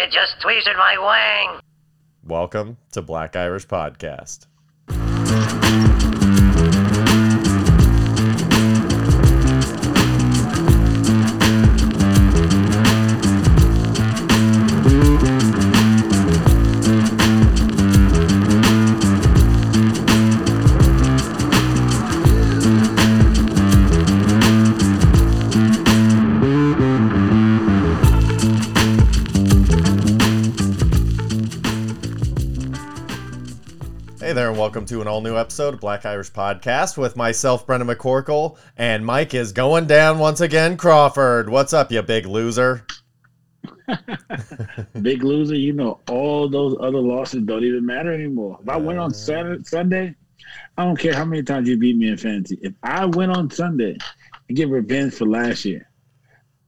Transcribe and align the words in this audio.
you 0.00 0.06
just 0.06 0.40
tweezed 0.40 0.68
my 0.78 0.96
wang. 0.98 1.60
Welcome 2.24 2.78
to 2.92 3.02
Black 3.02 3.36
Irish 3.36 3.66
Podcast. 3.66 4.46
To 34.90 35.00
an 35.00 35.06
all 35.06 35.20
new 35.20 35.36
episode 35.36 35.72
of 35.72 35.78
Black 35.78 36.04
Irish 36.04 36.32
Podcast 36.32 36.98
with 36.98 37.14
myself, 37.14 37.64
Brendan 37.64 37.88
McCorkle, 37.88 38.58
and 38.76 39.06
Mike 39.06 39.34
is 39.34 39.52
going 39.52 39.86
down 39.86 40.18
once 40.18 40.40
again. 40.40 40.76
Crawford, 40.76 41.48
what's 41.48 41.72
up, 41.72 41.92
you 41.92 42.02
big 42.02 42.26
loser? 42.26 42.84
Big 45.00 45.22
loser, 45.22 45.54
you 45.54 45.74
know, 45.74 46.00
all 46.08 46.48
those 46.48 46.76
other 46.80 46.98
losses 46.98 47.42
don't 47.44 47.62
even 47.62 47.86
matter 47.86 48.12
anymore. 48.12 48.58
If 48.60 48.68
I 48.68 48.78
went 48.78 48.98
on 48.98 49.14
Saturday, 49.14 49.62
Sunday, 49.62 50.16
I 50.76 50.84
don't 50.84 50.98
care 50.98 51.14
how 51.14 51.24
many 51.24 51.44
times 51.44 51.68
you 51.68 51.78
beat 51.78 51.96
me 51.96 52.08
in 52.08 52.16
fantasy. 52.16 52.58
If 52.60 52.72
I 52.82 53.04
went 53.06 53.30
on 53.30 53.48
Sunday 53.48 53.96
and 54.48 54.56
get 54.56 54.70
revenge 54.70 55.14
for 55.14 55.26
last 55.26 55.64
year, 55.64 55.88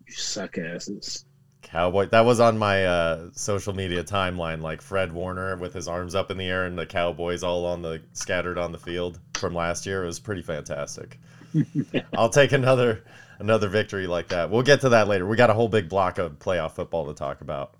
you 0.06 0.12
suck 0.14 0.58
asses. 0.58 1.24
Cowboy. 1.72 2.06
That 2.08 2.26
was 2.26 2.38
on 2.38 2.58
my 2.58 2.84
uh, 2.84 3.30
social 3.32 3.72
media 3.72 4.04
timeline, 4.04 4.60
like 4.60 4.82
Fred 4.82 5.10
Warner 5.10 5.56
with 5.56 5.72
his 5.72 5.88
arms 5.88 6.14
up 6.14 6.30
in 6.30 6.36
the 6.36 6.44
air 6.44 6.66
and 6.66 6.78
the 6.78 6.84
Cowboys 6.84 7.42
all 7.42 7.64
on 7.64 7.80
the 7.80 8.02
scattered 8.12 8.58
on 8.58 8.72
the 8.72 8.78
field 8.78 9.18
from 9.32 9.54
last 9.54 9.86
year. 9.86 10.02
It 10.02 10.06
was 10.06 10.20
pretty 10.20 10.42
fantastic. 10.42 11.18
I'll 12.14 12.28
take 12.28 12.52
another 12.52 13.04
another 13.38 13.68
victory 13.70 14.06
like 14.06 14.28
that. 14.28 14.50
We'll 14.50 14.62
get 14.62 14.82
to 14.82 14.90
that 14.90 15.08
later. 15.08 15.26
We 15.26 15.34
got 15.38 15.48
a 15.48 15.54
whole 15.54 15.68
big 15.68 15.88
block 15.88 16.18
of 16.18 16.38
playoff 16.38 16.72
football 16.72 17.06
to 17.06 17.14
talk 17.14 17.40
about. 17.40 17.74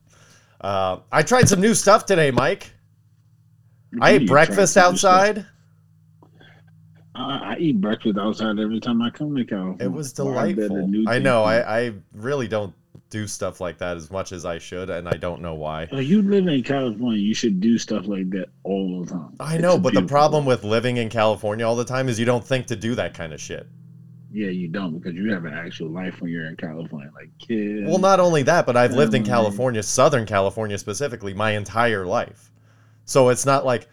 Uh, 0.62 1.00
I 1.12 1.22
tried 1.22 1.46
some 1.50 1.60
new 1.60 1.74
stuff 1.74 2.06
today, 2.06 2.30
Mike. 2.30 2.72
I 4.00 4.12
ate 4.12 4.26
breakfast 4.26 4.72
tried 4.72 4.86
to 4.86 4.92
do 4.92 4.96
stuff. 4.96 5.14
outside. 5.14 5.46
I, 7.14 7.36
I 7.36 7.56
eat 7.58 7.78
breakfast 7.78 8.16
outside 8.16 8.58
every 8.58 8.80
time 8.80 9.02
I 9.02 9.10
come 9.10 9.36
to 9.36 9.44
California. 9.44 9.84
It 9.84 9.92
was 9.92 10.18
Why 10.18 10.46
is 10.46 10.56
that 10.56 10.64
a 10.64 10.68
delightful. 10.68 11.08
I 11.08 11.18
know. 11.18 11.42
I, 11.44 11.80
I 11.80 11.92
really 12.14 12.48
don't 12.48 12.72
do 13.10 13.26
stuff 13.26 13.60
like 13.60 13.78
that 13.78 13.96
as 13.96 14.10
much 14.10 14.32
as 14.32 14.44
I 14.44 14.58
should, 14.58 14.88
and 14.90 15.08
I 15.08 15.16
don't 15.16 15.42
know 15.42 15.54
why. 15.54 15.88
Well, 15.92 16.00
you 16.02 16.22
live 16.22 16.46
in 16.46 16.62
California. 16.62 17.20
You 17.20 17.34
should 17.34 17.60
do 17.60 17.78
stuff 17.78 18.06
like 18.06 18.30
that 18.30 18.48
all 18.64 19.04
the 19.04 19.10
time. 19.10 19.36
I 19.40 19.54
It's 19.54 19.62
know, 19.62 19.78
but 19.78 19.94
the 19.94 20.02
problem 20.02 20.44
with 20.46 20.64
living 20.64 20.96
in 20.96 21.08
California 21.08 21.66
all 21.66 21.76
the 21.76 21.84
time 21.84 22.08
is 22.08 22.18
you 22.18 22.24
don't 22.24 22.44
think 22.44 22.66
to 22.68 22.76
do 22.76 22.94
that 22.94 23.14
kind 23.14 23.32
of 23.32 23.40
shit. 23.40 23.66
yeah, 24.30 24.48
you 24.48 24.66
don't 24.68 24.98
because 24.98 25.14
you 25.14 25.30
have 25.32 25.44
an 25.44 25.52
actual 25.52 25.90
life 25.90 26.20
when 26.20 26.30
you're 26.30 26.46
in 26.46 26.56
California, 26.56 27.10
like 27.14 27.30
kids. 27.38 27.86
Well, 27.86 27.98
not 27.98 28.18
only 28.18 28.42
that, 28.44 28.64
but 28.64 28.76
I've 28.76 28.92
lived 28.92 29.14
in 29.14 29.24
California, 29.24 29.82
Southern 29.82 30.24
California 30.24 30.78
specifically, 30.78 31.34
my 31.34 31.50
entire 31.52 32.06
life. 32.06 32.50
So 33.04 33.28
it's 33.28 33.44
not 33.44 33.66
like 33.66 33.88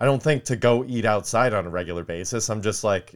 I 0.00 0.04
don't 0.04 0.22
think 0.22 0.44
to 0.44 0.56
go 0.56 0.84
eat 0.86 1.04
outside 1.04 1.52
on 1.52 1.66
a 1.66 1.70
regular 1.70 2.04
basis. 2.04 2.48
I'm 2.48 2.62
just 2.62 2.84
like, 2.84 3.14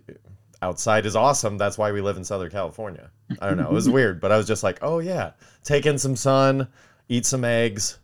outside 0.62 1.06
is 1.06 1.16
awesome. 1.16 1.58
That's 1.58 1.78
why 1.78 1.92
we 1.92 2.00
live 2.00 2.16
in 2.16 2.25
Southern 2.25 2.50
California. 2.50 3.11
I 3.41 3.48
don't 3.48 3.56
know. 3.56 3.69
It 3.69 3.72
was 3.72 3.89
weird, 3.98 4.20
but 4.20 4.33
I 4.33 4.36
was 4.36 4.47
just 4.47 4.62
like, 4.62 4.78
oh 4.83 4.98
yeah, 4.98 5.33
take 5.64 5.86
in 5.86 5.98
some 5.98 6.16
sun, 6.16 6.69
eat 7.08 7.27
some 7.27 7.44
eggs. 7.44 7.98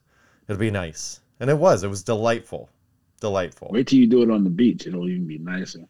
It'll 0.48 0.60
be 0.60 0.70
nice. 0.70 1.20
And 1.40 1.50
it 1.50 1.58
was. 1.58 1.82
It 1.84 1.88
was 1.88 2.02
delightful. 2.02 2.70
Delightful. 3.20 3.68
Wait 3.72 3.86
till 3.86 3.98
you 3.98 4.06
do 4.06 4.22
it 4.22 4.30
on 4.30 4.44
the 4.44 4.50
beach. 4.50 4.86
It'll 4.86 5.08
even 5.08 5.26
be 5.26 5.38
nicer. 5.38 5.80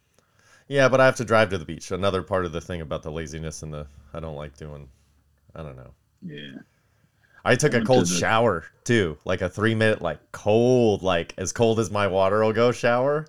Yeah, 0.68 0.88
but 0.88 1.00
I 1.00 1.06
have 1.06 1.16
to 1.16 1.24
drive 1.24 1.50
to 1.50 1.58
the 1.58 1.64
beach. 1.64 1.90
Another 1.92 2.22
part 2.22 2.44
of 2.44 2.52
the 2.52 2.60
thing 2.60 2.80
about 2.80 3.02
the 3.02 3.10
laziness 3.12 3.62
and 3.62 3.72
the 3.72 3.86
I 4.14 4.20
don't 4.20 4.34
like 4.36 4.56
doing. 4.56 4.88
I 5.54 5.62
don't 5.62 5.76
know. 5.76 5.90
Yeah. 6.22 6.58
I 7.44 7.54
took 7.54 7.72
a 7.74 7.76
went 7.76 7.86
to 7.86 7.92
cold 7.92 8.06
the- 8.06 8.14
shower 8.18 8.64
too, 8.82 9.18
like 9.24 9.40
a 9.42 9.48
three 9.48 9.74
minute, 9.76 10.02
like 10.02 10.18
cold, 10.32 11.02
like 11.02 11.34
as 11.38 11.52
cold 11.52 11.78
as 11.78 11.90
my 11.90 12.06
water 12.08 12.42
will 12.44 12.52
go 12.52 12.72
shower. 12.72 13.26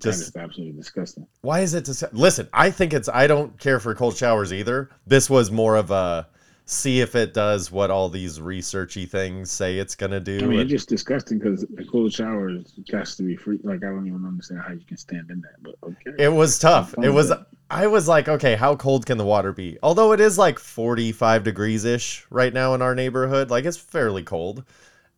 Just 0.00 0.36
absolutely 0.36 0.76
disgusting. 0.76 1.26
why 1.40 1.60
is 1.60 1.74
it? 1.74 1.84
Dis- 1.84 2.04
Listen, 2.12 2.48
I 2.52 2.70
think 2.70 2.92
it's. 2.92 3.08
I 3.08 3.26
don't 3.26 3.58
care 3.58 3.80
for 3.80 3.94
cold 3.94 4.16
showers 4.16 4.52
either. 4.52 4.90
This 5.06 5.28
was 5.28 5.50
more 5.50 5.76
of 5.76 5.90
a 5.90 6.28
see 6.66 7.00
if 7.00 7.14
it 7.14 7.32
does 7.32 7.72
what 7.72 7.90
all 7.90 8.10
these 8.10 8.38
researchy 8.38 9.08
things 9.08 9.50
say 9.50 9.78
it's 9.78 9.94
gonna 9.94 10.20
do. 10.20 10.38
I 10.42 10.46
mean, 10.46 10.60
it's 10.60 10.70
just 10.70 10.88
disgusting 10.88 11.38
because 11.38 11.64
a 11.78 11.84
cold 11.84 12.12
shower 12.12 12.50
has 12.92 13.16
to 13.16 13.22
be 13.22 13.36
free. 13.36 13.58
Like, 13.62 13.82
I 13.82 13.86
don't 13.86 14.06
even 14.06 14.24
understand 14.26 14.60
how 14.60 14.74
you 14.74 14.84
can 14.86 14.98
stand 14.98 15.30
in 15.30 15.40
that, 15.40 15.62
but 15.62 15.74
okay. 15.82 16.22
It 16.22 16.28
was 16.28 16.58
tough. 16.58 16.94
It 17.02 17.10
was. 17.10 17.30
that. 17.30 17.46
I 17.70 17.86
was 17.86 18.08
like, 18.08 18.28
okay, 18.28 18.54
how 18.54 18.76
cold 18.76 19.04
can 19.04 19.18
the 19.18 19.24
water 19.24 19.52
be? 19.52 19.78
Although 19.82 20.12
it 20.12 20.20
is 20.20 20.38
like 20.38 20.58
45 20.58 21.44
degrees 21.44 21.84
ish 21.84 22.26
right 22.30 22.52
now 22.52 22.74
in 22.74 22.80
our 22.80 22.94
neighborhood, 22.94 23.50
like 23.50 23.66
it's 23.66 23.76
fairly 23.76 24.22
cold. 24.22 24.64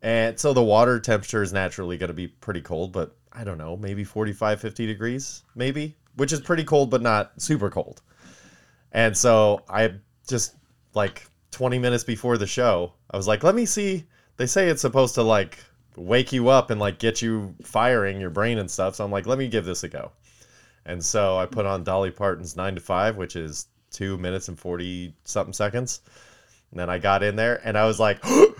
And 0.02 0.38
so 0.38 0.52
the 0.52 0.62
water 0.62 0.98
temperature 0.98 1.42
is 1.42 1.52
naturally 1.52 1.96
going 1.98 2.08
to 2.08 2.14
be 2.14 2.26
pretty 2.26 2.62
cold, 2.62 2.92
but 2.92 3.14
I 3.32 3.44
don't 3.44 3.58
know, 3.58 3.76
maybe 3.76 4.04
45, 4.04 4.60
50 4.60 4.86
degrees, 4.86 5.44
maybe, 5.54 5.96
which 6.16 6.32
is 6.32 6.40
pretty 6.40 6.64
cold, 6.64 6.90
but 6.90 7.02
not 7.02 7.40
super 7.40 7.70
cold. 7.70 8.02
And 8.92 9.16
so 9.16 9.62
I 9.68 9.94
just 10.28 10.56
like 10.94 11.26
20 11.52 11.78
minutes 11.78 12.04
before 12.04 12.38
the 12.38 12.46
show, 12.46 12.92
I 13.10 13.16
was 13.16 13.28
like, 13.28 13.44
let 13.44 13.54
me 13.54 13.66
see. 13.66 14.04
They 14.36 14.46
say 14.46 14.68
it's 14.68 14.80
supposed 14.80 15.14
to 15.16 15.22
like 15.22 15.58
wake 15.96 16.32
you 16.32 16.48
up 16.48 16.70
and 16.70 16.80
like 16.80 16.98
get 16.98 17.22
you 17.22 17.54
firing 17.62 18.20
your 18.20 18.30
brain 18.30 18.58
and 18.58 18.70
stuff. 18.70 18.96
So 18.96 19.04
I'm 19.04 19.10
like, 19.10 19.26
let 19.26 19.38
me 19.38 19.48
give 19.48 19.64
this 19.64 19.84
a 19.84 19.88
go. 19.88 20.12
And 20.86 21.04
so 21.04 21.36
I 21.36 21.46
put 21.46 21.66
on 21.66 21.84
Dolly 21.84 22.10
Parton's 22.10 22.56
9 22.56 22.76
to 22.76 22.80
5, 22.80 23.16
which 23.16 23.36
is 23.36 23.66
2 23.92 24.16
minutes 24.18 24.48
and 24.48 24.58
40 24.58 25.14
something 25.24 25.52
seconds. 25.52 26.00
And 26.70 26.80
then 26.80 26.88
I 26.88 26.98
got 26.98 27.22
in 27.22 27.36
there 27.36 27.60
and 27.64 27.76
I 27.76 27.86
was 27.86 28.00
like, 28.00 28.18
oh, 28.24 28.54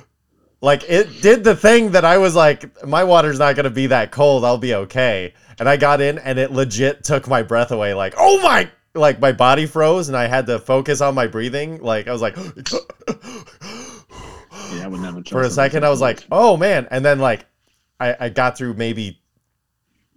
like 0.60 0.84
it 0.88 1.22
did 1.22 1.44
the 1.44 1.56
thing 1.56 1.93
that 1.93 2.04
I 2.04 2.19
was 2.19 2.34
like, 2.34 2.84
my 2.87 3.04
water's 3.04 3.38
not 3.38 3.56
going 3.56 3.65
to 3.65 3.71
be 3.71 3.87
that 3.88 4.10
cold. 4.10 4.44
I'll 4.44 4.59
be 4.59 4.75
okay. 4.75 5.32
And 5.59 5.69
I 5.69 5.76
got 5.76 6.00
in 6.00 6.19
and 6.19 6.38
it 6.38 6.53
legit 6.53 7.04
took 7.04 7.28
my 7.28 7.43
breath 7.43 7.71
away. 7.71 7.94
Like, 7.94 8.15
oh 8.19 8.41
my, 8.43 8.71
like 8.94 9.21
my 9.21 9.32
body 9.32 9.66
froze 9.66 10.09
and 10.09 10.16
I 10.16 10.26
had 10.26 10.47
to 10.47 10.59
focus 10.59 11.00
on 11.00 11.15
my 11.15 11.26
breathing. 11.26 11.81
Like, 11.81 12.09
I 12.09 12.12
was 12.12 12.22
like, 12.22 12.37
Yeah, 14.75 14.84
I 14.84 14.87
would 14.88 15.00
never 15.00 15.22
for 15.28 15.43
a 15.43 15.50
second, 15.50 15.84
I 15.84 15.91
was 15.91 16.00
like, 16.00 16.25
oh 16.31 16.56
man. 16.56 16.87
And 16.91 17.04
then 17.04 17.19
like, 17.19 17.47
I, 17.98 18.16
I 18.21 18.28
got 18.28 18.56
through 18.56 18.75
maybe 18.75 19.21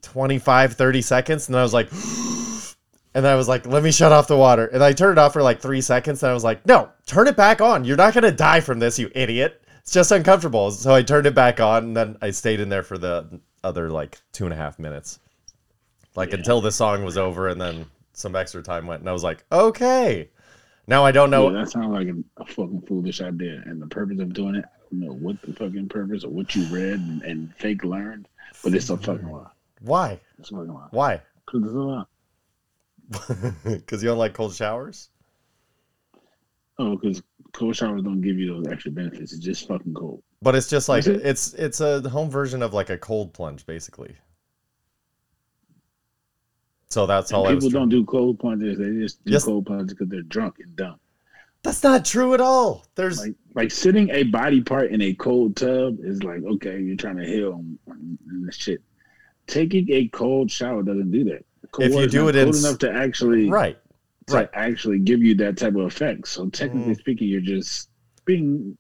25, 0.01 0.73
30 0.73 1.01
seconds 1.01 1.47
and 1.47 1.57
I 1.57 1.63
was 1.63 1.73
like, 1.73 1.89
and 3.13 3.25
I 3.27 3.35
was 3.35 3.47
like, 3.47 3.65
let 3.65 3.83
me 3.83 3.91
shut 3.91 4.11
off 4.11 4.27
the 4.27 4.37
water. 4.37 4.67
And 4.67 4.83
I 4.83 4.93
turned 4.93 5.13
it 5.13 5.21
off 5.21 5.33
for 5.33 5.41
like 5.41 5.61
three 5.61 5.81
seconds 5.81 6.23
and 6.23 6.29
I 6.29 6.33
was 6.33 6.43
like, 6.43 6.65
no, 6.65 6.89
turn 7.05 7.27
it 7.27 7.37
back 7.37 7.61
on. 7.61 7.85
You're 7.85 7.97
not 7.97 8.13
going 8.13 8.23
to 8.23 8.31
die 8.31 8.59
from 8.59 8.79
this, 8.79 8.99
you 8.99 9.09
idiot. 9.15 9.62
It's 9.83 9.91
just 9.91 10.11
uncomfortable. 10.11 10.71
So 10.71 10.93
I 10.93 11.03
turned 11.03 11.27
it 11.27 11.35
back 11.35 11.59
on 11.59 11.83
and 11.83 11.97
then 11.97 12.17
I 12.21 12.31
stayed 12.31 12.59
in 12.61 12.69
there 12.69 12.83
for 12.83 12.97
the 12.97 13.39
other 13.63 13.89
like 13.89 14.17
two 14.31 14.45
and 14.45 14.53
a 14.53 14.57
half 14.57 14.79
minutes. 14.79 15.19
Like 16.15 16.29
Yeah. 16.29 16.37
until 16.37 16.61
the 16.61 16.71
song 16.71 17.03
was 17.03 17.17
over 17.17 17.49
and 17.49 17.59
then 17.59 17.85
some 18.13 18.35
extra 18.35 18.63
time 18.63 18.87
went 18.87 19.01
and 19.01 19.09
I 19.09 19.13
was 19.13 19.23
like, 19.23 19.43
okay. 19.51 20.29
Now 20.87 21.03
I 21.05 21.11
don't 21.11 21.29
know. 21.29 21.49
Yeah, 21.51 21.59
that 21.59 21.69
sounds 21.69 21.91
like 21.93 22.07
a, 22.07 22.45
fucking 22.45 22.81
foolish 22.87 23.21
idea. 23.21 23.61
And 23.65 23.81
the 23.81 23.87
purpose 23.87 24.19
of 24.19 24.33
doing 24.33 24.55
it, 24.55 24.65
I 24.65 24.79
don't 24.91 24.99
know 25.01 25.13
what 25.13 25.41
the 25.41 25.53
fucking 25.53 25.89
purpose 25.89 26.23
or 26.23 26.29
what 26.29 26.55
you 26.55 26.63
read 26.65 26.99
and, 26.99 27.21
and 27.23 27.55
fake 27.55 27.83
learned, 27.83 28.27
but 28.63 28.73
it's 28.73 28.89
a 28.89 28.97
fucking 28.97 29.29
lie. 29.29 29.49
Why? 29.81 30.19
It's 30.39 30.49
a 30.51 30.55
fucking 30.55 30.73
lie. 30.73 30.87
Why? 30.91 31.21
Because 31.45 31.63
it's 31.63 31.73
a 31.73 31.77
lie. 31.77 32.05
Because 33.65 34.01
you 34.01 34.09
don't 34.09 34.17
like 34.17 34.33
cold 34.33 34.55
showers? 34.55 35.09
Oh, 36.79 36.95
because 36.95 37.21
cold 37.53 37.75
showers 37.75 38.01
don't 38.03 38.21
give 38.21 38.37
you 38.37 38.47
those 38.55 38.67
extra 38.71 38.91
benefits. 38.91 39.31
It's 39.33 39.43
just 39.43 39.67
fucking 39.67 39.93
cold. 39.93 40.21
But 40.41 40.55
it's 40.55 40.67
just 40.69 40.89
like 40.89 41.07
it? 41.07 41.21
it's 41.23 41.53
it's 41.53 41.79
a 41.79 42.01
home 42.09 42.29
version 42.29 42.61
of 42.61 42.73
like 42.73 42.89
a 42.89 42.97
cold 42.97 43.33
plunge, 43.33 43.65
basically. 43.65 44.15
So 46.89 47.05
that's 47.07 47.31
all 47.33 47.45
I 47.45 47.49
And 47.51 47.55
was. 47.55 47.65
people 47.65 47.79
don't 47.79 47.89
do 47.89 48.03
cold 48.05 48.39
plunges. 48.39 48.77
They 48.77 48.91
just 49.01 49.23
do 49.25 49.31
Yes. 49.33 49.45
cold 49.45 49.65
plunges 49.65 49.93
because 49.93 50.09
they're 50.09 50.21
drunk 50.23 50.55
and 50.59 50.75
dumb. 50.75 50.97
That's 51.63 51.81
not 51.81 52.03
true 52.05 52.33
at 52.33 52.41
all. 52.41 52.85
There's 52.95 53.19
Like 53.19 53.35
like 53.55 53.71
sitting 53.71 54.09
a 54.09 54.23
body 54.23 54.61
part 54.61 54.91
in 54.91 55.01
a 55.01 55.13
cold 55.13 55.55
tub 55.55 55.97
is 56.03 56.23
like 56.23 56.43
okay, 56.43 56.79
you're 56.81 56.97
trying 56.97 57.17
to 57.17 57.25
heal 57.25 57.53
and, 57.87 58.53
shit. 58.53 58.81
Taking 59.47 59.89
a 59.91 60.07
cold 60.09 60.51
shower 60.51 60.83
doesn't 60.83 61.11
do 61.11 61.23
that. 61.25 61.45
Cold 61.71 61.89
If 61.89 61.95
you 61.95 62.07
do 62.07 62.27
it 62.27 62.33
cold 62.33 62.49
s- 62.55 62.63
enough 62.63 62.79
to 62.79 62.91
actually 62.91 63.49
right. 63.49 63.77
To 64.27 64.35
right. 64.35 64.49
actually 64.53 64.99
give 64.99 65.21
you 65.21 65.35
that 65.35 65.57
type 65.57 65.75
of 65.75 65.81
effect. 65.81 66.27
So 66.27 66.49
technically 66.49 66.93
Mm. 66.93 66.99
speaking, 66.99 67.27
you're 67.27 67.41
just 67.41 67.89
being 68.25 68.77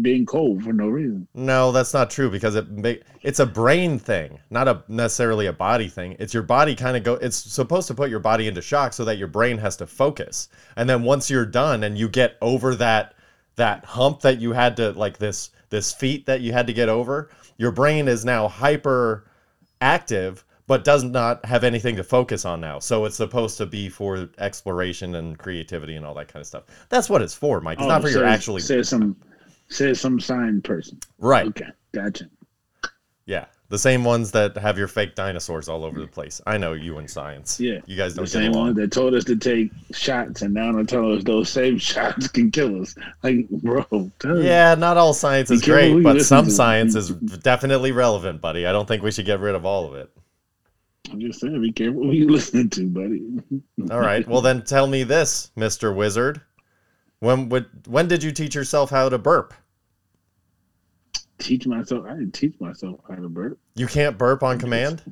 being 0.00 0.24
cold 0.24 0.62
for 0.62 0.72
no 0.72 0.88
reason. 0.88 1.28
No, 1.34 1.70
that's 1.70 1.92
not 1.92 2.08
true 2.08 2.30
because 2.30 2.54
it 2.54 2.70
ma- 2.70 2.92
it's 3.22 3.40
a 3.40 3.44
brain 3.46 3.98
thing, 3.98 4.38
not 4.48 4.68
a 4.68 4.82
necessarily 4.88 5.46
a 5.46 5.52
body 5.52 5.88
thing. 5.88 6.16
It's 6.18 6.32
your 6.32 6.42
body 6.44 6.74
kind 6.74 6.96
of 6.96 7.02
go. 7.02 7.14
It's 7.14 7.36
supposed 7.36 7.88
to 7.88 7.94
put 7.94 8.08
your 8.08 8.20
body 8.20 8.48
into 8.48 8.62
shock 8.62 8.94
so 8.94 9.04
that 9.04 9.18
your 9.18 9.28
brain 9.28 9.58
has 9.58 9.76
to 9.78 9.86
focus, 9.86 10.48
and 10.76 10.88
then 10.88 11.02
once 11.02 11.28
you're 11.28 11.44
done 11.44 11.82
and 11.84 11.98
you 11.98 12.08
get 12.08 12.36
over 12.40 12.74
that 12.76 13.14
that 13.56 13.84
hump 13.84 14.20
that 14.20 14.40
you 14.40 14.52
had 14.52 14.76
to 14.78 14.92
like 14.92 15.18
this 15.18 15.50
this 15.68 15.92
feat 15.92 16.24
that 16.26 16.40
you 16.40 16.52
had 16.52 16.66
to 16.68 16.72
get 16.72 16.88
over, 16.88 17.28
your 17.58 17.72
brain 17.72 18.08
is 18.08 18.24
now 18.24 18.48
hyper 18.48 19.24
active 19.82 20.44
but 20.66 20.84
does 20.84 21.04
not 21.04 21.44
have 21.44 21.64
anything 21.64 21.96
to 21.96 22.04
focus 22.04 22.44
on 22.44 22.60
now. 22.60 22.78
So 22.78 23.04
it's 23.04 23.16
supposed 23.16 23.58
to 23.58 23.66
be 23.66 23.88
for 23.88 24.28
exploration 24.38 25.14
and 25.16 25.38
creativity 25.38 25.96
and 25.96 26.06
all 26.06 26.14
that 26.14 26.28
kind 26.28 26.40
of 26.40 26.46
stuff. 26.46 26.64
That's 26.88 27.10
what 27.10 27.22
it's 27.22 27.34
for, 27.34 27.60
Mike. 27.60 27.78
It's 27.78 27.84
oh, 27.84 27.88
not 27.88 28.02
for 28.02 28.08
your 28.08 28.24
actually 28.24 28.62
say 28.62 28.82
some 28.82 29.16
say 29.68 29.94
some 29.94 30.20
sign 30.20 30.62
person. 30.62 30.98
right. 31.18 31.46
Okay, 31.48 31.68
gotcha. 31.92 32.28
Yeah, 33.26 33.46
the 33.70 33.78
same 33.78 34.04
ones 34.04 34.30
that 34.32 34.56
have 34.58 34.76
your 34.76 34.86
fake 34.88 35.14
dinosaurs 35.14 35.68
all 35.68 35.84
over 35.84 35.98
the 35.98 36.06
place. 36.06 36.40
I 36.46 36.58
know 36.58 36.74
you 36.74 36.98
in 36.98 37.08
science. 37.08 37.58
Yeah, 37.58 37.78
you 37.86 37.96
guys 37.96 38.14
The 38.14 38.18
don't 38.18 38.24
get 38.26 38.32
same 38.32 38.52
along. 38.52 38.66
one 38.66 38.74
that 38.74 38.92
told 38.92 39.14
us 39.14 39.24
to 39.24 39.36
take 39.36 39.70
shots, 39.92 40.42
and 40.42 40.52
now 40.52 40.72
they're 40.72 40.84
telling 40.84 41.16
us 41.16 41.24
those 41.24 41.48
same 41.48 41.78
shots 41.90 42.28
can 42.28 42.50
kill 42.50 42.82
us. 42.82 42.94
Like, 43.22 43.48
bro, 43.48 43.84
me. 43.92 44.44
Yeah, 44.44 44.74
not 44.74 44.98
all 44.98 45.14
science 45.14 45.50
is 45.50 45.60
Be 45.60 45.66
careful 45.66 45.88
who 45.88 46.02
great, 46.02 46.14
but 46.16 46.22
some 46.22 46.50
science 46.50 46.94
is 46.94 47.10
definitely 47.10 47.92
relevant, 47.92 48.42
buddy. 48.42 48.66
I 48.66 48.72
don't 48.72 48.86
think 48.86 49.02
we 49.02 49.10
should 49.10 49.26
get 49.26 49.40
rid 49.40 49.54
of 49.54 49.64
all 49.64 49.86
of 49.88 49.94
it. 49.94 50.10
I'm 51.10 51.20
just 51.20 51.40
saying, 51.40 51.60
be 51.60 51.72
careful 51.72 52.02
who 52.04 52.12
you 52.12 52.28
listening 52.30 52.70
to, 52.70 52.88
buddy. 52.88 53.22
All 53.90 54.00
right. 54.00 54.26
Well, 54.26 54.40
then 54.40 54.62
tell 54.64 54.86
me 54.86 55.02
this, 55.04 55.50
Mister 55.56 55.92
Wizard. 55.92 56.40
When 57.20 57.48
would 57.50 57.66
when 57.86 58.08
did 58.08 58.22
you 58.22 58.32
teach 58.32 58.54
yourself 58.54 58.90
how 58.90 59.08
to 59.08 59.18
burp? 59.18 59.54
Teach 61.38 61.66
myself. 61.66 62.04
I 62.06 62.10
didn't 62.10 62.32
teach 62.32 62.58
myself 62.60 63.00
how 63.08 63.16
to 63.16 63.28
burp. 63.28 63.58
You 63.74 63.86
can't 63.86 64.16
burp 64.16 64.42
on 64.42 64.58
command. 64.58 65.02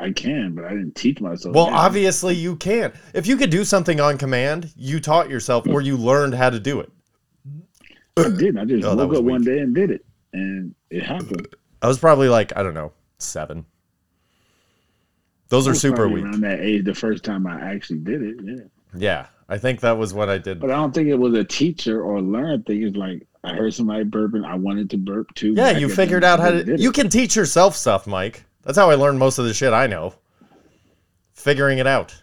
I 0.00 0.10
can, 0.10 0.54
but 0.54 0.64
I 0.64 0.70
didn't 0.70 0.96
teach 0.96 1.20
myself. 1.20 1.54
Well, 1.54 1.66
obviously 1.66 2.34
you 2.34 2.56
can. 2.56 2.92
If 3.14 3.26
you 3.26 3.36
could 3.36 3.50
do 3.50 3.64
something 3.64 4.00
on 4.00 4.18
command, 4.18 4.72
you 4.76 4.98
taught 5.00 5.30
yourself 5.30 5.66
or 5.68 5.80
you 5.80 5.96
learned 5.96 6.34
how 6.34 6.50
to 6.50 6.58
do 6.58 6.80
it. 6.80 6.90
I 8.16 8.28
did. 8.28 8.58
I 8.58 8.64
just 8.64 8.84
Oh, 8.84 8.96
woke 8.96 9.14
up 9.14 9.24
one 9.24 9.42
day 9.44 9.60
and 9.60 9.74
did 9.74 9.90
it, 9.90 10.04
and 10.32 10.74
it 10.90 11.02
happened. 11.02 11.48
I 11.80 11.86
was 11.88 11.98
probably 11.98 12.28
like 12.28 12.52
I 12.56 12.62
don't 12.62 12.74
know 12.74 12.92
seven. 13.18 13.66
Those 15.54 15.68
are 15.68 15.74
super 15.74 16.08
weak. 16.08 16.24
Around 16.24 16.40
that 16.40 16.58
age, 16.60 16.84
the 16.84 16.94
first 16.94 17.22
time 17.22 17.46
I 17.46 17.60
actually 17.60 18.00
did 18.00 18.22
it, 18.22 18.36
yeah. 18.42 18.54
Yeah, 18.96 19.26
I 19.48 19.56
think 19.58 19.80
that 19.80 19.92
was 19.98 20.12
what 20.12 20.28
I 20.28 20.38
did. 20.38 20.58
But 20.58 20.70
I 20.70 20.74
don't 20.74 20.92
think 20.92 21.08
it 21.08 21.14
was 21.14 21.34
a 21.34 21.44
teacher 21.44 22.02
or 22.02 22.20
learn 22.20 22.62
thing. 22.64 22.82
It's 22.82 22.96
like 22.96 23.24
I 23.44 23.52
heard 23.54 23.72
somebody 23.72 24.04
burping. 24.04 24.44
I 24.44 24.56
wanted 24.56 24.90
to 24.90 24.96
burp 24.96 25.32
too. 25.34 25.54
Yeah, 25.56 25.70
you 25.78 25.88
figured 25.88 26.24
out 26.24 26.40
how 26.40 26.50
to. 26.50 26.76
You 26.76 26.90
can 26.90 27.08
teach 27.08 27.36
yourself 27.36 27.76
stuff, 27.76 28.06
Mike. 28.08 28.44
That's 28.62 28.76
how 28.76 28.90
I 28.90 28.96
learned 28.96 29.18
most 29.20 29.38
of 29.38 29.44
the 29.44 29.54
shit 29.54 29.72
I 29.72 29.86
know. 29.86 30.14
Figuring 31.34 31.78
it 31.78 31.86
out. 31.86 32.14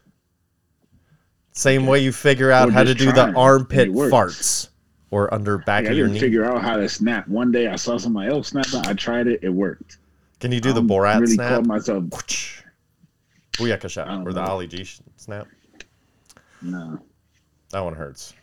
Same 1.54 1.86
way 1.86 2.00
you 2.00 2.12
figure 2.12 2.52
out 2.52 2.72
how 2.72 2.84
to 2.84 2.94
do 2.94 3.12
the 3.12 3.32
armpit 3.34 3.80
and 3.80 3.92
it 3.92 3.94
works. 3.94 4.14
farts 4.14 4.70
or 5.12 5.34
under 5.34 5.58
back 5.58 5.84
Like, 5.84 5.88
I 5.88 5.92
of 5.92 5.98
your 5.98 6.08
didn't 6.08 6.14
knee. 6.16 6.20
figure 6.22 6.46
out 6.46 6.62
how 6.62 6.78
to 6.78 6.88
snap. 6.90 7.28
One 7.28 7.52
day 7.52 7.68
I 7.68 7.76
saw 7.76 7.98
somebody 7.98 8.30
else 8.32 8.50
snap. 8.50 8.66
it. 8.68 8.88
I 8.88 8.94
tried 8.94 9.28
it. 9.28 9.40
It 9.44 9.50
worked. 9.50 9.98
Can 10.40 10.52
you 10.52 10.62
do 10.62 10.72
the 10.74 10.82
Borat 10.82 11.20
really 11.20 11.34
snap? 11.36 11.50
called 11.50 11.68
myself. 11.68 12.04
Booyaka 13.62 13.90
shot 13.90 14.28
or 14.28 14.34
the. 14.34 14.42
Ali 14.42 14.68
G 14.68 14.86
snap. 15.16 15.48
No. 16.62 17.00
That 17.70 17.82
one 17.82 17.94
hurts. 17.94 18.34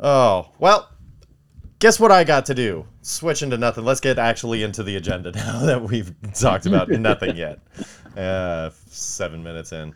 Oh 0.00 0.50
well. 0.58 0.88
Guess 1.78 2.00
what 2.00 2.10
I 2.10 2.24
got 2.24 2.46
to 2.46 2.54
do? 2.54 2.86
Switch 3.02 3.42
into 3.42 3.58
nothing. 3.58 3.84
Let's 3.84 4.00
get 4.00 4.18
actually 4.18 4.62
into 4.62 4.82
the 4.82 4.96
agenda 4.96 5.30
now 5.34 5.66
that 5.66 5.82
we've 5.82 6.14
talked 6.32 6.64
about 6.64 6.88
nothing 6.88 7.36
yet. 7.36 7.58
Uh, 8.16 8.70
seven 8.86 9.42
minutes 9.42 9.72
in. 9.72 9.94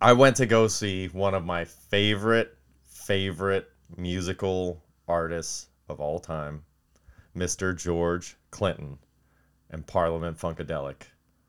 I 0.00 0.12
went 0.12 0.36
to 0.36 0.46
go 0.46 0.66
see 0.66 1.06
one 1.08 1.34
of 1.34 1.44
my 1.44 1.64
favorite, 1.64 2.56
favorite 2.84 3.68
musical 3.96 4.82
artists 5.06 5.68
of 5.88 6.00
all 6.00 6.18
time, 6.18 6.64
Mr. 7.36 7.74
George 7.76 8.36
Clinton 8.50 8.98
and 9.70 9.86
Parliament 9.86 10.36
Funkadelic 10.36 11.02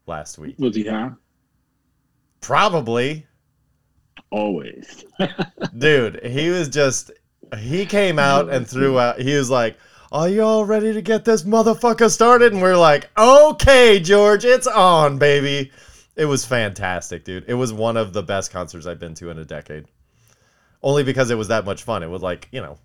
last 0.08 0.38
week. 0.38 0.56
Was 0.60 0.76
he 0.76 0.86
high? 0.86 1.12
Probably. 2.42 3.26
Always. 4.30 5.06
Dude, 5.78 6.24
he 6.24 6.50
was 6.50 6.70
just 6.70 7.12
he 7.58 7.86
came 7.86 8.20
out 8.20 8.50
and 8.50 8.68
threw 8.68 9.00
out 9.00 9.20
he 9.20 9.36
was 9.36 9.50
like, 9.50 9.78
Are 10.12 10.28
you 10.28 10.42
all 10.42 10.66
ready 10.66 10.94
to 10.94 11.02
get 11.02 11.26
this 11.26 11.44
motherfucker 11.44 12.12
started? 12.12 12.54
And 12.54 12.62
we're 12.62 12.78
like, 12.78 13.10
Okay, 13.18 14.00
George, 14.00 14.46
it's 14.46 14.68
on, 14.68 15.18
baby. 15.18 15.72
It 16.16 16.26
was 16.26 16.46
fantastic, 16.46 17.24
dude. 17.24 17.46
It 17.48 17.54
was 17.54 17.72
one 17.72 17.96
of 17.96 18.12
the 18.12 18.24
best 18.24 18.52
concerts 18.52 18.88
I've 18.88 19.00
been 19.00 19.14
to 19.16 19.30
in 19.30 19.38
a 19.38 19.46
decade. 19.46 19.86
Only 20.82 21.04
because 21.04 21.30
it 21.30 21.38
was 21.38 21.50
that 21.50 21.66
much 21.66 21.84
fun. 21.84 22.02
It 22.02 22.10
was 22.10 22.22
like, 22.22 22.48
you 22.52 22.62
know, 22.62 22.78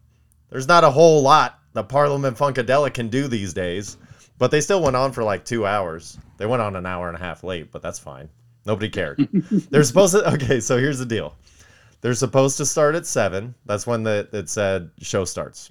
there's 0.51 0.69
not 0.69 0.85
a 0.85 0.91
whole 0.91 1.23
lot 1.23 1.59
the 1.73 1.83
Parliament 1.83 2.37
Funkadelic 2.37 2.95
can 2.95 3.09
do 3.09 3.29
these 3.29 3.55
days. 3.55 3.97
But 4.38 4.50
they 4.50 4.61
still 4.61 4.82
went 4.82 4.96
on 4.96 5.12
for 5.12 5.23
like 5.23 5.44
two 5.44 5.67
hours. 5.67 6.19
They 6.37 6.46
went 6.46 6.62
on 6.62 6.76
an 6.76 6.87
hour 6.87 7.08
and 7.08 7.17
a 7.17 7.20
half 7.20 7.44
late, 7.44 7.70
but 7.70 7.82
that's 7.82 7.99
fine. 7.99 8.29
Nobody 8.67 8.88
cared. 8.88 9.29
They're 9.70 9.84
supposed 9.84 10.14
to 10.14 10.32
okay, 10.34 10.61
so 10.61 10.79
here's 10.79 10.99
the 10.99 11.06
deal. 11.06 11.34
They're 12.00 12.14
supposed 12.14 12.56
to 12.56 12.67
start 12.67 12.94
at 12.94 13.06
seven. 13.06 13.55
That's 13.67 13.87
when 13.87 14.02
the 14.02 14.29
it 14.32 14.49
said 14.49 14.90
show 15.00 15.25
starts. 15.25 15.70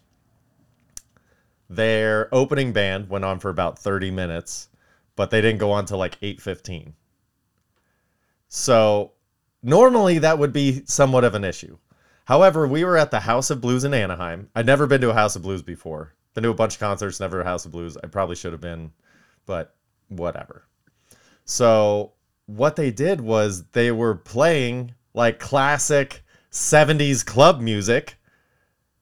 Their 1.70 2.34
opening 2.34 2.74
band 2.74 3.10
went 3.10 3.26
on 3.26 3.40
for 3.40 3.50
about 3.50 3.80
30 3.80 4.12
minutes, 4.12 4.70
but 5.16 5.30
they 5.30 5.42
didn't 5.42 5.60
go 5.60 5.72
on 5.72 5.86
till 5.86 5.98
like 5.98 6.20
8:15. 6.22 6.94
So 8.48 9.14
normally 9.64 10.20
that 10.20 10.38
would 10.38 10.52
be 10.52 10.84
somewhat 10.86 11.24
of 11.24 11.36
an 11.36 11.46
issue. 11.46 11.78
However, 12.26 12.68
we 12.68 12.84
were 12.84 12.98
at 12.98 13.12
the 13.12 13.22
House 13.22 13.50
of 13.50 13.62
Blues 13.62 13.84
in 13.84 13.94
Anaheim. 13.94 14.50
I'd 14.56 14.66
never 14.66 14.88
been 14.88 15.02
to 15.02 15.10
a 15.10 15.14
House 15.14 15.36
of 15.36 15.42
Blues 15.42 15.62
before. 15.62 16.14
Been 16.34 16.44
to 16.44 16.50
a 16.50 16.54
bunch 16.54 16.76
of 16.76 16.80
concerts, 16.80 17.20
never 17.20 17.44
House 17.44 17.66
of 17.66 17.72
Blues. 17.72 17.98
I 18.02 18.08
probably 18.08 18.36
should 18.36 18.54
have 18.54 18.62
been, 18.62 18.92
but 19.46 19.76
whatever. 20.08 20.66
So 21.46 22.14
what 22.46 22.76
they 22.76 22.92
did 22.92 23.22
was 23.22 23.64
they 23.72 23.92
were 23.92 24.16
playing 24.16 24.94
like 25.14 25.40
classic 25.40 26.24
70s 26.52 27.26
club 27.26 27.60
music 27.62 28.16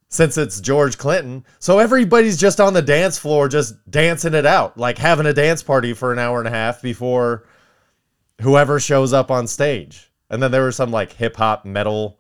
since 0.07 0.37
it's 0.37 0.59
George 0.59 0.97
Clinton. 0.97 1.45
So 1.59 1.79
everybody's 1.79 2.37
just 2.37 2.59
on 2.59 2.73
the 2.73 2.81
dance 2.81 3.17
floor 3.17 3.47
just 3.47 3.75
dancing 3.89 4.33
it 4.33 4.45
out, 4.45 4.77
like 4.77 4.97
having 4.97 5.27
a 5.27 5.33
dance 5.33 5.61
party 5.61 5.93
for 5.93 6.11
an 6.11 6.19
hour 6.19 6.39
and 6.39 6.47
a 6.47 6.51
half 6.51 6.81
before 6.81 7.45
whoever 8.41 8.79
shows 8.79 9.13
up 9.13 9.29
on 9.29 9.47
stage. 9.47 10.11
And 10.29 10.41
then 10.41 10.51
there 10.51 10.65
was 10.65 10.75
some 10.75 10.91
like 10.91 11.13
hip 11.13 11.35
hop 11.35 11.65
metal 11.65 12.19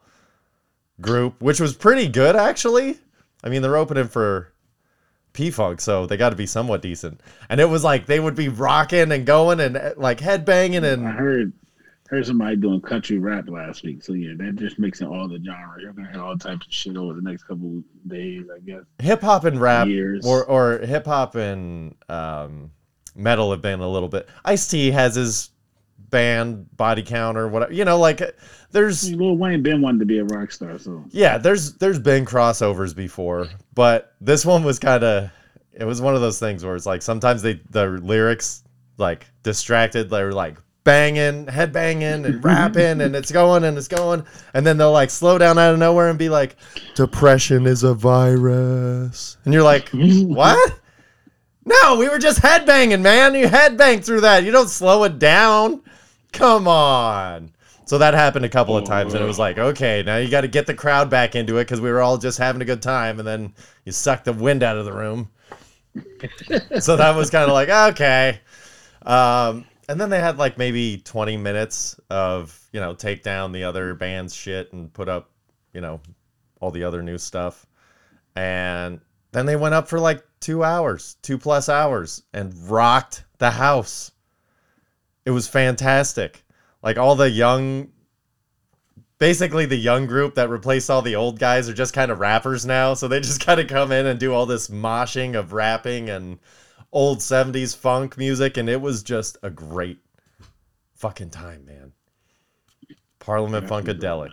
group, 1.01 1.41
which 1.41 1.59
was 1.59 1.75
pretty 1.75 2.07
good 2.07 2.35
actually. 2.35 2.99
I 3.43 3.49
mean, 3.49 3.61
they're 3.61 3.77
opening 3.77 4.07
for 4.07 4.53
P 5.33 5.51
Funk, 5.51 5.81
so 5.81 6.05
they 6.05 6.17
got 6.17 6.29
to 6.31 6.35
be 6.35 6.45
somewhat 6.45 6.81
decent. 6.81 7.21
And 7.49 7.59
it 7.61 7.69
was 7.69 7.83
like 7.83 8.05
they 8.05 8.19
would 8.19 8.35
be 8.35 8.49
rocking 8.49 9.11
and 9.11 9.25
going 9.25 9.59
and 9.59 9.77
uh, 9.77 9.93
like 9.97 10.19
headbanging 10.19 10.83
I 10.83 10.87
and 10.89 11.05
heard 11.05 11.53
heard 12.09 12.25
somebody 12.25 12.55
doing 12.55 12.81
country 12.81 13.19
rap 13.19 13.47
last 13.47 13.83
week. 13.83 14.03
So 14.03 14.13
yeah, 14.13 14.33
that 14.37 14.55
just 14.55 14.79
mixing 14.79 15.07
all 15.07 15.27
the 15.27 15.39
genres. 15.43 15.81
You're 15.81 15.93
gonna 15.93 16.11
hear 16.11 16.21
all 16.21 16.37
types 16.37 16.65
of 16.65 16.73
shit 16.73 16.97
over 16.97 17.13
the 17.13 17.21
next 17.21 17.43
couple 17.43 17.83
days, 18.07 18.45
I 18.53 18.59
guess. 18.59 18.83
hip 18.99 19.21
hop 19.21 19.45
and 19.45 19.61
rap 19.61 19.87
Years. 19.87 20.25
or 20.25 20.43
or 20.45 20.79
hip 20.79 21.05
hop 21.05 21.35
and 21.35 21.95
um, 22.09 22.71
metal 23.15 23.51
have 23.51 23.61
been 23.61 23.79
a 23.79 23.89
little 23.89 24.09
bit. 24.09 24.27
Ice 24.45 24.67
T 24.67 24.91
has 24.91 25.15
his 25.15 25.51
band 26.09 26.75
Body 26.75 27.03
Count 27.03 27.37
or 27.37 27.47
whatever. 27.47 27.73
You 27.73 27.85
know, 27.85 27.97
like 27.97 28.21
there's 28.71 29.13
Lil 29.13 29.37
Wayne 29.37 29.63
been 29.63 29.81
wanting 29.81 29.99
to 29.99 30.05
be 30.05 30.19
a 30.19 30.25
rock 30.25 30.51
star, 30.51 30.77
so 30.77 31.03
yeah, 31.09 31.37
there's 31.37 31.73
there's 31.75 31.99
been 31.99 32.25
crossovers 32.25 32.95
before, 32.95 33.47
but 33.73 34.13
this 34.21 34.45
one 34.45 34.63
was 34.63 34.79
kind 34.79 35.03
of 35.03 35.31
it 35.73 35.85
was 35.85 36.01
one 36.01 36.15
of 36.15 36.21
those 36.21 36.39
things 36.39 36.63
where 36.63 36.75
it's 36.75 36.85
like 36.85 37.01
sometimes 37.01 37.41
they 37.41 37.61
the 37.69 37.87
lyrics 37.87 38.63
like 38.97 39.25
distracted, 39.43 40.09
they're 40.09 40.33
like 40.33 40.57
banging, 40.83 41.47
head 41.47 41.71
banging 41.71 42.25
and 42.25 42.43
rapping 42.43 43.01
and 43.01 43.15
it's 43.15 43.31
going 43.31 43.63
and 43.63 43.77
it's 43.77 43.87
going 43.87 44.25
and 44.53 44.65
then 44.65 44.77
they'll 44.77 44.91
like 44.91 45.09
slow 45.09 45.37
down 45.37 45.57
out 45.57 45.73
of 45.73 45.79
nowhere 45.79 46.09
and 46.09 46.17
be 46.17 46.29
like 46.29 46.55
depression 46.95 47.65
is 47.65 47.83
a 47.83 47.93
virus. 47.93 49.37
And 49.45 49.53
you're 49.53 49.63
like, 49.63 49.89
"What?" 49.93 50.79
No, 51.65 51.97
we 51.97 52.09
were 52.09 52.17
just 52.17 52.41
headbanging, 52.41 53.01
man. 53.01 53.35
You 53.35 53.47
headbang 53.47 54.03
through 54.03 54.21
that. 54.21 54.43
You 54.43 54.51
don't 54.51 54.69
slow 54.69 55.03
it 55.03 55.19
down. 55.19 55.81
Come 56.31 56.67
on. 56.67 57.51
So 57.85 57.97
that 57.97 58.13
happened 58.13 58.45
a 58.45 58.49
couple 58.49 58.77
of 58.77 58.85
times, 58.85 59.15
and 59.15 59.23
it 59.23 59.25
was 59.25 59.39
like, 59.39 59.57
okay, 59.57 60.03
now 60.05 60.17
you 60.17 60.29
got 60.29 60.41
to 60.41 60.47
get 60.47 60.67
the 60.67 60.75
crowd 60.75 61.09
back 61.09 61.35
into 61.35 61.57
it 61.57 61.63
because 61.63 61.81
we 61.81 61.89
were 61.89 62.01
all 62.01 62.19
just 62.19 62.37
having 62.37 62.61
a 62.61 62.65
good 62.65 62.83
time, 62.83 63.17
and 63.17 63.27
then 63.27 63.53
you 63.83 63.91
suck 63.91 64.23
the 64.23 64.33
wind 64.33 64.61
out 64.61 64.77
of 64.77 64.85
the 64.85 64.93
room. 64.93 65.29
so 66.79 66.95
that 66.95 67.15
was 67.15 67.31
kind 67.31 67.49
of 67.49 67.53
like, 67.53 67.69
okay. 67.69 68.39
Um, 69.03 69.65
and 69.87 69.99
then 69.99 70.11
they 70.11 70.19
had 70.19 70.37
like 70.37 70.57
maybe 70.57 70.97
20 70.97 71.37
minutes 71.37 71.99
of, 72.11 72.59
you 72.71 72.79
know, 72.79 72.93
take 72.93 73.23
down 73.23 73.51
the 73.51 73.63
other 73.63 73.95
band's 73.95 74.35
shit 74.35 74.71
and 74.71 74.93
put 74.93 75.09
up, 75.09 75.31
you 75.73 75.81
know, 75.81 75.99
all 76.59 76.69
the 76.69 76.83
other 76.83 77.01
new 77.01 77.17
stuff. 77.17 77.65
And 78.35 79.01
then 79.31 79.47
they 79.47 79.55
went 79.55 79.73
up 79.73 79.87
for 79.87 79.99
like 79.99 80.23
two 80.39 80.63
hours, 80.63 81.17
two 81.23 81.39
plus 81.39 81.69
hours, 81.69 82.21
and 82.33 82.53
rocked 82.69 83.23
the 83.39 83.49
house. 83.49 84.11
It 85.25 85.31
was 85.31 85.47
fantastic. 85.47 86.43
Like 86.81 86.97
all 86.97 87.15
the 87.15 87.29
young 87.29 87.91
basically 89.19 89.65
the 89.65 89.75
young 89.75 90.07
group 90.07 90.35
that 90.35 90.49
replaced 90.49 90.89
all 90.89 91.01
the 91.01 91.15
old 91.15 91.37
guys 91.37 91.69
are 91.69 91.73
just 91.73 91.93
kind 91.93 92.09
of 92.09 92.19
rappers 92.19 92.65
now. 92.65 92.93
So 92.95 93.07
they 93.07 93.19
just 93.19 93.45
kind 93.45 93.59
of 93.59 93.67
come 93.67 93.91
in 93.91 94.07
and 94.07 94.19
do 94.19 94.33
all 94.33 94.45
this 94.45 94.69
moshing 94.69 95.37
of 95.37 95.53
rapping 95.53 96.09
and 96.09 96.39
old 96.91 97.19
70s 97.19 97.75
funk 97.75 98.17
music. 98.17 98.57
And 98.57 98.67
it 98.67 98.81
was 98.81 99.03
just 99.03 99.37
a 99.43 99.49
great 99.49 99.99
fucking 100.95 101.29
time, 101.29 101.65
man. 101.65 101.91
Parliament 103.19 103.67
Funkadelic. 103.67 104.31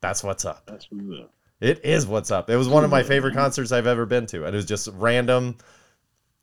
That's 0.00 0.24
what's 0.24 0.44
up. 0.44 0.62
That's 0.66 0.88
what's 0.90 1.20
up. 1.20 1.32
It 1.60 1.84
is 1.84 2.06
what's 2.06 2.30
up. 2.30 2.50
It 2.50 2.56
was 2.56 2.68
one 2.68 2.84
of 2.84 2.90
my 2.90 3.02
favorite 3.02 3.34
concerts 3.34 3.72
I've 3.72 3.86
ever 3.86 4.04
been 4.04 4.26
to. 4.26 4.44
And 4.44 4.54
it 4.54 4.56
was 4.56 4.66
just 4.66 4.88
random 4.94 5.56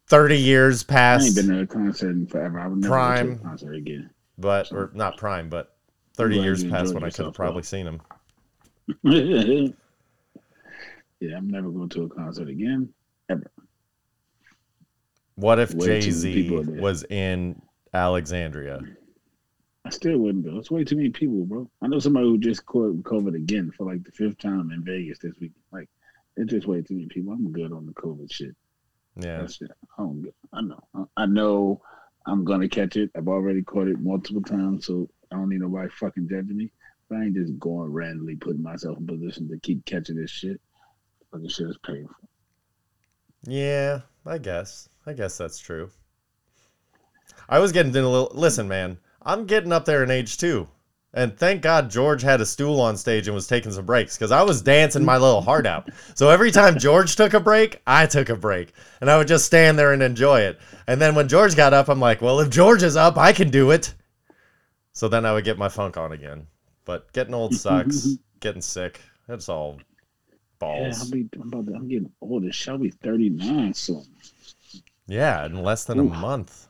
30 0.08 0.38
years 0.38 0.84
I 0.88 0.92
past. 0.92 1.26
ain't 1.26 1.36
been 1.36 1.56
to 1.56 1.62
a 1.62 1.68
concert 1.68 2.12
in 2.12 2.28
forever. 2.28 2.60
I 2.60 2.68
would 2.68 2.80
never 2.80 2.90
go 2.90 2.96
Prime. 2.96 3.28
to 3.28 3.34
a 3.34 3.38
concert 3.46 3.74
again. 3.76 4.10
but 4.38 4.72
or 4.72 4.92
not 4.94 5.18
prime, 5.18 5.50
but 5.50 5.76
30 6.16 6.38
years 6.38 6.64
past 6.64 6.94
when 6.94 7.04
I 7.04 7.10
could 7.10 7.26
have 7.26 7.34
probably 7.34 7.64
seen 7.64 7.88
him. 7.88 8.02
yeah, 11.20 11.38
I'm 11.38 11.50
never 11.50 11.70
going 11.70 11.90
to 11.90 12.04
a 12.04 12.10
concert 12.10 12.50
again. 12.50 12.90
Ever. 13.30 13.50
What 15.36 15.60
if 15.60 15.78
Jay 15.78 16.02
Z 16.02 16.34
people 16.34 16.60
are 16.60 16.64
there. 16.64 16.82
was 16.82 17.04
in 17.06 17.60
Alexandria? 17.94 18.82
I 19.86 19.90
still 19.90 20.18
wouldn't 20.20 20.46
go. 20.46 20.58
It's 20.58 20.70
way 20.72 20.84
too 20.84 20.96
many 20.96 21.10
people, 21.10 21.46
bro. 21.46 21.70
I 21.82 21.88
know 21.88 22.00
somebody 22.00 22.28
who 22.28 22.38
just 22.38 22.66
caught 22.66 23.02
COVID 23.04 23.36
again 23.36 23.72
for 23.76 23.86
like 23.86 24.04
the 24.04 24.12
fifth 24.12 24.38
time 24.38 24.72
in 24.72 24.84
Vegas 24.84 25.20
this 25.20 25.34
week. 25.40 25.52
Like, 25.72 25.90
it's 26.38 26.52
just 26.52 26.68
way 26.68 26.82
too 26.82 26.96
many 26.96 27.08
people. 27.08 27.34
I'm 27.34 27.52
good 27.52 27.72
on 27.72 27.86
the 27.86 27.94
COVID 27.94 28.32
shit. 28.32 28.56
Yeah. 29.16 29.44
It. 29.44 29.72
I'm 29.98 30.22
good. 30.22 30.34
I 30.52 30.62
know. 30.62 30.80
I- 30.96 31.24
I 31.24 31.26
know 31.26 31.82
I'm 32.26 32.44
gonna 32.44 32.70
catch 32.70 32.96
it. 32.96 33.12
I've 33.16 33.28
already 33.28 33.62
caught 33.62 33.88
it 33.88 34.00
multiple 34.00 34.42
times, 34.42 34.86
so 34.86 35.10
I 35.32 35.36
don't 35.36 35.50
need 35.50 35.62
nobody 35.62 35.90
fucking 35.90 36.30
judging 36.30 36.58
me. 36.58 36.72
But 37.10 37.18
I 37.20 37.24
ain't 37.26 37.36
just 37.36 37.60
going 37.60 37.92
randomly 37.92 38.36
putting 38.36 38.64
myself 38.64 38.98
in 38.98 39.06
position 39.08 39.50
to 39.50 39.60
keep 39.60 39.86
catching 39.86 40.16
this 40.16 40.32
shit. 40.32 40.60
Fucking 41.32 41.50
shit 41.50 41.68
is 41.68 41.78
painful. 41.86 42.16
Yeah, 43.46 44.02
I 44.26 44.38
guess. 44.38 44.88
I 45.06 45.14
guess 45.14 45.38
that's 45.38 45.60
true. 45.60 45.92
I 47.50 47.60
was 47.60 47.72
getting 47.72 47.94
in 47.94 48.04
a 48.04 48.10
little. 48.10 48.32
Listen, 48.34 48.68
man, 48.68 48.98
I'm 49.22 49.46
getting 49.46 49.74
up 49.74 49.86
there 49.86 50.04
in 50.04 50.12
age 50.12 50.38
too. 50.38 50.68
And 51.16 51.38
thank 51.38 51.62
God 51.62 51.92
George 51.92 52.24
had 52.24 52.42
a 52.42 52.46
stool 52.46 52.82
on 52.82 52.98
stage 52.98 53.28
and 53.28 53.36
was 53.36 53.46
taking 53.46 53.72
some 53.72 53.86
breaks 53.86 54.18
because 54.18 54.32
I 54.32 54.42
was 54.42 54.64
dancing 54.64 55.06
my 55.06 55.18
little 55.18 55.42
heart 55.42 55.68
out. 55.68 55.90
So 56.16 56.30
every 56.30 56.50
time 56.50 56.80
George 56.80 57.16
took 57.16 57.36
a 57.36 57.40
break, 57.40 57.82
I 57.86 58.08
took 58.08 58.30
a 58.30 58.36
break. 58.36 58.74
And 59.00 59.12
I 59.12 59.18
would 59.18 59.28
just 59.28 59.46
stand 59.46 59.78
there 59.78 59.94
and 59.94 60.02
enjoy 60.02 60.42
it. 60.42 60.60
And 60.88 61.00
then 61.00 61.14
when 61.14 61.28
George 61.28 61.56
got 61.56 61.74
up, 61.74 61.88
I'm 61.88 62.00
like, 62.00 62.22
well, 62.22 62.40
if 62.40 62.50
George 62.50 62.82
is 62.82 62.96
up, 62.96 63.18
I 63.18 63.32
can 63.32 63.52
do 63.52 63.70
it. 63.70 63.94
So 64.94 65.08
then 65.08 65.24
I 65.24 65.34
would 65.34 65.46
get 65.46 65.60
my 65.60 65.70
funk 65.70 65.98
on 65.98 66.14
again. 66.14 66.48
But 66.84 67.12
getting 67.14 67.36
old 67.36 67.54
sucks. 67.54 68.08
getting 68.40 68.62
sick. 68.62 69.00
That's 69.28 69.50
all 69.50 69.78
Yeah, 69.78 69.84
balls. 70.58 71.00
I'll 71.00 71.12
be, 71.12 71.30
I'm, 71.36 71.48
about 71.54 71.68
to, 71.68 71.74
I'm 71.76 71.88
getting 71.88 72.12
older. 72.22 72.52
Shall 72.52 72.80
be 72.80 72.90
39 72.90 73.74
soon. 73.76 74.04
Yeah, 75.06 75.46
in 75.46 75.62
less 75.62 75.84
than 75.84 76.00
a 76.00 76.04
month. 76.04 76.68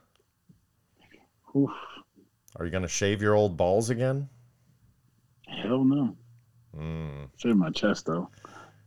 Oof. 1.55 1.69
Are 2.55 2.65
you 2.65 2.71
going 2.71 2.83
to 2.83 2.89
shave 2.89 3.21
your 3.21 3.35
old 3.35 3.57
balls 3.57 3.89
again? 3.89 4.27
Hell 5.61 5.83
no. 5.83 6.15
Mm. 6.77 7.29
Shave 7.37 7.55
my 7.55 7.69
chest 7.69 8.05
though. 8.07 8.29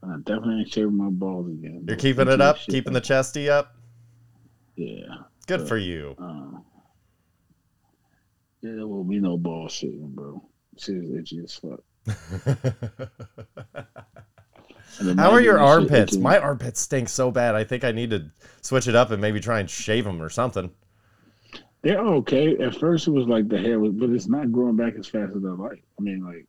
I 0.03 0.17
definitely 0.19 0.61
ain't 0.61 0.73
shaving 0.73 0.97
my 0.97 1.09
balls 1.11 1.49
again. 1.49 1.85
You're 1.87 1.97
keeping 1.97 2.29
it 2.29 2.41
up, 2.41 2.59
keeping 2.59 2.93
the 2.93 3.01
chesty 3.01 3.49
up. 3.51 3.75
Yeah. 4.77 5.05
Good 5.47 5.63
Uh, 5.63 5.65
for 5.67 5.77
you. 5.79 6.15
Uh, 6.19 6.59
yeah, 8.63 8.73
there 8.77 8.87
will 8.87 9.05
be 9.05 9.19
no 9.21 9.37
ball 9.39 9.69
shaving, 9.69 10.13
bro. 10.15 10.43
Shit 10.79 10.97
is 10.97 11.11
itchy 11.11 11.41
as 11.43 11.55
fuck. 11.55 11.81
How 15.19 15.31
are 15.31 15.41
your 15.41 15.57
imagine 15.59 15.85
that 15.89 15.89
shit 15.89 15.93
armpits? 15.93 16.13
itching. 16.13 16.23
My 16.23 16.39
armpits 16.39 16.81
stink 16.81 17.09
so 17.09 17.31
bad. 17.31 17.55
I 17.55 17.65
think 17.65 17.85
I 17.85 17.93
need 17.93 18.11
to 18.11 18.31
switch 18.63 18.87
it 18.89 18.95
up 18.95 19.11
and 19.11 19.21
maybe 19.21 19.41
try 19.41 19.61
and 19.61 19.69
shave 19.69 20.05
them 20.05 20.23
or 20.23 20.29
something. 20.29 20.71
They're 21.83 21.99
okay. 22.01 22.57
At 22.59 22.77
first, 22.77 23.07
it 23.07 23.11
was 23.13 23.27
like 23.27 23.49
the 23.49 23.59
hair 23.59 23.79
was, 23.79 23.93
but 23.93 24.11
it's 24.11 24.27
not 24.29 24.51
growing 24.53 24.77
back 24.77 24.95
as 24.99 25.07
fast 25.07 25.33
as 25.37 25.45
I 25.45 25.49
like. 25.51 25.83
I 25.99 26.03
mean, 26.03 26.25
like, 26.25 26.47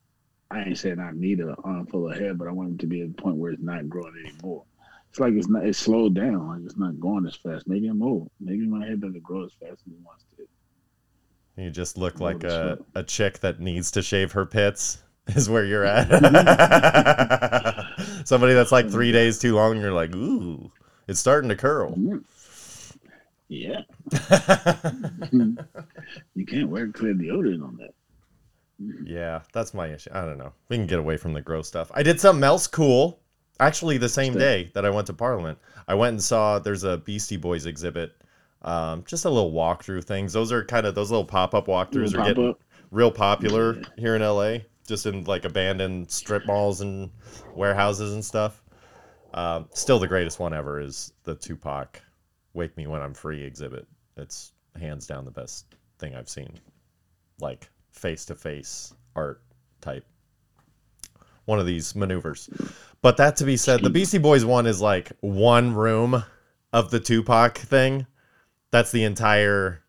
I 0.50 0.62
ain't 0.62 0.78
saying 0.78 0.98
I 0.98 1.10
need 1.12 1.40
an 1.40 1.54
armful 1.62 2.10
of 2.10 2.18
hair, 2.18 2.34
but 2.34 2.48
I 2.48 2.52
want 2.52 2.74
it 2.74 2.78
to 2.80 2.86
be 2.86 3.02
at 3.02 3.14
the 3.14 3.22
point 3.22 3.36
where 3.36 3.52
it's 3.52 3.62
not 3.62 3.88
growing 3.88 4.14
anymore. 4.24 4.64
It's 5.10 5.20
like 5.20 5.34
it's 5.34 5.48
not. 5.48 5.66
It's 5.66 5.78
slowed 5.78 6.14
down. 6.14 6.48
Like 6.48 6.60
it's 6.64 6.76
not 6.76 7.00
going 7.00 7.26
as 7.26 7.36
fast. 7.36 7.66
Maybe 7.66 7.88
I'm 7.88 8.02
old. 8.02 8.30
Maybe 8.40 8.66
my 8.66 8.86
hair 8.86 8.96
doesn't 8.96 9.22
grow 9.22 9.44
as 9.44 9.52
fast 9.52 9.82
as 9.86 9.92
it 9.92 9.98
wants 10.04 10.24
to. 10.36 11.62
You 11.62 11.70
just 11.70 11.98
look 11.98 12.20
like 12.20 12.44
a, 12.44 12.78
a 12.94 13.02
chick 13.02 13.40
that 13.40 13.58
needs 13.58 13.90
to 13.92 14.02
shave 14.02 14.32
her 14.32 14.46
pits. 14.46 15.02
Is 15.28 15.50
where 15.50 15.64
you're 15.64 15.84
at. 15.84 16.08
Somebody 18.24 18.54
that's 18.54 18.72
like 18.72 18.88
three 18.88 19.12
days 19.12 19.38
too 19.38 19.56
long, 19.56 19.78
you're 19.78 19.92
like, 19.92 20.14
ooh, 20.14 20.72
it's 21.06 21.20
starting 21.20 21.50
to 21.50 21.56
curl. 21.56 21.92
Mm. 21.92 22.24
Yeah, 23.48 23.80
you 26.34 26.46
can't 26.46 26.68
wear 26.68 26.88
clear 26.88 27.14
deodorant 27.14 27.62
on 27.62 27.78
that. 27.78 27.94
Yeah, 29.04 29.40
that's 29.52 29.74
my 29.74 29.88
issue. 29.88 30.10
I 30.12 30.20
don't 30.22 30.38
know. 30.38 30.52
We 30.68 30.76
can 30.76 30.86
get 30.86 30.98
away 30.98 31.16
from 31.16 31.32
the 31.32 31.40
gross 31.40 31.66
stuff. 31.68 31.90
I 31.94 32.02
did 32.02 32.20
something 32.20 32.44
else 32.44 32.66
cool. 32.66 33.20
Actually, 33.60 33.98
the 33.98 34.08
same 34.08 34.34
day 34.34 34.70
that 34.74 34.84
I 34.84 34.90
went 34.90 35.08
to 35.08 35.12
Parliament, 35.12 35.58
I 35.88 35.94
went 35.94 36.10
and 36.12 36.22
saw 36.22 36.60
there's 36.60 36.84
a 36.84 36.98
Beastie 36.98 37.36
Boys 37.36 37.66
exhibit. 37.66 38.14
Um, 38.62 39.04
just 39.04 39.24
a 39.24 39.30
little 39.30 39.52
walkthrough 39.52 40.04
things. 40.04 40.32
Those 40.32 40.52
are 40.52 40.64
kind 40.64 40.86
of 40.86 40.94
those 40.94 41.10
little 41.10 41.24
pop 41.24 41.54
up 41.54 41.66
walkthroughs 41.66 42.12
Little 42.12 42.20
are 42.20 42.24
getting 42.24 42.52
pop-up? 42.52 42.60
real 42.90 43.10
popular 43.10 43.82
here 43.96 44.14
in 44.14 44.22
LA. 44.22 44.58
Just 44.86 45.06
in 45.06 45.24
like 45.24 45.44
abandoned 45.44 46.10
strip 46.10 46.46
malls 46.46 46.80
and 46.80 47.10
warehouses 47.54 48.14
and 48.14 48.24
stuff. 48.24 48.62
Um, 49.34 49.68
still, 49.74 49.98
the 49.98 50.06
greatest 50.08 50.38
one 50.38 50.54
ever 50.54 50.80
is 50.80 51.12
the 51.24 51.34
Tupac 51.34 52.00
"Wake 52.54 52.76
Me 52.76 52.86
When 52.86 53.02
I'm 53.02 53.12
Free" 53.12 53.42
exhibit. 53.42 53.86
It's 54.16 54.52
hands 54.78 55.06
down 55.06 55.24
the 55.24 55.30
best 55.30 55.66
thing 55.98 56.14
I've 56.14 56.28
seen. 56.28 56.52
Like 57.40 57.68
face 57.98 58.24
to 58.26 58.34
face 58.34 58.94
art 59.16 59.42
type. 59.80 60.04
One 61.44 61.58
of 61.58 61.66
these 61.66 61.94
maneuvers. 61.94 62.48
But 63.02 63.16
that 63.16 63.36
to 63.36 63.44
be 63.44 63.56
said, 63.56 63.82
the 63.82 63.90
Beastie 63.90 64.18
Boys 64.18 64.44
one 64.44 64.66
is 64.66 64.80
like 64.80 65.12
one 65.20 65.74
room 65.74 66.22
of 66.72 66.90
the 66.90 67.00
Tupac 67.00 67.56
thing. 67.58 68.06
That's 68.70 68.90
the 68.92 69.04
entire 69.04 69.82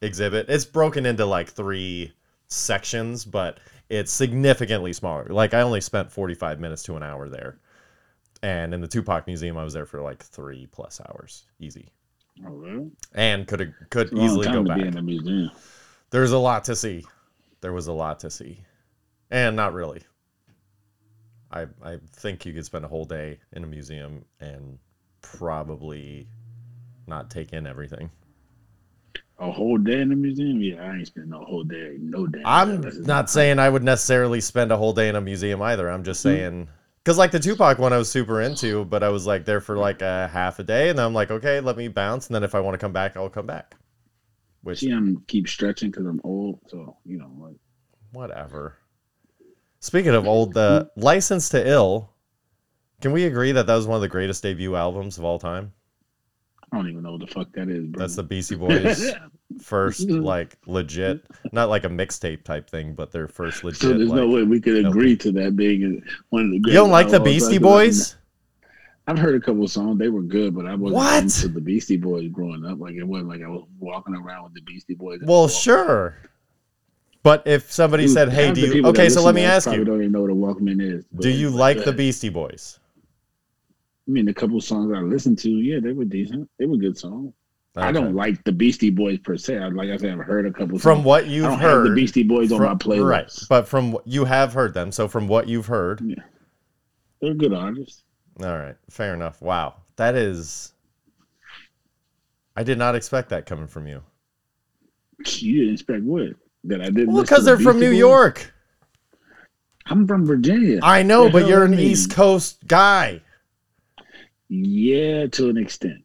exhibit. 0.00 0.46
It's 0.48 0.64
broken 0.64 1.04
into 1.06 1.26
like 1.26 1.48
three 1.50 2.12
sections, 2.48 3.24
but 3.24 3.58
it's 3.88 4.12
significantly 4.12 4.92
smaller. 4.92 5.26
Like 5.28 5.54
I 5.54 5.62
only 5.62 5.80
spent 5.80 6.12
45 6.12 6.60
minutes 6.60 6.84
to 6.84 6.94
an 6.96 7.02
hour 7.02 7.28
there. 7.28 7.58
And 8.42 8.72
in 8.72 8.80
the 8.80 8.86
Tupac 8.88 9.26
Museum, 9.26 9.56
I 9.56 9.64
was 9.64 9.72
there 9.72 9.86
for 9.86 10.00
like 10.02 10.22
three 10.22 10.66
plus 10.70 11.00
hours, 11.08 11.46
easy, 11.58 11.88
Oh, 12.46 12.50
really? 12.50 12.90
and 13.14 13.48
could 13.48 13.74
could 13.90 14.08
It's 14.08 14.12
a 14.12 14.16
long 14.16 14.24
easily 14.26 14.46
go 14.52 14.62
back. 14.62 14.76
be 14.76 14.86
in 14.86 14.96
a 14.98 15.02
museum. 15.02 15.50
There's 16.10 16.32
a 16.32 16.38
lot 16.38 16.62
to 16.64 16.76
see. 16.76 17.04
There 17.60 17.72
was 17.72 17.86
a 17.86 17.92
lot 17.92 18.20
to 18.20 18.30
see, 18.30 18.64
and 19.30 19.56
not 19.56 19.72
really. 19.72 20.02
I 21.50 21.66
I 21.82 21.98
think 22.12 22.44
you 22.44 22.52
could 22.52 22.64
spend 22.64 22.84
a 22.84 22.88
whole 22.88 23.04
day 23.04 23.38
in 23.52 23.64
a 23.64 23.66
museum 23.66 24.24
and 24.40 24.78
probably 25.22 26.28
not 27.06 27.30
take 27.30 27.52
in 27.52 27.66
everything. 27.66 28.10
A 29.38 29.50
whole 29.50 29.76
day 29.76 30.00
in 30.00 30.08
the 30.08 30.16
museum? 30.16 30.62
Yeah, 30.62 30.82
I 30.82 30.96
ain't 30.96 31.06
spending 31.06 31.32
a 31.32 31.44
whole 31.44 31.62
day. 31.62 31.96
No 32.00 32.26
day. 32.26 32.40
I'm 32.44 32.80
not 33.04 33.28
saying 33.28 33.58
I 33.58 33.68
would 33.68 33.82
necessarily 33.82 34.40
spend 34.40 34.72
a 34.72 34.76
whole 34.78 34.94
day 34.94 35.10
in 35.10 35.16
a 35.16 35.20
museum 35.20 35.60
either. 35.60 35.90
I'm 35.90 36.04
just 36.04 36.24
mm-hmm. 36.24 36.36
saying 36.36 36.68
because 37.06 37.18
like 37.18 37.30
the 37.30 37.38
Tupac 37.38 37.78
one, 37.78 37.92
I 37.92 37.98
was 37.98 38.10
super 38.10 38.40
into, 38.40 38.84
but 38.84 39.02
I 39.02 39.10
was 39.10 39.26
like 39.26 39.44
there 39.44 39.60
for 39.60 39.76
like 39.76 40.02
a 40.02 40.28
half 40.32 40.58
a 40.58 40.64
day, 40.64 40.88
and 40.88 40.98
then 40.98 41.06
I'm 41.06 41.14
like, 41.14 41.30
okay, 41.30 41.60
let 41.60 41.76
me 41.76 41.88
bounce, 41.88 42.26
and 42.26 42.34
then 42.34 42.44
if 42.44 42.54
I 42.54 42.60
want 42.60 42.74
to 42.74 42.78
come 42.78 42.92
back, 42.92 43.16
I'll 43.16 43.28
come 43.28 43.46
back. 43.46 43.76
Which 44.62 44.80
See, 44.80 44.90
I'm 44.90 45.22
keep 45.28 45.48
stretching 45.48 45.90
because 45.90 46.06
I'm 46.06 46.20
old. 46.24 46.60
So 46.68 46.96
you 47.04 47.18
know, 47.18 47.30
like 47.38 47.56
whatever. 48.12 48.78
Speaking 49.80 50.14
of 50.14 50.26
old, 50.26 50.54
the 50.54 50.90
License 50.96 51.48
to 51.50 51.68
Ill. 51.68 52.10
Can 53.00 53.12
we 53.12 53.24
agree 53.24 53.52
that 53.52 53.66
that 53.66 53.74
was 53.74 53.86
one 53.86 53.96
of 53.96 54.02
the 54.02 54.08
greatest 54.08 54.42
debut 54.42 54.74
albums 54.74 55.18
of 55.18 55.24
all 55.24 55.38
time? 55.38 55.72
I 56.72 56.76
don't 56.76 56.88
even 56.88 57.02
know 57.02 57.12
what 57.12 57.20
the 57.20 57.26
fuck 57.26 57.52
that 57.52 57.68
is, 57.68 57.86
bro. 57.86 58.00
That's 58.00 58.16
the 58.16 58.22
Beastie 58.22 58.56
Boys 58.56 59.12
first, 59.62 60.00
like 60.10 60.56
legit, 60.66 61.24
not 61.52 61.68
like 61.68 61.84
a 61.84 61.88
mixtape 61.88 62.42
type 62.42 62.68
thing, 62.68 62.94
but 62.94 63.12
their 63.12 63.28
first 63.28 63.62
legit. 63.62 63.80
so 63.82 63.88
there's 63.96 64.10
no 64.10 64.28
way 64.28 64.42
we 64.42 64.60
could 64.60 64.82
no. 64.82 64.88
agree 64.88 65.16
to 65.16 65.30
that 65.32 65.56
being 65.56 66.02
one 66.30 66.46
of 66.46 66.50
the. 66.50 66.56
you 66.56 66.74
don't 66.74 66.90
like 66.90 67.08
the 67.08 67.20
Beastie. 67.20 67.58
Boys? 67.58 68.16
I've 69.08 69.18
heard 69.18 69.36
a 69.36 69.40
couple 69.40 69.62
of 69.64 69.70
songs. 69.70 69.98
They 69.98 70.08
were 70.08 70.22
good, 70.22 70.54
but 70.54 70.66
I 70.66 70.74
wasn't 70.74 70.94
What? 70.96 71.22
into 71.22 71.48
the 71.48 71.60
Beastie 71.60 71.96
Boys 71.96 72.28
growing 72.28 72.64
up. 72.64 72.80
Like 72.80 72.94
it 72.94 73.04
wasn't 73.04 73.28
like 73.28 73.42
I 73.42 73.46
was 73.48 73.64
walking 73.78 74.14
around 74.16 74.44
with 74.44 74.54
the 74.54 74.62
Beastie 74.62 74.94
Boys. 74.94 75.20
Well, 75.22 75.46
sure. 75.48 76.16
But 77.22 77.42
if 77.46 77.70
somebody 77.72 78.04
Dude, 78.04 78.12
said, 78.14 78.28
"Hey, 78.30 78.52
do 78.52 78.60
you?" 78.60 78.86
Okay, 78.86 79.08
so 79.08 79.22
let 79.22 79.34
me 79.34 79.42
ask 79.42 79.70
you: 79.70 79.84
Don't 79.84 79.98
even 80.00 80.12
know 80.12 80.22
what 80.22 80.30
a 80.30 80.34
Walkman 80.34 80.80
is. 80.80 81.04
Do 81.18 81.28
you 81.28 81.50
like 81.50 81.84
the. 81.84 81.92
Beastie 81.92 82.28
Boys? 82.28 82.78
I 84.08 84.12
mean, 84.12 84.28
a 84.28 84.34
couple 84.34 84.60
songs 84.60 84.92
I 84.96 85.00
listened 85.00 85.38
to, 85.40 85.50
yeah, 85.50 85.80
they 85.82 85.92
were 85.92 86.04
decent. 86.04 86.48
They 86.58 86.66
were 86.66 86.76
good 86.76 86.96
songs. 86.96 87.32
I 87.74 87.90
don't 87.92 88.14
like 88.14 88.42
the 88.44 88.52
Beastie 88.52 88.90
Boys 88.90 89.18
per 89.18 89.36
se. 89.36 89.58
I, 89.58 89.68
like 89.68 89.90
I 89.90 89.96
said, 89.98 90.12
I've 90.18 90.24
heard 90.24 90.46
a 90.46 90.50
couple. 90.52 90.78
Songs. 90.78 90.82
From 90.82 90.96
songs. 90.98 91.06
what 91.06 91.26
you've 91.26 91.44
don't 91.44 91.58
have 91.58 91.70
heard, 91.70 91.90
the 91.90 91.94
Beastie 91.94 92.22
Boys 92.22 92.50
on 92.52 92.62
my 92.62 92.74
playlist. 92.74 93.08
right? 93.10 93.32
But 93.48 93.68
from 93.68 93.92
what 93.92 94.06
you 94.06 94.24
have 94.24 94.52
heard 94.52 94.72
them, 94.74 94.92
so 94.92 95.08
from 95.08 95.26
what 95.28 95.48
you've 95.48 95.66
heard, 95.66 96.00
They're 97.20 97.34
good 97.34 97.52
artists. 97.52 98.02
All 98.42 98.58
right, 98.58 98.76
fair 98.90 99.14
enough. 99.14 99.40
Wow, 99.40 99.74
that 99.96 100.14
is. 100.14 100.72
I 102.56 102.62
did 102.62 102.78
not 102.78 102.94
expect 102.94 103.28
that 103.30 103.46
coming 103.46 103.66
from 103.66 103.86
you. 103.86 104.02
You 105.26 105.60
didn't 105.60 105.74
expect 105.74 106.02
what? 106.04 106.28
That 106.64 106.80
I 106.80 106.86
didn't. 106.86 107.12
Well, 107.12 107.22
because 107.22 107.44
they're 107.44 107.58
from 107.58 107.80
New 107.80 107.90
York. 107.92 108.52
I'm 109.86 110.06
from 110.06 110.26
Virginia. 110.26 110.80
I 110.82 111.02
know, 111.02 111.24
The 111.24 111.30
but 111.30 111.48
you're 111.48 111.64
an? 111.64 111.74
East 111.78 112.10
Coast 112.10 112.66
guy. 112.66 113.20
yeah, 114.48 115.26
to 115.26 115.48
an 115.48 115.56
extent. 115.56 116.04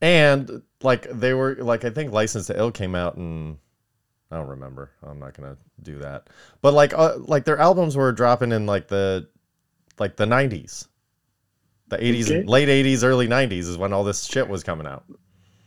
And 0.00 0.62
like 0.82 1.08
they 1.10 1.34
were 1.34 1.56
like 1.56 1.84
I 1.84 1.90
think 1.90 2.12
License 2.12 2.46
to 2.46 2.56
Ill 2.56 2.70
came 2.70 2.94
out 2.94 3.16
in 3.16 3.58
I 4.30 4.36
don't 4.36 4.46
remember. 4.48 4.92
I'm 5.02 5.18
not 5.18 5.34
gonna 5.34 5.56
do 5.82 5.98
that. 5.98 6.28
But 6.62 6.74
like 6.74 6.92
uh, 6.94 7.16
like 7.18 7.44
their 7.44 7.58
albums 7.58 7.96
were 7.96 8.12
dropping 8.12 8.52
in 8.52 8.66
like 8.66 8.86
the 8.88 9.28
like 9.98 10.14
the 10.16 10.26
90s, 10.26 10.86
the 11.88 11.96
80s, 11.98 12.30
Okay. 12.30 12.42
late 12.44 12.68
80s, 12.68 13.02
early 13.04 13.26
90s 13.28 13.60
is 13.68 13.76
when 13.78 13.92
all 13.92 14.04
this 14.04 14.24
shit 14.24 14.48
was 14.48 14.62
coming 14.62 14.86
out. 14.86 15.04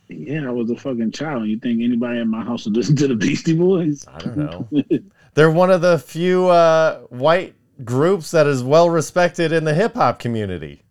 Yeah, 0.10 0.48
I 0.48 0.52
was 0.52 0.70
a 0.70 0.76
fucking 0.76 1.12
child. 1.12 1.48
You 1.48 1.58
think 1.58 1.82
anybody 1.82 2.20
in 2.20 2.28
my 2.30 2.44
house 2.44 2.66
would 2.66 2.76
listen 2.76 2.96
to 2.98 3.08
the 3.08 3.16
Beastie 3.16 3.56
Boys? 3.56 4.06
I 4.08 4.20
don't 4.20 4.38
know. 4.38 4.68
They're 5.36 5.50
one 5.52 5.72
of 5.72 5.80
the 5.82 5.98
few 6.00 6.48
uh, 6.48 7.00
white 7.10 7.56
groups 7.86 8.32
that 8.32 8.46
is 8.46 8.62
well 8.64 8.90
respected 8.90 9.52
in 9.54 9.64
the 9.64 9.74
hip 9.74 9.94
hop 9.96 10.20
community. 10.20 10.84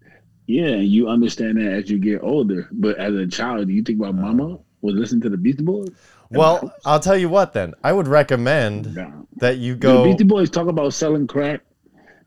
yeah, 0.46 0.76
you 0.76 1.08
understand 1.08 1.58
that 1.58 1.70
as 1.72 1.90
you 1.90 1.98
get 1.98 2.22
older. 2.22 2.68
But 2.72 2.96
as 2.96 3.14
a 3.14 3.26
child, 3.26 3.66
do 3.68 3.74
you 3.74 3.82
think 3.82 3.98
my 3.98 4.10
mama 4.10 4.58
would 4.80 4.94
listen 4.94 5.20
to 5.20 5.28
the 5.28 5.36
Beastie 5.36 5.62
Boys? 5.64 5.90
Well, 6.30 6.72
I'll 6.86 7.00
tell 7.00 7.18
you 7.18 7.28
what 7.28 7.52
then. 7.52 7.74
I 7.84 7.92
would 7.92 8.08
recommend 8.08 8.94
No. 8.96 9.26
that 9.36 9.58
you 9.58 9.74
Do 9.74 9.88
the 9.98 10.02
Beastie 10.04 10.24
Boys 10.24 10.48
talk 10.48 10.68
about 10.68 10.94
selling 10.94 11.26
crack 11.26 11.60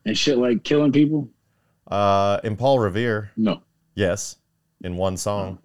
and 0.05 0.15
shit 0.15 0.37
like 0.37 0.63
killing 0.63 0.91
people? 0.91 1.27
Uh, 1.87 2.39
in 2.43 2.55
Paul 2.55 2.79
Revere. 2.79 3.31
No. 3.37 3.61
Yes, 3.95 4.37
in 4.83 4.97
one 4.97 5.17
song. 5.17 5.59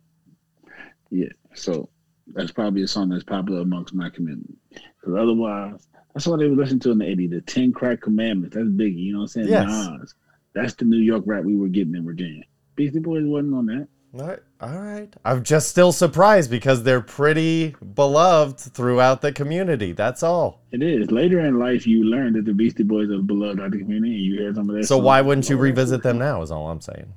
Yeah. 1.11 1.29
So 1.55 1.89
that's 2.35 2.53
probably 2.53 2.83
a 2.83 2.89
song 2.89 3.09
that's 3.09 3.25
popular 3.25 3.61
amongst 3.61 3.95
my 3.95 4.11
community. 4.11 4.55
Because 4.71 5.15
otherwise, 5.19 5.89
that's 6.15 6.27
what 6.27 6.39
they 6.41 6.49
would 6.49 6.59
listen 6.59 6.79
to 6.81 6.91
in 6.91 6.99
the 6.99 7.05
80s. 7.05 7.31
The 7.31 7.41
10 7.41 7.73
Crack 7.73 8.01
Commandments. 8.03 8.57
That's 8.57 8.69
big. 8.69 8.97
You 8.97 9.13
know 9.13 9.19
what 9.21 9.23
I'm 9.25 9.29
saying? 9.29 9.49
Yes. 9.49 9.69
Nas. 9.69 10.15
That's 10.55 10.75
the 10.75 10.85
New 10.85 10.99
York 10.99 11.25
rap 11.27 11.45
we 11.45 11.57
were 11.57 11.69
getting 11.69 11.95
in 11.95 12.05
Virginia. 12.05 12.45
Beastie 12.75 12.99
Boys 12.99 13.25
wasn't 13.25 13.55
on 13.55 13.67
that. 13.67 13.89
All 14.15 14.27
right, 14.27 14.39
all 14.61 14.79
right. 14.79 15.15
I'm 15.25 15.43
just 15.45 15.69
still 15.69 15.93
surprised 15.93 16.51
because 16.51 16.83
they're 16.83 17.03
pretty 17.03 17.75
beloved 17.95 18.59
throughout 18.59 19.21
the 19.21 19.33
community. 19.33 19.93
That's 19.93 20.23
all. 20.23 20.63
It 20.73 20.83
is. 20.83 21.11
Later 21.11 21.41
in 21.41 21.59
life, 21.59 21.87
you 21.87 22.05
learn 22.05 22.33
that 22.33 22.47
the 22.47 22.55
Beastie 22.55 22.85
Boys 22.85 23.11
are 23.11 23.19
beloved 23.19 23.61
out 23.61 23.71
the 23.71 23.79
community, 23.79 24.15
and 24.15 24.25
you 24.25 24.39
hear 24.39 24.55
some 24.55 24.71
of 24.71 24.77
that. 24.77 24.87
So 24.87 24.97
why 24.97 25.21
wouldn't 25.21 25.51
you 25.51 25.59
revisit 25.59 26.03
them 26.03 26.19
now? 26.19 26.41
Is 26.41 26.51
all 26.51 26.71
I'm 26.71 26.81
saying. 26.81 27.13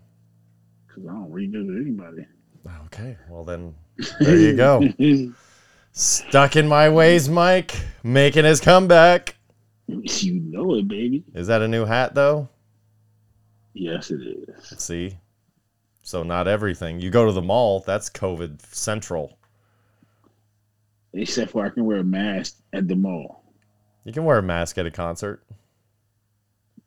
Because 0.88 1.06
I 1.06 1.14
don't 1.14 1.32
revisit 1.32 1.76
anybody. 1.82 2.26
Okay, 2.88 3.18
well 3.30 3.46
then, 3.46 3.74
there 4.20 4.36
you 4.36 4.56
go. 4.56 4.84
Stuck 5.94 6.58
in 6.58 6.68
my 6.68 6.90
ways, 6.90 7.30
Mike, 7.30 7.74
making 8.04 8.44
his 8.44 8.60
comeback. 8.60 9.36
you 9.88 10.40
know 10.42 10.76
it, 10.76 10.90
baby. 10.90 11.24
Is 11.34 11.48
that 11.48 11.62
a 11.62 11.68
new 11.70 11.86
hat 11.86 12.16
though? 12.16 12.50
Yes, 13.74 14.12
it 14.12 14.22
is. 14.22 14.68
See, 14.78 15.18
so 16.12 16.24
not 16.24 16.46
everything. 16.48 17.00
You 17.00 17.10
go 17.10 17.26
to 17.26 17.32
the 17.32 17.42
mall, 17.42 17.80
that's 17.88 18.10
COVID 18.10 18.62
central. 18.76 19.38
Except 21.14 21.52
for 21.52 21.66
I 21.66 21.70
can 21.70 21.86
wear 21.86 21.98
a 22.00 22.04
mask 22.04 22.58
at 22.74 22.88
the 22.90 22.96
mall. 22.96 23.44
You 24.04 24.12
can 24.12 24.26
wear 24.26 24.38
a 24.38 24.44
mask 24.44 24.78
at 24.78 24.86
a 24.86 24.92
concert. 24.92 25.44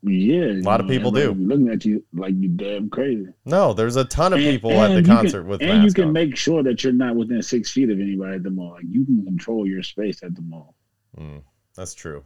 Yeah, 0.03 0.45
A 0.45 0.61
lot 0.61 0.81
of 0.83 0.87
people 0.89 1.11
do. 1.11 1.33
Looking 1.33 1.71
at 1.71 1.87
you 1.87 2.05
like 2.13 2.35
you 2.37 2.49
damn 2.49 2.91
crazy. 2.91 3.27
No, 3.47 3.73
there's 3.73 3.97
a 3.97 4.05
ton 4.05 4.35
of 4.35 4.39
And- 4.41 4.47
people 4.51 4.73
at 4.73 4.95
the 4.95 5.03
concert 5.03 5.41
can, 5.43 5.49
with 5.49 5.63
and 5.63 5.83
you 5.83 5.93
can 5.95 6.09
on. 6.09 6.13
make 6.13 6.37
sure 6.37 6.63
that 6.63 6.85
you're 6.85 6.93
not 6.93 7.17
within 7.17 7.41
six 7.41 7.71
feet 7.71 7.89
of 7.89 7.99
anybody 7.99 8.35
at 8.37 8.43
the 8.43 8.51
mall. 8.51 8.73
Like 8.73 8.85
you 8.87 9.07
can 9.07 9.25
control 9.25 9.67
your 9.67 9.83
space 9.83 10.23
at 10.23 10.35
the 10.35 10.43
mall. 10.43 10.75
Mm, 11.19 11.43
that's 11.75 11.95
true. 11.95 12.23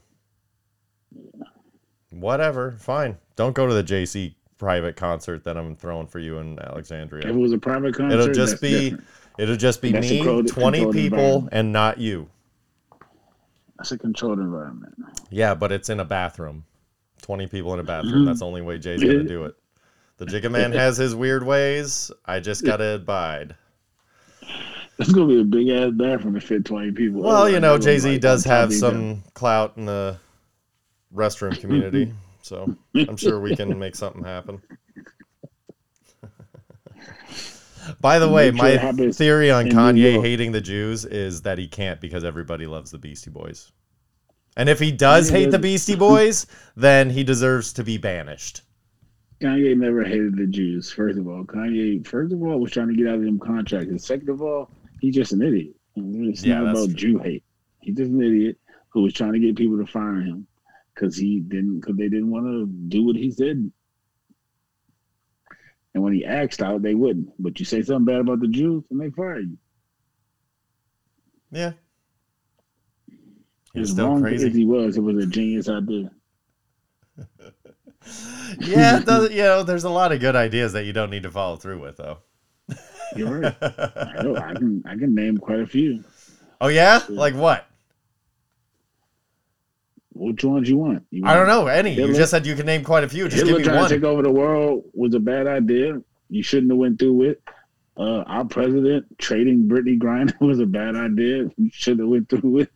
Whatever, 2.10 2.76
fine. 2.80 3.18
Don't 3.36 3.54
go 3.54 3.66
to 3.68 3.74
the 3.74 3.82
Jay 3.84 4.04
Z 4.06 4.34
private 4.58 4.96
concert 4.96 5.44
that 5.44 5.56
I'm 5.56 5.76
throwing 5.76 6.06
for 6.06 6.18
you 6.18 6.38
in 6.38 6.58
Alexandria. 6.58 7.24
If 7.28 7.34
it 7.34 7.38
was 7.38 7.52
a 7.52 7.58
private 7.58 7.94
concert, 7.94 8.18
It'll 8.20 8.34
just 8.34 8.60
be 8.60 8.90
different. 8.90 9.04
it'll 9.38 9.56
just 9.56 9.80
be 9.80 9.92
That's 9.92 10.10
me, 10.10 10.16
controlled- 10.18 10.48
20 10.48 10.78
controlled 10.78 10.94
people 10.94 11.48
and 11.52 11.72
not 11.72 11.98
you. 11.98 12.28
that's 13.76 13.92
a 13.92 13.98
controlled 13.98 14.40
environment. 14.40 14.94
Yeah, 15.30 15.54
but 15.54 15.70
it's 15.72 15.88
in 15.88 16.00
a 16.00 16.04
bathroom. 16.04 16.64
20 17.22 17.46
people 17.46 17.72
in 17.74 17.80
a 17.80 17.84
bathroom. 17.84 18.24
That's 18.24 18.40
the 18.40 18.46
only 18.46 18.62
way 18.62 18.78
Jay's 18.78 19.00
to 19.00 19.22
do 19.24 19.44
it. 19.44 19.54
The 20.18 20.26
Jigga 20.26 20.50
Man 20.50 20.72
has 20.84 20.96
his 20.96 21.14
weird 21.14 21.44
ways. 21.44 22.10
I 22.26 22.40
just 22.40 22.64
got 22.64 22.78
to 22.78 22.94
abide. 22.96 23.54
It's 24.98 25.12
gonna 25.12 25.28
be 25.28 25.40
a 25.40 25.44
big 25.44 25.68
ass 25.68 25.92
bathroom 25.92 26.34
to 26.34 26.40
fit 26.40 26.64
twenty 26.64 26.90
people. 26.90 27.22
Well, 27.22 27.48
you 27.48 27.60
know, 27.60 27.78
Jay 27.78 27.98
Z 27.98 28.18
does 28.18 28.42
have 28.44 28.72
some 28.74 29.22
clout 29.34 29.74
in 29.76 29.84
the 29.86 30.18
restroom 31.14 31.56
community, 31.60 32.12
so 32.42 32.74
I'm 32.94 33.16
sure 33.16 33.40
we 33.40 33.56
can 33.56 33.78
make 33.78 33.94
something 33.96 34.24
happen. 34.24 34.62
By 38.00 38.18
the 38.18 38.28
way, 38.28 38.50
Make 38.50 38.60
sure 38.60 38.68
it 38.68 38.96
my 38.96 39.10
theory 39.12 39.50
on 39.50 39.66
Kanye 39.66 40.20
hating 40.22 40.52
the 40.52 40.60
Jews 40.60 41.04
is 41.04 41.42
that 41.42 41.58
he 41.58 41.66
can't 41.68 42.00
because 42.00 42.24
everybody 42.24 42.66
loves 42.66 42.90
the 42.90 42.98
Beastie 42.98 43.30
Boys. 43.30 43.72
And 44.56 44.68
if 44.68 44.78
he 44.78 44.90
does 44.90 45.30
hate 45.30 45.50
the 45.50 45.58
Beastie 45.58 45.96
Boys, 45.96 46.46
then 46.76 47.10
he 47.10 47.24
deserves 47.24 47.72
to 47.74 47.84
be 47.84 47.96
banished. 47.96 48.62
Kanye 49.40 49.76
never 49.76 50.02
hated 50.02 50.36
the 50.36 50.46
Jews. 50.46 50.90
First 50.90 51.18
of 51.18 51.28
all, 51.28 51.44
Kanye, 51.44 52.04
first 52.06 52.32
of 52.32 52.42
all, 52.42 52.58
was 52.58 52.72
trying 52.72 52.88
to 52.88 52.96
get 52.96 53.06
out 53.06 53.14
of 53.16 53.22
them 53.22 53.38
contracts, 53.38 53.88
and 53.88 54.02
second 54.02 54.28
of 54.28 54.42
all, 54.42 54.70
he's 55.00 55.14
just 55.14 55.32
an 55.32 55.42
idiot. 55.42 55.74
It's 55.96 56.44
Yeah, 56.44 56.60
not 56.60 56.70
about 56.72 56.90
Jew 56.90 57.18
hate. 57.18 57.44
He's 57.80 57.96
just 57.96 58.10
an 58.10 58.20
idiot 58.20 58.58
who 58.90 59.02
was 59.02 59.12
trying 59.14 59.32
to 59.34 59.38
get 59.38 59.56
people 59.56 59.78
to 59.78 59.86
fire 59.86 60.20
him 60.20 60.46
because 60.98 61.16
he 61.16 61.40
didn't, 61.40 61.80
because 61.80 61.96
they 61.96 62.08
didn't 62.08 62.30
want 62.30 62.46
to 62.46 62.66
do 62.66 63.04
what 63.04 63.16
he 63.16 63.30
said. 63.30 63.70
And 65.94 66.02
when 66.02 66.12
he 66.12 66.24
asked 66.24 66.62
out, 66.62 66.82
they 66.82 66.94
wouldn't. 66.94 67.30
But 67.38 67.58
you 67.58 67.64
say 67.64 67.82
something 67.82 68.04
bad 68.04 68.20
about 68.20 68.40
the 68.40 68.48
Jews, 68.48 68.84
and 68.90 69.00
they 69.00 69.10
fire 69.10 69.40
you. 69.40 69.56
Yeah. 71.50 71.72
As 73.74 73.92
wrong 73.92 74.26
as 74.26 74.42
he 74.42 74.64
was, 74.64 74.96
it 74.96 75.00
was 75.00 75.22
a 75.22 75.26
genius 75.26 75.68
idea. 75.68 76.10
Yeah, 78.60 79.00
does, 79.00 79.30
you 79.30 79.42
know, 79.42 79.62
there's 79.62 79.84
a 79.84 79.90
lot 79.90 80.12
of 80.12 80.20
good 80.20 80.34
ideas 80.34 80.72
that 80.72 80.84
you 80.84 80.94
don't 80.94 81.10
need 81.10 81.24
to 81.24 81.30
follow 81.30 81.56
through 81.56 81.80
with, 81.80 81.98
though. 81.98 82.18
You're 83.14 83.40
right. 83.40 83.56
I, 83.60 84.22
know, 84.22 84.36
I 84.36 84.54
can, 84.54 84.82
I 84.86 84.96
can 84.96 85.14
name 85.14 85.36
quite 85.36 85.60
a 85.60 85.66
few. 85.66 86.02
oh 86.62 86.68
yeah, 86.68 87.02
like 87.10 87.34
what? 87.34 87.67
Which 90.18 90.42
ones 90.42 90.64
do 90.64 90.72
you 90.72 90.78
want? 90.78 91.06
You 91.10 91.24
I 91.24 91.34
don't 91.34 91.46
know 91.46 91.68
any. 91.68 91.94
You 91.94 92.12
just 92.12 92.32
said 92.32 92.44
you 92.44 92.56
can 92.56 92.66
name 92.66 92.82
quite 92.82 93.04
a 93.04 93.08
few. 93.08 93.28
Just 93.28 93.36
Hitler 93.36 93.52
give 93.52 93.58
me 93.58 93.64
trying 93.64 93.78
one. 93.78 93.88
to 93.88 93.94
take 93.94 94.04
over 94.04 94.22
the 94.22 94.32
world 94.32 94.84
was 94.92 95.14
a 95.14 95.20
bad 95.20 95.46
idea. 95.46 96.00
You 96.28 96.42
shouldn't 96.42 96.72
have 96.72 96.78
went 96.78 96.98
through 96.98 97.14
with. 97.14 97.38
Uh, 97.96 98.22
our 98.26 98.44
president 98.44 99.06
trading 99.18 99.68
Brittney 99.68 99.98
Griner 99.98 100.38
was 100.40 100.58
a 100.58 100.66
bad 100.66 100.96
idea. 100.96 101.48
You 101.56 101.70
should 101.72 102.00
have 102.00 102.08
went 102.08 102.28
through 102.28 102.50
with. 102.50 102.68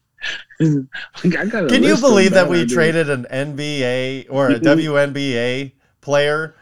like, 0.61 1.37
I 1.37 1.47
got 1.47 1.69
Can 1.69 1.83
you 1.83 1.97
believe 1.97 2.33
that 2.33 2.49
we 2.49 2.59
ideas. 2.61 2.73
traded 2.73 3.11
an 3.11 3.27
NBA 3.31 4.27
or 4.31 4.51
a 4.51 4.61
WNBA 4.61 5.73
player 6.01 6.55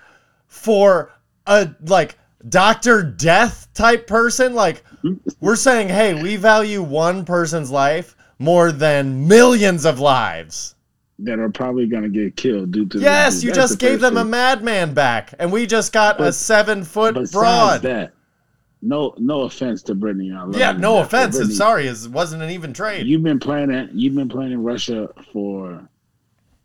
for 0.46 1.12
a 1.46 1.70
like 1.82 2.18
Doctor 2.48 3.02
Death 3.02 3.68
type 3.74 4.06
person? 4.06 4.54
Like 4.54 4.82
we're 5.40 5.56
saying, 5.56 5.88
hey, 5.88 6.20
we 6.20 6.36
value 6.36 6.82
one 6.82 7.26
person's 7.26 7.70
life 7.70 8.16
more 8.40 8.72
than 8.72 9.28
millions 9.28 9.84
of 9.84 10.00
lives. 10.00 10.74
that 11.20 11.38
are 11.38 11.50
probably 11.50 11.86
gonna 11.86 12.08
get 12.08 12.34
killed 12.34 12.70
due 12.72 12.86
to 12.86 12.98
Yes, 12.98 13.44
you 13.44 13.52
just 13.52 13.78
the 13.78 13.86
gave 13.86 14.00
them 14.00 14.16
a 14.16 14.24
madman 14.24 14.94
back, 14.94 15.34
and 15.38 15.52
we 15.52 15.66
just 15.66 15.92
got 15.92 16.18
a 16.20 16.32
seven 16.32 16.82
foot 16.82 17.30
broad. 17.30 17.82
that, 17.82 18.12
no, 18.80 19.14
no 19.18 19.42
offense 19.42 19.82
to 19.82 19.94
Brittney. 19.94 20.34
I 20.34 20.44
love 20.44 20.56
Yeah, 20.56 20.72
no 20.72 20.94
to 20.94 21.00
but 21.00 21.06
offense. 21.06 21.38
Brittney, 21.38 21.52
Sorry, 21.52 21.86
it 21.86 22.08
wasn't 22.08 22.42
an 22.42 22.48
even 22.50 22.72
trade. 22.72 23.06
You've 23.06 23.22
been 23.22 23.38
playing 23.38 23.70
it. 23.70 23.90
You've 23.92 24.14
been 24.14 24.30
playing 24.30 24.52
in 24.52 24.62
Russia 24.62 25.10
for 25.30 25.86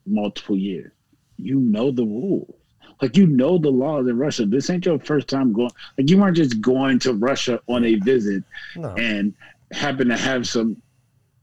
multiple 0.06 0.56
years. 0.58 0.92
You 1.38 1.60
know 1.60 1.92
the 1.92 2.06
rules. 2.06 2.54
Like 3.02 3.18
you 3.18 3.28
know 3.28 3.58
the 3.58 3.70
laws 3.70 4.08
in 4.08 4.18
Russia. 4.18 4.46
This 4.46 4.70
ain't 4.70 4.86
your 4.86 5.00
first 5.00 5.28
time 5.28 5.52
going. 5.52 5.72
Like 5.98 6.10
you 6.10 6.18
weren't 6.18 6.38
just 6.38 6.62
going 6.62 6.98
to 7.00 7.14
Russia 7.14 7.60
on 7.68 7.84
a 7.84 7.96
visit 7.96 8.42
No. 8.78 8.94
and 8.96 9.34
happen 9.74 10.08
to 10.08 10.16
have 10.16 10.48
some, 10.48 10.82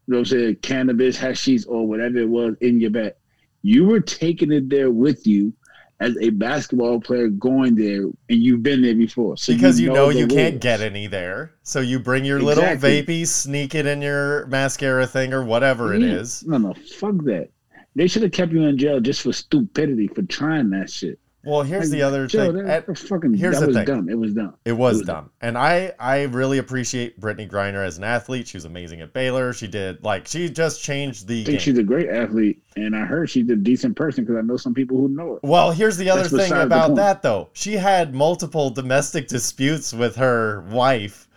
you 0.06 0.12
know, 0.12 0.18
what 0.18 0.20
I'm 0.20 0.24
saying 0.26 0.56
cannabis, 0.56 1.16
hashish, 1.16 1.66
or 1.66 1.86
whatever 1.86 2.18
it 2.18 2.28
was 2.28 2.54
in 2.60 2.80
your 2.80 2.90
bag. 2.90 3.14
You 3.62 3.86
were 3.86 4.00
taking 4.00 4.50
it 4.52 4.68
there 4.68 4.90
with 4.90 5.26
you 5.26 5.52
as 6.00 6.16
a 6.20 6.30
basketball 6.30 7.00
player 7.00 7.28
going 7.28 7.76
there 7.76 8.02
and 8.02 8.14
you've 8.28 8.62
been 8.62 8.82
there 8.82 8.94
before. 8.96 9.36
So 9.36 9.52
because 9.54 9.78
you 9.78 9.92
know, 9.92 10.12
the 10.12 10.18
you 10.18 10.26
can't 10.26 10.60
get 10.60 10.80
any 10.80 11.06
there. 11.06 11.52
So 11.62 11.80
you 11.80 12.00
bring 12.00 12.24
your 12.24 12.40
little 12.40 12.64
vapey, 12.64 13.24
sneak 13.26 13.76
it 13.76 13.86
in 13.86 14.02
your 14.02 14.46
mascara 14.46 15.06
thing 15.06 15.32
or 15.32 15.44
whatever 15.44 15.94
it 15.94 16.02
Yeah. 16.02 16.14
is. 16.14 16.44
No, 16.44 16.58
no, 16.58 16.74
fuck 16.74 17.22
that. 17.24 17.50
They 17.94 18.08
should 18.08 18.22
have 18.22 18.32
kept 18.32 18.52
you 18.52 18.62
in 18.64 18.78
jail 18.78 18.98
just 18.98 19.20
for 19.20 19.32
stupidity 19.32 20.08
for 20.08 20.22
trying 20.22 20.70
that 20.70 20.90
shit. 20.90 21.20
Well, 21.44 21.62
here's 21.62 21.90
the 21.90 22.02
other 22.02 22.28
Joe, 22.28 22.52
thing. 22.52 22.64
that, 22.66 22.86
fucking 22.96 23.34
here's 23.34 23.56
that 23.56 23.62
the 23.62 23.66
was 23.68 23.76
thing. 23.76 23.84
dumb. 23.86 24.08
It 24.08 24.16
was 24.16 24.32
dumb. 24.32 24.54
It 24.64 24.72
was 24.72 24.98
was 24.98 25.06
dumb. 25.06 25.30
And 25.40 25.58
I 25.58 25.92
I 25.98 26.22
really 26.22 26.58
appreciate 26.58 27.20
Brittney 27.20 27.50
Griner 27.50 27.84
as 27.84 27.98
an 27.98 28.04
athlete. 28.04 28.46
She 28.46 28.56
was 28.56 28.64
amazing 28.64 29.00
at 29.00 29.12
Baylor. 29.12 29.52
She 29.52 29.66
did 29.66 30.04
like 30.04 30.28
she 30.28 30.48
just 30.48 30.82
changed 30.82 31.26
the 31.26 31.40
I 31.40 31.44
think 31.44 31.46
game. 31.46 31.58
she's 31.58 31.78
a 31.78 31.82
great 31.82 32.08
athlete, 32.08 32.62
and 32.76 32.94
I 32.94 33.04
heard 33.04 33.28
she's 33.28 33.48
a 33.50 33.56
decent 33.56 33.96
person 33.96 34.24
because 34.24 34.38
I 34.38 34.42
know 34.42 34.56
some 34.56 34.72
people 34.74 34.96
who 34.96 35.08
know 35.08 35.34
her. 35.34 35.38
Well, 35.42 35.72
here's 35.72 35.96
the 35.96 36.10
other 36.10 36.28
That's 36.28 36.48
thing 36.48 36.52
about 36.52 36.94
that 36.94 37.22
though. 37.22 37.48
She 37.54 37.72
had 37.72 38.14
multiple 38.14 38.70
domestic 38.70 39.26
disputes 39.26 39.92
with 39.92 40.14
her 40.16 40.60
wife 40.70 41.28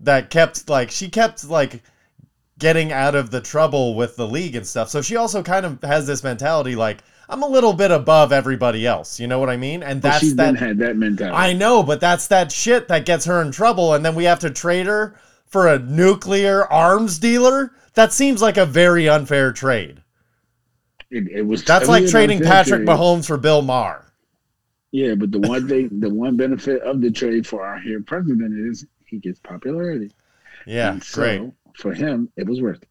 that 0.00 0.30
kept 0.30 0.68
like 0.68 0.90
she 0.90 1.08
kept 1.08 1.44
like 1.48 1.82
getting 2.58 2.92
out 2.92 3.14
of 3.14 3.30
the 3.30 3.40
trouble 3.40 3.94
with 3.94 4.16
the 4.16 4.26
league 4.26 4.56
and 4.56 4.66
stuff. 4.66 4.88
So 4.88 5.02
she 5.02 5.16
also 5.16 5.42
kind 5.42 5.64
of 5.66 5.82
has 5.82 6.06
this 6.06 6.24
mentality 6.24 6.74
like 6.76 7.02
I'm 7.32 7.42
a 7.42 7.48
little 7.48 7.72
bit 7.72 7.90
above 7.90 8.30
everybody 8.30 8.86
else. 8.86 9.18
You 9.18 9.26
know 9.26 9.38
what 9.38 9.48
I 9.48 9.56
mean? 9.56 9.82
And 9.82 10.02
that's 10.02 10.20
she's 10.20 10.36
that 10.36 10.56
had 10.56 10.78
that 10.78 10.96
mentality. 10.96 11.34
I 11.34 11.54
know, 11.54 11.82
but 11.82 11.98
that's 12.00 12.26
that 12.28 12.52
shit 12.52 12.88
that 12.88 13.06
gets 13.06 13.24
her 13.24 13.40
in 13.40 13.50
trouble, 13.52 13.94
and 13.94 14.04
then 14.04 14.14
we 14.14 14.24
have 14.24 14.38
to 14.40 14.50
trade 14.50 14.86
her 14.86 15.16
for 15.46 15.68
a 15.68 15.78
nuclear 15.78 16.66
arms 16.66 17.18
dealer. 17.18 17.72
That 17.94 18.12
seems 18.12 18.42
like 18.42 18.58
a 18.58 18.66
very 18.66 19.08
unfair 19.08 19.52
trade. 19.52 20.02
it, 21.10 21.28
it 21.30 21.42
was 21.42 21.64
That's 21.64 21.86
totally 21.86 22.02
like 22.02 22.10
trading 22.10 22.40
Patrick 22.40 22.84
trade. 22.84 22.88
Mahomes 22.88 23.26
for 23.26 23.36
Bill 23.38 23.62
Maher. 23.62 24.12
Yeah, 24.90 25.14
but 25.14 25.32
the 25.32 25.40
one 25.40 25.66
thing, 25.68 26.00
the 26.00 26.12
one 26.12 26.36
benefit 26.36 26.82
of 26.82 27.00
the 27.00 27.10
trade 27.10 27.46
for 27.46 27.64
our 27.64 27.80
here 27.80 28.02
president 28.02 28.52
is 28.68 28.84
he 29.06 29.18
gets 29.18 29.40
popularity. 29.40 30.12
Yeah, 30.66 30.92
And 30.92 31.02
so, 31.02 31.20
great. 31.20 31.52
For 31.76 31.94
him, 31.94 32.28
it 32.36 32.46
was 32.46 32.60
worth 32.60 32.82
it. 32.82 32.88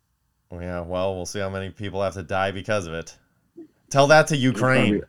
Yeah, 0.52 0.82
well, 0.82 1.16
we'll 1.16 1.28
see 1.28 1.40
how 1.40 1.50
many 1.50 1.70
people 1.70 2.02
have 2.02 2.16
to 2.16 2.24
die 2.24 2.52
because 2.52 2.88
of 2.88 2.94
it. 2.94 3.16
Tell 3.92 4.08
that 4.08 4.28
to 4.28 4.34
There's 4.34 4.44
Ukraine. 4.44 4.92
probably, 4.92 5.08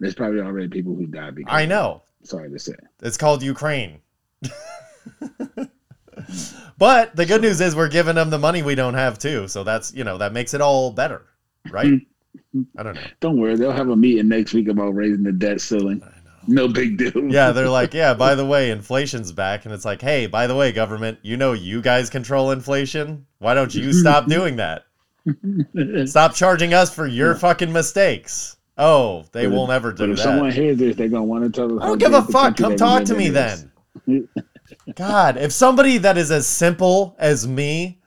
there's 0.00 0.14
probably 0.14 0.40
already 0.40 0.68
people 0.68 0.96
who 0.96 1.06
died 1.06 1.36
because. 1.36 1.54
I 1.54 1.66
know. 1.66 2.02
Sorry 2.24 2.50
to 2.50 2.58
say. 2.58 2.74
It's 3.02 3.16
called 3.16 3.42
Ukraine. 3.42 4.00
but 6.78 7.14
the 7.14 7.26
good 7.26 7.42
news 7.42 7.60
is 7.60 7.76
we're 7.76 7.88
giving 7.88 8.16
them 8.16 8.30
the 8.30 8.38
money 8.38 8.62
we 8.62 8.74
don't 8.74 8.94
have 8.94 9.18
too. 9.18 9.46
So 9.46 9.62
that's, 9.62 9.94
you 9.94 10.02
know, 10.02 10.18
that 10.18 10.32
makes 10.32 10.54
it 10.54 10.60
all 10.60 10.90
better, 10.90 11.22
right? 11.70 11.86
Hmm. 12.52 12.62
I 12.76 12.82
don't 12.82 12.94
know. 12.94 13.02
Don't 13.20 13.38
worry, 13.38 13.56
they'll 13.56 13.70
have 13.72 13.90
a 13.90 13.96
meeting 13.96 14.28
next 14.28 14.54
week 14.54 14.68
about 14.68 14.94
raising 14.94 15.22
the 15.22 15.32
debt 15.32 15.60
ceiling. 15.60 16.02
No 16.48 16.68
big 16.68 16.96
deal. 16.96 17.12
Yeah, 17.30 17.52
they're 17.52 17.68
like, 17.68 17.92
yeah, 17.94 18.14
by 18.14 18.34
the 18.34 18.46
way, 18.46 18.70
inflation's 18.70 19.32
back. 19.32 19.64
And 19.64 19.74
it's 19.74 19.84
like, 19.84 20.00
hey, 20.00 20.26
by 20.26 20.46
the 20.46 20.54
way, 20.54 20.72
government, 20.72 21.18
you 21.22 21.36
know 21.36 21.52
you 21.52 21.82
guys 21.82 22.08
control 22.08 22.50
inflation. 22.50 23.26
Why 23.38 23.54
don't 23.54 23.74
you 23.74 23.92
stop 23.92 24.26
doing 24.28 24.56
that? 24.56 24.84
Stop 26.06 26.34
charging 26.34 26.74
us 26.74 26.94
for 26.94 27.06
your 27.06 27.34
fucking 27.34 27.72
mistakes. 27.72 28.56
Oh, 28.78 29.24
they 29.32 29.46
But 29.46 29.52
will 29.54 29.64
if- 29.64 29.68
never 29.70 29.90
but 29.92 30.06
do 30.06 30.10
if 30.12 30.16
that. 30.18 30.22
someone 30.22 30.50
hears 30.52 30.78
this, 30.78 30.96
they're 30.96 31.08
gonna 31.08 31.24
want 31.24 31.44
to 31.44 31.50
tell 31.50 31.78
us. 31.78 31.82
I 31.82 31.86
don't 31.88 31.98
give 31.98 32.12
a 32.12 32.22
fuck. 32.22 32.56
Come 32.56 32.76
talk 32.76 33.04
to 33.04 33.14
me 33.14 33.28
then. 33.30 33.70
God, 34.94 35.36
if 35.36 35.52
somebody 35.52 35.98
that 35.98 36.18
is 36.18 36.30
as 36.30 36.46
simple 36.46 37.16
as 37.18 37.46
me 37.46 38.00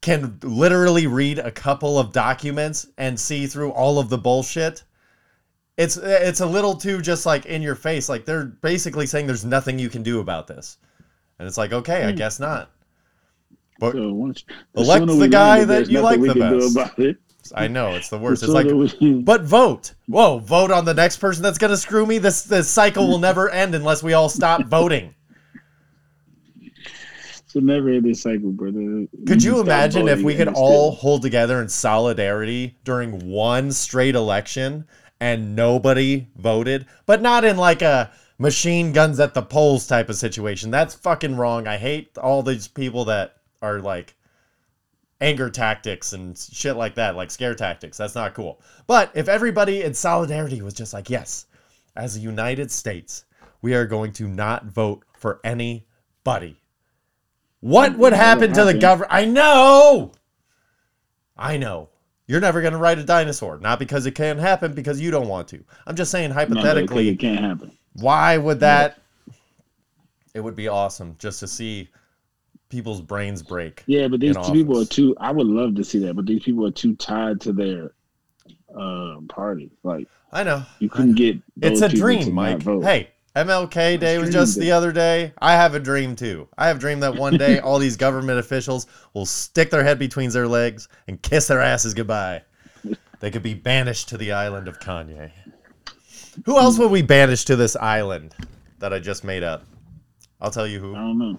can 0.00 0.38
literally 0.44 1.06
read 1.06 1.38
a 1.40 1.50
couple 1.50 1.98
of 1.98 2.12
documents 2.12 2.86
and 2.98 3.18
see 3.18 3.46
through 3.46 3.72
all 3.72 3.98
of 3.98 4.08
the 4.08 4.18
bullshit, 4.18 4.84
it's 5.76 5.96
it's 5.96 6.40
a 6.40 6.46
little 6.46 6.74
too 6.76 7.00
just 7.02 7.26
like 7.26 7.46
in 7.46 7.62
your 7.62 7.74
face. 7.74 8.08
Like 8.08 8.24
they're 8.24 8.44
basically 8.44 9.06
saying 9.06 9.26
there's 9.26 9.44
nothing 9.44 9.78
you 9.78 9.88
can 9.88 10.02
do 10.04 10.20
about 10.20 10.46
this, 10.46 10.78
and 11.38 11.48
it's 11.48 11.58
like 11.58 11.72
okay, 11.72 12.04
I 12.04 12.10
Hmm. 12.12 12.16
guess 12.16 12.38
not. 12.38 12.70
But 13.78 13.92
So 13.92 14.12
once 14.12 14.44
the 14.74 14.80
Elect 14.82 15.02
sooner 15.02 15.14
the 15.14 15.28
guy 15.28 15.64
that 15.64 15.88
you 15.88 16.00
like 16.00 16.20
the 16.20 16.34
best. 16.34 17.52
I 17.54 17.68
know 17.68 17.94
it's 17.94 18.08
the 18.08 18.18
worst. 18.18 18.42
It's 18.42 18.52
like, 18.52 18.66
but 19.24 19.42
vote. 19.42 19.94
Whoa, 20.06 20.38
vote 20.38 20.70
on 20.70 20.84
the 20.84 20.94
next 20.94 21.18
person 21.18 21.42
that's 21.42 21.58
gonna 21.58 21.76
screw 21.76 22.04
me. 22.04 22.18
This 22.18 22.42
this 22.42 22.68
cycle 22.68 23.06
will 23.06 23.18
never 23.18 23.48
end 23.48 23.74
unless 23.74 24.02
we 24.02 24.12
all 24.12 24.28
stop 24.28 24.64
voting. 24.66 25.14
it's 26.60 27.54
a 27.54 27.60
never 27.60 27.88
ending 27.88 28.14
cycle, 28.14 28.50
brother. 28.50 29.06
Could 29.26 29.42
you 29.42 29.52
stop 29.52 29.66
imagine 29.66 30.08
if 30.08 30.22
we 30.22 30.34
could 30.34 30.48
all 30.48 30.92
hold 30.92 31.22
together 31.22 31.62
in 31.62 31.68
solidarity 31.68 32.76
during 32.84 33.30
one 33.30 33.70
straight 33.70 34.16
election 34.16 34.84
and 35.20 35.54
nobody 35.54 36.26
voted, 36.36 36.86
but 37.06 37.22
not 37.22 37.44
in 37.44 37.56
like 37.56 37.82
a 37.82 38.10
machine 38.38 38.92
guns 38.92 39.18
at 39.20 39.34
the 39.34 39.42
polls 39.42 39.86
type 39.86 40.08
of 40.08 40.16
situation? 40.16 40.70
That's 40.70 40.94
fucking 40.96 41.36
wrong. 41.36 41.66
I 41.66 41.76
hate 41.76 42.18
all 42.18 42.42
these 42.42 42.68
people 42.68 43.04
that 43.06 43.37
are 43.62 43.80
like 43.80 44.14
anger 45.20 45.50
tactics 45.50 46.12
and 46.12 46.38
shit 46.38 46.76
like 46.76 46.94
that, 46.94 47.16
like 47.16 47.30
scare 47.30 47.54
tactics. 47.54 47.96
That's 47.96 48.14
not 48.14 48.34
cool. 48.34 48.60
But 48.86 49.10
if 49.14 49.28
everybody 49.28 49.82
in 49.82 49.94
solidarity 49.94 50.62
was 50.62 50.74
just 50.74 50.92
like, 50.92 51.10
yes, 51.10 51.46
as 51.96 52.16
a 52.16 52.20
United 52.20 52.70
States, 52.70 53.24
we 53.62 53.74
are 53.74 53.86
going 53.86 54.12
to 54.14 54.28
not 54.28 54.66
vote 54.66 55.04
for 55.16 55.40
anybody. 55.42 56.60
What 57.60 57.98
would 57.98 58.12
happen 58.12 58.52
to 58.52 58.64
the 58.64 58.74
government? 58.74 59.12
I 59.12 59.24
know. 59.24 60.12
I 61.36 61.56
know. 61.56 61.90
You're 62.28 62.40
never 62.40 62.60
going 62.60 62.74
to 62.74 62.78
ride 62.78 62.98
a 62.98 63.04
dinosaur. 63.04 63.58
Not 63.58 63.78
because 63.78 64.06
it 64.06 64.12
can't 64.12 64.38
happen, 64.38 64.74
because 64.74 65.00
you 65.00 65.10
don't 65.10 65.28
want 65.28 65.48
to. 65.48 65.64
I'm 65.86 65.96
just 65.96 66.10
saying, 66.12 66.28
No, 66.28 66.34
hypothetically, 66.34 67.08
it 67.08 67.16
can't 67.18 67.40
happen. 67.40 67.76
why 67.94 68.36
would 68.36 68.60
that? 68.60 69.00
It 70.34 70.40
would 70.40 70.54
be 70.54 70.68
awesome 70.68 71.16
just 71.18 71.40
to 71.40 71.48
see 71.48 71.88
people's 72.68 73.00
brains 73.00 73.42
break. 73.42 73.82
Yeah, 73.86 74.08
but 74.08 74.20
these 74.20 74.36
two 74.36 74.52
people 74.52 74.80
are 74.80 74.84
too. 74.84 75.16
I 75.18 75.30
would 75.30 75.46
love 75.46 75.74
to 75.76 75.84
see 75.84 75.98
that, 76.00 76.14
but 76.14 76.26
these 76.26 76.42
people 76.42 76.66
are 76.66 76.70
too 76.70 76.94
tied 76.96 77.40
to 77.42 77.52
their 77.52 77.92
uh, 78.74 79.16
party. 79.28 79.70
Like 79.82 80.08
I 80.32 80.42
know. 80.44 80.64
you 80.78 80.88
couldn't 80.88 81.14
get. 81.14 81.38
It's 81.60 81.80
a 81.80 81.88
dream, 81.88 82.32
Mike. 82.34 82.62
Hey, 82.62 83.10
MLK 83.36 84.00
Day 84.00 84.18
was 84.18 84.30
just 84.30 84.56
day. 84.56 84.62
the 84.62 84.72
other 84.72 84.92
day. 84.92 85.32
I 85.38 85.52
have 85.52 85.74
a 85.74 85.80
dream 85.80 86.16
too. 86.16 86.48
I 86.58 86.68
have 86.68 86.76
a 86.76 86.80
dream 86.80 87.00
that 87.00 87.14
one 87.14 87.36
day 87.36 87.60
all 87.60 87.78
these 87.78 87.96
government 87.96 88.38
officials 88.38 88.86
will 89.14 89.26
stick 89.26 89.70
their 89.70 89.84
head 89.84 89.98
between 89.98 90.30
their 90.30 90.48
legs 90.48 90.88
and 91.06 91.20
kiss 91.22 91.46
their 91.46 91.60
asses 91.60 91.94
goodbye. 91.94 92.42
They 93.20 93.30
could 93.30 93.42
be 93.42 93.54
banished 93.54 94.08
to 94.10 94.16
the 94.16 94.32
island 94.32 94.68
of 94.68 94.78
Kanye. 94.78 95.32
Who 96.44 96.56
else 96.56 96.78
would 96.78 96.90
we 96.90 97.02
banish 97.02 97.44
to 97.46 97.56
this 97.56 97.74
island 97.74 98.34
that 98.78 98.92
I 98.92 99.00
just 99.00 99.24
made 99.24 99.42
up? 99.42 99.64
I'll 100.40 100.52
tell 100.52 100.66
you 100.66 100.78
who. 100.78 100.94
I 100.94 100.98
don't 100.98 101.18
know. 101.18 101.38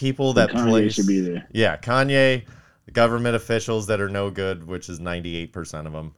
People 0.00 0.32
that 0.32 0.50
Kanye 0.50 0.68
place 0.68 0.94
should 0.94 1.06
be 1.06 1.20
there. 1.20 1.46
Yeah, 1.52 1.76
Kanye, 1.76 2.44
government 2.92 3.36
officials 3.36 3.86
that 3.88 4.00
are 4.00 4.08
no 4.08 4.30
good, 4.30 4.66
which 4.66 4.88
is 4.88 4.98
98% 4.98 5.86
of 5.86 5.92
them. 5.92 6.14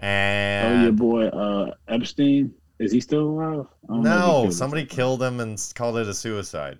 Oh, 0.00 0.82
your 0.84 0.92
boy 0.92 1.26
uh, 1.26 1.74
Epstein 1.88 2.54
is 2.78 2.92
he 2.92 3.00
still 3.00 3.22
alive? 3.22 3.66
No, 3.88 4.42
killed 4.42 4.54
somebody 4.54 4.82
himself. 4.82 4.96
killed 4.96 5.22
him 5.22 5.40
and 5.40 5.72
called 5.74 5.96
it 5.96 6.06
a 6.06 6.14
suicide. 6.14 6.78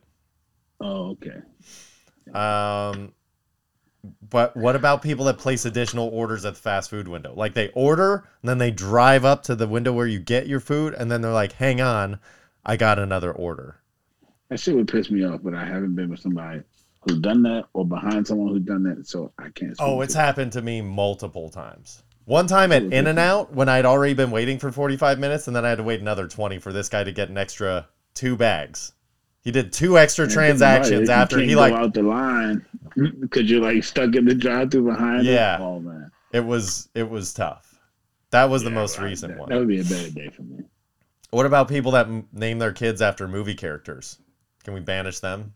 Oh, 0.80 1.16
okay. 1.16 1.40
Um, 2.32 3.12
but 4.30 4.56
what 4.56 4.76
about 4.76 5.02
people 5.02 5.24
that 5.24 5.38
place 5.38 5.64
additional 5.64 6.08
orders 6.08 6.44
at 6.44 6.54
the 6.54 6.60
fast 6.60 6.90
food 6.90 7.08
window? 7.08 7.34
Like 7.34 7.54
they 7.54 7.70
order 7.70 8.28
and 8.42 8.48
then 8.48 8.58
they 8.58 8.70
drive 8.70 9.24
up 9.24 9.42
to 9.44 9.56
the 9.56 9.66
window 9.66 9.92
where 9.92 10.06
you 10.06 10.20
get 10.20 10.46
your 10.46 10.60
food, 10.60 10.94
and 10.94 11.10
then 11.10 11.20
they're 11.20 11.32
like, 11.32 11.52
"Hang 11.52 11.80
on, 11.80 12.20
I 12.64 12.76
got 12.76 13.00
another 13.00 13.32
order." 13.32 13.77
That 14.48 14.58
shit 14.58 14.74
would 14.74 14.88
piss 14.88 15.10
me 15.10 15.24
off, 15.24 15.40
but 15.42 15.54
I 15.54 15.64
haven't 15.64 15.94
been 15.94 16.10
with 16.10 16.20
somebody 16.20 16.62
who's 17.02 17.18
done 17.18 17.42
that 17.42 17.66
or 17.74 17.86
behind 17.86 18.26
someone 18.26 18.48
who's 18.48 18.62
done 18.62 18.82
that, 18.84 19.06
so 19.06 19.32
I 19.38 19.50
can't. 19.50 19.76
Oh, 19.78 20.00
it's 20.00 20.14
it. 20.14 20.18
happened 20.18 20.52
to 20.52 20.62
me 20.62 20.80
multiple 20.80 21.50
times. 21.50 22.02
One 22.24 22.46
time 22.46 22.72
at 22.72 22.82
In 22.82 23.06
and 23.06 23.18
Out 23.18 23.54
when 23.54 23.68
I'd 23.68 23.86
already 23.86 24.14
been 24.14 24.30
waiting 24.30 24.58
for 24.58 24.70
45 24.70 25.18
minutes, 25.18 25.46
and 25.46 25.56
then 25.56 25.64
I 25.64 25.70
had 25.70 25.78
to 25.78 25.84
wait 25.84 26.00
another 26.00 26.28
20 26.28 26.58
for 26.58 26.72
this 26.72 26.88
guy 26.88 27.04
to 27.04 27.12
get 27.12 27.30
an 27.30 27.38
extra 27.38 27.88
two 28.14 28.36
bags. 28.36 28.92
He 29.42 29.50
did 29.50 29.72
two 29.72 29.98
extra 29.98 30.24
And 30.24 30.32
transactions 30.32 31.08
after 31.08 31.38
he 31.38 31.54
like 31.54 31.72
out 31.72 31.94
the 31.94 32.02
line 32.02 32.66
because 33.20 33.50
you're 33.50 33.62
like 33.62 33.82
stuck 33.82 34.14
in 34.14 34.26
the 34.26 34.34
drive-through 34.34 34.84
behind. 34.84 35.24
Yeah. 35.24 35.56
Oh 35.58 35.80
man, 35.80 36.10
it 36.32 36.44
was 36.44 36.90
it 36.94 37.08
was 37.08 37.32
tough. 37.32 37.78
That 38.30 38.50
was 38.50 38.62
the 38.62 38.70
most 38.70 38.98
right. 38.98 39.06
recent 39.06 39.32
that, 39.32 39.40
one. 39.40 39.48
That 39.48 39.58
would 39.58 39.68
be 39.68 39.80
a 39.80 39.84
better 39.84 40.10
day 40.10 40.28
for 40.28 40.42
me. 40.42 40.64
What 41.30 41.46
about 41.46 41.68
people 41.68 41.92
that 41.92 42.06
m- 42.08 42.28
name 42.32 42.58
their 42.58 42.72
kids 42.72 43.00
after 43.00 43.26
movie 43.26 43.54
characters? 43.54 44.18
Can 44.68 44.74
we 44.74 44.80
banish 44.80 45.20
them? 45.20 45.54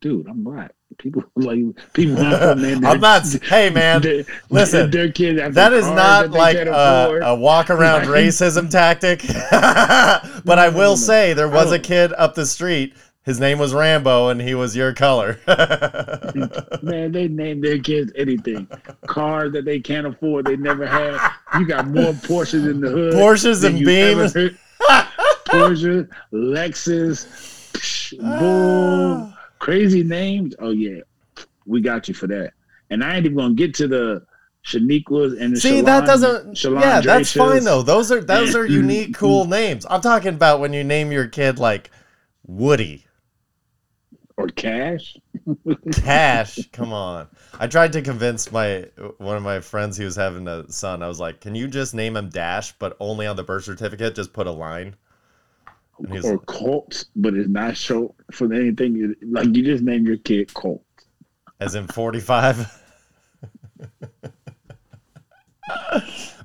Dude, 0.00 0.28
I'm 0.28 0.44
black. 0.44 0.72
People 0.98 1.24
like 1.34 1.58
people 1.94 2.14
name 2.14 2.80
their, 2.80 2.90
I'm 2.92 3.00
not. 3.00 3.26
Hey, 3.42 3.70
man, 3.70 4.02
their- 4.02 4.24
listen, 4.50 4.88
their 4.92 5.08
after 5.08 5.50
that 5.50 5.72
is 5.72 5.84
not 5.88 6.30
that 6.30 6.30
like 6.30 6.56
a, 6.58 7.18
a 7.24 7.34
walk 7.34 7.70
around 7.70 8.04
racism 8.06 8.70
tactic. 8.70 9.24
but 9.50 10.60
I 10.60 10.68
will 10.68 10.96
say 10.96 11.32
there 11.32 11.48
was 11.48 11.72
oh. 11.72 11.74
a 11.74 11.78
kid 11.80 12.12
up 12.12 12.36
the 12.36 12.46
street. 12.46 12.94
His 13.24 13.40
name 13.40 13.58
was 13.58 13.74
Rambo, 13.74 14.28
and 14.28 14.40
he 14.40 14.54
was 14.54 14.76
your 14.76 14.94
color. 14.94 15.40
Man, 16.80 17.10
they 17.10 17.26
name 17.26 17.60
their 17.60 17.80
kids 17.80 18.12
anything. 18.14 18.68
Cars 19.08 19.52
that 19.54 19.64
they 19.64 19.80
can't 19.80 20.06
afford, 20.06 20.46
they 20.46 20.56
never 20.56 20.86
had. 20.86 21.32
You 21.58 21.66
got 21.66 21.88
more 21.88 22.12
Porsches 22.12 22.70
in 22.70 22.80
the 22.80 22.90
hood. 22.90 23.14
Porsches 23.14 23.64
and 23.64 23.84
Beams. 23.84 24.34
Porsche, 25.48 26.08
Lexus, 26.32 27.57
Bull, 28.18 29.32
ah. 29.32 29.38
crazy 29.58 30.02
names. 30.02 30.54
Oh 30.58 30.70
yeah, 30.70 31.00
we 31.66 31.80
got 31.80 32.08
you 32.08 32.14
for 32.14 32.26
that. 32.28 32.52
And 32.90 33.04
I 33.04 33.16
ain't 33.16 33.26
even 33.26 33.36
gonna 33.36 33.54
get 33.54 33.74
to 33.74 33.88
the 33.88 34.26
Shaniquas 34.64 35.40
and 35.40 35.56
the 35.56 35.60
See, 35.60 35.80
that 35.80 36.06
doesn't. 36.06 36.54
Shalon 36.54 36.80
yeah, 36.80 37.00
that's 37.00 37.32
fine 37.32 37.64
though. 37.64 37.82
Those 37.82 38.12
are 38.12 38.20
those 38.20 38.54
are 38.54 38.66
unique, 38.66 39.14
cool 39.14 39.44
names. 39.44 39.86
I'm 39.88 40.00
talking 40.00 40.34
about 40.34 40.60
when 40.60 40.72
you 40.72 40.84
name 40.84 41.12
your 41.12 41.26
kid 41.26 41.58
like 41.58 41.90
Woody. 42.46 43.06
Or 44.36 44.46
Cash. 44.48 45.16
Cash, 45.92 46.60
come 46.72 46.92
on. 46.92 47.26
I 47.58 47.66
tried 47.66 47.92
to 47.94 48.02
convince 48.02 48.52
my 48.52 48.86
one 49.18 49.36
of 49.36 49.42
my 49.42 49.60
friends 49.60 49.96
he 49.96 50.04
was 50.04 50.16
having 50.16 50.46
a 50.46 50.70
son. 50.70 51.02
I 51.02 51.08
was 51.08 51.18
like, 51.18 51.40
"Can 51.40 51.54
you 51.54 51.66
just 51.66 51.94
name 51.94 52.16
him 52.16 52.28
Dash, 52.28 52.72
but 52.78 52.96
only 53.00 53.26
on 53.26 53.36
the 53.36 53.42
birth 53.42 53.64
certificate, 53.64 54.14
just 54.14 54.32
put 54.32 54.46
a 54.46 54.52
line?" 54.52 54.94
Or 56.24 56.38
Colt, 56.38 57.04
but 57.16 57.34
it's 57.34 57.48
not 57.48 57.76
short 57.76 58.14
for 58.30 58.52
anything. 58.52 59.14
Like 59.22 59.54
you 59.54 59.64
just 59.64 59.82
name 59.82 60.06
your 60.06 60.16
kid 60.18 60.52
Colt. 60.54 60.84
as 61.60 61.74
in 61.74 61.86
45. 61.88 62.82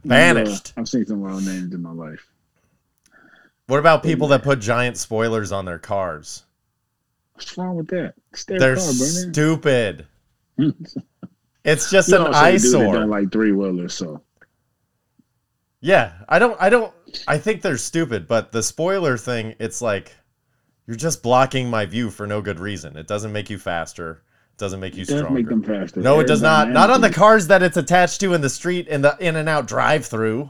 Banished. 0.05 0.73
I've 0.77 0.89
seen 0.89 1.05
some 1.05 1.21
wild 1.21 1.45
names 1.45 1.73
in 1.73 1.81
my 1.81 1.91
life. 1.91 2.27
What 3.67 3.79
about 3.79 4.03
people 4.03 4.27
that 4.29 4.43
put 4.43 4.59
giant 4.59 4.97
spoilers 4.97 5.51
on 5.51 5.65
their 5.65 5.79
cars? 5.79 6.43
What's 7.33 7.57
wrong 7.57 7.75
with 7.75 7.87
that? 7.87 8.13
They're 8.47 8.75
car, 8.75 8.83
stupid. 8.83 10.07
It's 11.65 11.89
just 11.89 12.09
You 12.09 12.17
an 12.17 12.21
also 12.33 12.43
a 12.43 12.51
dude 12.51 12.61
that 12.61 12.67
eyesore. 12.75 13.05
like 13.05 13.31
three 13.31 13.53
wheelers, 13.53 13.93
so 13.93 14.21
Yeah, 15.79 16.11
I 16.27 16.37
don't 16.37 16.61
I 16.61 16.69
don't 16.69 16.93
I 17.27 17.37
think 17.37 17.61
they're 17.61 17.77
stupid, 17.77 18.27
but 18.27 18.51
the 18.51 18.63
spoiler 18.63 19.17
thing, 19.17 19.55
it's 19.59 19.81
like 19.81 20.15
you're 20.87 20.97
just 20.97 21.23
blocking 21.23 21.69
my 21.69 21.85
view 21.85 22.09
for 22.09 22.27
no 22.27 22.41
good 22.41 22.59
reason. 22.59 22.97
It 22.97 23.07
doesn't 23.07 23.31
make 23.31 23.49
you 23.49 23.57
faster. 23.57 24.23
It 24.53 24.57
doesn't 24.57 24.79
make 24.79 24.95
you 24.95 25.03
it 25.03 25.07
stronger. 25.07 25.29
make 25.29 25.47
them 25.47 25.63
faster. 25.63 26.01
no, 26.01 26.19
it 26.19 26.27
does 26.27 26.41
not. 26.41 26.69
Not 26.69 26.89
on 26.89 27.01
the 27.01 27.09
cars 27.09 27.47
that 27.47 27.63
it's 27.63 27.77
attached 27.77 28.19
to 28.21 28.33
in 28.33 28.41
the 28.41 28.49
street 28.49 28.87
in 28.87 29.01
the 29.01 29.17
in 29.19 29.35
and 29.35 29.49
out 29.49 29.67
drive 29.67 30.05
through. 30.05 30.49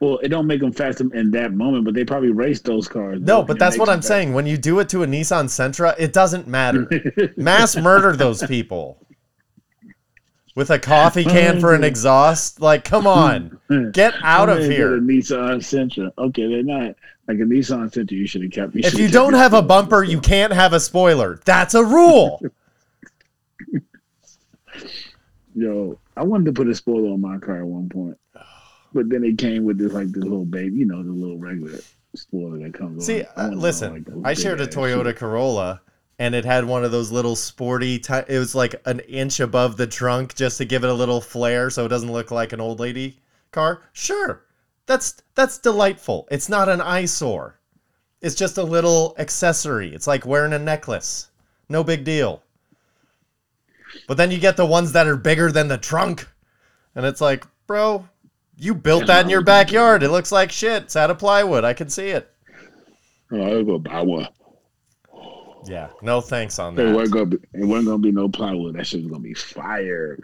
Well, 0.00 0.18
it 0.18 0.28
don't 0.28 0.48
make 0.48 0.60
them 0.60 0.72
faster 0.72 1.08
in 1.14 1.30
that 1.30 1.52
moment, 1.52 1.84
but 1.84 1.94
they 1.94 2.04
probably 2.04 2.32
race 2.32 2.60
those 2.60 2.88
cars. 2.88 3.20
No, 3.20 3.40
but 3.40 3.60
that's 3.60 3.78
what 3.78 3.88
I'm 3.88 3.96
them 3.96 4.02
saying. 4.02 4.32
When 4.34 4.46
you 4.46 4.58
do 4.58 4.80
it 4.80 4.88
to 4.88 5.04
a 5.04 5.06
Nissan 5.06 5.44
Sentra, 5.44 5.94
it 5.96 6.12
doesn't 6.12 6.48
matter. 6.48 6.90
Mass 7.36 7.76
murder 7.76 8.16
those 8.16 8.42
people. 8.42 8.98
With 10.54 10.70
a 10.70 10.78
coffee 10.78 11.24
can 11.24 11.60
for 11.60 11.74
an 11.74 11.82
exhaust. 11.82 12.60
Like, 12.60 12.84
come 12.84 13.06
on. 13.06 13.58
Get 13.92 14.14
out 14.22 14.50
of 14.50 14.58
here. 14.58 14.96
A 14.96 15.00
Nissan 15.00 15.60
Sentra. 15.60 16.12
Okay, 16.18 16.46
they're 16.46 16.62
not 16.62 16.94
like 17.26 17.38
a 17.38 17.44
Nissan 17.44 17.90
Sentra. 17.90 18.12
You 18.12 18.26
should 18.26 18.42
have 18.42 18.50
kept. 18.50 18.76
If 18.76 18.98
you 18.98 19.08
don't 19.08 19.32
have 19.32 19.54
a 19.54 19.62
bumper, 19.62 20.04
you 20.04 20.20
can't 20.20 20.52
have 20.52 20.74
a 20.74 20.80
spoiler. 20.80 21.40
That's 21.46 21.74
a 21.74 21.82
rule. 21.82 22.42
Yo, 25.54 25.98
I 26.16 26.24
wanted 26.24 26.46
to 26.46 26.52
put 26.52 26.68
a 26.68 26.74
spoiler 26.74 27.10
on 27.10 27.20
my 27.20 27.38
car 27.38 27.60
at 27.60 27.66
one 27.66 27.88
point, 27.88 28.18
but 28.94 29.08
then 29.10 29.22
it 29.24 29.38
came 29.38 29.64
with 29.64 29.78
this 29.78 29.92
like 29.92 30.08
this 30.08 30.22
little 30.22 30.46
baby, 30.46 30.76
you 30.78 30.86
know, 30.86 31.02
the 31.02 31.12
little 31.12 31.38
regular 31.38 31.78
spoiler 32.14 32.58
that 32.58 32.74
comes. 32.74 33.04
See, 33.04 33.22
uh, 33.36 33.48
listen, 33.48 33.92
like 33.92 34.26
I 34.26 34.34
shared 34.34 34.60
a 34.60 34.66
Toyota 34.66 35.08
shit. 35.08 35.16
Corolla 35.16 35.82
and 36.18 36.34
it 36.34 36.44
had 36.44 36.64
one 36.64 36.84
of 36.84 36.92
those 36.92 37.10
little 37.10 37.36
sporty, 37.36 37.98
ti 37.98 38.20
it 38.28 38.38
was 38.38 38.54
like 38.54 38.74
an 38.84 39.00
inch 39.00 39.40
above 39.40 39.76
the 39.76 39.86
trunk 39.86 40.34
just 40.34 40.58
to 40.58 40.64
give 40.64 40.84
it 40.84 40.90
a 40.90 40.94
little 40.94 41.20
flair 41.20 41.70
so 41.70 41.84
it 41.84 41.88
doesn't 41.88 42.12
look 42.12 42.30
like 42.30 42.52
an 42.52 42.60
old 42.60 42.80
lady 42.80 43.18
car. 43.50 43.82
Sure. 43.92 44.44
That's 44.86 45.22
that's 45.34 45.58
delightful. 45.58 46.28
It's 46.30 46.48
not 46.48 46.68
an 46.68 46.80
eyesore. 46.80 47.58
It's 48.20 48.34
just 48.34 48.58
a 48.58 48.62
little 48.62 49.14
accessory. 49.18 49.94
It's 49.94 50.06
like 50.06 50.26
wearing 50.26 50.52
a 50.52 50.58
necklace. 50.58 51.28
No 51.68 51.82
big 51.82 52.04
deal. 52.04 52.42
But 54.06 54.16
then 54.16 54.30
you 54.30 54.38
get 54.38 54.56
the 54.56 54.66
ones 54.66 54.92
that 54.92 55.06
are 55.06 55.16
bigger 55.16 55.50
than 55.50 55.68
the 55.68 55.78
trunk. 55.78 56.28
And 56.94 57.04
it's 57.04 57.20
like, 57.20 57.46
bro, 57.66 58.08
you 58.56 58.74
built 58.74 59.06
that 59.06 59.24
in 59.24 59.30
your 59.30 59.42
backyard. 59.42 60.02
It 60.02 60.10
looks 60.10 60.32
like 60.32 60.52
shit. 60.52 60.84
It's 60.84 60.96
out 60.96 61.10
of 61.10 61.18
plywood. 61.18 61.64
I 61.64 61.74
can 61.74 61.88
see 61.88 62.08
it. 62.08 62.30
Oh, 63.32 63.40
I'll 63.40 63.64
go 63.64 63.78
buy 63.78 64.02
one. 64.02 64.28
Yeah. 65.64 65.88
No 66.02 66.20
thanks 66.20 66.58
on 66.58 66.74
It 66.78 66.84
that. 66.84 66.94
wasn't 66.94 67.12
gonna 67.12 67.26
be. 67.26 67.36
It 67.54 67.64
wasn't 67.64 67.86
gonna 67.88 67.98
be 67.98 68.12
no 68.12 68.28
plywood. 68.28 68.74
That 68.74 68.86
shit 68.86 69.02
was 69.02 69.10
gonna 69.10 69.22
be 69.22 69.34
fire. 69.34 70.18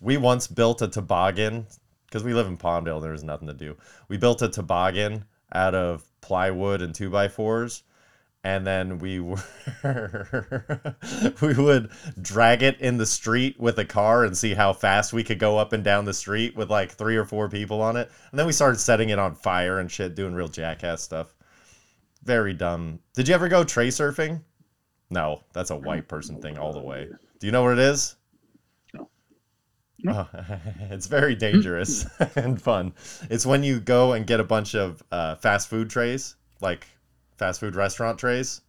We 0.00 0.16
once 0.16 0.46
built 0.46 0.82
a 0.82 0.88
toboggan 0.88 1.66
because 2.06 2.22
we 2.22 2.34
live 2.34 2.46
in 2.46 2.56
Palmdale. 2.56 3.00
There 3.00 3.12
was 3.12 3.24
nothing 3.24 3.48
to 3.48 3.54
do. 3.54 3.76
We 4.08 4.16
built 4.16 4.42
a 4.42 4.48
toboggan 4.48 5.24
out 5.52 5.74
of 5.74 6.04
plywood 6.20 6.82
and 6.82 6.94
two 6.94 7.10
by 7.10 7.28
fours, 7.28 7.82
and 8.44 8.66
then 8.66 8.98
we 8.98 9.18
were 9.20 9.42
we 11.42 11.54
would 11.54 11.90
drag 12.20 12.62
it 12.62 12.80
in 12.80 12.98
the 12.98 13.06
street 13.06 13.58
with 13.58 13.78
a 13.78 13.84
car 13.84 14.24
and 14.24 14.36
see 14.36 14.54
how 14.54 14.72
fast 14.72 15.12
we 15.12 15.24
could 15.24 15.38
go 15.38 15.58
up 15.58 15.72
and 15.72 15.82
down 15.82 16.04
the 16.04 16.14
street 16.14 16.54
with 16.54 16.70
like 16.70 16.92
three 16.92 17.16
or 17.16 17.24
four 17.24 17.48
people 17.48 17.80
on 17.82 17.96
it. 17.96 18.10
And 18.30 18.38
then 18.38 18.46
we 18.46 18.52
started 18.52 18.78
setting 18.78 19.08
it 19.08 19.18
on 19.18 19.34
fire 19.34 19.80
and 19.80 19.90
shit, 19.90 20.14
doing 20.14 20.34
real 20.34 20.48
jackass 20.48 21.02
stuff. 21.02 21.34
Very 22.28 22.52
dumb. 22.52 22.98
Did 23.14 23.26
you 23.26 23.34
ever 23.34 23.48
go 23.48 23.64
tray 23.64 23.88
surfing? 23.88 24.42
No, 25.08 25.40
that's 25.54 25.70
a 25.70 25.76
white 25.76 26.08
person 26.08 26.42
thing 26.42 26.58
all 26.58 26.74
the 26.74 26.78
way. 26.78 27.08
Do 27.40 27.46
you 27.46 27.52
know 27.52 27.62
what 27.62 27.72
it 27.72 27.78
is? 27.78 28.16
No. 28.92 29.08
Oh, 30.08 30.28
it's 30.90 31.06
very 31.06 31.34
dangerous 31.34 32.04
and 32.36 32.60
fun. 32.60 32.92
It's 33.30 33.46
when 33.46 33.62
you 33.62 33.80
go 33.80 34.12
and 34.12 34.26
get 34.26 34.40
a 34.40 34.44
bunch 34.44 34.74
of 34.74 35.02
uh, 35.10 35.36
fast 35.36 35.70
food 35.70 35.88
trays, 35.88 36.36
like 36.60 36.86
fast 37.38 37.60
food 37.60 37.74
restaurant 37.74 38.18
trays. 38.18 38.60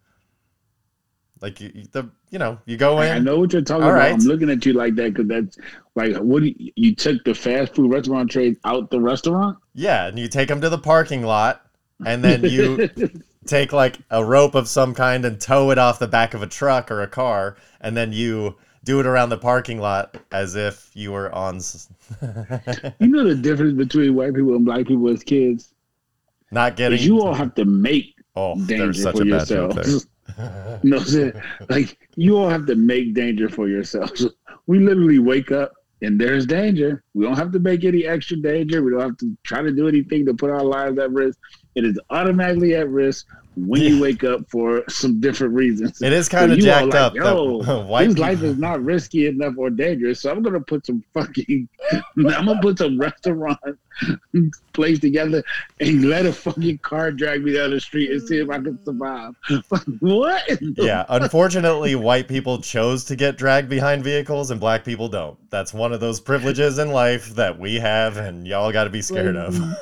Like 1.42 1.60
you, 1.60 1.84
the 1.92 2.10
you 2.30 2.40
know 2.40 2.60
you 2.66 2.78
go 2.78 2.98
I, 2.98 3.10
I 3.10 3.20
know 3.20 3.40
what 3.40 3.52
you're 3.52 3.62
talking 3.62 3.84
All 3.84 3.90
about. 3.90 4.00
right. 4.00 4.14
I'm 4.14 4.20
looking 4.22 4.50
at 4.50 4.66
you 4.66 4.72
like 4.72 4.96
that 4.96 5.14
because 5.14 5.28
that's 5.28 5.58
like 5.96 6.16
what 6.16 6.44
you, 6.44 6.72
you 6.78 6.96
took 6.96 7.26
the 7.26 7.36
fast 7.36 7.76
food 7.76 7.92
restaurant 7.92 8.32
trays 8.32 8.56
out 8.64 8.90
the 8.90 9.02
restaurant. 9.02 9.58
Yeah, 9.74 10.08
and 10.08 10.18
you 10.18 10.30
take 10.30 10.48
them 10.48 10.62
to 10.62 10.70
the 10.70 10.78
parking 10.78 11.24
lot, 11.24 11.66
and 12.06 12.24
then 12.24 12.46
you 12.46 12.90
take 13.46 13.74
like 13.74 13.98
a 14.10 14.24
rope 14.24 14.56
of 14.56 14.68
some 14.68 14.94
kind 14.94 15.26
and 15.26 15.40
tow 15.40 15.72
it 15.72 15.78
off 15.78 16.00
the 16.00 16.08
back 16.08 16.34
of 16.34 16.42
a 16.42 16.48
truck 16.48 16.92
or 16.92 17.02
a 17.02 17.08
car, 17.08 17.58
and 17.82 17.96
then 17.96 18.14
you 18.14 18.56
do 18.84 19.00
it 19.00 19.06
around 19.06 19.30
the 19.30 19.38
parking 19.38 19.80
lot 19.80 20.18
as 20.32 20.56
if 20.56 20.92
you 20.94 21.12
were 21.12 21.34
on. 21.34 21.56
you 23.00 23.08
know 23.08 23.24
the 23.24 23.38
difference 23.40 23.78
between 23.78 24.16
white 24.16 24.34
people 24.34 24.56
and 24.56 24.66
black 24.66 24.88
people 24.88 25.10
as 25.10 25.24
kids. 25.24 25.74
Not 26.52 26.76
getting. 26.76 27.00
You 27.00 27.22
all 27.22 27.34
have 27.34 27.54
to 27.56 27.66
make 27.66 28.16
oh, 28.36 28.56
there's 28.58 28.68
danger 28.68 28.94
such 28.94 29.18
for 29.18 29.24
a 29.24 29.26
bad 29.26 29.48
joke 29.48 29.76
yourselves. 29.76 30.08
no, 30.84 31.00
shit. 31.00 31.36
like 31.70 31.98
you 32.16 32.38
all 32.38 32.50
have 32.50 32.66
to 32.68 32.76
make 32.76 33.14
danger 33.14 33.50
for 33.50 33.68
yourselves. 33.68 34.26
We 34.68 34.78
literally 34.78 35.18
wake 35.18 35.52
up 35.52 35.74
and 36.04 36.22
there's 36.22 36.46
danger. 36.46 37.04
We 37.16 37.26
don't 37.26 37.38
have 37.38 37.52
to 37.54 37.60
make 37.60 37.84
any 37.84 38.06
extra 38.06 38.38
danger. 38.38 38.84
We 38.84 38.92
don't 38.92 39.02
have 39.02 39.18
to 39.18 39.36
try 39.44 39.64
to 39.64 39.72
do 39.72 39.88
anything 39.88 40.28
to 40.28 40.34
put 40.36 40.52
our 40.52 40.64
lives 40.64 41.00
at 41.00 41.10
risk. 41.10 41.40
It 41.76 41.86
is 41.86 42.00
automatically 42.10 42.76
at 42.76 42.90
risk 42.90 43.28
when 43.56 43.82
you 43.82 44.02
wake 44.02 44.24
up 44.24 44.50
for 44.50 44.84
some 44.90 45.20
different 45.20 45.54
reasons. 45.54 46.02
It 46.02 46.14
is 46.14 46.28
So 46.28 46.38
kind 46.38 46.52
of 46.52 46.60
jacked 46.60 46.88
like, 46.88 46.96
up. 46.96 47.16
Yo, 47.16 47.62
that 47.64 47.86
white 47.88 48.06
this 48.06 48.14
people- 48.16 48.28
life 48.28 48.42
is 48.44 48.58
not 48.58 48.84
risky 48.84 49.28
enough 49.28 49.56
or 49.58 49.70
dangerous, 49.70 50.22
so 50.22 50.32
I'm 50.32 50.42
gonna 50.42 50.62
put 50.62 50.86
some 50.86 51.04
fucking, 51.14 51.68
I'm 51.92 52.46
gonna 52.46 52.60
put 52.62 52.78
some 52.78 53.00
restaurant 53.00 53.60
place 54.74 55.00
together 55.00 55.44
and 55.82 56.06
let 56.06 56.26
a 56.26 56.32
fucking 56.32 56.78
car 56.80 57.12
drag 57.12 57.44
me 57.44 57.54
down 57.54 57.72
the 57.72 57.82
street 57.82 58.12
and 58.12 58.22
see 58.26 58.38
if 58.38 58.50
I 58.50 58.60
can 58.60 58.80
survive. 58.86 59.36
what? 60.00 60.42
yeah, 60.78 61.06
unfortunately, 61.10 61.96
white 61.96 62.28
people 62.28 62.62
chose 62.62 63.04
to 63.06 63.16
get 63.16 63.38
dragged 63.38 63.70
behind 63.70 64.04
vehicles 64.04 64.52
and 64.52 64.60
black 64.60 64.86
people 64.86 65.10
don't. 65.10 65.38
That's 65.50 65.74
one 65.74 65.92
of 65.92 66.00
those 66.00 66.20
privileges 66.22 66.78
in 66.80 66.92
life 66.92 67.30
that 67.36 67.60
we 67.60 67.76
have, 67.76 68.18
and 68.18 68.48
y'all 68.48 68.72
got 68.72 68.86
to 68.86 68.90
be 68.90 69.02
scared 69.02 69.36
of. 69.36 69.54
Mm. 69.56 69.76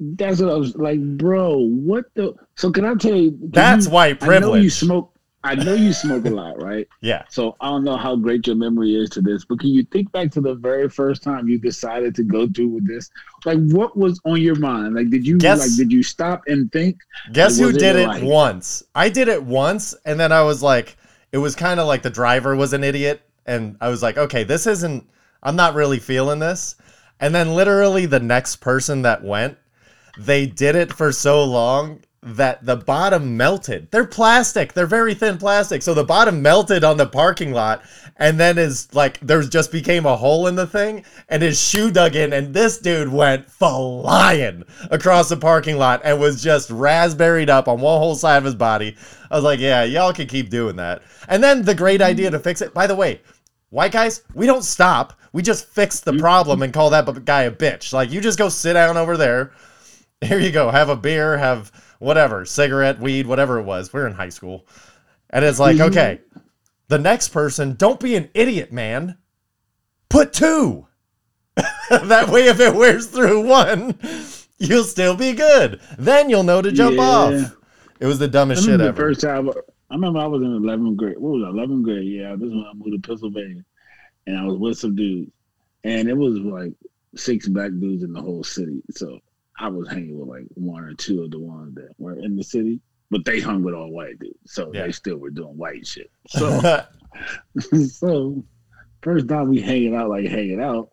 That's 0.00 0.40
what 0.40 0.50
I 0.50 0.54
was 0.56 0.76
like, 0.76 1.00
bro. 1.00 1.58
What 1.58 2.06
the? 2.14 2.34
So 2.56 2.70
can 2.70 2.84
I 2.84 2.94
tell 2.94 3.14
you? 3.16 3.36
That's 3.42 3.86
you- 3.86 3.92
white 3.92 4.22
I 4.22 4.38
know 4.38 4.54
you 4.54 4.70
smoke. 4.70 5.12
I 5.44 5.54
know 5.54 5.74
you 5.74 5.92
smoke 5.92 6.24
a 6.26 6.30
lot, 6.30 6.60
right? 6.60 6.86
Yeah. 7.00 7.22
So 7.30 7.54
I 7.60 7.68
don't 7.70 7.84
know 7.84 7.96
how 7.96 8.16
great 8.16 8.46
your 8.46 8.56
memory 8.56 8.96
is 8.96 9.08
to 9.10 9.20
this, 9.22 9.44
but 9.44 9.60
can 9.60 9.70
you 9.70 9.84
think 9.84 10.10
back 10.10 10.32
to 10.32 10.40
the 10.40 10.54
very 10.54 10.88
first 10.88 11.22
time 11.22 11.48
you 11.48 11.58
decided 11.58 12.14
to 12.16 12.24
go 12.24 12.48
through 12.48 12.68
with 12.68 12.88
this? 12.88 13.08
Like, 13.44 13.58
what 13.68 13.96
was 13.96 14.20
on 14.24 14.40
your 14.42 14.56
mind? 14.56 14.94
Like, 14.96 15.10
did 15.10 15.24
you 15.26 15.38
Guess- 15.38 15.60
like 15.60 15.76
did 15.76 15.92
you 15.92 16.02
stop 16.02 16.42
and 16.48 16.70
think? 16.72 16.98
Guess 17.32 17.58
who 17.58 17.68
it 17.68 17.78
did 17.78 17.96
it 17.96 18.08
like- 18.08 18.22
once? 18.24 18.82
I 18.96 19.08
did 19.08 19.28
it 19.28 19.42
once, 19.42 19.94
and 20.04 20.18
then 20.18 20.32
I 20.32 20.42
was 20.42 20.60
like, 20.62 20.96
it 21.32 21.38
was 21.38 21.54
kind 21.54 21.78
of 21.78 21.86
like 21.86 22.02
the 22.02 22.10
driver 22.10 22.56
was 22.56 22.72
an 22.72 22.82
idiot, 22.82 23.22
and 23.46 23.76
I 23.80 23.88
was 23.90 24.02
like, 24.02 24.18
okay, 24.18 24.42
this 24.44 24.66
isn't. 24.66 25.08
I'm 25.42 25.56
not 25.56 25.74
really 25.74 26.00
feeling 26.00 26.40
this. 26.40 26.74
And 27.20 27.32
then 27.34 27.54
literally 27.54 28.06
the 28.06 28.20
next 28.20 28.56
person 28.56 29.02
that 29.02 29.22
went, 29.22 29.56
they 30.18 30.46
did 30.46 30.76
it 30.76 30.92
for 30.92 31.12
so 31.12 31.44
long 31.44 32.00
that 32.20 32.64
the 32.66 32.76
bottom 32.76 33.36
melted. 33.36 33.90
They're 33.90 34.04
plastic. 34.04 34.72
They're 34.72 34.86
very 34.86 35.14
thin 35.14 35.38
plastic. 35.38 35.82
So 35.82 35.94
the 35.94 36.04
bottom 36.04 36.42
melted 36.42 36.82
on 36.82 36.96
the 36.96 37.06
parking 37.06 37.52
lot 37.52 37.82
and 38.16 38.38
then 38.40 38.58
is 38.58 38.92
like 38.92 39.20
there's 39.20 39.48
just 39.48 39.70
became 39.70 40.04
a 40.04 40.16
hole 40.16 40.48
in 40.48 40.56
the 40.56 40.66
thing 40.66 41.04
and 41.28 41.42
his 41.42 41.60
shoe 41.60 41.92
dug 41.92 42.16
in 42.16 42.32
and 42.32 42.52
this 42.52 42.78
dude 42.78 43.08
went 43.08 43.48
flying 43.48 44.64
across 44.90 45.28
the 45.28 45.36
parking 45.36 45.76
lot 45.76 46.00
and 46.02 46.20
was 46.20 46.42
just 46.42 46.70
raspberried 46.70 47.48
up 47.48 47.68
on 47.68 47.80
one 47.80 47.98
whole 47.98 48.16
side 48.16 48.38
of 48.38 48.44
his 48.44 48.56
body. 48.56 48.96
I 49.30 49.36
was 49.36 49.44
like, 49.44 49.60
yeah, 49.60 49.84
y'all 49.84 50.12
can 50.12 50.26
keep 50.26 50.50
doing 50.50 50.76
that. 50.76 51.02
And 51.28 51.42
then 51.42 51.62
the 51.62 51.74
great 51.74 52.02
idea 52.02 52.30
to 52.30 52.38
fix 52.40 52.60
it. 52.60 52.74
By 52.74 52.88
the 52.88 52.96
way, 52.96 53.20
white 53.70 53.92
guys, 53.92 54.22
we 54.34 54.46
don't 54.46 54.64
stop. 54.64 55.14
We 55.32 55.42
just 55.42 55.66
fix 55.66 56.00
the 56.00 56.10
mm-hmm. 56.10 56.20
problem 56.20 56.62
and 56.62 56.72
call 56.72 56.90
that 56.90 57.24
guy 57.24 57.42
a 57.42 57.50
bitch. 57.50 57.92
Like 57.92 58.10
you 58.10 58.20
just 58.20 58.38
go 58.38 58.48
sit 58.48 58.72
down 58.72 58.96
over 58.96 59.16
there. 59.16 59.52
Here 60.24 60.38
you 60.38 60.50
go. 60.50 60.70
Have 60.70 60.88
a 60.88 60.96
beer, 60.96 61.38
have 61.38 61.70
whatever, 62.00 62.44
cigarette, 62.44 63.00
weed, 63.00 63.26
whatever 63.26 63.58
it 63.58 63.64
was. 63.64 63.92
We 63.92 64.00
are 64.00 64.06
in 64.06 64.14
high 64.14 64.28
school. 64.30 64.66
And 65.30 65.44
it's 65.44 65.58
like, 65.58 65.76
mm-hmm. 65.76 65.90
okay, 65.90 66.20
the 66.88 66.98
next 66.98 67.28
person, 67.28 67.74
don't 67.74 68.00
be 68.00 68.16
an 68.16 68.30
idiot, 68.34 68.72
man. 68.72 69.18
Put 70.08 70.32
two. 70.32 70.86
that 71.90 72.28
way, 72.30 72.46
if 72.46 72.60
it 72.60 72.74
wears 72.74 73.06
through 73.06 73.46
one, 73.46 73.98
you'll 74.58 74.84
still 74.84 75.16
be 75.16 75.32
good. 75.32 75.80
Then 75.98 76.30
you'll 76.30 76.42
know 76.42 76.62
to 76.62 76.72
jump 76.72 76.96
Yeah. 76.96 77.02
off. 77.02 77.56
It 78.00 78.06
was 78.06 78.18
the 78.18 78.28
dumbest 78.28 78.62
shit 78.62 78.72
remember 78.72 78.88
ever. 78.88 78.92
the 78.92 79.14
first 79.14 79.20
time. 79.20 79.50
I 79.90 79.94
remember 79.94 80.20
I 80.20 80.26
was 80.26 80.42
in 80.42 80.48
11th 80.48 80.96
grade. 80.96 81.18
What 81.18 81.32
was 81.32 81.42
it, 81.42 81.54
11th 81.54 81.82
grade? 81.82 82.06
Yeah, 82.06 82.36
this 82.36 82.48
is 82.48 82.54
when 82.54 82.64
I 82.64 82.74
moved 82.74 83.02
to 83.02 83.08
Pennsylvania, 83.08 83.64
and 84.26 84.38
I 84.38 84.44
was 84.44 84.58
with 84.58 84.78
some 84.78 84.94
dudes, 84.94 85.30
and 85.84 86.08
it 86.08 86.16
was 86.16 86.38
like 86.38 86.72
six 87.16 87.48
black 87.48 87.70
dudes 87.70 88.02
in 88.02 88.12
the 88.12 88.20
whole 88.20 88.44
city. 88.44 88.82
So 88.90 89.18
I 89.58 89.68
was 89.68 89.88
hanging 89.88 90.18
with 90.18 90.28
like 90.28 90.46
one 90.54 90.84
or 90.84 90.94
two 90.94 91.22
of 91.22 91.30
the 91.30 91.38
ones 91.40 91.74
that 91.74 91.90
were 91.98 92.18
in 92.18 92.36
the 92.36 92.44
city, 92.44 92.80
but 93.10 93.24
they 93.24 93.40
hung 93.40 93.62
with 93.62 93.74
all 93.74 93.90
white 93.90 94.18
dudes, 94.18 94.38
so 94.46 94.70
Yeah. 94.72 94.86
they 94.86 94.92
still 94.92 95.16
were 95.18 95.30
doing 95.30 95.56
white 95.56 95.86
shit. 95.86 96.10
So, 96.28 96.84
so 97.86 98.44
first 99.02 99.28
time 99.28 99.48
we 99.48 99.60
hanging 99.60 99.94
out, 99.94 100.10
like 100.10 100.26
hanging 100.26 100.60
out. 100.60 100.90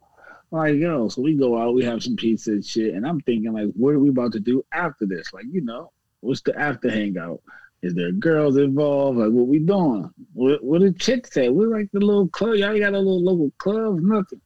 Like 0.52 0.76
yo, 0.76 1.10
so 1.10 1.22
we 1.22 1.36
go 1.36 1.58
out, 1.62 1.74
we 1.76 1.84
have 1.84 2.02
some 2.04 2.16
pizza 2.16 2.52
and 2.52 2.66
shit, 2.66 2.94
and 2.94 3.06
I'm 3.06 3.20
thinking 3.22 3.52
like, 3.54 3.68
what 3.76 3.94
are 3.94 4.00
we 4.00 4.10
about 4.10 4.32
to 4.34 4.40
do 4.40 4.64
after 4.72 5.06
this? 5.06 5.34
Like, 5.34 5.46
you 5.52 5.62
know, 5.62 5.92
what's 6.22 6.42
the 6.42 6.58
after 6.58 6.90
hangout? 6.90 7.42
Is 7.82 7.94
there 7.94 8.12
girls 8.12 8.56
involved? 8.58 9.18
Like, 9.20 9.32
what 9.32 9.48
we 9.48 9.60
doing? 9.60 10.10
What 10.34 10.64
what 10.64 10.82
the 10.82 10.92
chicks 10.94 11.36
at? 11.38 11.54
We're 11.54 11.68
like 11.68 11.90
the 11.92 12.00
little 12.00 12.28
club. 12.30 12.56
Y'all 12.56 12.80
got 12.80 12.94
a 12.94 12.98
little 12.98 13.24
local 13.24 13.52
club, 13.58 14.00
nothing. 14.02 14.42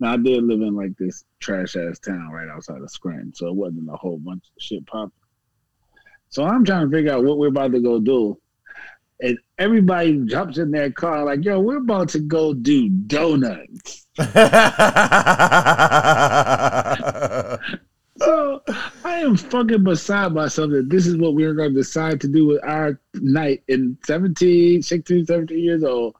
Now 0.00 0.14
I 0.14 0.16
did 0.16 0.44
live 0.44 0.62
in 0.62 0.74
like 0.74 0.96
this 0.98 1.24
trash 1.40 1.76
ass 1.76 1.98
town 1.98 2.30
right 2.32 2.48
outside 2.48 2.80
of 2.80 2.90
Scranton, 2.90 3.34
so 3.34 3.48
it 3.48 3.54
wasn't 3.54 3.90
a 3.90 3.96
whole 3.96 4.18
bunch 4.18 4.44
of 4.44 4.62
shit 4.62 4.86
popping. 4.86 5.12
So 6.30 6.44
I'm 6.44 6.64
trying 6.64 6.90
to 6.90 6.96
figure 6.96 7.12
out 7.12 7.24
what 7.24 7.38
we're 7.38 7.48
about 7.48 7.72
to 7.72 7.80
go 7.80 8.00
do. 8.00 8.38
And 9.20 9.38
everybody 9.58 10.24
jumps 10.24 10.56
in 10.56 10.70
their 10.70 10.90
car 10.90 11.24
like, 11.24 11.44
yo, 11.44 11.60
we're 11.60 11.76
about 11.76 12.08
to 12.10 12.20
go 12.20 12.54
do 12.54 12.88
donuts. 12.88 14.06
So 18.20 18.62
I 19.02 19.20
am 19.20 19.34
fucking 19.36 19.82
beside 19.82 20.34
myself 20.34 20.70
that 20.72 20.90
this 20.90 21.06
is 21.06 21.16
what 21.16 21.34
we're 21.34 21.54
going 21.54 21.70
to 21.70 21.80
decide 21.80 22.20
to 22.20 22.28
do 22.28 22.46
with 22.46 22.62
our 22.64 23.00
night 23.14 23.62
in 23.68 23.96
17, 24.04 24.82
16, 24.82 25.24
17 25.24 25.58
years 25.58 25.82
old. 25.82 26.14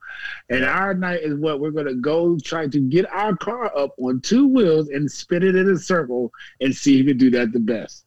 And 0.49 0.65
our 0.65 0.95
night 0.95 1.19
is 1.21 1.35
what 1.35 1.59
we're 1.59 1.69
going 1.69 1.85
to 1.85 1.95
go 1.95 2.39
try 2.39 2.67
to 2.67 2.79
get 2.79 3.05
our 3.11 3.35
car 3.35 3.65
up 3.77 3.93
on 3.99 4.19
two 4.21 4.47
wheels 4.47 4.89
and 4.89 5.11
spin 5.11 5.43
it 5.43 5.55
in 5.55 5.69
a 5.69 5.77
circle 5.77 6.31
and 6.59 6.73
see 6.73 6.97
who 6.97 7.09
can 7.09 7.17
do 7.17 7.29
that 7.31 7.51
the 7.51 7.59
best. 7.59 8.05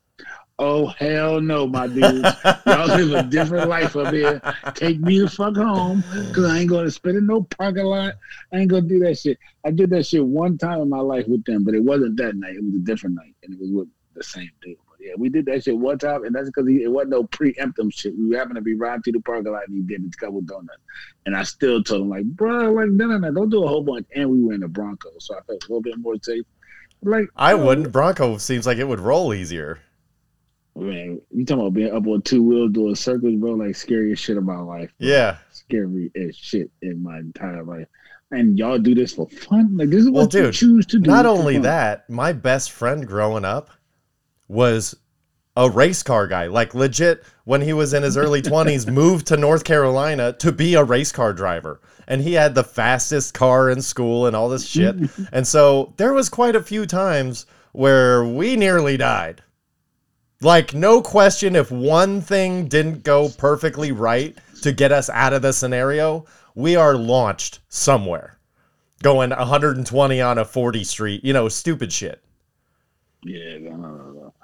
Oh, 0.61 0.87
hell 0.87 1.41
no, 1.41 1.67
my 1.67 1.89
dudes. 1.89 2.29
Y'all 2.65 2.87
live 2.87 3.13
a 3.13 3.23
different 3.25 3.69
life 3.69 3.97
up 3.97 4.15
here. 4.15 4.41
Take 4.75 5.01
me 5.01 5.19
the 5.19 5.29
fuck 5.29 5.57
home 5.57 6.05
because 6.29 6.45
I 6.45 6.61
ain't 6.61 6.71
going 6.71 6.85
to 6.85 6.93
spin 6.93 7.17
in 7.17 7.27
no 7.27 7.43
parking 7.43 7.85
lot. 7.85 8.15
I 8.53 8.59
ain't 8.59 8.71
going 8.71 8.85
to 8.85 8.89
do 8.89 9.01
that 9.01 9.19
shit. 9.19 9.37
I 9.67 9.73
did 9.73 9.91
that 9.91 10.07
shit 10.07 10.25
one 10.25 10.57
time 10.57 10.81
in 10.81 10.89
my 10.89 11.01
life 11.01 11.27
with 11.27 11.45
them, 11.45 11.65
but 11.65 11.75
it 11.75 11.83
wasn't 11.83 12.17
that 12.19 12.37
night. 12.37 12.55
It 12.55 12.65
was 12.65 12.77
a 12.77 12.85
different 12.85 13.17
night, 13.17 13.35
and 13.43 13.53
it 13.53 13.61
was 13.61 13.71
with 13.73 13.89
the 14.15 14.23
same 14.23 14.51
dude. 14.63 14.77
But 14.89 14.99
yeah, 15.01 15.15
we 15.19 15.29
did 15.29 15.47
that 15.47 15.65
shit 15.65 15.77
one 15.77 15.99
time, 15.99 16.23
and 16.23 16.33
that's 16.33 16.51
because 16.51 16.69
it 16.69 16.91
wasn't 16.91 17.11
no 17.11 17.25
preemptive 17.25 17.93
shit. 17.93 18.15
We 18.17 18.37
happened 18.37 18.55
to 18.55 18.63
be 18.63 18.75
riding 18.75 19.03
through 19.03 19.15
the 19.15 19.21
parking 19.23 19.51
lot, 19.51 19.67
and 19.67 19.77
he 19.77 19.83
did 19.83 20.05
a 20.07 20.17
couple 20.17 20.41
donuts. 20.43 20.79
And 21.27 21.37
I 21.37 21.43
still 21.43 21.83
told 21.83 22.03
him, 22.03 22.11
like, 22.11 22.27
bro, 22.27 22.71
like, 22.71 22.91
no, 22.91 23.07
no, 23.07 23.19
no, 23.19 23.33
don't 23.33 23.51
do 23.51 23.65
a 23.65 23.69
whole 23.69 23.83
bunch. 23.83 24.07
And 24.15 24.31
we 24.31 24.41
were 24.41 24.53
in 24.53 24.61
the 24.61 24.69
Broncos, 24.69 25.27
so 25.27 25.35
I 25.35 25.41
felt 25.41 25.65
a 25.65 25.67
little 25.67 25.83
bit 25.83 25.99
more 25.99 26.15
safe. 26.23 26.45
Like, 27.03 27.29
I 27.35 27.55
bro, 27.55 27.67
wouldn't. 27.67 27.91
Bronco 27.93 28.39
seems 28.39 28.67
like 28.67 28.79
it 28.79 28.87
would 28.87 29.01
roll 29.01 29.35
easier. 29.35 29.81
Man, 30.77 31.21
you 31.31 31.45
talking 31.45 31.61
about 31.61 31.75
being 31.75 31.95
up 31.95 32.07
on 32.07 32.23
two 32.23 32.43
wheels 32.43 32.73
doing 32.73 32.95
circles, 32.97 33.37
bro? 33.37 33.53
Like 33.53 33.77
scariest 33.77 34.23
shit 34.23 34.37
of 34.37 34.45
my 34.45 34.59
life. 34.59 34.91
bro. 34.99 35.09
Yeah. 35.09 35.37
scary 35.53 36.11
as 36.17 36.37
shit 36.37 36.71
in 36.83 37.03
my 37.03 37.19
entire 37.19 37.63
life. 37.63 37.87
And 38.33 38.59
y'all 38.59 38.79
do 38.79 38.95
this 38.95 39.15
for 39.15 39.29
fun? 39.29 39.77
Like 39.77 39.91
this 39.91 40.01
is 40.01 40.11
Well, 40.11 40.25
what 40.25 40.35
you 40.35 40.51
choose 40.51 40.87
to 40.87 40.99
do. 40.99 41.09
Not 41.09 41.27
only 41.27 41.55
fun. 41.55 41.63
that, 41.63 42.11
my 42.11 42.33
best 42.33 42.73
friend 42.73 43.07
growing 43.07 43.45
up 43.45 43.71
was 44.49 44.97
a 45.57 45.71
race 45.71 46.03
car 46.03 46.27
guy. 46.27 46.49
Like 46.49 46.75
legit, 46.75 47.23
when 47.45 47.61
he 47.61 47.73
was 47.73 47.95
in 47.95 48.03
his 48.03 48.17
early 48.17 48.43
20s, 48.43 48.91
moved 48.93 49.29
to 49.29 49.37
North 49.37 49.63
Carolina 49.63 50.33
to 50.41 50.51
be 50.51 50.75
a 50.75 50.83
race 50.83 51.13
car 51.13 51.33
driver. 51.33 51.81
And 52.09 52.21
he 52.21 52.33
had 52.33 52.57
the 52.57 52.65
fastest 52.65 53.33
car 53.33 53.71
in 53.71 53.81
school 53.81 54.27
and 54.27 54.35
all 54.35 54.49
this 54.49 54.67
shit. 54.67 54.97
and 55.33 55.47
so 55.47 55.95
there 55.99 56.13
was 56.13 56.29
quite 56.29 56.57
a 56.57 56.63
few 56.63 56.85
times 56.85 57.47
where 57.71 58.25
we 58.25 58.57
nearly 58.57 58.97
died. 58.97 59.41
Like, 60.41 60.75
no 60.75 61.01
question, 61.01 61.57
if 61.57 61.71
one 61.71 62.21
thing 62.21 62.69
didn't 62.69 63.03
go 63.03 63.29
perfectly 63.29 63.93
right 63.93 64.37
to 64.63 64.73
get 64.73 64.93
us 64.93 65.09
out 65.09 65.33
of 65.33 65.43
the 65.43 65.53
scenario, 65.53 66.27
we 66.55 66.77
are 66.77 66.97
launched 66.97 67.61
somewhere 67.69 68.39
going 69.05 69.31
120 69.31 70.21
on 70.23 70.39
a 70.39 70.45
40 70.45 70.83
street, 70.83 71.25
you 71.25 71.33
know, 71.33 71.49
stupid 71.49 71.93
shit. 71.93 72.25
Yeah, 73.23 73.59
no, 73.59 73.77
no, 73.77 73.89
no. 73.91 74.35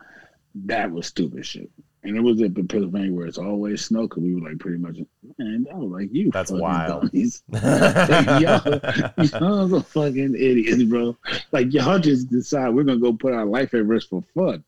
That 0.66 0.90
was 0.90 1.06
stupid 1.06 1.46
shit. 1.46 1.70
And 2.02 2.16
it 2.16 2.20
was 2.20 2.40
in 2.40 2.54
Pennsylvania 2.54 3.12
where 3.12 3.26
it's 3.26 3.38
always 3.38 3.84
snow 3.84 4.02
because 4.02 4.22
we 4.22 4.34
were 4.34 4.48
like 4.48 4.58
pretty 4.58 4.78
much, 4.78 4.96
man, 5.38 5.66
I 5.72 5.76
was 5.76 5.90
like, 5.90 6.08
you 6.12 6.30
That's 6.30 6.50
wild. 6.50 7.10
dummies. 7.10 7.42
Like, 7.50 8.40
y'all, 8.40 8.80
y'all 9.40 9.76
are 9.76 9.82
fucking 9.82 10.34
idiots, 10.34 10.82
bro. 10.84 11.16
Like, 11.52 11.72
y'all 11.72 11.98
just 11.98 12.30
decide 12.30 12.74
we're 12.74 12.84
going 12.84 12.98
to 12.98 13.02
go 13.02 13.12
put 13.12 13.34
our 13.34 13.44
life 13.44 13.74
at 13.74 13.84
risk 13.84 14.08
for 14.10 14.22
fun. 14.34 14.64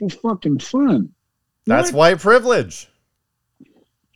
For 0.00 0.08
fucking 0.10 0.58
fun. 0.60 1.10
That's 1.66 1.92
What? 1.92 1.98
white 1.98 2.18
privilege. 2.20 2.88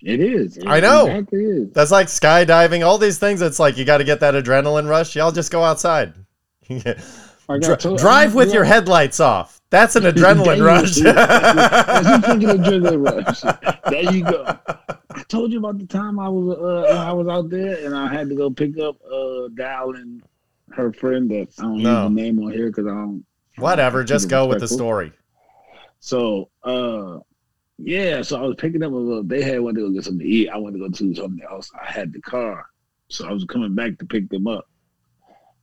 It 0.02 0.20
is. 0.20 0.56
It 0.58 0.66
I 0.66 0.80
know. 0.80 1.06
exactly 1.06 1.44
is. 1.44 1.72
That's 1.72 1.90
like 1.90 2.08
skydiving, 2.08 2.84
all 2.84 2.98
these 2.98 3.18
things. 3.18 3.40
It's 3.40 3.58
like 3.58 3.78
you 3.78 3.84
got 3.84 3.98
to 3.98 4.04
get 4.04 4.20
that 4.20 4.34
adrenaline 4.34 4.88
rush. 4.88 5.16
Y'all 5.16 5.32
just 5.32 5.50
go 5.50 5.62
outside. 5.62 6.12
I 6.70 7.58
Dri- 7.58 7.76
told- 7.76 7.98
drive 7.98 8.34
with 8.34 8.52
your 8.52 8.64
headlights 8.64 9.20
off. 9.20 9.60
That's 9.70 9.96
an 9.96 10.02
adrenaline 10.12 10.64
rush. 10.64 10.98
go. 10.98 11.12
That's 11.12 12.08
you 12.08 12.20
thinking 12.20 12.48
adrenaline 12.48 13.24
rush. 13.26 13.40
There 13.90 14.12
you 14.12 14.24
go. 14.24 14.44
I 15.10 15.22
told 15.28 15.52
you 15.52 15.58
about 15.58 15.78
the 15.78 15.86
time 15.86 16.18
I 16.18 16.28
was 16.28 16.58
uh, 16.58 16.94
I 16.96 17.12
was 17.12 17.28
out 17.28 17.48
there 17.48 17.84
and 17.84 17.94
I 17.96 18.12
had 18.12 18.28
to 18.28 18.34
go 18.34 18.50
pick 18.50 18.78
up 18.78 18.96
uh 19.10 19.48
Dal 19.54 19.94
and 19.94 20.22
her 20.72 20.92
friend 20.92 21.30
that 21.30 21.48
I 21.58 21.62
don't 21.62 21.82
No. 21.82 22.02
use 22.08 22.14
the 22.16 22.22
name 22.22 22.38
on 22.44 22.52
here 22.52 22.66
because 22.68 22.86
I 22.86 22.90
don't. 22.90 23.24
Whatever, 23.56 24.02
just 24.04 24.28
go 24.28 24.46
with 24.46 24.60
the 24.60 24.68
story. 24.68 25.12
So 26.04 26.50
uh 26.62 27.20
yeah, 27.78 28.20
so 28.20 28.36
I 28.36 28.42
was 28.46 28.56
picking 28.56 28.82
up 28.82 28.92
a 28.92 28.94
little. 28.94 29.24
They 29.24 29.42
had 29.42 29.58
wanted 29.62 29.80
to 29.80 29.86
go 29.86 29.94
get 29.94 30.04
something 30.04 30.18
to 30.18 30.30
eat. 30.30 30.50
I 30.50 30.58
wanted 30.58 30.76
to 30.76 30.84
go 30.84 30.90
to 30.90 31.14
something 31.14 31.46
else. 31.50 31.70
I 31.80 31.90
had 31.90 32.12
the 32.12 32.20
car, 32.20 32.66
so 33.08 33.26
I 33.26 33.32
was 33.32 33.46
coming 33.46 33.74
back 33.74 33.96
to 33.98 34.04
pick 34.04 34.28
them 34.28 34.46
up. 34.46 34.68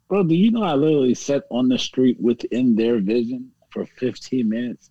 Bro, 0.09 0.23
do 0.23 0.33
you 0.33 0.49
know 0.49 0.63
I 0.63 0.73
literally 0.73 1.13
sat 1.13 1.43
on 1.51 1.69
the 1.69 1.77
street 1.77 2.19
within 2.19 2.75
their 2.75 2.99
vision 2.99 3.51
for 3.69 3.85
15 3.85 4.49
minutes 4.49 4.89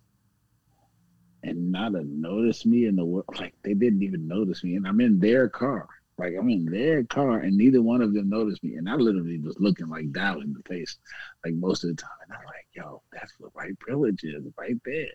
and 1.42 1.72
not 1.72 1.96
a 1.96 2.04
notice 2.04 2.64
me 2.64 2.86
in 2.86 2.94
the 2.94 3.04
world? 3.04 3.26
Like 3.36 3.54
they 3.64 3.74
didn't 3.74 4.04
even 4.04 4.28
notice 4.28 4.62
me, 4.62 4.76
and 4.76 4.86
I'm 4.86 5.00
in 5.00 5.18
their 5.18 5.48
car. 5.48 5.88
Like 6.16 6.34
I'm 6.38 6.48
in 6.48 6.64
their 6.64 7.02
car, 7.02 7.38
and 7.40 7.56
neither 7.56 7.82
one 7.82 8.02
of 8.02 8.14
them 8.14 8.30
noticed 8.30 8.62
me. 8.62 8.76
And 8.76 8.88
I 8.88 8.94
literally 8.94 9.40
was 9.40 9.58
looking 9.58 9.88
like 9.88 10.12
down 10.12 10.42
in 10.42 10.52
the 10.52 10.62
face, 10.62 10.96
like 11.44 11.54
most 11.54 11.82
of 11.82 11.90
the 11.90 11.96
time. 11.96 12.10
And 12.28 12.38
I'm 12.38 12.44
like, 12.44 12.68
yo, 12.72 13.02
that's 13.12 13.32
what 13.40 13.52
white 13.56 13.76
privilege 13.80 14.22
is 14.22 14.44
right 14.56 14.76
there 14.84 15.10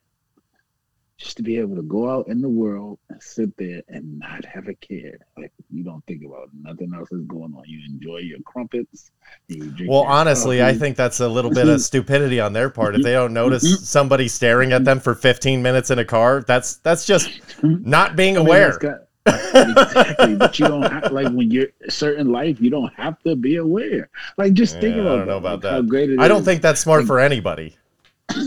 just 1.17 1.37
to 1.37 1.43
be 1.43 1.57
able 1.57 1.75
to 1.75 1.81
go 1.83 2.09
out 2.09 2.27
in 2.27 2.41
the 2.41 2.49
world 2.49 2.99
and 3.09 3.21
sit 3.23 3.55
there 3.57 3.81
and 3.87 4.19
not 4.19 4.43
have 4.43 4.67
a 4.67 4.73
care. 4.75 5.17
Like 5.37 5.51
you 5.71 5.83
don't 5.83 6.05
think 6.07 6.23
about 6.25 6.49
nothing 6.61 6.93
else 6.93 7.09
is 7.11 7.23
going 7.25 7.53
on. 7.55 7.63
You 7.65 7.79
enjoy 7.87 8.17
your 8.17 8.39
crumpets. 8.45 9.11
you 9.47 9.73
Well, 9.87 10.03
honestly, 10.03 10.61
I 10.61 10.73
think 10.73 10.97
that's 10.97 11.21
a 11.21 11.27
little 11.27 11.51
bit 11.51 11.69
of 11.69 11.81
stupidity 11.89 12.39
on 12.39 12.51
their 12.51 12.69
part. 12.69 12.95
If 12.95 13.03
they 13.03 13.13
don't 13.13 13.33
notice 13.33 13.65
mm-hmm. 13.65 13.83
somebody 13.83 14.27
staring 14.27 14.73
at 14.73 14.83
them 14.83 14.99
for 14.99 15.15
15 15.15 15.61
minutes 15.61 15.89
in 15.89 15.99
a 15.99 16.05
car, 16.05 16.43
that's 16.45 16.77
that's 16.77 17.05
just 17.05 17.29
mm-hmm. 17.29 17.89
not 17.89 18.15
being 18.17 18.35
I 18.35 18.39
mean, 18.39 18.47
aware. 18.47 18.77
got- 18.77 19.01
exactly, 19.25 20.35
but 20.35 20.59
you 20.59 20.67
don't 20.67 20.83
have 20.83 21.11
like 21.11 21.29
when 21.29 21.49
you're 21.49 21.69
a 21.87 21.89
certain 21.89 22.31
life, 22.31 22.59
you 22.59 22.69
don't 22.69 22.93
have 22.93 23.17
to 23.23 23.35
be 23.35 23.55
aware. 23.55 24.09
Like 24.37 24.53
just 24.53 24.79
think 24.79 24.95
Yeah, 24.97 25.01
I 25.01 25.05
about 25.05 25.17
don't 25.17 25.27
know 25.27 25.33
that, 25.33 25.37
about 25.39 25.63
like, 25.63 25.71
how 25.71 25.81
that. 25.81 25.87
great 25.89 26.09
it 26.11 26.19
I 26.19 26.27
don't 26.27 26.41
is. 26.41 26.45
think 26.45 26.61
that's 26.61 26.81
smart 26.81 27.01
Like- 27.01 27.07
for 27.07 27.19
anybody. 27.19 27.77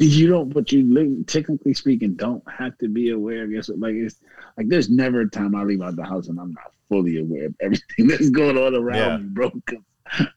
You 0.01 0.27
don't, 0.29 0.53
but 0.53 0.71
you 0.73 1.25
technically 1.27 1.73
speaking 1.75 2.15
don't 2.15 2.43
have 2.51 2.77
to 2.79 2.89
be 2.89 3.11
aware. 3.11 3.45
I 3.45 3.47
guess 3.47 3.69
like 3.69 3.95
it's 3.95 4.21
like 4.57 4.69
there's 4.69 4.91
never 4.91 5.21
a 5.23 5.31
time 5.31 5.55
I 5.55 5.63
leave 5.63 5.83
out 5.83 5.97
the 5.97 6.05
house 6.05 6.29
and 6.29 6.39
I'm 6.39 6.53
not 6.53 6.73
fully 6.89 7.19
aware 7.19 7.47
of 7.47 7.55
everything 7.61 8.07
that's 8.09 8.31
going 8.31 8.59
on 8.59 8.75
around 8.75 8.97
Yeah. 8.99 9.17
me, 9.19 9.25
bro. 9.29 9.53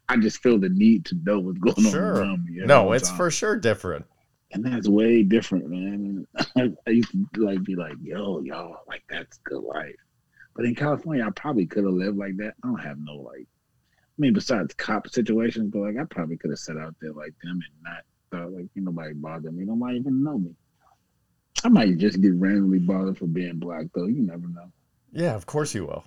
I 0.10 0.18
just 0.18 0.40
feel 0.44 0.60
the 0.60 0.70
need 0.70 1.06
to 1.06 1.16
know 1.24 1.40
what's 1.40 1.58
going 1.60 1.86
on 1.86 1.92
Sure. 1.92 2.14
around 2.22 2.46
me. 2.46 2.62
No, 2.66 2.92
it's 2.92 3.08
times. 3.08 3.18
for 3.18 3.32
sure 3.32 3.56
different. 3.58 4.06
and 4.54 4.66
that's 4.66 4.88
way 4.88 5.24
different, 5.24 5.70
man. 5.70 6.28
I, 6.58 6.72
I 6.86 6.90
used 6.92 7.12
to 7.36 7.42
like 7.46 7.64
be 7.64 7.76
like, 7.76 7.94
yo, 8.02 8.42
y'all, 8.42 8.78
like 8.88 9.04
that's 9.10 9.38
good 9.46 9.64
life. 9.64 9.96
But 10.56 10.66
in 10.66 10.76
California, 10.76 11.26
I 11.26 11.30
probably 11.32 11.66
could 11.66 11.86
have 11.86 11.94
lived 11.94 12.18
like 12.18 12.36
that. 12.38 12.54
I 12.64 12.68
don't 12.68 12.78
have 12.82 12.98
no 13.00 13.16
like, 13.16 13.48
I 13.48 14.18
mean, 14.18 14.34
besides 14.34 14.74
cop 14.74 15.08
situations, 15.10 15.72
but 15.72 15.80
like 15.80 15.98
I 15.98 16.04
probably 16.04 16.36
could 16.38 16.52
have 16.52 16.60
sat 16.60 16.78
out 16.78 16.94
there 17.02 17.14
like 17.14 17.34
them 17.42 17.54
and 17.54 17.84
not 17.84 18.04
thought 18.32 18.52
like 18.52 18.62
ain't 18.76 18.86
nobody 18.86 19.14
bother 19.14 19.52
me. 19.52 19.66
Nobody 19.66 19.98
even 19.98 20.24
know 20.24 20.38
me. 20.40 20.52
I 21.64 21.70
might 21.70 21.98
just 21.98 22.22
get 22.22 22.34
randomly 22.36 22.80
bothered 22.80 23.18
for 23.18 23.28
being 23.28 23.58
black 23.60 23.86
though. 23.94 24.08
You 24.08 24.24
never 24.24 24.48
know. 24.48 24.72
Yeah, 25.12 25.36
of 25.36 25.46
course 25.46 25.76
you 25.76 25.86
will. 25.86 26.04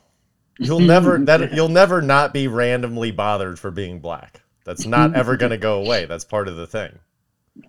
You'll 0.58 0.80
never 0.80 1.18
that 1.24 1.52
you'll 1.52 1.68
never 1.68 2.00
not 2.02 2.32
be 2.32 2.48
randomly 2.48 3.10
bothered 3.10 3.58
for 3.58 3.70
being 3.70 4.00
black. 4.00 4.40
That's 4.64 4.86
not 4.86 5.14
ever 5.16 5.36
going 5.36 5.50
to 5.50 5.58
go 5.58 5.82
away. 5.84 6.06
That's 6.06 6.24
part 6.24 6.48
of 6.48 6.56
the 6.56 6.66
thing. 6.66 6.98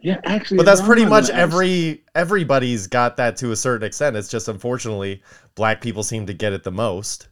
Yeah, 0.02 0.20
actually, 0.24 0.58
But 0.58 0.66
that's 0.66 0.82
pretty 0.82 1.06
much 1.06 1.30
every 1.30 2.04
everybody's 2.16 2.88
got 2.88 3.18
that 3.18 3.38
to 3.38 3.52
a 3.52 3.56
certain 3.56 3.86
extent. 3.86 4.16
It's 4.16 4.30
just 4.30 4.48
unfortunately 4.48 5.22
black 5.54 5.80
people 5.82 6.02
seem 6.02 6.26
to 6.26 6.34
get 6.34 6.54
it 6.54 6.64
the 6.64 6.72
most. 6.72 7.28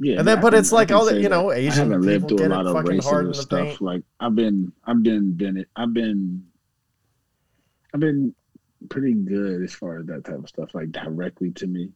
Yeah, 0.00 0.18
And 0.18 0.26
then- 0.26 0.40
but 0.40 0.50
can- 0.50 0.58
it's 0.58 0.72
like 0.72 0.90
all 0.90 1.04
the- 1.04 1.20
you 1.20 1.28
know. 1.28 1.52
Asian 1.52 1.70
I 1.92 1.94
haven't 1.94 2.02
lived 2.02 2.24
people 2.28 2.38
through 2.38 2.48
a 2.48 2.56
lot 2.56 2.66
of 2.66 2.74
fucking 2.74 3.02
hard 3.02 3.26
in 3.26 3.30
racist 3.32 3.36
the 3.36 3.42
stuff. 3.42 3.66
paint. 3.68 3.80
Like 3.82 4.02
I've 4.18 4.34
been, 4.34 4.72
I've 4.84 5.00
been, 5.04 5.32
been, 5.34 5.64
I've 5.76 5.94
been, 5.94 6.44
I've 7.92 8.00
been 8.00 8.34
pretty 8.88 9.12
good 9.14 9.62
as 9.62 9.74
far 9.74 9.98
as 9.98 10.06
that 10.06 10.24
type 10.24 10.38
of 10.38 10.48
stuff. 10.48 10.74
Like 10.74 10.92
directly 10.92 11.50
to 11.52 11.66
me, 11.66 11.90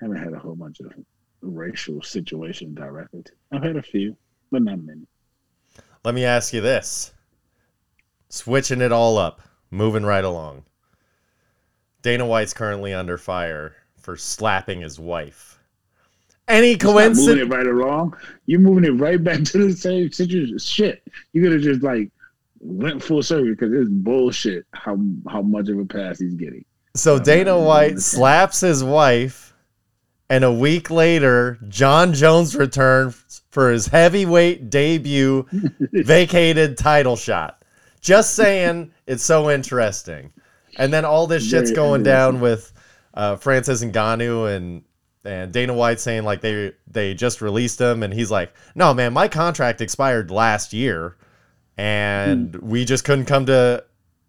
I 0.00 0.04
haven't 0.04 0.18
had 0.18 0.32
a 0.32 0.38
whole 0.38 0.54
bunch 0.54 0.80
of 0.80 0.92
racial 1.40 2.02
situations 2.02 2.76
directly. 2.76 3.22
To, 3.22 3.32
I've 3.52 3.62
had 3.62 3.76
a 3.76 3.82
few, 3.82 4.16
but 4.50 4.62
not 4.62 4.82
many. 4.82 5.06
Let 6.04 6.14
me 6.14 6.24
ask 6.24 6.52
you 6.52 6.60
this. 6.60 7.12
Switching 8.28 8.80
it 8.80 8.92
all 8.92 9.18
up, 9.18 9.42
moving 9.70 10.04
right 10.04 10.24
along. 10.24 10.64
Dana 12.02 12.26
White's 12.26 12.54
currently 12.54 12.92
under 12.92 13.18
fire 13.18 13.76
for 13.96 14.16
slapping 14.16 14.80
his 14.80 14.98
wife. 14.98 15.58
Any 16.48 16.76
coincidence? 16.76 17.26
moving 17.26 17.46
it 17.46 17.54
right 17.54 17.66
along. 17.66 18.16
You're 18.46 18.60
moving 18.60 18.84
it 18.84 19.00
right 19.00 19.22
back 19.22 19.44
to 19.44 19.68
the 19.68 19.76
same 19.76 20.10
situation. 20.10 20.58
Shit, 20.58 21.02
you 21.32 21.42
could 21.42 21.52
have 21.52 21.62
just 21.62 21.82
like 21.82 22.10
went 22.62 23.02
full 23.02 23.22
circle 23.22 23.50
because 23.50 23.72
it's 23.72 23.90
bullshit. 23.90 24.66
How 24.72 24.98
how 25.28 25.42
much 25.42 25.68
of 25.68 25.78
a 25.78 25.84
pass 25.84 26.18
he's 26.18 26.34
getting. 26.34 26.64
So 26.94 27.18
Dana 27.18 27.58
White 27.58 27.98
slaps 27.98 28.60
his 28.60 28.84
wife, 28.84 29.54
and 30.28 30.44
a 30.44 30.52
week 30.52 30.90
later, 30.90 31.58
Jon 31.68 32.12
Jones 32.12 32.54
returns 32.54 33.42
for 33.50 33.70
his 33.70 33.86
heavyweight 33.86 34.70
debut, 34.70 35.46
vacated 35.92 36.76
title 36.76 37.16
shot. 37.16 37.64
Just 38.00 38.34
saying, 38.34 38.92
it's 39.06 39.22
so 39.22 39.50
interesting. 39.50 40.32
And 40.76 40.92
then 40.92 41.04
all 41.04 41.26
this 41.26 41.48
shit's 41.48 41.70
going 41.70 42.02
down 42.02 42.40
with 42.40 42.72
uh, 43.14 43.36
Francis 43.36 43.82
Ngannou 43.84 44.54
and 44.54 44.82
and 45.24 45.52
Dana 45.52 45.72
White 45.72 46.00
saying 46.00 46.24
like 46.24 46.40
they 46.40 46.72
they 46.88 47.14
just 47.14 47.40
released 47.40 47.80
him, 47.80 48.02
and 48.02 48.12
he's 48.12 48.30
like, 48.30 48.52
no 48.74 48.92
man, 48.92 49.12
my 49.12 49.28
contract 49.28 49.80
expired 49.80 50.30
last 50.30 50.72
year, 50.72 51.16
and 51.82 52.54
Hmm. 52.54 52.68
we 52.68 52.84
just 52.84 53.04
couldn't 53.04 53.24
come 53.24 53.46
to 53.46 53.84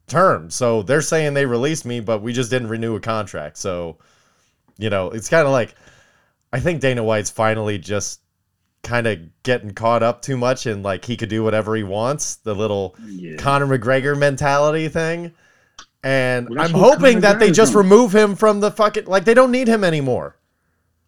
terms. 0.08 0.56
So 0.56 0.82
they're 0.82 1.02
saying 1.02 1.34
they 1.36 1.46
released 1.46 1.86
me, 1.86 2.00
but 2.00 2.22
we 2.24 2.34
just 2.34 2.50
didn't 2.50 2.70
renew 2.70 2.96
a 2.96 3.00
contract. 3.00 3.58
So, 3.58 3.98
you 4.78 4.90
know, 4.90 5.12
it's 5.12 5.30
kind 5.30 5.46
of 5.46 5.52
like 5.52 5.76
I 6.52 6.60
think 6.60 6.82
Dana 6.82 7.04
White's 7.04 7.30
finally 7.32 7.78
just 7.78 8.20
kind 8.84 9.08
of 9.08 9.18
getting 9.44 9.72
caught 9.72 10.04
up 10.04 10.22
too 10.22 10.36
much 10.38 10.66
and 10.66 10.84
like 10.84 11.06
he 11.06 11.16
could 11.16 11.30
do 11.30 11.44
whatever 11.44 11.76
he 11.76 11.84
wants, 11.84 12.36
the 12.38 12.54
little 12.56 12.96
Yeah. 13.08 13.38
Conor 13.38 13.66
McGregor 13.68 14.18
mentality 14.18 14.88
thing. 14.90 15.32
And 16.04 16.50
Well, 16.50 16.60
I'm 16.60 16.72
hoping 16.72 17.22
that 17.22 17.40
they 17.40 17.50
just 17.52 17.74
remove 17.76 18.14
him 18.14 18.36
from 18.36 18.60
the 18.60 18.72
fucking 18.72 19.06
like 19.06 19.26
they 19.26 19.34
don't 19.36 19.52
need 19.52 19.68
him 19.68 19.84
anymore. 19.84 20.36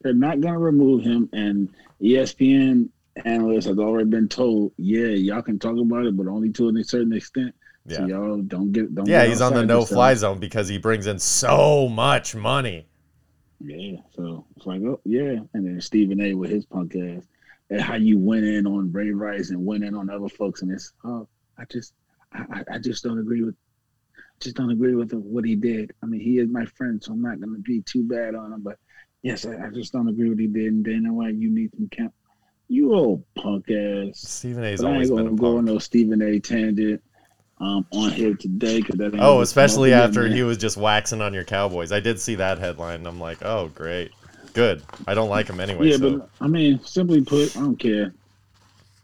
They're 0.02 0.14
not 0.14 0.40
gonna 0.42 0.60
remove 0.60 1.04
him, 1.04 1.28
and 1.34 1.70
ESPN 2.02 2.90
analysts 3.24 3.66
have 3.66 3.80
already 3.80 4.10
been 4.10 4.28
told, 4.28 4.74
yeah, 4.78 5.08
y'all 5.08 5.42
can 5.42 5.58
talk 5.60 5.78
about 5.78 6.06
it, 6.06 6.18
but 6.18 6.28
only 6.28 6.52
to 6.52 6.70
a 6.70 6.84
certain 6.84 7.14
extent. 7.14 7.56
Yeah. 7.88 7.98
So 7.98 8.06
y'all 8.08 8.42
don't 8.42 8.72
get 8.72 8.94
don't. 8.96 9.08
Yeah, 9.08 9.22
get 9.22 9.30
he's 9.30 9.42
on 9.42 9.54
the 9.54 9.66
no 9.66 9.86
fly 9.86 10.12
yourself. 10.12 10.34
zone 10.36 10.40
because 10.40 10.68
he 10.68 10.78
brings 10.80 11.06
in 11.08 11.20
so 11.20 11.88
much 11.88 12.36
money. 12.36 12.88
Yeah, 13.64 13.98
so 14.16 14.46
it's 14.58 14.66
like, 14.66 14.82
oh 14.82 15.00
yeah, 15.06 15.38
and 15.54 15.66
then 15.66 15.80
Stephen 15.80 16.20
A. 16.20 16.34
with 16.34 16.50
his 16.50 16.66
punk 16.66 16.96
ass, 16.96 17.24
and 17.70 17.80
how 17.80 17.96
you 17.96 18.18
went 18.20 18.44
in 18.44 18.68
on 18.68 18.92
Ray 18.92 19.12
Rice 19.12 19.52
and 19.52 19.66
went 19.66 19.84
in 19.84 19.96
on 19.96 20.10
other 20.10 20.28
folks, 20.28 20.62
and 20.62 20.72
it's 20.72 20.92
oh, 21.04 21.28
I 21.58 21.64
just, 21.72 21.94
I, 22.34 22.64
I- 22.74 22.80
just 22.80 23.04
don't 23.04 23.18
agree 23.20 23.44
with, 23.44 23.56
just 24.42 24.56
don't 24.58 24.72
agree 24.72 24.96
with 24.96 25.14
what 25.14 25.46
he 25.46 25.56
did. 25.56 25.94
I 26.04 26.08
mean, 26.08 26.20
he 26.20 26.40
is 26.40 26.50
my 26.50 26.66
friend, 26.66 27.02
so 27.02 27.14
I'm 27.14 27.22
not 27.22 27.40
gonna 27.40 27.60
be 27.60 27.82
too 27.84 28.04
bad 28.04 28.36
on 28.36 28.52
him, 28.52 28.62
but 28.62 28.78
yes, 29.22 29.46
I, 29.46 29.68
I 29.68 29.70
just 29.70 29.94
don't 29.94 30.10
agree 30.10 30.28
with 30.30 30.38
what 30.38 30.42
he 30.42 30.48
did, 30.48 30.74
and 30.74 30.84
Dana 30.84 31.14
White, 31.14 31.36
you 31.36 31.50
need 31.50 31.70
some 31.76 31.88
count. 31.90 32.14
You 32.68 32.94
old 32.94 33.24
punk 33.36 33.70
ass. 33.70 34.20
Stephen 34.20 34.64
A's 34.64 34.82
But 34.82 34.88
I 34.88 34.94
always 34.94 35.10
ain't 35.10 35.18
gonna 35.18 35.34
a 35.34 35.36
go 35.36 35.56
punk. 35.56 35.68
no 35.68 35.80
Stephen 35.80 36.22
A. 36.22 36.40
tangent 36.40 37.02
um, 37.60 37.86
on 37.92 38.12
here 38.12 38.36
today 38.36 38.82
because 38.82 38.98
that. 38.98 39.14
ain't 39.14 39.22
Oh, 39.22 39.42
especially 39.42 39.94
after 39.94 40.28
he 40.28 40.44
was 40.44 40.58
just 40.58 40.78
waxing 40.78 41.22
on 41.22 41.34
your 41.34 41.44
Cowboys. 41.44 41.92
I 41.92 42.00
did 42.00 42.20
see 42.20 42.36
that 42.36 42.58
headline. 42.60 42.96
And 42.96 43.08
I'm 43.08 43.20
like, 43.20 43.44
oh, 43.44 43.70
great, 43.74 44.12
good. 44.54 44.84
I 45.08 45.14
don't 45.14 45.30
like 45.30 45.48
him 45.48 45.60
anyway. 45.60 45.90
Yeah, 45.90 45.98
so 45.98 46.18
but 46.18 46.30
I 46.42 46.48
mean, 46.48 46.80
simply 46.84 47.22
put, 47.22 47.56
I 47.56 47.62
don't 47.62 47.78
care. 47.78 48.14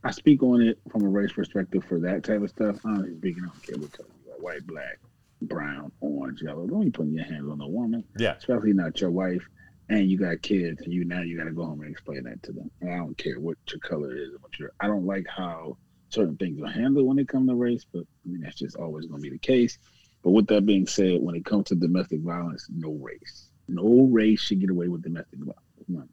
I 0.04 0.12
speak 0.12 0.42
on 0.42 0.62
it 0.62 0.80
from 0.92 1.04
a 1.04 1.08
race 1.08 1.32
perspective 1.32 1.84
for 1.88 2.00
that 2.00 2.24
type 2.24 2.42
of 2.42 2.50
stuff. 2.50 2.78
I 2.86 2.96
don't 2.96 3.18
speak. 3.18 3.38
I 3.38 3.42
don't 3.42 3.64
care 3.64 3.78
what 3.78 3.92
color 3.92 4.10
you 4.26 4.32
are, 4.32 4.40
white, 4.40 4.66
black, 4.66 5.00
brown, 5.44 5.92
orange, 6.02 6.42
yellow. 6.42 6.66
Don't 6.66 6.86
be 6.86 6.90
putting 6.90 7.14
your 7.14 7.26
hands 7.26 7.48
on 7.50 7.62
a 7.62 7.68
woman, 7.68 8.04
yeah, 8.18 8.34
especially 8.38 8.74
not 8.74 9.00
your 9.00 9.12
wife. 9.12 9.44
And 9.92 10.10
you 10.10 10.18
got 10.18 10.42
kids, 10.42 10.82
and 10.82 10.94
you 10.94 11.04
now 11.04 11.22
you 11.22 11.38
got 11.38 11.44
to 11.44 11.52
go 11.52 11.66
home 11.66 11.82
and 11.82 11.92
explain 11.92 12.24
that 12.24 12.42
to 12.44 12.54
them. 12.54 12.72
And 12.80 12.94
I 12.94 12.98
don't 12.98 13.18
care 13.18 13.40
what 13.40 13.58
your 13.70 13.80
color 13.80 14.16
is. 14.16 14.30
What 14.40 14.58
your 14.58 14.72
I 14.80 14.88
don't 14.88 15.06
like 15.06 15.26
how 15.28 15.78
certain 16.10 16.38
things 16.38 16.62
are 16.62 16.72
handled 16.72 17.08
when 17.08 17.20
it 17.20 17.28
comes 17.28 17.50
to 17.50 17.56
race, 17.56 17.86
but 17.92 18.04
I 18.26 18.30
mean 18.30 18.42
that's 18.42 18.56
just 18.56 18.78
always 18.78 19.06
going 19.06 19.22
to 19.22 19.30
be 19.30 19.36
the 19.36 19.40
case. 19.40 19.78
But 20.24 20.32
with 20.32 20.48
that 20.48 20.66
being 20.66 20.88
said, 20.88 21.22
when 21.22 21.36
it 21.36 21.44
comes 21.46 21.66
to 21.66 21.76
domestic 21.76 22.22
violence, 22.22 22.68
no 22.70 22.92
race, 22.92 23.50
no 23.68 24.08
race 24.12 24.42
should 24.42 24.62
get 24.62 24.70
away 24.70 24.88
with 24.88 25.02
domestic 25.02 25.40
violence. 25.40 25.60
None. 25.88 26.10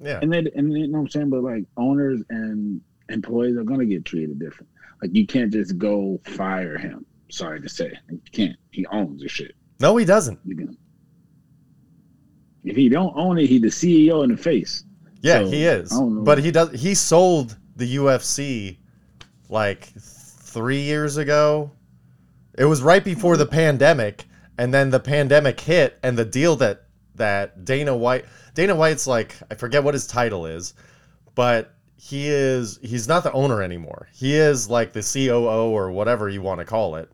yeah. 0.00 0.18
And 0.20 0.32
then, 0.32 0.48
and 0.54 0.70
then, 0.70 0.76
you 0.76 0.88
know 0.88 0.98
what 0.98 1.04
I'm 1.04 1.08
saying? 1.10 1.30
But 1.30 1.44
like 1.44 1.64
owners 1.76 2.22
and 2.28 2.80
employees 3.08 3.56
are 3.56 3.64
gonna 3.64 3.86
get 3.86 4.04
treated 4.04 4.38
different. 4.38 4.68
Like 5.00 5.14
you 5.14 5.26
can't 5.26 5.52
just 5.52 5.78
go 5.78 6.20
fire 6.24 6.76
him. 6.76 7.06
Sorry 7.30 7.60
to 7.60 7.68
say, 7.68 7.92
you 8.10 8.20
can't. 8.32 8.56
He 8.70 8.84
owns 8.86 9.22
the 9.22 9.28
shit. 9.28 9.52
No, 9.80 9.96
he 9.96 10.04
doesn't. 10.04 10.38
You 10.44 10.56
can. 10.56 10.76
If 12.64 12.76
he 12.76 12.88
don't 12.88 13.12
own 13.16 13.38
it, 13.38 13.46
he 13.46 13.58
the 13.58 13.68
CEO 13.68 14.24
in 14.24 14.30
the 14.30 14.36
face. 14.36 14.84
Yeah, 15.20 15.40
So, 15.40 15.50
he 15.50 15.64
is. 15.64 15.92
I 15.92 15.96
don't 15.96 16.16
know. 16.16 16.22
But 16.22 16.38
he 16.38 16.50
does. 16.50 16.70
He 16.80 16.94
sold 16.94 17.56
the 17.76 17.96
UFC 17.96 18.78
like 19.48 19.92
three 19.98 20.80
years 20.80 21.16
ago. 21.16 21.70
It 22.56 22.64
was 22.64 22.82
right 22.82 23.04
before 23.04 23.36
the 23.36 23.46
pandemic, 23.46 24.24
and 24.58 24.72
then 24.72 24.90
the 24.90 25.00
pandemic 25.00 25.60
hit, 25.60 25.98
and 26.02 26.16
the 26.16 26.24
deal 26.24 26.56
that 26.56 26.84
that 27.16 27.64
Dana 27.64 27.96
White 27.96 28.24
Dana 28.54 28.74
White's 28.74 29.06
like 29.06 29.36
I 29.50 29.54
forget 29.54 29.84
what 29.84 29.94
his 29.94 30.06
title 30.06 30.46
is, 30.46 30.74
but 31.34 31.74
he 31.96 32.28
is 32.28 32.78
he's 32.82 33.08
not 33.08 33.24
the 33.24 33.32
owner 33.32 33.62
anymore. 33.62 34.08
He 34.12 34.34
is 34.34 34.68
like 34.68 34.92
the 34.92 35.02
COO 35.02 35.70
or 35.70 35.90
whatever 35.90 36.28
you 36.28 36.42
want 36.42 36.60
to 36.60 36.64
call 36.64 36.96
it, 36.96 37.10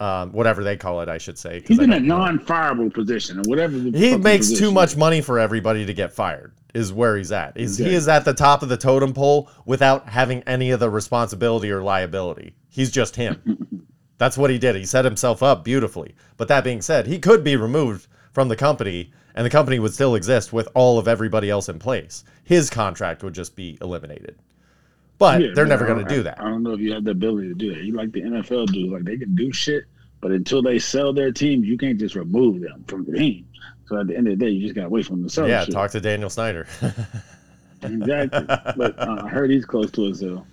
um, 0.00 0.32
whatever 0.32 0.64
they 0.64 0.76
call 0.76 1.00
it, 1.00 1.08
I 1.08 1.18
should 1.18 1.38
say. 1.38 1.62
He's 1.66 1.78
in 1.78 1.92
a 1.92 2.00
non-fireable 2.00 2.92
position, 2.92 3.38
or 3.38 3.42
whatever. 3.42 3.78
The 3.78 3.96
He 3.96 4.16
makes 4.16 4.50
too 4.50 4.70
much 4.70 4.96
money 4.96 5.20
for 5.20 5.38
everybody 5.38 5.86
to 5.86 5.94
get 5.94 6.12
fired. 6.12 6.52
Is 6.74 6.92
where 6.92 7.16
he's 7.16 7.30
at. 7.30 7.56
He's, 7.56 7.78
He 7.78 7.94
is 7.94 8.08
at 8.08 8.24
the 8.24 8.34
top 8.34 8.64
of 8.64 8.68
the 8.68 8.76
totem 8.76 9.12
pole 9.12 9.48
without 9.64 10.08
having 10.08 10.42
any 10.42 10.72
of 10.72 10.80
the 10.80 10.90
responsibility 10.90 11.70
or 11.70 11.82
liability. 11.82 12.56
He's 12.68 12.90
just 12.90 13.14
him. 13.14 13.86
That's 14.18 14.36
what 14.36 14.50
he 14.50 14.58
did. 14.58 14.74
He 14.74 14.84
set 14.84 15.04
himself 15.04 15.40
up 15.40 15.64
beautifully. 15.64 16.16
But 16.36 16.48
that 16.48 16.64
being 16.64 16.82
said, 16.82 17.06
he 17.06 17.20
could 17.20 17.44
be 17.44 17.54
removed 17.54 18.08
from 18.32 18.48
the 18.48 18.56
company, 18.56 19.12
and 19.36 19.46
the 19.46 19.50
company 19.50 19.78
would 19.78 19.94
still 19.94 20.16
exist 20.16 20.52
with 20.52 20.68
all 20.74 20.98
of 20.98 21.06
everybody 21.06 21.48
else 21.48 21.68
in 21.68 21.78
place. 21.78 22.24
His 22.42 22.70
contract 22.70 23.22
would 23.22 23.34
just 23.34 23.54
be 23.54 23.78
eliminated. 23.80 24.36
But 25.18 25.40
Yeah, 25.40 25.48
they're 25.54 25.64
but 25.64 25.70
never 25.70 25.86
going 25.86 26.04
to 26.04 26.14
do 26.14 26.22
that. 26.24 26.40
I 26.40 26.44
don't 26.44 26.62
know 26.62 26.72
if 26.72 26.80
you 26.80 26.92
have 26.92 27.04
the 27.04 27.12
ability 27.12 27.48
to 27.48 27.54
do 27.54 27.74
that. 27.74 27.82
You 27.82 27.94
like 27.94 28.12
the 28.12 28.22
NFL 28.22 28.72
do, 28.72 28.92
like 28.92 29.04
they 29.04 29.16
can 29.16 29.34
do 29.34 29.52
shit, 29.52 29.84
but 30.20 30.32
until 30.32 30.62
they 30.62 30.78
sell 30.78 31.12
their 31.12 31.32
teams, 31.32 31.66
you 31.66 31.78
can't 31.78 31.98
just 31.98 32.14
remove 32.14 32.60
them 32.60 32.84
from 32.88 33.04
the 33.04 33.16
team. 33.16 33.46
So 33.86 34.00
at 34.00 34.06
the 34.06 34.16
end 34.16 34.28
of 34.28 34.38
the 34.38 34.44
day, 34.44 34.50
you 34.50 34.62
just 34.62 34.74
gotta 34.74 34.88
wait 34.88 35.06
for 35.06 35.12
them 35.12 35.24
to 35.24 35.30
sell. 35.30 35.48
yeah, 35.48 35.64
talk 35.64 35.90
to 35.92 36.00
Daniel 36.00 36.30
Snyder. 36.30 36.66
exactly. 37.82 38.44
but 38.76 38.98
uh, 38.98 39.22
I 39.24 39.28
heard 39.28 39.50
he's 39.50 39.66
close 39.66 39.90
to 39.92 40.06
it, 40.06 40.18
though. 40.18 40.46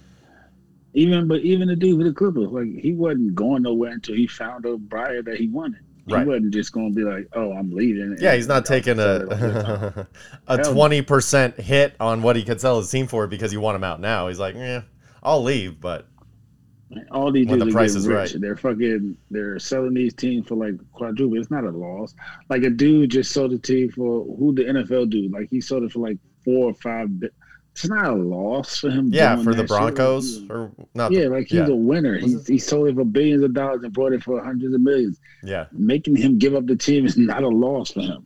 Even 0.93 1.27
but 1.27 1.39
even 1.39 1.69
the 1.69 1.75
dude 1.75 1.97
with 1.97 2.07
the 2.07 2.13
Clippers, 2.13 2.49
like 2.49 2.67
he 2.67 2.91
wasn't 2.91 3.33
going 3.33 3.63
nowhere 3.63 3.93
until 3.93 4.15
he 4.15 4.27
found 4.27 4.65
a 4.65 4.77
buyer 4.77 5.21
that 5.21 5.37
he 5.37 5.47
wanted. 5.47 5.79
He 6.07 6.13
Right. 6.15 6.25
wasn't 6.25 6.51
just 6.53 6.71
going 6.73 6.93
to 6.93 6.95
be 6.95 7.03
like, 7.03 7.27
"Oh, 7.33 7.51
I'm 7.53 7.71
leaving." 7.71 8.17
Yeah, 8.19 8.35
he's 8.35 8.47
not 8.47 8.65
taking 8.65 8.97
sell 8.97 9.21
it 9.21 9.31
on 9.31 9.39
your 9.39 9.61
time. 9.63 10.07
a 10.47 10.57
a 10.57 10.63
twenty 10.63 11.01
percent 11.03 11.59
hit 11.59 11.95
on 11.99 12.21
what 12.23 12.35
he 12.35 12.43
could 12.43 12.59
sell 12.59 12.79
his 12.79 12.89
team 12.89 13.07
for 13.07 13.27
because 13.27 13.53
you 13.53 13.59
want 13.61 13.75
him 13.75 13.83
out 13.83 13.99
now. 14.01 14.27
He's 14.27 14.39
like, 14.39 14.55
yeah, 14.55 14.81
I'll 15.21 15.43
leave, 15.43 15.79
but 15.79 16.07
All 17.11 17.31
these 17.31 17.47
When 17.47 17.59
the 17.59 17.65
dudes 17.65 17.75
are 17.75 17.77
price 17.77 17.95
is 17.95 18.07
rich. 18.07 18.31
right. 18.33 18.41
They're 18.41 18.57
fucking. 18.57 19.15
They're 19.29 19.59
selling 19.59 19.93
these 19.93 20.13
teams 20.13 20.47
for 20.47 20.55
like 20.55 20.73
quadruple. 20.91 21.37
It's 21.39 21.51
not 21.51 21.63
a 21.65 21.69
loss. 21.69 22.15
Like 22.49 22.63
a 22.63 22.69
dude 22.71 23.11
just 23.11 23.31
sold 23.31 23.53
a 23.53 23.59
team 23.59 23.91
for 23.91 24.25
who 24.37 24.53
the 24.55 24.63
NFL 24.63 25.09
dude. 25.09 25.31
Like 25.31 25.49
he 25.49 25.61
sold 25.61 25.83
it 25.83 25.91
for 25.91 25.99
like 25.99 26.17
four 26.43 26.71
or 26.71 26.73
five. 26.73 27.09
It's 27.73 27.87
not 27.87 28.05
a 28.05 28.13
loss 28.13 28.77
for 28.77 28.89
him. 28.89 29.09
yeah, 29.13 29.37
for 29.37 29.53
the 29.55 29.63
that 29.63 29.69
shit. 29.69 29.95
Broncos 29.95 30.49
or 30.49 30.71
not. 30.93 31.11
yeah, 31.11 31.21
the- 31.23 31.29
like 31.29 31.47
he's 31.47 31.59
yeah. 31.59 31.67
a 31.67 31.75
winner. 31.75 32.17
He's, 32.17 32.45
He 32.47 32.53
he 32.53 32.59
sold 32.59 32.89
it 32.89 32.95
for 32.95 33.05
billions 33.05 33.43
of 33.43 33.53
dollars 33.53 33.81
and 33.83 33.93
brought 33.93 34.13
it 34.13 34.23
for 34.23 34.43
hundreds 34.43 34.73
of 34.75 34.81
millions. 34.81 35.19
yeah. 35.43 35.65
Making 35.71 36.17
him 36.17 36.37
give 36.37 36.53
up 36.55 36.65
the 36.65 36.75
team 36.75 37.05
is 37.05 37.17
not 37.17 37.43
a 37.43 37.47
loss 37.47 37.91
for 37.91 38.01
him. 38.01 38.25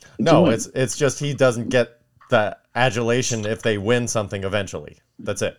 It's 0.00 0.18
No, 0.18 0.46
it's 0.46 0.66
it's 0.74 0.96
just 0.96 1.18
he 1.20 1.34
doesn't 1.34 1.68
get 1.68 2.00
the 2.30 2.56
adulation 2.74 3.44
if 3.46 3.62
they 3.62 3.76
win 3.78 4.08
something 4.08 4.44
eventually. 4.44 4.98
That's 5.18 5.42
it. 5.42 5.58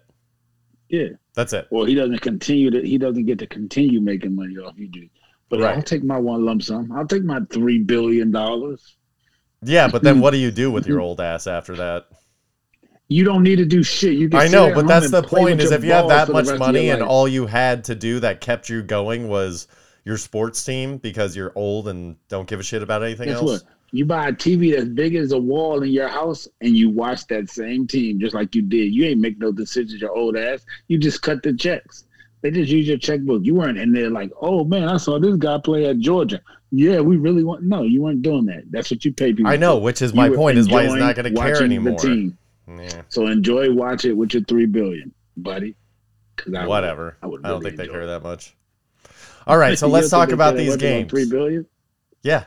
yeah. 0.90 1.10
That's 1.36 1.54
it. 1.54 1.68
Well, 1.70 1.86
he 1.86 1.94
doesn't 1.94 2.20
continue 2.22 2.72
to. 2.72 2.82
He 2.82 2.98
doesn't 2.98 3.26
get 3.26 3.38
to 3.40 3.48
continue 3.48 4.02
making 4.02 4.36
money 4.36 4.58
off 4.58 4.74
you, 4.78 4.88
dude. 4.88 5.10
But 5.50 5.60
Right. 5.62 5.76
I'll 5.76 5.84
take 5.84 6.04
my 6.04 6.18
one 6.18 6.44
lump 6.44 6.64
sum. 6.64 6.92
I'll 6.92 7.08
take 7.08 7.24
my 7.24 7.40
three 7.52 7.78
billion 7.80 8.32
dollars. 8.32 8.96
Yeah, 9.62 9.88
but 9.88 10.02
then 10.04 10.16
hmm. 10.16 10.22
what 10.22 10.32
do 10.32 10.38
you 10.38 10.50
do 10.52 10.72
with 10.72 10.88
your 10.88 11.00
old 11.00 11.22
ass 11.22 11.46
after 11.48 11.76
that? 11.76 12.06
You 13.10 13.24
don't 13.24 13.44
need 13.44 13.56
to 13.58 13.66
do 13.66 13.84
shit. 13.84 14.16
You 14.16 14.30
can 14.30 14.40
I 14.40 14.48
know, 14.48 14.74
but 14.74 14.86
that's 14.86 15.12
the 15.12 15.24
point 15.24 15.62
is 15.62 15.72
if 15.72 15.84
you 15.84 15.92
have 15.92 16.10
that 16.10 16.30
much 16.30 16.58
money 16.60 16.90
and 16.90 17.02
all 17.02 17.28
you 17.28 17.46
had 17.46 17.84
to 17.86 17.96
do 17.96 18.20
that 18.20 18.42
kept 18.42 18.70
you 18.70 18.82
going 18.82 19.30
was 19.30 19.68
your 20.04 20.18
sports 20.18 20.64
team 20.64 20.98
because 20.98 21.36
you're 21.36 21.52
old 21.56 21.88
and 21.88 22.16
don't 22.30 22.48
give 22.48 22.60
a 22.60 22.64
shit 22.64 22.82
about 22.82 23.04
anything 23.04 23.28
Guess 23.28 23.38
else. 23.38 23.64
what? 23.64 23.64
You 23.92 24.06
buy 24.06 24.28
a 24.28 24.34
TV 24.34 24.76
that's 24.76 24.90
big 24.90 25.16
as 25.16 25.32
a 25.32 25.38
wall 25.38 25.84
in 25.84 25.92
your 25.92 26.10
house 26.10 26.48
and 26.60 26.76
you 26.76 26.90
watch 26.90 27.26
that 27.28 27.50
same 27.50 27.88
team 27.88 28.20
just 28.20 28.36
like 28.36 28.54
you 28.54 28.62
did. 28.62 28.94
You 28.94 29.06
ain't 29.06 29.22
make 29.22 29.38
no 29.38 29.52
decisions, 29.52 30.02
your 30.02 30.16
old 30.16 30.36
ass. 30.36 30.66
You 30.88 30.98
just 30.98 31.22
cut 31.22 31.42
the 31.44 31.54
checks. 31.54 32.06
They 32.42 32.52
just 32.52 32.70
use 32.70 32.88
your 32.88 32.98
checkbook. 32.98 33.44
You 33.44 33.56
weren't 33.56 33.78
in 33.78 33.94
there 33.94 34.10
like, 34.10 34.32
oh 34.42 34.64
man, 34.64 34.88
I 34.88 34.98
saw 34.98 35.20
this 35.20 35.36
guy 35.38 35.58
play 35.58 35.86
at 35.86 36.00
Georgia. 36.00 36.42
Yeah, 36.72 37.00
we 37.00 37.16
really 37.16 37.44
want. 37.44 37.64
No, 37.64 37.84
you 37.84 38.02
weren't 38.02 38.22
doing 38.22 38.46
that. 38.48 38.64
That's 38.70 38.92
what 38.92 39.06
you 39.06 39.14
pay 39.14 39.34
people. 39.34 39.52
I 39.52 39.56
know, 39.56 39.78
for. 39.78 39.84
which 39.84 40.02
is 40.02 40.14
my 40.14 40.30
point 40.30 40.58
is 40.58 40.70
why 40.70 40.84
he's 40.84 40.94
not 40.96 41.16
going 41.16 41.34
to 41.34 41.40
care 41.40 41.54
watching 41.54 41.70
the 41.70 41.76
anymore. 41.76 42.00
team. 42.00 42.38
Yeah, 42.68 43.02
So 43.10 43.28
enjoy, 43.28 43.72
watch 43.72 44.04
it 44.06 44.14
with 44.14 44.34
your 44.34 44.44
three 44.44 44.66
billion, 44.66 45.14
buddy. 45.38 45.76
I 46.56 46.68
whatever. 46.68 47.18
I, 47.22 47.26
I 47.26 47.30
would 47.30 47.44
don't 47.44 47.62
think 47.64 47.78
they 47.78 47.88
care 47.88 48.02
it. 48.02 48.08
that 48.08 48.24
much. 48.24 48.56
All 49.48 49.58
right, 49.58 49.78
so 49.80 49.88
let's 49.88 50.10
talk 50.10 50.32
about 50.32 50.56
these 50.56 50.76
games. 50.76 51.10
Three 51.10 51.30
billion. 51.30 51.66
Yeah. 52.24 52.46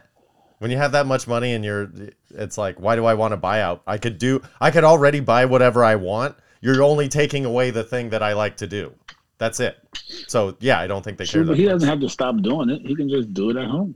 When 0.58 0.70
you 0.70 0.76
have 0.76 0.92
that 0.92 1.06
much 1.06 1.26
money 1.26 1.54
and 1.54 1.64
you're 1.64 1.90
it's 2.34 2.58
like 2.58 2.78
why 2.78 2.94
do 2.96 3.06
I 3.06 3.14
want 3.14 3.32
to 3.32 3.38
buy 3.38 3.62
out? 3.62 3.82
I 3.86 3.96
could 3.96 4.18
do 4.18 4.42
I 4.60 4.70
could 4.70 4.84
already 4.84 5.20
buy 5.20 5.46
whatever 5.46 5.82
I 5.82 5.94
want. 5.96 6.36
You're 6.60 6.82
only 6.82 7.08
taking 7.08 7.46
away 7.46 7.70
the 7.70 7.82
thing 7.82 8.10
that 8.10 8.22
I 8.22 8.34
like 8.34 8.58
to 8.58 8.66
do. 8.66 8.92
That's 9.38 9.58
it. 9.58 9.78
So, 10.28 10.54
yeah, 10.60 10.78
I 10.78 10.86
don't 10.86 11.02
think 11.02 11.16
they 11.16 11.24
Sure, 11.24 11.40
care 11.40 11.46
but 11.48 11.56
he 11.56 11.64
much. 11.64 11.72
doesn't 11.72 11.88
have 11.88 12.00
to 12.00 12.10
stop 12.10 12.36
doing 12.42 12.68
it. 12.68 12.82
He 12.82 12.94
can 12.94 13.08
just 13.08 13.32
do 13.32 13.48
it 13.48 13.56
at 13.56 13.66
home. 13.68 13.94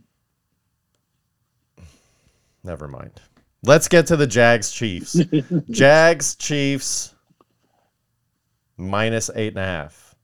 Never 2.63 2.89
mind. 2.89 3.21
Let's 3.65 3.89
get 3.89 4.07
to 4.09 4.17
the 4.17 4.27
Jags 4.27 4.71
Chiefs. 4.71 5.15
Jags 5.71 6.35
Chiefs 6.35 7.15
minus 8.77 9.31
eight 9.35 9.49
and 9.49 9.59
a 9.59 9.65
half. 9.65 10.15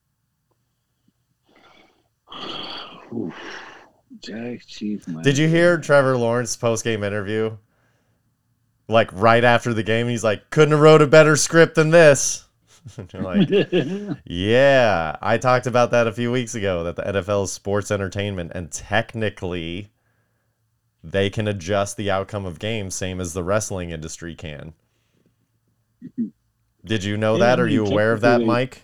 Oof. 3.12 3.34
Jags, 4.20 4.66
Chiefs. 4.66 5.07
Did 5.22 5.38
you 5.38 5.49
hear 5.49 5.78
Trevor 5.78 6.16
Lawrence 6.16 6.57
post 6.57 6.84
game 6.84 7.03
interview? 7.03 7.57
Like 8.88 9.11
right 9.12 9.43
after 9.43 9.72
the 9.72 9.82
game, 9.82 10.09
he's 10.09 10.24
like, 10.24 10.51
couldn't 10.51 10.72
have 10.72 10.80
wrote 10.80 11.01
a 11.03 11.07
better 11.07 11.36
script 11.36 11.74
than 11.74 11.91
this. 11.91 12.47
And 12.97 13.12
you're 13.12 13.22
like, 13.22 13.49
yeah, 14.24 15.14
I 15.20 15.36
talked 15.36 15.66
about 15.66 15.91
that 15.91 16.07
a 16.07 16.12
few 16.12 16.32
weeks 16.32 16.55
ago 16.55 16.82
that 16.84 16.97
the 16.97 17.03
NFL 17.03 17.45
is 17.45 17.53
sports 17.53 17.91
entertainment, 17.91 18.53
and 18.55 18.72
technically, 18.72 19.93
they 21.03 21.30
can 21.30 21.48
adjust 21.48 21.96
the 21.96 22.11
outcome 22.11 22.46
of 22.46 22.59
games, 22.59 22.94
same 22.94 23.20
as 23.20 23.32
the 23.32 23.44
wrestling 23.44 23.90
industry 23.90 24.34
can. 24.34 24.74
Did 26.84 27.05
you 27.05 27.16
know 27.16 27.38
that? 27.38 27.61
Are 27.61 27.68
you 27.68 27.86
aware 27.86 28.12
of 28.12 28.20
that, 28.22 28.40
Mike? 28.42 28.82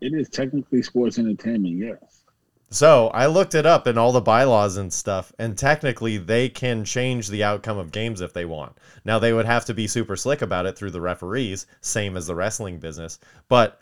it 0.00 0.12
is 0.14 0.28
technically 0.28 0.82
sports 0.82 1.18
entertainment, 1.18 1.76
yes. 1.76 2.24
So 2.70 3.08
I 3.08 3.26
looked 3.26 3.54
it 3.54 3.64
up 3.64 3.86
in 3.86 3.96
all 3.96 4.12
the 4.12 4.20
bylaws 4.20 4.76
and 4.76 4.92
stuff, 4.92 5.32
and 5.38 5.56
technically 5.56 6.18
they 6.18 6.50
can 6.50 6.84
change 6.84 7.28
the 7.28 7.42
outcome 7.42 7.78
of 7.78 7.92
games 7.92 8.20
if 8.20 8.34
they 8.34 8.44
want. 8.44 8.76
Now 9.04 9.18
they 9.18 9.32
would 9.32 9.46
have 9.46 9.64
to 9.66 9.74
be 9.74 9.86
super 9.86 10.16
slick 10.16 10.42
about 10.42 10.66
it 10.66 10.76
through 10.76 10.90
the 10.90 11.00
referees, 11.00 11.66
same 11.80 12.16
as 12.16 12.26
the 12.26 12.34
wrestling 12.34 12.78
business. 12.78 13.18
But 13.48 13.80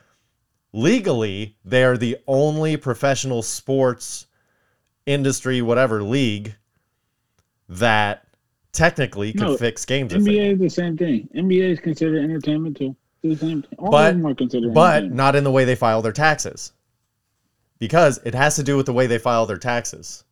legally, 0.72 1.56
they 1.64 1.82
are 1.82 1.96
the 1.96 2.18
only 2.28 2.76
professional 2.76 3.42
sports 3.42 4.26
industry, 5.04 5.62
whatever 5.62 6.02
league, 6.02 6.54
that 7.68 8.24
technically 8.72 9.32
could 9.32 9.40
No, 9.42 9.56
fix 9.56 9.84
games. 9.84 10.12
NBA 10.12 10.52
is 10.54 10.58
the 10.58 10.68
same 10.70 10.96
thing. 10.96 11.28
NBA 11.34 11.70
is 11.72 11.80
considered 11.80 12.22
entertainment 12.22 12.76
too. 12.76 12.94
It's 13.22 13.40
the 13.40 13.46
same 13.48 13.62
thing. 13.62 13.78
All 13.78 13.90
But- 13.90 14.10
of 14.10 14.16
them 14.20 14.26
are 14.26 14.34
considered 14.34 14.74
but 14.74 15.10
not 15.12 15.34
in 15.36 15.44
the 15.44 15.50
way 15.50 15.64
they 15.64 15.74
file 15.74 16.02
their 16.02 16.12
taxes 16.12 16.72
because 17.78 18.20
it 18.24 18.34
has 18.34 18.56
to 18.56 18.62
do 18.62 18.76
with 18.76 18.86
the 18.86 18.92
way 18.92 19.06
they 19.06 19.18
file 19.18 19.46
their 19.46 19.58
taxes 19.58 20.24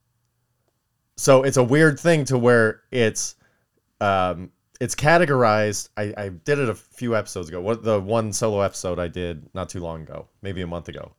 so 1.17 1.43
it's 1.43 1.57
a 1.57 1.63
weird 1.63 1.99
thing 2.01 2.25
to 2.25 2.37
where 2.39 2.81
it's 2.91 3.37
um 4.01 4.51
it's 4.81 4.95
categorized 4.95 5.89
i 5.97 6.13
i 6.17 6.29
did 6.29 6.59
it 6.59 6.69
a 6.69 6.75
few 6.75 7.15
episodes 7.15 7.49
ago 7.49 7.61
what 7.61 7.85
the 7.85 8.01
one 8.01 8.33
solo 8.33 8.61
episode 8.63 8.99
i 8.99 9.07
did 9.07 9.47
not 9.55 9.69
too 9.69 9.81
long 9.81 10.03
ago 10.03 10.27
maybe 10.43 10.61
a 10.63 10.67
month 10.67 10.89
ago 10.89 11.13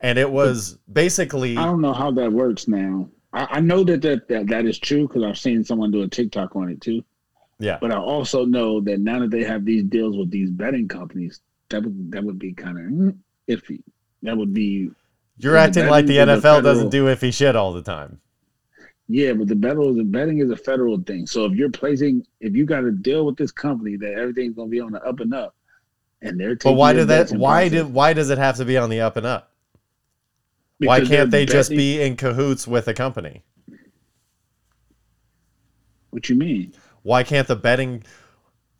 and 0.00 0.18
it 0.18 0.30
was 0.30 0.78
basically 0.90 1.56
I 1.56 1.64
don't 1.64 1.80
know 1.80 1.92
how 1.92 2.10
that 2.12 2.32
works 2.32 2.66
now. 2.66 3.08
I, 3.32 3.46
I 3.50 3.60
know 3.60 3.84
that 3.84 4.02
that, 4.02 4.28
that 4.28 4.46
that 4.48 4.66
is 4.66 4.78
true 4.78 5.06
because 5.06 5.22
I've 5.22 5.38
seen 5.38 5.64
someone 5.64 5.90
do 5.90 6.02
a 6.02 6.08
TikTok 6.08 6.54
on 6.56 6.70
it 6.70 6.80
too. 6.80 7.04
yeah 7.58 7.78
But 7.80 7.92
I 7.92 7.98
also 7.98 8.44
know 8.44 8.80
that 8.82 9.00
now 9.00 9.20
that 9.20 9.30
they 9.30 9.44
have 9.44 9.64
these 9.64 9.84
deals 9.84 10.16
with 10.16 10.30
these 10.30 10.50
betting 10.50 10.88
companies, 10.88 11.40
that 11.70 11.82
would 11.82 12.12
that 12.12 12.22
would 12.24 12.38
be 12.38 12.52
kind 12.52 12.78
of 12.78 12.84
hmm, 12.84 13.10
iffy. 13.48 13.82
That 14.22 14.36
would 14.36 14.54
be 14.54 14.90
you're 15.38 15.54
the 15.54 15.60
acting 15.60 15.86
like 15.88 16.06
the 16.06 16.18
is 16.18 16.28
a 16.28 16.36
nfl 16.36 16.62
doesn't 16.62 16.64
federal- 16.64 16.90
do 16.90 17.04
iffy 17.06 17.32
shit 17.32 17.56
all 17.56 17.72
the 17.72 17.82
time 17.82 18.20
yeah, 19.08 19.34
but 19.34 19.48
the 19.48 19.56
betting 19.56 19.96
the 19.96 20.04
betting 20.04 20.38
is 20.38 20.50
a 20.50 20.56
federal 20.56 20.98
thing. 21.02 21.26
So 21.26 21.44
if 21.44 21.52
you're 21.52 21.70
placing, 21.70 22.26
if 22.40 22.54
you 22.54 22.64
got 22.64 22.80
to 22.80 22.92
deal 22.92 23.26
with 23.26 23.36
this 23.36 23.50
company 23.50 23.96
that 23.96 24.14
everything's 24.14 24.54
gonna 24.54 24.68
be 24.68 24.80
on 24.80 24.92
the 24.92 25.02
up 25.02 25.20
and 25.20 25.34
up, 25.34 25.54
and 26.22 26.40
they're 26.40 26.56
but 26.56 26.72
why 26.72 26.92
do 26.92 27.04
that 27.04 27.30
why 27.30 27.68
do 27.68 27.86
why 27.86 28.12
does 28.12 28.30
it 28.30 28.38
have 28.38 28.56
to 28.56 28.64
be 28.64 28.78
on 28.78 28.88
the 28.88 29.00
up 29.00 29.16
and 29.16 29.26
up 29.26 29.51
why 30.86 31.00
can't 31.04 31.30
they 31.30 31.44
just 31.46 31.70
be 31.70 32.00
in 32.02 32.16
cahoots 32.16 32.66
with 32.66 32.88
a 32.88 32.94
company 32.94 33.42
What 36.10 36.28
you 36.28 36.36
mean? 36.36 36.72
why 37.02 37.22
can't 37.24 37.48
the 37.48 37.56
betting 37.56 38.04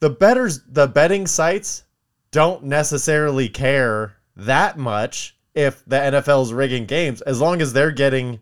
the 0.01 0.11
betters 0.11 0.61
the 0.69 0.87
betting 0.87 1.27
sites 1.27 1.85
don't 2.31 2.63
necessarily 2.65 3.49
care 3.49 4.17
that 4.37 4.79
much 4.79 5.37
if 5.55 5.85
the 5.87 5.97
NFL's 5.97 6.53
rigging 6.53 6.87
games 6.87 7.21
as 7.23 7.41
long 7.41 7.61
as 7.61 7.73
they're 7.73 7.91
getting 7.91 8.39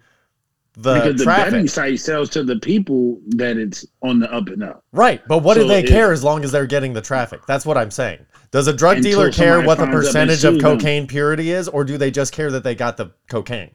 the 0.75 0.95
because 0.95 1.17
the 1.19 1.25
traffic. 1.25 1.53
betting 1.53 1.69
site 1.69 1.99
sells 1.99 2.31
to 2.31 2.45
the 2.45 2.57
people 2.57 3.19
that 3.31 3.57
it's 3.57 3.85
on 4.03 4.21
the 4.21 4.33
up 4.33 4.49
and 4.49 4.63
up. 4.63 4.85
right, 4.93 5.21
but 5.27 5.39
what 5.43 5.55
do 5.55 5.67
they 5.67 5.81
if- 5.83 5.89
care 5.89 6.13
as 6.13 6.23
long 6.23 6.45
as 6.45 6.53
they're 6.53 6.67
getting 6.67 6.93
the 6.93 7.01
traffic? 7.03 7.41
That's 7.47 7.67
what 7.67 7.77
I'm 7.77 7.91
saying. 7.91 8.25
Does 8.51 8.67
a 8.67 8.73
drug 8.73 8.99
Until 8.99 9.13
dealer 9.13 9.31
care 9.33 9.61
what 9.63 9.79
the 9.79 9.85
finds 9.87 9.95
out 9.95 10.01
they 10.03 10.07
percentage 10.07 10.45
of 10.45 10.55
sue 10.55 10.61
them. 10.61 10.79
cocaine 10.79 11.07
purity 11.07 11.51
is 11.53 11.69
or 11.69 11.85
do 11.85 11.97
they 11.97 12.11
just 12.11 12.33
care 12.33 12.51
that 12.51 12.65
they 12.65 12.75
got 12.75 12.97
the 12.97 13.13
cocaine? 13.29 13.71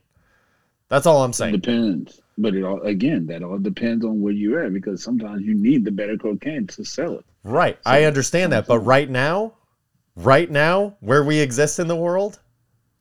That's 0.90 1.06
all 1.06 1.24
I'm 1.24 1.32
It 1.32 1.36
saying. 1.36 1.54
depends, 1.54 2.22
but 2.38 2.54
it 2.56 2.64
all 2.64 2.82
again 2.82 3.26
that 3.28 3.42
all 3.42 3.58
depends 3.58 4.04
on 4.06 4.22
where 4.22 4.34
you're 4.34 4.64
at 4.64 4.74
because 4.74 5.02
sometimes 5.02 5.44
you 5.44 5.56
need 5.56 5.86
the 5.86 5.92
better 5.92 6.18
cocaine 6.18 6.68
to 6.68 6.84
sell 6.84 7.14
it. 7.18 7.26
Right. 7.44 7.78
I 7.86 8.04
understand 8.04 8.52
that. 8.52 8.68
But 8.68 8.80
right 8.80 9.10
now, 9.10 9.54
right 10.16 10.50
now, 10.52 10.98
where 11.00 11.24
we 11.24 11.40
exist 11.40 11.80
in 11.80 11.88
the 11.88 11.96
world, 11.96 12.40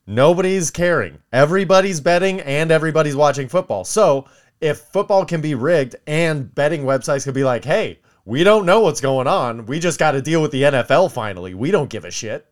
nobody's 0.07 0.71
caring. 0.71 1.19
Everybody's 1.33 2.01
betting 2.01 2.41
and 2.41 2.71
everybody's 2.71 3.17
watching 3.17 3.49
football. 3.49 3.85
So 3.85 4.27
if 4.61 4.79
football 4.79 5.25
can 5.25 5.41
be 5.41 5.55
rigged 5.55 5.97
and 6.07 6.55
betting 6.55 6.85
websites 6.85 7.25
could 7.25 7.35
be 7.35 7.45
like, 7.45 7.65
hey, 7.65 7.99
we 8.25 8.45
don't 8.45 8.67
know 8.67 8.81
what's 8.81 9.01
going 9.01 9.27
on. 9.27 9.67
We 9.67 9.79
just 9.79 9.99
got 9.99 10.13
to 10.13 10.23
deal 10.23 10.41
with 10.41 10.51
the 10.51 10.63
NFL 10.63 11.13
finally. 11.13 11.55
We 11.55 11.71
don't 11.71 11.91
give 11.91 12.05
a 12.05 12.11
shit. 12.11 12.47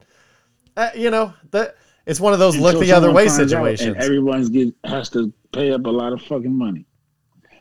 Uh, 0.77 0.91
you 0.95 1.11
know, 1.11 1.35
that 1.51 1.77
it's 2.07 2.21
one 2.21 2.33
of 2.33 2.39
those 2.39 2.57
look 2.57 2.81
the 2.81 2.93
other 2.93 3.13
way 3.13 3.29
situations. 3.29 3.95
and 3.95 4.03
everyone's 4.03 4.49
get 4.49 4.75
has 4.85 5.09
to 5.11 5.33
pay 5.53 5.73
up 5.73 5.87
a 5.87 5.91
lot 5.91 6.13
of 6.13 6.23
fucking 6.23 6.57
money. 6.57 6.87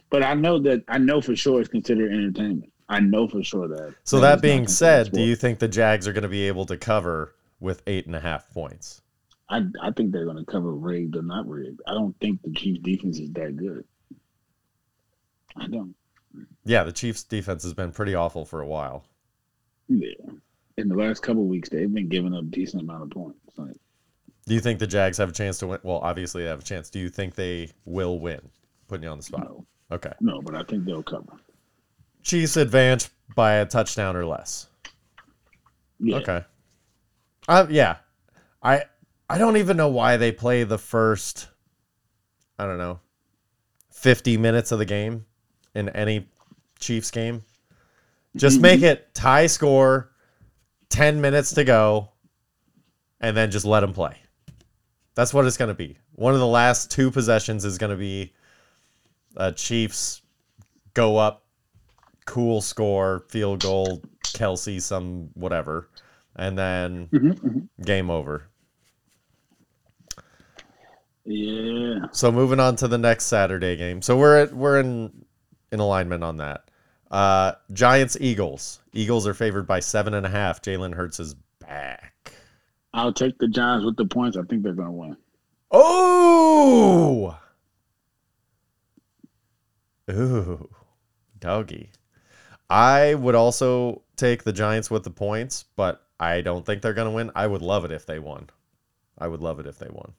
But 0.09 0.24
I 0.24 0.34
know 0.34 0.59
that 0.59 0.84
I 0.88 0.97
know 0.97 1.22
for 1.22 1.36
sure 1.36 1.59
it's 1.62 1.70
considered 1.70 2.12
entertainment. 2.12 2.72
I 2.89 2.99
know 2.99 3.28
for 3.28 3.41
sure 3.43 3.68
that. 3.70 3.95
so 4.03 4.20
that 4.20 4.22
that 4.22 4.34
it's 4.34 4.36
not 4.36 4.41
being 4.41 4.68
said, 4.68 5.12
do 5.12 5.22
you 5.22 5.36
think 5.36 5.59
the 5.59 5.68
Jags 5.70 6.07
are 6.07 6.14
going 6.14 6.24
to 6.24 6.30
be 6.30 6.47
able 6.47 6.66
to 6.66 6.78
cover 6.78 7.36
with 7.62 7.82
eight 7.88 8.05
and 8.05 8.16
a 8.16 8.20
half 8.20 8.49
points? 8.51 9.01
I 9.49 9.64
I 9.82 9.91
think 9.91 10.12
they're 10.12 10.26
going 10.26 10.43
to 10.43 10.51
cover 10.51 10.74
rigged 10.74 11.16
or 11.16 11.22
not 11.22 11.47
rigged. 11.47 11.82
I 11.88 11.93
don't 11.93 12.18
think 12.20 12.41
the 12.41 12.51
Chiefs 12.51 12.80
defense 12.82 13.20
is 13.20 13.32
that 13.32 13.55
good. 13.55 13.86
I 15.55 15.68
don't. 15.68 15.95
Yeah, 16.66 16.84
the 16.84 16.92
Chiefs 16.92 17.24
defense 17.24 17.64
has 17.64 17.74
been 17.74 17.92
pretty 17.92 18.16
awful 18.16 18.46
for 18.46 18.62
a 18.62 18.68
while. 18.68 19.04
Yeah. 19.88 20.14
In 20.78 20.88
the 20.88 20.96
last 20.96 21.22
couple 21.22 21.42
of 21.44 21.48
weeks, 21.50 21.70
they've 21.70 21.92
been 21.94 22.08
giving 22.10 22.34
up 22.34 22.50
decent 22.52 22.84
amount 22.84 23.04
of 23.04 23.10
points. 23.10 23.40
Like, 23.58 23.76
Do 24.48 24.54
you 24.54 24.60
think 24.62 24.80
the 24.80 24.88
Jags 24.88 25.18
have 25.18 25.30
a 25.30 25.34
chance 25.34 25.58
to 25.60 25.68
win? 25.68 25.80
Well, 25.84 25.98
obviously 25.98 26.44
they 26.44 26.50
have 26.50 26.60
a 26.62 26.64
chance. 26.64 26.90
Do 26.90 27.00
you 27.00 27.10
think 27.10 27.36
they 27.36 27.72
will 27.86 28.20
win? 28.20 28.40
Putting 28.88 29.04
you 29.04 29.10
on 29.10 29.18
the 29.18 29.24
spot. 29.24 29.44
no, 29.44 29.66
Okay. 29.92 30.14
no, 30.22 30.42
but 30.42 30.56
I 30.56 30.64
think 30.64 30.86
they'll 30.86 31.04
cover. 31.04 31.34
Chiefs 32.24 32.56
advance 32.58 33.10
by 33.36 33.56
a 33.56 33.66
touchdown 33.66 34.16
or 34.16 34.26
less. 34.26 34.68
Yeah. 36.00 36.18
Okay. 36.18 36.46
Uh, 37.48 37.68
yeah. 37.70 37.98
I 38.64 38.84
I 39.30 39.38
don't 39.38 39.58
even 39.58 39.76
know 39.78 39.88
why 39.90 40.18
they 40.18 40.32
play 40.32 40.64
the 40.64 40.78
first 40.78 41.48
I 42.60 42.66
don't 42.66 42.78
know 42.78 43.00
50 43.92 44.38
minutes 44.38 44.72
of 44.72 44.80
the 44.80 44.86
game 44.86 45.26
in 45.76 45.90
any 45.90 46.28
Chiefs 46.80 47.12
game. 47.12 47.44
Just 48.36 48.62
make 48.62 48.82
it 48.82 49.14
tie 49.14 49.48
score, 49.48 50.12
10 50.90 51.20
minutes 51.20 51.54
to 51.54 51.64
go 51.64 52.10
and 53.20 53.36
then 53.36 53.52
just 53.52 53.66
let 53.66 53.82
them 53.82 53.94
play. 53.94 54.16
That's 55.16 55.34
what 55.34 55.46
it's 55.46 55.58
going 55.58 55.70
to 55.70 55.76
be. 55.76 55.98
One 56.14 56.34
of 56.34 56.40
the 56.40 56.48
last 56.48 56.90
two 56.92 57.12
possessions 57.12 57.66
is 57.66 57.78
going 57.78 57.90
to 57.92 57.98
be 57.98 58.34
uh, 59.38 59.52
Chiefs 59.52 60.22
go 60.94 61.18
up 61.18 61.44
cool 62.26 62.62
score, 62.62 63.26
field 63.30 63.62
goal, 63.62 64.02
Kelsey, 64.34 64.80
some 64.80 65.30
whatever, 65.34 65.90
and 66.36 66.58
then 66.58 67.08
Mhm, 67.12 67.40
mhm. 67.40 67.68
game 67.86 68.10
over. 68.10 68.44
Yeah. 71.26 72.06
So 72.12 72.32
moving 72.32 72.60
on 72.60 72.76
to 72.78 72.88
the 72.88 72.98
next 72.98 73.26
Saturday 73.26 73.76
game. 73.76 74.02
So 74.02 74.18
we're 74.18 74.38
at, 74.38 74.54
we're 74.54 74.80
in 74.80 75.21
in 75.72 75.80
alignment 75.80 76.24
on 76.24 76.38
that. 76.38 76.70
Uh, 77.10 77.54
Giants 77.74 78.18
Eagles. 78.20 78.80
Eagles 78.94 79.28
are 79.28 79.34
favored 79.34 79.68
by 79.68 79.80
seven 79.80 80.14
and 80.14 80.26
a 80.26 80.30
half. 80.30 80.62
Jalen 80.62 80.94
Hurts 80.94 81.20
is 81.20 81.36
back. 81.60 82.34
I'll 82.94 83.14
take 83.14 83.38
the 83.38 83.48
Giants 83.48 83.86
with 83.86 83.98
the 83.98 84.06
points. 84.06 84.38
I 84.38 84.44
think 84.44 84.64
they're 84.64 84.74
going 84.74 84.88
to 84.88 84.92
win. 84.92 85.18
Oh, 85.72 87.38
ooh, 90.10 90.70
doggy. 91.40 91.92
I 92.70 93.16
would 93.16 93.36
also 93.36 94.02
take 94.18 94.44
the 94.44 94.54
Giants 94.54 94.90
with 94.90 95.04
the 95.04 95.12
points, 95.12 95.66
but 95.76 96.06
I 96.20 96.42
don't 96.42 96.66
think 96.66 96.82
they're 96.82 96.94
going 96.94 97.10
to 97.10 97.16
win. 97.16 97.32
I 97.36 97.48
would 97.48 97.62
love 97.62 97.86
it 97.86 97.92
if 97.92 98.06
they 98.06 98.20
won. 98.20 98.50
I 99.18 99.28
would 99.28 99.42
love 99.42 99.60
it 99.60 99.68
if 99.68 99.78
they 99.80 99.90
won. 99.90 100.14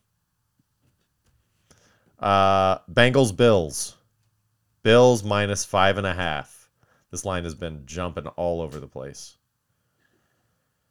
Uh, 2.18 2.78
Bengals 2.90 3.36
Bills. 3.36 3.96
Bills 4.82 5.22
minus 5.22 5.64
five 5.64 5.98
and 5.98 6.06
a 6.06 6.14
half. 6.14 6.68
This 7.10 7.24
line 7.24 7.44
has 7.44 7.54
been 7.54 7.82
jumping 7.86 8.26
all 8.28 8.60
over 8.60 8.80
the 8.80 8.88
place. 8.88 9.36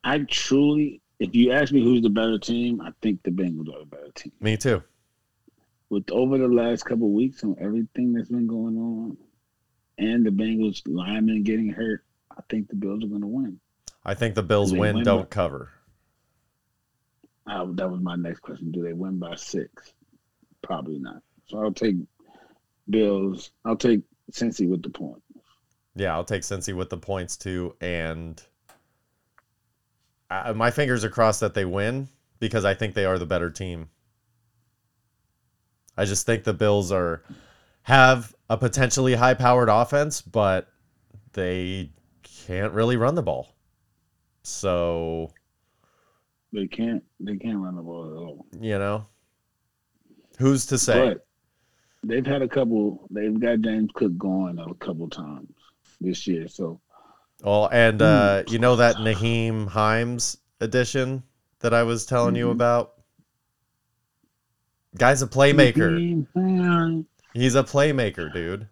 I 0.04 0.20
truly, 0.20 1.02
if 1.20 1.36
you 1.36 1.52
ask 1.52 1.72
me 1.74 1.84
who's 1.84 2.02
the 2.02 2.10
better 2.10 2.40
team, 2.40 2.82
I 2.82 2.92
think 3.02 3.22
the 3.24 3.32
Bengals 3.32 3.74
are 3.74 3.80
the 3.80 3.86
better 3.86 4.12
team. 4.14 4.32
Me 4.40 4.58
too. 4.58 4.82
With 5.90 6.10
over 6.12 6.38
the 6.38 6.48
last 6.48 6.84
couple 6.86 7.12
weeks 7.12 7.44
and 7.44 7.58
everything 7.60 8.14
that's 8.14 8.30
been 8.30 8.48
going 8.48 8.78
on, 8.78 9.18
and 9.98 10.26
the 10.26 10.30
Bengals 10.30 10.82
linemen 10.86 11.44
getting 11.44 11.70
hurt, 11.70 12.04
I 12.32 12.42
think 12.50 12.70
the 12.70 12.76
Bills 12.76 13.04
are 13.04 13.08
going 13.08 13.22
to 13.22 13.28
win. 13.28 13.60
I 14.06 14.14
think 14.14 14.36
the 14.36 14.44
Bills 14.44 14.72
win, 14.72 14.96
win 14.96 15.04
don't 15.04 15.30
by- 15.30 15.36
cover. 15.36 15.70
Uh, 17.46 17.66
that 17.72 17.90
was 17.90 18.00
my 18.00 18.16
next 18.16 18.40
question. 18.40 18.72
Do 18.72 18.84
they 18.84 18.94
win 18.94 19.20
by 19.20 19.36
six? 19.36 19.94
Probably 20.62 21.00
not. 21.00 21.22
So 21.48 21.60
I'll 21.60 21.74
take 21.74 21.96
Bills. 22.90 23.52
I'll 23.66 23.76
take 23.76 24.02
Cincy 24.32 24.70
with 24.70 24.82
the 24.84 24.90
point. 24.90 25.22
Yeah, 25.96 26.14
I'll 26.14 26.24
take 26.24 26.42
Cincy 26.42 26.74
with 26.76 26.90
the 26.90 26.98
points 26.98 27.36
too, 27.38 27.76
and 27.82 28.42
I, 30.30 30.54
my 30.54 30.72
fingers 30.72 31.04
are 31.04 31.10
crossed 31.10 31.42
that 31.42 31.54
they 31.54 31.66
win 31.66 32.08
because 32.40 32.64
I 32.66 32.74
think 32.74 32.94
they 32.94 33.06
are 33.06 33.20
the 33.20 33.26
better 33.26 33.50
team. 33.50 33.90
I 35.98 36.06
just 36.06 36.26
think 36.26 36.44
the 36.46 36.54
Bills 36.54 36.92
are 36.92 37.24
have 37.84 38.34
a 38.50 38.58
potentially 38.58 39.16
high-powered 39.16 39.70
offense, 39.70 40.22
but 40.22 40.68
they 41.34 41.92
can't 42.24 42.74
really 42.74 42.96
run 42.96 43.16
the 43.16 43.22
ball. 43.24 43.54
So 44.44 45.32
They 46.54 46.68
can't. 46.68 47.04
They 47.20 47.36
can't 47.36 47.58
run 47.58 47.76
the 47.76 47.82
ball 47.82 48.06
at 48.10 48.18
all. 48.18 48.46
you 48.60 48.80
know, 48.80 49.06
who's 50.40 50.66
to 50.68 50.78
say? 50.78 51.10
But 51.10 51.28
they've 52.04 52.26
had 52.26 52.42
a 52.42 52.48
couple. 52.48 53.08
They've 53.12 53.40
got 53.40 53.62
James 53.62 53.90
Cook 53.94 54.18
going 54.18 54.60
a 54.60 54.74
couple 54.76 55.10
times 55.10 55.50
this 56.00 56.26
year. 56.28 56.48
So 56.48 56.80
Well, 57.44 57.70
and 57.72 58.02
uh, 58.02 58.44
you 58.48 58.60
know 58.60 58.76
that 58.78 58.98
Nyheim 58.98 59.68
Hines 59.68 60.38
edition 60.60 61.24
that 61.60 61.74
I 61.74 61.84
was 61.84 62.06
telling 62.06 62.36
you 62.36 62.48
Mhm. 62.48 62.52
about. 62.52 62.94
Guy's 64.98 65.22
a 65.22 65.28
playmaker. 65.28 65.98
He, 65.98 67.40
He's 67.40 67.56
a 67.56 67.64
playmaker, 67.64 68.32
dude. 68.34 68.68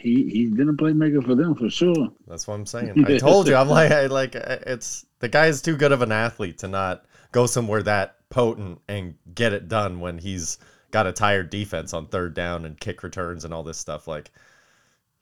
he 0.00 0.28
he's 0.30 0.50
been 0.50 0.68
a 0.70 0.72
playmaker 0.72 1.22
for 1.24 1.34
them 1.34 1.54
for 1.54 1.68
sure. 1.68 2.08
That's 2.26 2.46
what 2.48 2.54
I'm 2.54 2.66
saying. 2.66 3.04
I 3.06 3.18
told 3.18 3.46
you. 3.48 3.54
I'm 3.54 3.68
like, 3.68 3.92
I 3.92 4.06
like 4.06 4.34
it's 4.34 5.04
the 5.20 5.28
guy's 5.28 5.60
too 5.60 5.76
good 5.76 5.92
of 5.92 6.00
an 6.02 6.10
athlete 6.10 6.58
to 6.58 6.68
not 6.68 7.04
go 7.32 7.46
somewhere 7.46 7.82
that 7.82 8.16
potent 8.30 8.80
and 8.88 9.14
get 9.34 9.52
it 9.52 9.68
done 9.68 10.00
when 10.00 10.18
he's 10.18 10.58
got 10.94 11.08
a 11.08 11.12
tired 11.12 11.50
defense 11.50 11.92
on 11.92 12.06
third 12.06 12.34
down 12.34 12.64
and 12.64 12.78
kick 12.78 13.02
returns 13.02 13.44
and 13.44 13.52
all 13.52 13.64
this 13.64 13.78
stuff. 13.78 14.06
Like, 14.06 14.30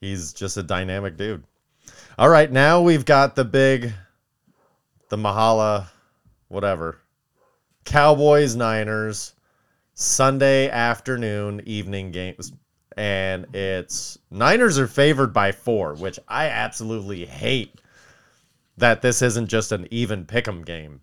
he's 0.03 0.35
just 0.35 0.59
a 0.59 0.63
dynamic 0.63 1.17
dude. 1.17 1.45
All 2.19 2.29
right, 2.29 2.53
now 2.53 2.83
we've 2.83 3.07
got 3.07 3.35
the 3.35 3.45
big, 3.47 3.91
the 5.09 5.17
Mahala, 5.17 5.87
whatever, 6.49 6.99
Cowboys 7.87 8.55
Niners, 8.55 9.33
Sunday 9.95 10.69
afternoon 10.69 11.63
evening 11.65 12.11
games 12.11 12.53
and 12.99 13.47
it's 13.55 14.19
Niners 14.31 14.79
are 14.79 14.87
favored 14.87 15.33
by 15.33 15.53
four, 15.53 15.95
which 15.95 16.19
I 16.29 16.49
absolutely 16.49 17.25
hate 17.25 17.81
that 18.77 19.01
this 19.01 19.23
isn't 19.23 19.47
just 19.47 19.73
an 19.73 19.89
even 19.91 20.27
pick'em 20.27 20.67
game 20.67 21.01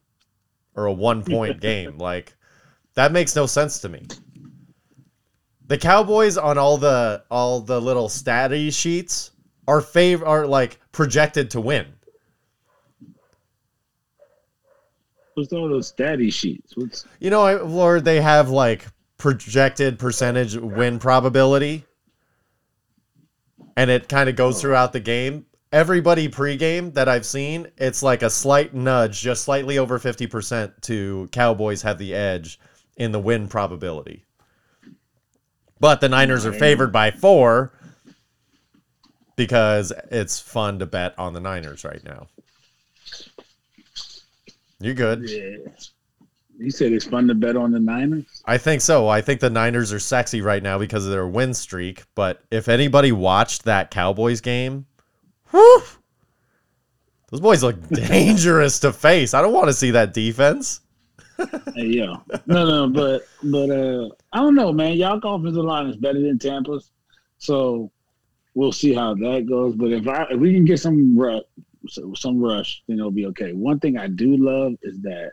or 0.76 0.86
a 0.86 0.93
one 0.93 1.24
point 1.24 1.59
game. 1.61 1.97
Like 1.97 2.36
that 2.93 3.11
makes 3.11 3.36
no 3.36 3.47
sense 3.47 3.80
to 3.80 3.89
me. 3.89 4.05
The 5.70 5.78
Cowboys 5.78 6.36
on 6.36 6.57
all 6.57 6.78
the 6.78 7.24
all 7.30 7.61
the 7.61 7.80
little 7.80 8.09
statty 8.09 8.74
sheets 8.74 9.30
are 9.67 9.82
fav- 9.82 10.26
are 10.26 10.47
like 10.47 10.80
projected 10.91 11.51
to 11.51 11.61
win. 11.61 11.86
What's 15.36 15.53
all 15.53 15.70
those 15.70 15.91
statty 15.91 16.34
sheets? 16.34 16.76
What's 16.76 17.05
You 17.20 17.30
know, 17.30 17.43
I- 17.43 17.61
Lord, 17.61 18.03
they 18.03 18.20
have 18.20 18.49
like 18.49 18.88
projected 19.20 19.99
percentage 19.99 20.57
win 20.57 20.97
probability, 20.97 21.86
and 23.78 23.91
it 23.91 24.09
kind 24.09 24.28
of 24.28 24.36
goes 24.36 24.57
oh. 24.57 24.61
throughout 24.61 24.91
the 24.91 24.99
game. 24.99 25.45
Everybody 25.72 26.28
pregame 26.30 26.95
that 26.95 27.07
I've 27.07 27.28
seen, 27.28 27.67
it's 27.78 28.01
like 28.01 28.24
a 28.24 28.30
slight 28.32 28.74
nudge, 28.74 29.22
just 29.22 29.43
slightly 29.43 29.78
over 29.78 29.99
50% 29.99 30.82
to 30.82 31.30
Cowboys 31.32 31.84
have 31.84 31.99
the 31.99 32.15
edge 32.15 32.59
in 32.97 33.11
the 33.11 33.20
win 33.20 33.47
probability. 33.47 34.26
But 35.80 36.01
the 36.01 36.09
Niners 36.09 36.45
are 36.45 36.53
favored 36.53 36.91
by 36.91 37.11
four 37.11 37.71
because 39.36 39.93
it's 40.11 40.39
fun 40.39 40.80
to 40.80 40.86
bet 40.86 41.17
on 41.17 41.34
the 41.34 41.39
Niners 41.39 41.86
right 41.86 42.03
now. 42.03 42.27
You 44.80 44.93
good? 44.93 45.30
yeah? 45.30 45.57
You 46.57 46.71
said 46.71 46.91
it's 46.91 47.05
fun 47.05 47.25
to 47.30 47.36
bet 47.36 47.55
on 47.55 47.71
the 47.71 47.80
Niners. 47.80 48.43
I 48.45 48.57
think 48.57 48.82
so. 48.82 49.07
I 49.07 49.21
think 49.21 49.39
the 49.39 49.49
Niners 49.49 49.93
are 49.93 49.99
sexy 49.99 50.41
right 50.41 50.61
now 50.61 50.77
because 50.77 51.05
of 51.05 51.11
their 51.11 51.25
win 51.25 51.53
streak. 51.53 52.03
But 52.15 52.41
if 52.51 52.67
anybody 52.67 53.13
watched 53.13 53.63
that 53.63 53.91
Cowboys 53.91 54.41
game, 54.41 54.86
whew, 55.51 55.84
those 57.32 57.39
boys 57.39 57.63
look 57.63 57.88
dangerous 57.89 58.80
to 58.82 58.91
face. 58.91 59.34
I 59.34 59.41
don't 59.41 59.53
want 59.53 59.67
to 59.67 59.73
see 59.73 59.91
that 59.91 60.13
defense. 60.13 60.82
Hey, 61.75 61.85
yo, 61.87 62.21
no, 62.45 62.65
no, 62.65 62.89
but 62.89 63.23
but 63.43 63.69
uh, 63.69 64.09
I 64.33 64.37
don't 64.39 64.55
know, 64.55 64.71
man. 64.73 64.93
Y'all 64.97 65.17
offensive 65.23 65.63
line 65.63 65.87
is 65.87 65.95
better 65.97 66.21
than 66.21 66.37
Tampa's, 66.39 66.91
so 67.37 67.91
we'll 68.55 68.71
see 68.71 68.93
how 68.93 69.13
that 69.15 69.45
goes. 69.47 69.75
But 69.75 69.91
if 69.91 70.07
I 70.07 70.23
if 70.31 70.39
we 70.39 70.53
can 70.53 70.65
get 70.65 70.79
some 70.79 71.17
rush, 71.17 71.43
some 72.15 72.39
rush, 72.41 72.83
then 72.87 72.99
it'll 72.99 73.11
be 73.11 73.25
okay. 73.27 73.53
One 73.53 73.79
thing 73.79 73.97
I 73.97 74.07
do 74.07 74.35
love 74.37 74.73
is 74.81 74.99
that 75.01 75.31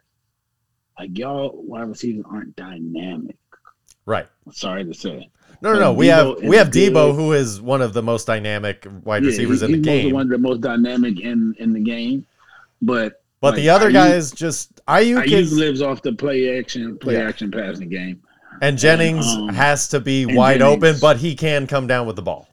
like 0.98 1.16
y'all 1.18 1.50
wide 1.54 1.88
receivers 1.88 2.24
aren't 2.30 2.54
dynamic. 2.57 3.36
Right. 4.07 4.26
Sorry 4.52 4.84
to 4.84 4.94
say. 4.94 5.28
No, 5.62 5.72
no, 5.72 5.80
no. 5.80 5.92
We 5.92 6.07
Deebo 6.07 6.40
have 6.40 6.48
we 6.48 6.57
have 6.57 6.70
good. 6.70 6.92
Deebo, 6.92 7.14
who 7.14 7.32
is 7.32 7.61
one 7.61 7.82
of 7.82 7.92
the 7.92 8.02
most 8.02 8.26
dynamic 8.26 8.86
wide 9.04 9.22
Yeah, 9.24 9.30
receivers 9.30 9.61
he- 9.61 9.66
in 9.66 9.72
the 9.72 9.76
he's 9.78 10.04
game. 10.04 10.12
one 10.14 10.22
of 10.22 10.28
the 10.28 10.38
most 10.38 10.61
dynamic 10.61 11.18
in 11.20 11.54
in 11.59 11.72
the 11.72 11.80
game. 11.80 12.24
But 12.82 13.22
But 13.41 13.49
like, 13.55 13.57
the 13.57 13.70
other 13.70 13.89
you- 13.89 13.93
guys 13.95 14.30
just 14.32 14.84
Aiyuk 14.87 15.24
Aiyuk 15.24 15.30
is, 15.32 15.53
lives 15.53 15.82
off 15.82 16.03
the 16.03 16.12
play 16.12 16.59
action, 16.59 16.99
play 16.99 17.14
Yeah. 17.14 17.28
action 17.28 17.51
passing 17.51 17.89
game. 17.89 18.20
and 18.62 18.78
Jennings 18.78 19.26
um, 19.26 19.49
has 19.51 19.89
to 19.89 20.01
be 20.01 20.22
and 20.22 20.34
wide 20.37 20.62
open, 20.62 20.97
but 21.01 21.18
he 21.18 21.34
can 21.34 21.66
come 21.66 21.87
down 21.87 22.07
with 22.07 22.16
the 22.16 22.22
ball. 22.22 22.49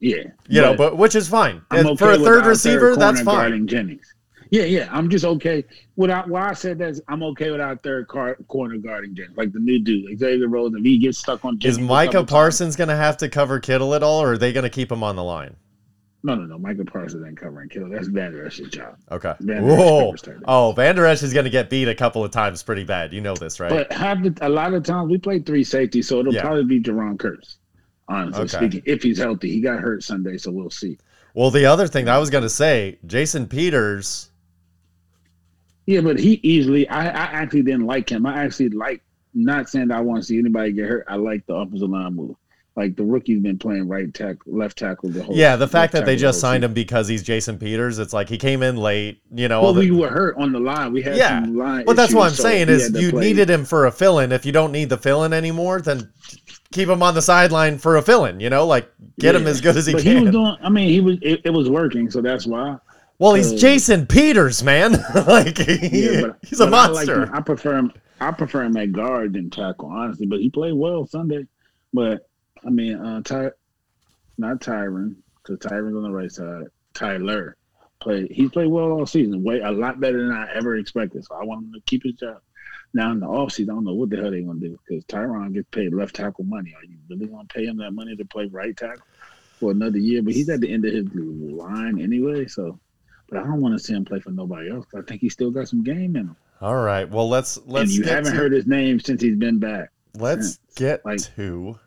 Yeah, 0.00 0.24
You 0.48 0.62
know, 0.62 0.74
but 0.74 0.96
which 0.96 1.14
is 1.14 1.28
fine 1.28 1.60
okay 1.70 1.94
for 1.96 2.10
a 2.12 2.18
third 2.18 2.46
receiver. 2.46 2.94
corner 2.94 2.96
that's 2.96 3.20
fine. 3.20 3.66
Jennings. 3.66 4.14
Yeah, 4.50 4.64
yeah. 4.64 4.88
I'm 4.90 5.08
just 5.10 5.24
okay 5.24 5.62
without. 5.94 6.26
Why 6.28 6.48
I 6.48 6.54
said 6.54 6.78
that 6.78 6.88
is 6.88 7.02
I'm 7.06 7.22
okay 7.22 7.50
with 7.52 7.60
our 7.60 7.76
third 7.76 8.08
car, 8.08 8.36
corner 8.48 8.78
guarding 8.78 9.14
Jennings, 9.14 9.36
like 9.36 9.52
the 9.52 9.60
new 9.60 9.78
dude, 9.78 10.18
Xavier 10.18 10.48
Rhodes. 10.48 10.74
If 10.74 10.82
he 10.82 10.98
gets 10.98 11.18
stuck 11.18 11.44
on 11.44 11.54
Is 11.56 11.60
Jennings, 11.60 11.78
a 11.78 11.82
Micah 11.82 12.24
Parsons 12.24 12.74
going 12.74 12.88
to 12.88 12.96
have 12.96 13.16
to 13.18 13.28
cover 13.28 13.60
Kittle 13.60 13.94
at 13.94 14.02
all, 14.02 14.20
or 14.22 14.32
are 14.32 14.38
they 14.38 14.52
going 14.52 14.64
to 14.64 14.70
keep 14.70 14.90
him 14.90 15.04
on 15.04 15.14
the 15.14 15.22
line? 15.22 15.54
No, 16.22 16.34
no, 16.34 16.44
no. 16.44 16.58
Michael 16.58 16.84
Parsons 16.84 17.24
ain't 17.26 17.38
covering 17.38 17.68
Kittle. 17.70 17.88
That's 17.88 18.08
Vander 18.08 18.44
Esch's 18.46 18.68
job. 18.68 18.96
Okay. 19.10 19.32
Van 19.40 19.64
Whoa. 19.66 20.06
covers 20.06 20.22
tight 20.22 20.32
ends. 20.32 20.44
Oh, 20.46 20.72
Vander 20.72 21.06
Esch 21.06 21.22
is 21.22 21.32
going 21.32 21.44
to 21.44 21.50
get 21.50 21.70
beat 21.70 21.88
a 21.88 21.94
couple 21.94 22.22
of 22.22 22.30
times 22.30 22.62
pretty 22.62 22.84
bad. 22.84 23.12
You 23.14 23.22
know 23.22 23.34
this, 23.34 23.58
right? 23.58 23.70
But 23.70 23.90
have 23.92 24.22
the, 24.22 24.36
a 24.46 24.48
lot 24.48 24.74
of 24.74 24.82
times 24.84 25.10
we 25.10 25.16
play 25.16 25.38
three 25.38 25.64
safety, 25.64 26.02
so 26.02 26.20
it'll 26.20 26.34
Yeah. 26.34 26.42
probably 26.42 26.64
be 26.64 26.80
Jayron 26.80 27.16
Kearse. 27.16 27.56
Honestly 28.08 28.42
Okay. 28.42 28.56
speaking, 28.56 28.82
if 28.84 29.02
he's 29.02 29.18
healthy, 29.18 29.50
he 29.50 29.60
got 29.60 29.80
hurt 29.80 30.02
Sunday, 30.02 30.36
so 30.36 30.50
we'll 30.50 30.68
see. 30.68 30.98
well, 31.32 31.50
the 31.50 31.64
other 31.64 31.86
thing 31.86 32.04
that 32.06 32.14
I 32.14 32.18
was 32.18 32.28
going 32.28 32.42
to 32.42 32.50
say, 32.50 32.98
Jason 33.06 33.46
Peters. 33.46 34.30
Yeah, 35.86 36.02
but 36.02 36.18
he 36.18 36.34
easily. 36.42 36.88
I, 36.88 37.06
I 37.06 37.24
actually 37.42 37.62
didn't 37.62 37.86
like 37.86 38.10
him. 38.10 38.26
I 38.26 38.42
actually 38.44 38.68
like. 38.70 39.02
Not 39.32 39.68
saying 39.70 39.88
that 39.88 39.96
I 39.98 40.00
want 40.00 40.20
to 40.22 40.26
see 40.26 40.38
anybody 40.40 40.72
get 40.72 40.88
hurt. 40.88 41.04
I 41.08 41.14
like 41.14 41.46
the 41.46 41.54
offensive 41.54 41.88
line 41.88 42.14
move. 42.16 42.34
Like 42.80 42.96
the 42.96 43.02
rookie's 43.04 43.40
been 43.42 43.58
playing 43.58 43.88
right 43.88 44.12
tackle, 44.14 44.54
left 44.56 44.78
tackle 44.78 45.10
the 45.10 45.22
whole. 45.22 45.36
Yeah, 45.36 45.56
the 45.56 45.68
fact 45.68 45.92
that 45.92 46.06
they 46.06 46.12
tackle 46.12 46.16
the 46.16 46.20
just 46.22 46.40
signed 46.40 46.62
season. 46.62 46.70
him 46.70 46.74
because 46.74 47.06
he's 47.08 47.22
Jason 47.22 47.58
Peters, 47.58 47.98
it's 47.98 48.14
like 48.14 48.28
he 48.30 48.38
came 48.38 48.62
in 48.62 48.78
late. 48.78 49.20
You 49.34 49.48
know, 49.48 49.58
Well, 49.60 49.66
all 49.68 49.74
the- 49.74 49.80
we 49.80 49.90
were 49.90 50.08
hurt 50.08 50.36
on 50.38 50.50
the 50.52 50.60
line. 50.60 50.92
We 50.94 51.02
had 51.02 51.16
Yeah. 51.16 51.42
some 51.44 51.56
line. 51.58 51.84
Well, 51.86 51.94
that's 51.94 52.14
what 52.14 52.28
I'm 52.30 52.34
so 52.34 52.42
saying 52.44 52.70
is 52.70 52.90
you 52.98 53.10
play. 53.10 53.20
needed 53.26 53.50
him 53.50 53.66
for 53.66 53.84
a 53.84 53.92
fill-in. 53.92 54.32
If 54.32 54.46
you 54.46 54.52
don't 54.52 54.72
need 54.72 54.88
the 54.88 54.96
fill-in 54.96 55.34
anymore, 55.34 55.82
then 55.82 56.08
keep 56.72 56.88
him 56.88 57.02
on 57.02 57.14
the 57.14 57.20
sideline 57.20 57.76
for 57.76 57.96
a 57.98 58.02
fill-in. 58.02 58.40
You 58.40 58.48
know, 58.48 58.66
like 58.66 58.90
get 59.18 59.34
him 59.34 59.46
as 59.46 59.60
good 59.60 59.76
as 59.76 59.84
he 59.86 59.92
but 59.92 60.02
can. 60.02 60.16
he 60.16 60.22
was 60.22 60.32
doing. 60.32 60.56
I 60.62 60.70
mean, 60.70 60.88
he 60.88 61.00
was. 61.00 61.18
It, 61.20 61.42
it 61.44 61.50
was 61.50 61.68
working, 61.68 62.10
so 62.10 62.22
that's 62.22 62.46
why. 62.46 62.76
well, 63.18 63.34
he's 63.34 63.52
Jason 63.60 64.06
Peters, 64.06 64.62
man. 64.62 64.92
like 65.26 65.58
he- 65.58 66.06
Yeah, 66.06 66.20
but 66.22 66.38
he's 66.48 66.60
a 66.60 66.66
but 66.66 66.72
I 66.74 66.86
like 66.86 67.06
monster. 67.08 67.30
I 67.34 67.40
prefer 67.42 67.76
him. 67.76 67.92
I 68.22 68.30
prefer 68.32 68.62
him 68.64 68.76
at 68.78 68.92
guard 68.92 69.34
than 69.34 69.50
tackle, 69.50 69.90
honestly. 69.90 70.24
But 70.26 70.40
he 70.40 70.48
played 70.48 70.72
well 70.74 71.06
Sunday. 71.06 71.46
But 71.92 72.28
I 72.64 72.70
mean, 72.70 72.94
uh, 72.94 73.22
Ty, 73.22 73.50
not 74.38 74.60
Tyron, 74.60 75.16
because 75.42 75.58
Tyron's 75.58 75.96
on 75.96 76.02
the 76.02 76.10
right 76.10 76.30
side. 76.30 76.66
Tyler 76.94 77.56
played. 78.00 78.30
He's 78.30 78.50
played 78.50 78.68
well 78.68 78.90
all 78.92 79.06
season. 79.06 79.42
Way 79.42 79.60
a 79.60 79.70
lot 79.70 80.00
better 80.00 80.26
than 80.26 80.36
I 80.36 80.52
ever 80.54 80.76
expected. 80.76 81.24
So 81.24 81.34
I 81.34 81.44
want 81.44 81.66
him 81.66 81.72
to 81.74 81.80
keep 81.86 82.02
his 82.02 82.14
job. 82.14 82.40
Now 82.92 83.12
in 83.12 83.20
the 83.20 83.26
offseason, 83.26 83.70
I 83.70 83.74
don't 83.74 83.84
know 83.84 83.94
what 83.94 84.10
the 84.10 84.16
hell 84.16 84.30
they're 84.30 84.42
gonna 84.42 84.58
do 84.58 84.78
because 84.86 85.04
Tyron 85.04 85.54
gets 85.54 85.68
paid 85.70 85.94
left 85.94 86.16
tackle 86.16 86.44
money. 86.44 86.74
Are 86.76 86.84
you 86.84 86.96
really 87.08 87.26
gonna 87.26 87.46
pay 87.46 87.64
him 87.66 87.76
that 87.78 87.92
money 87.92 88.16
to 88.16 88.24
play 88.24 88.46
right 88.46 88.76
tackle 88.76 89.04
for 89.58 89.70
another 89.70 89.98
year? 89.98 90.22
But 90.22 90.34
he's 90.34 90.48
at 90.48 90.60
the 90.60 90.72
end 90.72 90.84
of 90.84 90.92
his 90.92 91.06
line 91.14 92.00
anyway. 92.00 92.46
So, 92.46 92.80
but 93.28 93.38
I 93.38 93.44
don't 93.44 93.60
want 93.60 93.78
to 93.78 93.78
see 93.78 93.92
him 93.92 94.04
play 94.04 94.18
for 94.18 94.30
nobody 94.30 94.70
else. 94.70 94.86
I 94.96 95.02
think 95.02 95.20
he 95.20 95.28
still 95.28 95.52
got 95.52 95.68
some 95.68 95.84
game 95.84 96.16
in 96.16 96.26
him. 96.26 96.36
All 96.60 96.82
right. 96.82 97.08
Well, 97.08 97.28
let's 97.28 97.60
let's 97.66 97.90
and 97.90 97.92
you 97.92 98.02
haven't 98.02 98.32
to, 98.32 98.38
heard 98.38 98.52
his 98.52 98.66
name 98.66 98.98
since 98.98 99.22
he's 99.22 99.36
been 99.36 99.58
back. 99.58 99.90
let's 100.14 100.58
get 100.74 101.04
like- 101.06 101.20
to 101.36 101.78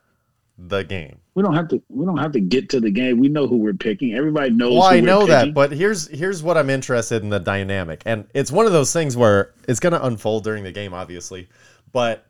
the 0.57 0.83
game. 0.83 1.17
We 1.35 1.43
don't 1.43 1.55
have 1.55 1.67
to. 1.69 1.81
We 1.89 2.05
don't 2.05 2.17
have 2.17 2.31
to 2.33 2.39
get 2.39 2.69
to 2.69 2.79
the 2.79 2.91
game. 2.91 3.19
We 3.19 3.27
know 3.27 3.47
who 3.47 3.57
we're 3.57 3.73
picking. 3.73 4.13
Everybody 4.13 4.51
knows. 4.51 4.73
Well, 4.73 4.83
I 4.83 4.99
know 4.99 5.25
that, 5.25 5.53
but 5.53 5.71
here's 5.71 6.07
here's 6.07 6.43
what 6.43 6.57
I'm 6.57 6.69
interested 6.69 7.23
in 7.23 7.29
the 7.29 7.39
dynamic, 7.39 8.03
and 8.05 8.27
it's 8.33 8.51
one 8.51 8.65
of 8.65 8.71
those 8.71 8.93
things 8.93 9.17
where 9.17 9.53
it's 9.67 9.79
going 9.79 9.93
to 9.93 10.05
unfold 10.05 10.43
during 10.43 10.63
the 10.63 10.71
game, 10.71 10.93
obviously, 10.93 11.49
but 11.91 12.25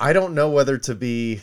I 0.00 0.12
don't 0.12 0.34
know 0.34 0.50
whether 0.50 0.78
to 0.78 0.94
be 0.94 1.40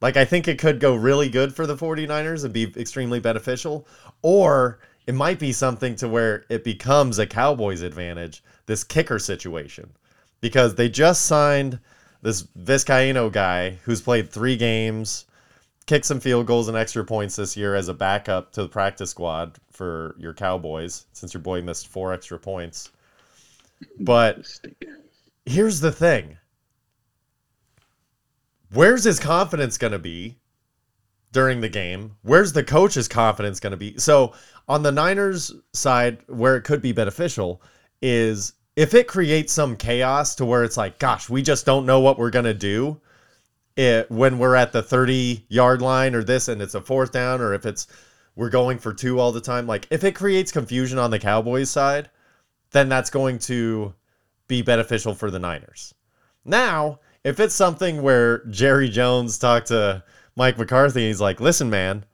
like 0.00 0.16
I 0.16 0.24
think 0.24 0.48
it 0.48 0.58
could 0.58 0.80
go 0.80 0.94
really 0.94 1.28
good 1.28 1.54
for 1.54 1.66
the 1.66 1.76
49ers 1.76 2.44
and 2.44 2.52
be 2.52 2.72
extremely 2.76 3.20
beneficial, 3.20 3.86
or 4.22 4.80
it 5.06 5.14
might 5.14 5.38
be 5.38 5.52
something 5.52 5.94
to 5.96 6.08
where 6.08 6.44
it 6.48 6.64
becomes 6.64 7.18
a 7.18 7.26
Cowboys 7.26 7.82
advantage, 7.82 8.42
this 8.66 8.82
kicker 8.82 9.18
situation, 9.18 9.92
because 10.40 10.74
they 10.74 10.88
just 10.88 11.26
signed 11.26 11.78
this 12.22 12.42
Vizcaino 12.58 13.30
guy 13.30 13.78
who's 13.84 14.00
played 14.00 14.30
three 14.30 14.56
games 14.56 15.26
kicked 15.86 16.06
some 16.06 16.20
field 16.20 16.46
goals 16.46 16.68
and 16.68 16.76
extra 16.76 17.04
points 17.04 17.36
this 17.36 17.56
year 17.56 17.74
as 17.74 17.88
a 17.88 17.94
backup 17.94 18.52
to 18.52 18.62
the 18.62 18.68
practice 18.68 19.10
squad 19.10 19.58
for 19.70 20.14
your 20.18 20.32
Cowboys, 20.32 21.06
since 21.12 21.34
your 21.34 21.42
boy 21.42 21.60
missed 21.60 21.88
four 21.88 22.12
extra 22.12 22.38
points. 22.38 22.90
But 23.98 24.48
here's 25.44 25.80
the 25.80 25.92
thing 25.92 26.38
where's 28.72 29.04
his 29.04 29.18
confidence 29.18 29.76
going 29.76 29.92
to 29.92 29.98
be 29.98 30.38
during 31.32 31.60
the 31.60 31.68
game? 31.68 32.16
Where's 32.22 32.52
the 32.52 32.64
coach's 32.64 33.08
confidence 33.08 33.58
going 33.58 33.72
to 33.72 33.76
be? 33.76 33.98
So, 33.98 34.34
on 34.68 34.82
the 34.82 34.92
Niners 34.92 35.52
side, 35.72 36.18
where 36.28 36.56
it 36.56 36.62
could 36.62 36.80
be 36.80 36.92
beneficial 36.92 37.60
is 38.00 38.52
if 38.76 38.94
it 38.94 39.06
creates 39.06 39.52
some 39.52 39.76
chaos 39.76 40.34
to 40.36 40.44
where 40.44 40.64
it's 40.64 40.76
like, 40.76 40.98
gosh, 40.98 41.28
we 41.28 41.42
just 41.42 41.66
don't 41.66 41.86
know 41.86 42.00
what 42.00 42.18
we're 42.18 42.30
to 42.30 42.54
do 42.54 43.00
it 43.76 44.10
when 44.10 44.38
we're 44.38 44.54
at 44.54 44.72
the 44.72 44.82
30 44.82 45.44
yard 45.48 45.80
line 45.80 46.14
or 46.14 46.22
this 46.22 46.48
and 46.48 46.60
it's 46.60 46.74
a 46.74 46.80
fourth 46.80 47.10
down 47.10 47.40
or 47.40 47.54
if 47.54 47.64
it's 47.64 47.86
we're 48.36 48.50
going 48.50 48.78
for 48.78 48.92
two 48.92 49.18
all 49.18 49.32
the 49.32 49.40
time 49.40 49.66
like 49.66 49.86
if 49.90 50.04
it 50.04 50.14
creates 50.14 50.52
confusion 50.52 50.98
on 50.98 51.10
the 51.10 51.18
cowboys 51.18 51.70
side 51.70 52.10
then 52.72 52.90
that's 52.90 53.08
going 53.08 53.38
to 53.38 53.94
be 54.46 54.60
beneficial 54.60 55.14
for 55.14 55.30
the 55.30 55.38
niners. 55.38 55.94
Now 56.44 56.98
if 57.24 57.40
it's 57.40 57.54
something 57.54 58.02
where 58.02 58.44
jerry 58.50 58.90
jones 58.90 59.38
talked 59.38 59.68
to 59.68 60.04
mike 60.36 60.58
mccarthy 60.58 61.06
he's 61.06 61.18
like 61.18 61.40
listen 61.40 61.70
man 61.70 62.04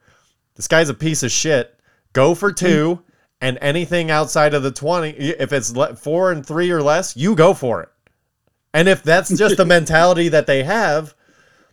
this 0.59 0.67
guy's 0.67 0.89
a 0.89 0.93
piece 0.93 1.23
of 1.23 1.31
shit. 1.31 1.79
Go 2.11 2.35
for 2.35 2.51
two 2.51 3.01
and 3.41 3.57
anything 3.61 4.11
outside 4.11 4.53
of 4.53 4.63
the 4.63 4.71
20 4.71 5.09
if 5.11 5.53
it's 5.53 5.75
le- 5.75 5.95
four 5.95 6.31
and 6.31 6.45
three 6.45 6.71
or 6.71 6.81
less 6.81 7.15
you 7.15 7.35
go 7.35 7.53
for 7.53 7.81
it 7.81 7.89
and 8.73 8.87
if 8.87 9.03
that's 9.03 9.35
just 9.37 9.57
the 9.57 9.65
mentality 9.77 10.29
that 10.29 10.47
they 10.47 10.63
have 10.63 11.13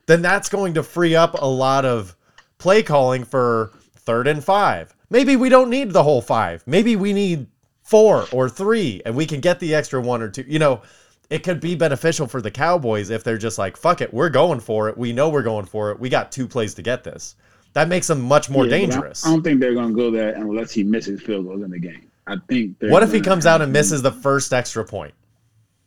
then 0.06 0.22
that's 0.22 0.48
going 0.48 0.74
to 0.74 0.82
free 0.82 1.14
up 1.14 1.34
a 1.34 1.46
lot 1.46 1.84
of 1.84 2.16
play 2.58 2.82
calling 2.82 3.24
for 3.24 3.72
third 3.96 4.26
and 4.26 4.42
five. 4.42 4.94
Maybe 5.10 5.36
we 5.36 5.48
don't 5.48 5.70
need 5.70 5.92
the 5.92 6.02
whole 6.02 6.22
five. 6.22 6.62
Maybe 6.66 6.96
we 6.96 7.12
need 7.12 7.48
four 7.82 8.26
or 8.32 8.48
three 8.48 9.02
and 9.04 9.14
we 9.14 9.26
can 9.26 9.40
get 9.40 9.60
the 9.60 9.74
extra 9.74 10.00
one 10.00 10.22
or 10.22 10.28
two. 10.28 10.44
You 10.46 10.58
know, 10.58 10.82
it 11.28 11.42
could 11.42 11.60
be 11.60 11.74
beneficial 11.74 12.26
for 12.26 12.40
the 12.40 12.50
Cowboys 12.50 13.10
if 13.10 13.24
they're 13.24 13.36
just 13.36 13.58
like, 13.58 13.76
fuck 13.76 14.00
it, 14.00 14.14
we're 14.14 14.30
going 14.30 14.60
for 14.60 14.88
it. 14.88 14.96
We 14.96 15.12
know 15.12 15.28
we're 15.28 15.42
going 15.42 15.66
for 15.66 15.90
it. 15.90 15.98
We 15.98 16.08
got 16.08 16.32
two 16.32 16.46
plays 16.46 16.74
to 16.74 16.82
get 16.82 17.04
this. 17.04 17.34
That 17.77 17.89
makes 17.89 18.07
them 18.07 18.22
much 18.22 18.49
more 18.49 18.64
Yeah, 18.64 18.79
dangerous. 18.79 19.27
I, 19.27 19.29
don't 19.29 19.43
think 19.43 19.61
they're 19.61 19.74
gonna 19.74 19.93
go 19.93 20.11
there 20.11 20.35
unless 20.35 20.72
he 20.72 20.83
misses 20.83 21.20
field 21.20 21.45
goals 21.45 21.62
in 21.62 21.70
the 21.70 21.79
game. 21.79 22.11
I 22.27 22.37
think. 22.49 22.77
What 22.81 23.03
if 23.03 23.12
he 23.12 23.20
comes 23.20 23.45
out 23.45 23.61
and 23.61 23.70
misses 23.70 24.01
the 24.01 24.11
first 24.11 24.55
extra 24.55 24.83
point? 24.83 25.12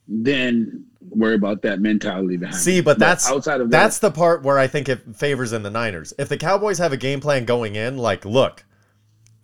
Then 0.07 0.85
worry 1.09 1.33
about 1.33 1.63
that 1.63 1.79
mentality 1.79 2.37
behind. 2.37 2.57
See, 2.57 2.77
it. 2.77 2.85
but 2.85 2.99
that's 2.99 3.27
outside 3.27 3.59
of 3.59 3.71
that, 3.71 3.75
that's 3.79 3.97
the 3.97 4.11
part 4.11 4.43
where 4.43 4.59
I 4.59 4.67
think 4.67 4.87
it 4.87 5.15
favors 5.15 5.51
in 5.51 5.63
the 5.63 5.71
Niners. 5.71 6.13
If 6.19 6.29
the 6.29 6.37
Cowboys 6.37 6.77
have 6.77 6.93
a 6.93 6.97
game 6.97 7.21
plan 7.21 7.45
going 7.45 7.75
in, 7.75 7.97
like, 7.97 8.23
look, 8.23 8.65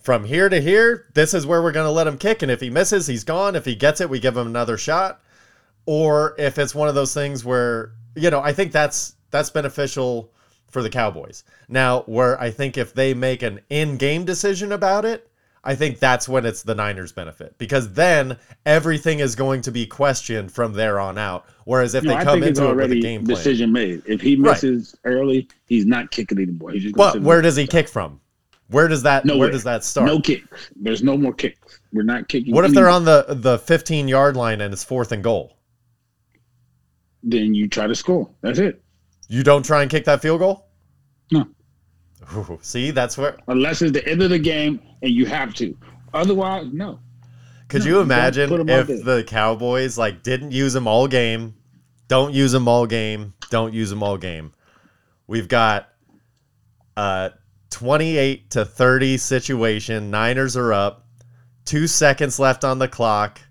from 0.04 0.24
here 0.24 0.48
to 0.48 0.62
here, 0.62 1.08
this 1.16 1.34
is 1.34 1.48
where 1.48 1.64
we're 1.64 1.72
going 1.72 1.88
to 1.88 1.92
let 1.92 2.06
him 2.06 2.20
kick, 2.20 2.44
and 2.44 2.52
if 2.52 2.62
he 2.62 2.70
misses, 2.70 3.08
he's 3.08 3.24
gone. 3.24 3.56
If 3.56 3.66
he 3.66 3.74
gets 3.74 4.02
it, 4.02 4.10
we 4.12 4.20
give 4.20 4.38
him 4.38 4.46
another 4.46 4.78
shot. 4.78 5.20
Or 5.88 6.36
if 6.38 6.60
it's 6.60 6.76
one 6.76 6.90
of 6.90 6.94
those 6.94 7.12
things 7.12 7.44
where 7.44 7.94
you 8.16 8.30
know, 8.30 8.40
I 8.40 8.54
think 8.54 8.72
that's 8.72 9.16
that's 9.32 9.50
beneficial 9.50 10.32
for 10.76 10.84
the 10.84 10.90
Cowboys. 10.90 11.46
Now, 11.70 12.02
where 12.02 12.38
I 12.38 12.52
think 12.52 12.78
if 12.78 12.94
they 12.94 13.14
make 13.14 13.44
an 13.44 13.62
in-game 13.70 14.26
decision 14.26 14.74
about 14.74 15.06
it, 15.06 15.32
I 15.64 15.74
think 15.74 16.00
that's 16.00 16.28
when 16.28 16.46
it's 16.46 16.64
the 16.64 16.76
Niners' 16.76 17.14
benefit 17.14 17.58
because 17.58 17.94
then 17.94 18.38
everything 18.66 19.20
is 19.20 19.36
going 19.36 19.62
to 19.62 19.72
be 19.72 19.86
questioned 19.86 20.52
from 20.52 20.74
there 20.74 21.00
on 21.00 21.18
out. 21.18 21.46
Whereas 21.64 21.96
if 21.96 22.04
No, 22.04 22.18
they 22.18 22.24
come 22.26 22.44
into 22.44 22.70
it 22.70 22.76
with 22.76 22.92
a 22.92 23.00
game 23.00 23.24
plan, 23.24 23.38
decision 23.38 23.72
made. 23.72 24.04
If 24.06 24.20
he 24.20 24.36
Right. 24.36 24.52
misses 24.52 24.98
early, 25.06 25.48
he's 25.66 25.86
not 25.86 26.12
kicking 26.12 26.40
anymore. 26.40 26.72
He's 26.72 26.84
just 26.84 26.96
but 26.96 27.22
where 27.22 27.42
does 27.42 27.56
he 27.56 27.66
kick 27.66 27.88
from? 27.88 28.20
Where 28.68 28.90
does 28.90 29.04
that 29.04 29.24
Nowhere. 29.24 29.40
where 29.40 29.52
does 29.52 29.64
that 29.64 29.86
start? 29.86 30.08
No 30.08 30.20
kicks. 30.20 30.70
There's 30.76 31.02
no 31.04 31.18
more 31.18 31.34
kicks. 31.34 31.80
We're 31.94 32.04
not 32.04 32.28
kicking. 32.28 32.54
what 32.54 32.66
if 32.66 32.74
they're 32.74 32.90
on 32.90 33.06
the 33.06 33.26
the 33.30 33.58
15 33.60 34.10
yard 34.10 34.36
line 34.36 34.60
and 34.60 34.74
it's 34.74 34.84
fourth 34.84 35.14
and 35.14 35.24
goal? 35.24 35.56
Then 37.24 37.54
you 37.54 37.70
try 37.70 37.88
to 37.88 37.96
score. 37.96 38.30
That's 38.42 38.60
it. 38.60 38.82
You 39.28 39.42
don't 39.42 39.66
try 39.66 39.82
and 39.82 39.90
kick 39.90 40.06
that 40.06 40.22
field 40.22 40.40
goal? 40.40 40.65
No. 41.32 41.48
Ooh, 42.36 42.60
see, 42.62 42.92
that's 42.92 43.18
where 43.18 43.38
Unless 43.48 43.82
it's 43.82 43.92
the 43.92 44.08
end 44.08 44.22
of 44.24 44.30
the 44.30 44.40
game 44.40 44.80
and 45.02 45.12
you 45.12 45.26
have 45.26 45.54
to. 45.56 45.78
Otherwise, 46.14 46.68
no. 46.72 47.00
Could 47.68 47.82
No, 47.82 47.88
you 47.88 48.00
imagine 48.00 48.50
put 48.50 48.60
'em 48.60 48.70
out 48.70 48.90
if 48.90 49.04
the 49.04 49.24
Cowboys 49.24 49.98
like 49.98 50.24
didn't 50.24 50.52
use 50.52 50.74
them 50.74 50.88
all 50.88 51.08
game, 51.08 51.56
don't 52.08 52.34
use 52.34 52.52
them 52.52 52.68
all 52.68 52.86
game, 52.86 53.34
don't 53.50 53.74
use 53.74 53.90
them 53.90 54.04
all 54.04 54.18
game? 54.18 54.54
We've 55.28 55.48
got 55.48 55.90
a 56.96 57.32
28 57.72 58.50
to 58.52 58.66
30 58.66 59.18
situation. 59.18 60.12
Niners 60.12 60.56
are 60.56 60.72
up. 60.72 61.08
2 61.66 61.88
seconds 61.88 62.40
left 62.40 62.64
on 62.64 62.80
the 62.80 62.88
clock. 62.88 63.42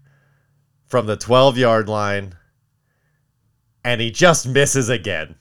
from 0.87 1.07
the 1.07 1.17
12 1.17 1.59
yard 1.59 1.89
line, 1.89 2.35
and 3.83 4.01
he 4.01 4.13
just 4.13 4.47
misses 4.47 4.89
again. 4.89 5.35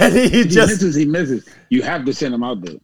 And 0.00 0.14
he 0.14 0.28
He 0.28 0.44
just 0.44 0.72
misses, 0.72 0.94
he 0.94 1.04
misses. 1.04 1.48
You 1.68 1.82
have 1.82 2.04
to 2.04 2.14
send 2.14 2.34
him 2.34 2.42
out 2.42 2.60
there. 2.62 2.76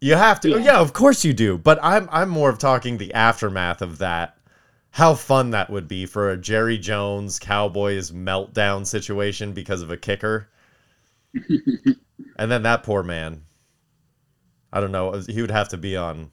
You 0.00 0.16
have 0.16 0.40
to. 0.40 0.50
Yeah. 0.50 0.56
Yeah. 0.58 0.80
of 0.80 0.92
course 0.92 1.24
you 1.24 1.32
do. 1.32 1.58
But 1.58 1.78
I'm 1.82 2.08
I'm 2.10 2.28
more 2.28 2.50
of 2.50 2.58
talking 2.58 2.98
the 2.98 3.14
aftermath 3.14 3.82
of 3.82 3.98
that. 3.98 4.36
How 4.90 5.14
fun 5.14 5.50
that 5.50 5.70
would 5.70 5.88
be 5.88 6.06
for 6.06 6.30
a 6.30 6.36
Jerry 6.36 6.76
Jones 6.76 7.38
Cowboys 7.38 8.10
meltdown 8.10 8.86
situation 8.86 9.52
because 9.52 9.80
of 9.80 9.90
a 9.90 9.96
kicker. 9.96 10.48
and 12.36 12.50
then 12.50 12.62
that 12.64 12.82
poor 12.82 13.02
man. 13.02 13.42
I 14.72 14.80
don't 14.80 14.92
know. 14.92 15.12
He 15.12 15.40
would 15.40 15.50
have 15.50 15.68
to 15.70 15.76
be 15.76 15.96
on 15.96 16.30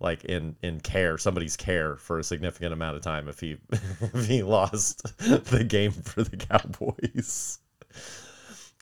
like 0.00 0.24
in 0.24 0.56
in 0.62 0.80
care, 0.80 1.18
somebody's 1.18 1.56
care 1.56 1.96
for 1.96 2.18
a 2.18 2.24
significant 2.24 2.72
amount 2.72 2.96
of 2.96 3.02
time 3.02 3.28
if 3.28 3.40
he 3.40 3.56
if 3.70 4.26
he 4.26 4.42
lost 4.42 5.02
the 5.18 5.64
game 5.64 5.92
for 5.92 6.22
the 6.22 6.36
Cowboys. 6.36 7.58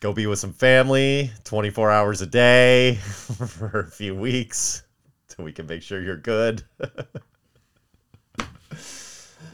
Go 0.05 0.12
be 0.12 0.26
with 0.26 0.38
some 0.38 0.52
family 0.52 1.30
24 1.44 1.90
hours 1.90 2.20
a 2.20 2.26
day 2.26 2.96
for 3.00 3.80
a 3.80 3.90
few 3.90 4.14
weeks 4.14 4.82
till 5.28 5.46
we 5.46 5.50
can 5.50 5.66
make 5.66 5.80
sure 5.80 6.02
you're 6.02 6.18
good. 6.18 6.62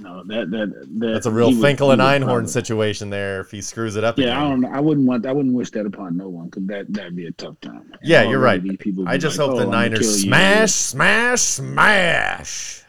No, 0.00 0.24
that 0.24 0.50
that, 0.50 0.88
that 0.98 1.12
That's 1.12 1.26
a 1.26 1.30
real 1.30 1.50
would- 1.52 1.60
Finkel 1.60 1.90
and 1.90 2.00
Einhorn 2.00 2.24
probably- 2.24 2.46
situation 2.48 3.10
there 3.10 3.42
if 3.42 3.50
he 3.50 3.60
screws 3.60 3.96
it 3.96 4.02
up 4.04 4.18
Yeah, 4.18 4.42
I 4.44 4.48
don't. 4.48 4.64
I 4.64 4.80
wouldn't 4.80 5.06
want. 5.06 5.26
I 5.26 5.32
wouldn't 5.32 5.54
wish 5.54 5.70
that 5.72 5.84
upon 5.84 6.16
no 6.16 6.28
one 6.30 6.46
because 6.46 6.66
that 6.68 6.90
that'd 6.92 7.14
be 7.14 7.26
a 7.26 7.32
tough 7.32 7.60
time. 7.60 7.90
And 7.92 7.98
Yeah, 8.02 8.22
you're 8.22 8.38
right. 8.40 8.62
people 8.78 9.06
I 9.06 9.18
just 9.18 9.36
like, 9.38 9.46
hope 9.46 9.56
"Oh, 9.56 9.58
the 9.58 9.64
I'ma 9.66 9.72
Niners 9.72 9.98
kill 10.00 10.08
you." 10.12 10.16
smash, 10.22 10.72
smash, 10.72 11.40
smash. 11.42 12.82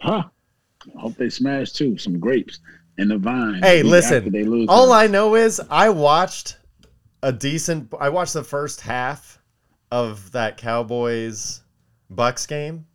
Huh? 0.00 0.24
I 0.96 1.00
hope 1.00 1.14
they 1.14 1.30
smash 1.30 1.70
too. 1.72 1.96
Some 1.96 2.18
grapes 2.18 2.58
and 2.98 3.10
the 3.10 3.16
vine. 3.18 3.62
Hey, 3.62 3.82
listen, 3.82 4.66
All. 4.68 4.92
I 4.92 5.06
know 5.06 5.34
is 5.36 5.60
I 5.70 5.88
watched 5.90 6.56
a 7.22 7.32
decent. 7.32 7.92
I 7.98 8.08
watched 8.10 8.34
the 8.34 8.44
first 8.44 8.80
half 8.80 9.38
of 9.90 10.32
that 10.32 10.56
Cowboys 10.58 11.62
Bucks 12.10 12.46
game, 12.46 12.86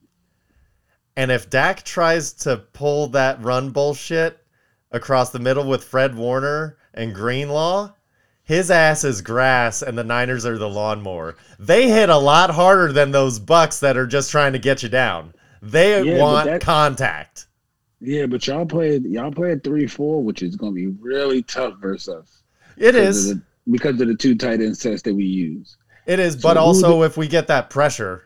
and 1.18 1.32
if 1.32 1.50
Dak 1.50 1.84
tries 1.84 2.34
to 2.34 2.58
pull 2.58 3.08
that 3.08 3.42
run 3.44 3.72
bullshit 3.72 4.38
across 4.92 5.32
the 5.32 5.40
middle 5.40 5.68
with 5.68 5.84
Fred 5.84 6.16
Warner 6.16 6.78
and 6.94 7.16
Greenlaw, 7.16 7.92
his 8.44 8.70
ass 8.70 9.04
is 9.04 9.22
grass, 9.22 9.82
and 9.82 9.98
the 9.98 10.04
Niners 10.04 10.46
are 10.46 10.58
the 10.58 10.70
lawnmower. 10.70 11.36
They 11.60 11.90
hit 11.90 12.10
a 12.10 12.18
lot 12.18 12.50
harder 12.52 12.92
than 12.92 13.12
those 13.12 13.40
Bucks 13.40 13.80
that 13.80 13.98
are 13.98 14.06
just 14.06 14.30
trying 14.32 14.54
to 14.54 14.60
get 14.60 14.84
you 14.84 14.90
down. 14.90 15.34
They 15.62 16.04
Yeah, 16.04 16.20
want 16.20 16.46
that- 16.48 16.62
contact. 16.62 17.48
Yeah, 18.06 18.26
but 18.26 18.46
y'all 18.46 18.66
played. 18.66 19.06
Y'all 19.06 19.32
played 19.32 19.64
three 19.64 19.88
four, 19.88 20.22
which 20.22 20.44
is 20.44 20.58
going 20.58 20.74
to 20.74 20.76
be 20.76 20.88
really 21.00 21.42
tough 21.42 21.76
versus 21.82 22.14
us. 22.14 22.44
It 22.76 22.92
because 22.92 23.30
of 23.32 23.38
the, 23.38 23.44
because 23.72 24.02
of 24.02 24.08
the 24.10 24.16
two 24.16 24.36
tight 24.36 24.60
end 24.60 24.78
sets 24.78 25.02
that 25.04 25.16
we 25.16 25.24
use. 25.24 25.78
It 26.06 26.20
is, 26.20 26.34
So 26.34 26.40
but 26.42 26.58
also 26.58 27.04
if 27.04 27.16
we 27.16 27.30
get 27.30 27.48
that 27.48 27.70
pressure 27.70 28.24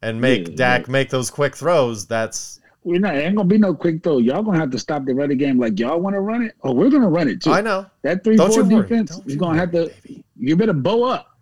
and 0.00 0.20
make 0.20 0.48
Yeah, 0.48 0.54
Dak 0.54 0.88
make 0.88 1.10
those 1.10 1.28
quick 1.28 1.56
throws, 1.56 2.06
that's 2.06 2.60
We're 2.84 3.00
not. 3.00 3.16
Ain't 3.16 3.34
gonna 3.34 3.48
be 3.48 3.58
no 3.58 3.74
quick 3.74 4.04
throw. 4.04 4.18
Y'all 4.18 4.44
gonna 4.44 4.58
have 4.58 4.70
to 4.70 4.78
stop 4.78 5.04
the 5.04 5.14
running 5.14 5.38
game. 5.38 5.58
Like 5.58 5.76
y'all 5.80 5.98
want 6.00 6.14
to 6.14 6.20
run 6.20 6.42
it, 6.42 6.54
Oh, 6.62 6.72
we're 6.72 6.90
gonna 6.90 7.08
run 7.08 7.28
it 7.28 7.42
too. 7.42 7.50
I 7.50 7.62
know. 7.62 7.86
That 8.02 8.22
three 8.22 8.36
Don't 8.36 8.52
four 8.52 8.62
defense 8.82 9.20
is 9.26 9.34
gonna 9.34 9.58
have 9.58 9.72
to. 9.72 9.90
baby. 10.04 10.24
You 10.36 10.56
better 10.56 10.72
bow 10.72 11.02
up. 11.02 11.36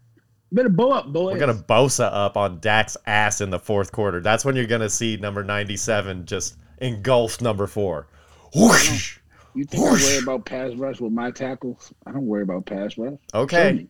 You 0.50 0.56
better 0.56 0.68
bow 0.70 0.92
up, 0.92 1.12
boys. 1.12 1.34
We're 1.34 1.40
gonna 1.40 1.54
Bosa 1.54 2.08
up 2.10 2.38
on 2.38 2.60
Dak's 2.60 2.96
ass 3.06 3.42
in 3.42 3.50
the 3.50 3.58
fourth 3.58 3.92
quarter. 3.92 4.20
That's 4.20 4.42
when 4.42 4.56
you're 4.56 4.64
gonna 4.66 4.88
see 4.88 5.18
number 5.18 5.44
ninety-seven 5.44 6.24
just 6.24 6.56
engulf 6.82 7.40
number 7.40 7.66
four. 7.66 8.08
Whoosh! 8.54 9.18
You 9.54 9.64
think 9.64 9.82
I 9.82 9.92
worry 9.92 10.18
about 10.18 10.44
pass 10.44 10.74
rush 10.74 11.00
with 11.00 11.12
my 11.12 11.30
tackles? 11.30 11.92
I 12.06 12.12
don't 12.12 12.26
worry 12.26 12.42
about 12.42 12.66
pass 12.66 12.98
rush. 12.98 13.18
Okay. 13.34 13.86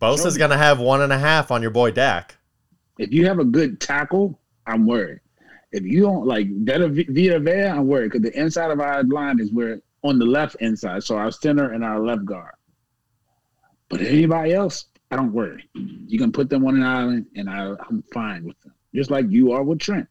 Bosa's 0.00 0.36
gonna 0.36 0.58
have 0.58 0.80
one 0.80 1.02
and 1.02 1.12
a 1.12 1.18
half 1.18 1.50
on 1.50 1.62
your 1.62 1.70
boy 1.70 1.92
Dak. 1.92 2.36
If 2.98 3.12
you 3.12 3.26
have 3.26 3.38
a 3.38 3.44
good 3.44 3.80
tackle, 3.80 4.38
I'm 4.66 4.86
worried. 4.86 5.20
If 5.70 5.84
you 5.84 6.02
don't 6.02 6.26
like 6.26 6.48
Vita 6.64 6.88
Vita 6.88 7.38
Vea, 7.38 7.66
I'm 7.66 7.86
worried 7.86 8.12
because 8.12 8.22
the 8.22 8.38
inside 8.38 8.70
of 8.70 8.80
our 8.80 9.04
line 9.04 9.40
is 9.40 9.52
where 9.52 9.80
on 10.02 10.18
the 10.18 10.24
left 10.24 10.56
inside, 10.56 11.04
so 11.04 11.16
our 11.16 11.30
center 11.30 11.72
and 11.72 11.84
our 11.84 12.00
left 12.00 12.24
guard. 12.24 12.54
But 13.88 14.00
anybody 14.00 14.52
else, 14.52 14.86
I 15.10 15.16
don't 15.16 15.32
worry. 15.32 15.68
You 15.74 16.18
can 16.18 16.32
put 16.32 16.50
them 16.50 16.66
on 16.66 16.76
an 16.76 16.82
island, 16.82 17.26
and 17.36 17.48
I, 17.48 17.74
I'm 17.88 18.02
fine 18.12 18.44
with 18.44 18.58
them. 18.60 18.74
Just 18.94 19.10
like 19.10 19.26
you 19.30 19.52
are 19.52 19.62
with 19.62 19.78
Trent. 19.78 20.08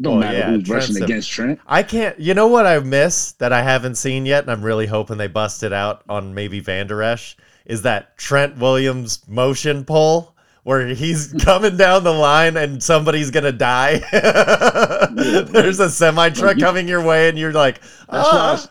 Don't 0.00 0.16
Oh, 0.16 0.20
matter 0.20 0.38
yeah, 0.38 0.50
who's 0.50 0.64
Trent's 0.64 0.88
rushing 0.88 1.02
against 1.02 1.30
Trent. 1.30 1.60
I 1.66 1.82
can't. 1.82 2.18
You 2.18 2.34
know 2.34 2.48
what 2.48 2.66
I 2.66 2.78
miss 2.80 3.32
that 3.32 3.52
I 3.52 3.62
haven't 3.62 3.94
seen 3.96 4.26
yet, 4.26 4.42
and 4.44 4.50
I'm 4.50 4.62
really 4.62 4.86
hoping 4.86 5.16
they 5.16 5.26
bust 5.28 5.62
it 5.62 5.72
out 5.72 6.02
on 6.08 6.34
maybe 6.34 6.60
Vander 6.60 7.02
Esch 7.02 7.36
is 7.64 7.82
that 7.82 8.16
Trent 8.16 8.58
Williams 8.58 9.20
motion 9.26 9.84
pull 9.84 10.34
where 10.62 10.86
he's 10.88 11.32
coming 11.40 11.76
down 11.76 12.04
the 12.04 12.12
line 12.12 12.56
and 12.56 12.82
somebody's 12.82 13.30
gonna 13.30 13.52
die. 13.52 13.98
There's 15.12 15.80
a 15.80 15.90
semi 15.90 16.30
truck 16.30 16.56
Like 16.56 16.58
coming 16.58 16.88
your 16.88 17.02
way, 17.02 17.28
and 17.28 17.38
you're 17.38 17.52
like, 17.52 17.80
ah. 18.08 18.64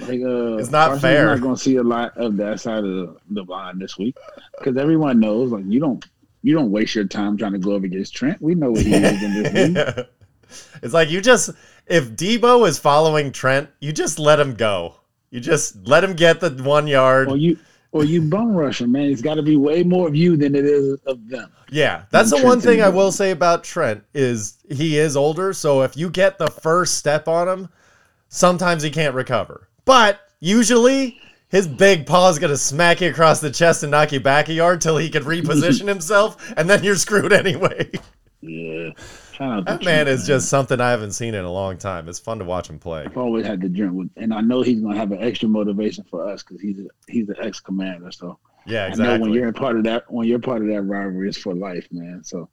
Like, 0.00 0.22
uh, 0.22 0.56
It's 0.56 0.70
not 0.70 0.86
Carson's 0.88 1.02
fair. 1.02 1.26
not 1.26 1.40
going 1.42 1.54
to 1.56 1.60
see 1.60 1.76
a 1.76 1.82
lot 1.82 2.16
of 2.16 2.38
that 2.38 2.58
side 2.58 2.78
of 2.78 2.84
the, 2.84 3.16
the 3.30 3.42
line 3.44 3.78
this 3.78 3.98
week 3.98 4.16
because 4.58 4.78
everyone 4.78 5.20
knows, 5.20 5.50
like, 5.52 5.64
you 5.66 5.78
don't 5.78 6.02
you 6.42 6.54
don't 6.54 6.70
waste 6.70 6.94
your 6.94 7.04
time 7.04 7.36
trying 7.36 7.52
to 7.52 7.58
go 7.58 7.76
up 7.76 7.82
against 7.82 8.14
Trent. 8.16 8.40
We 8.40 8.54
know 8.54 8.70
what 8.70 8.80
he 8.80 8.94
is 8.94 9.22
in 9.22 9.42
this 9.42 9.76
league. 9.98 10.06
it's 10.82 10.94
like 10.94 11.10
you 11.10 11.20
just 11.20 11.50
if 11.86 12.10
Deebo 12.10 12.66
is 12.68 12.78
following 12.78 13.32
Trent, 13.32 13.68
you 13.80 13.92
just 13.92 14.18
let 14.18 14.38
him 14.38 14.54
go. 14.54 14.94
You 15.30 15.40
just 15.40 15.86
let 15.86 16.02
him 16.02 16.14
get 16.14 16.40
the 16.40 16.50
one 16.62 16.86
yard. 16.86 17.28
Or 17.28 17.36
you 17.36 17.58
or 17.92 18.04
you 18.04 18.22
bum 18.22 18.52
rush 18.52 18.80
him, 18.80 18.92
man. 18.92 19.10
It's 19.10 19.22
got 19.22 19.34
to 19.34 19.42
be 19.42 19.56
way 19.56 19.82
more 19.82 20.06
of 20.06 20.14
you 20.14 20.36
than 20.36 20.54
it 20.54 20.64
is 20.64 21.00
of 21.06 21.28
them. 21.28 21.50
Yeah, 21.70 22.04
that's 22.10 22.30
the 22.30 22.36
Trent's 22.36 22.48
one 22.48 22.60
thing 22.60 22.82
I 22.82 22.88
will 22.88 23.12
say 23.12 23.32
about 23.32 23.64
Trent 23.64 24.04
is 24.14 24.58
he 24.68 24.98
is 24.98 25.16
older, 25.16 25.52
so 25.52 25.82
if 25.82 25.96
you 25.96 26.10
get 26.10 26.38
the 26.38 26.48
first 26.48 26.98
step 26.98 27.26
on 27.28 27.48
him, 27.48 27.68
sometimes 28.28 28.82
he 28.82 28.90
can't 28.90 29.14
recover. 29.14 29.68
But 29.84 30.20
usually 30.38 31.20
his 31.48 31.66
big 31.66 32.06
paw 32.06 32.30
is 32.30 32.38
gonna 32.38 32.56
smack 32.56 33.00
you 33.00 33.10
across 33.10 33.40
the 33.40 33.50
chest 33.50 33.82
and 33.82 33.90
knock 33.90 34.12
you 34.12 34.20
back 34.20 34.48
a 34.48 34.52
yard 34.52 34.80
till 34.80 34.96
he 34.96 35.10
can 35.10 35.24
reposition 35.24 35.88
himself, 35.88 36.52
and 36.56 36.70
then 36.70 36.84
you're 36.84 36.96
screwed 36.96 37.32
anyway. 37.32 37.90
Yeah, 38.40 38.90
shout 39.40 39.64
That 39.66 39.84
man 39.84 40.04
Trent, 40.04 40.08
is 40.08 40.26
just 40.26 40.48
something 40.48 40.80
I 40.80 40.90
haven't 40.90 41.12
seen 41.12 41.34
in 41.34 41.44
a 41.44 41.52
long 41.52 41.78
time. 41.78 42.08
It's 42.08 42.18
fun 42.18 42.38
to 42.38 42.44
watch 42.44 42.68
him 42.68 42.78
play. 42.78 43.04
I've 43.04 43.16
always 43.16 43.46
had 43.46 43.60
to 43.62 43.68
drink 43.68 43.94
with, 43.94 44.10
and 44.16 44.32
I 44.32 44.40
know 44.40 44.62
he's 44.62 44.80
gonna 44.80 44.96
have 44.96 45.12
an 45.12 45.22
extra 45.22 45.48
motivation 45.48 46.04
for 46.04 46.28
us 46.28 46.42
because 46.42 46.60
he's 46.60 46.78
a, 46.78 46.88
he's 47.08 47.28
an 47.28 47.36
ex 47.40 47.60
commander. 47.60 48.10
So 48.12 48.38
Yeah, 48.66 48.90
I 48.92 48.94
know 48.94 49.18
when 49.18 49.32
you're 49.32 49.48
a 49.48 49.52
part 49.52 49.76
of 49.76 49.84
that, 49.84 50.10
when 50.12 50.26
you're 50.26 50.38
part 50.38 50.62
of 50.62 50.68
that 50.68 50.82
rivalry, 50.82 51.28
it's 51.28 51.38
for 51.38 51.54
life, 51.54 51.88
man. 51.90 52.22
So 52.24 52.48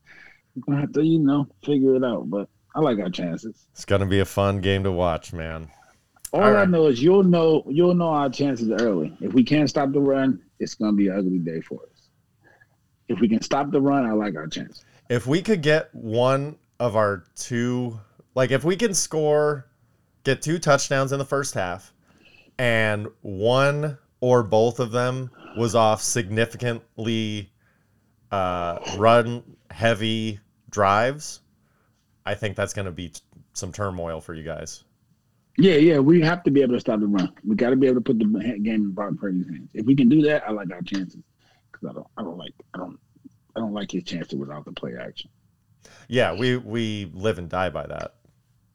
we're 0.56 0.62
gonna 0.66 0.82
have 0.82 0.94
to, 0.94 1.04
you 1.04 1.20
know, 1.20 1.48
figure 1.64 1.96
it 1.96 2.04
out. 2.04 2.30
But 2.30 2.50
I 2.76 2.80
like 2.80 3.00
our 3.00 3.10
chances. 3.10 3.68
It's 3.74 3.86
gonna 3.86 4.06
be 4.06 4.20
a 4.20 4.26
fun 4.26 4.62
game 4.62 4.84
to 4.84 4.92
watch, 4.92 5.34
man. 5.34 5.70
All, 6.34 6.44
All 6.44 6.58
I 6.58 6.66
know 6.66 6.88
is 6.88 7.02
you'll 7.02 7.24
know 7.24 7.64
you'll 7.68 7.96
know 7.96 8.10
our 8.10 8.30
chances 8.30 8.70
early. 8.70 9.16
If 9.22 9.34
we 9.34 9.44
can't 9.44 9.70
stop 9.70 9.92
the 9.92 10.02
run, 10.02 10.42
it's 10.60 10.76
gonna 10.76 10.94
be 10.94 11.08
an 11.08 11.18
ugly 11.18 11.40
day 11.40 11.62
for 11.62 11.82
us. 11.82 12.10
If 13.08 13.22
we 13.22 13.30
can 13.30 13.42
stop 13.42 13.72
the 13.72 13.82
run, 13.82 14.06
I 14.06 14.12
like 14.12 14.36
our 14.36 14.48
chances. 14.48 14.84
If 15.10 15.26
we 15.26 15.42
could 15.42 15.62
get 15.62 15.94
one 15.96 16.58
of 16.80 16.96
our 16.96 17.24
two, 17.36 18.00
like 18.36 18.52
if 18.52 18.64
we 18.64 18.76
can 18.76 18.94
score, 18.94 19.68
get 20.24 20.42
two 20.42 20.60
touchdowns 20.60 21.12
in 21.12 21.20
the 21.20 21.26
first 21.26 21.54
half, 21.54 21.94
and 22.58 23.08
one 23.22 23.98
or 24.20 24.44
both 24.44 24.80
of 24.80 24.92
them 24.92 25.30
was 25.58 25.76
off 25.76 26.02
significantly 26.02 27.52
uh, 28.32 28.80
run 28.98 29.44
heavy 29.72 30.40
drives, 30.70 31.42
I 32.26 32.36
think 32.36 32.56
that's 32.56 32.74
going 32.74 32.86
to 32.86 32.92
be 32.92 33.10
t- 33.10 33.22
some 33.54 33.72
turmoil 33.72 34.22
for 34.22 34.34
you 34.34 34.44
guys. 34.44 34.84
Yeah, 35.58 35.76
yeah, 35.76 35.98
we 35.98 36.22
have 36.22 36.44
to 36.44 36.52
be 36.52 36.62
able 36.62 36.74
to 36.74 36.80
stop 36.80 37.00
the 37.00 37.08
run. 37.08 37.34
We 37.44 37.56
got 37.56 37.72
to 37.72 37.76
be 37.76 37.88
able 37.88 37.96
to 37.96 38.02
put 38.02 38.20
the 38.20 38.26
game 38.26 38.68
in 38.68 38.92
Brock 38.92 39.14
Purdy's 39.20 39.48
hands. 39.48 39.70
If 39.74 39.86
we 39.86 39.96
can 39.96 40.08
do 40.08 40.22
that, 40.24 40.48
I 40.48 40.52
like 40.52 40.72
our 40.72 40.82
chances 40.84 41.24
because 41.72 41.90
I 41.90 41.94
don't, 41.94 42.08
I 42.18 42.22
don't 42.24 42.38
like, 42.38 42.54
I 42.76 42.78
don't, 42.78 43.00
I 43.56 43.60
don't 43.60 43.74
like 43.74 43.92
his 43.92 44.04
chances 44.04 44.36
without 44.36 44.66
the 44.66 44.72
play 44.74 44.94
action. 45.00 45.32
Yeah, 46.08 46.34
we 46.34 46.58
we 46.58 47.12
live 47.14 47.38
and 47.38 47.50
die 47.50 47.70
by 47.70 47.86
that. 47.88 48.16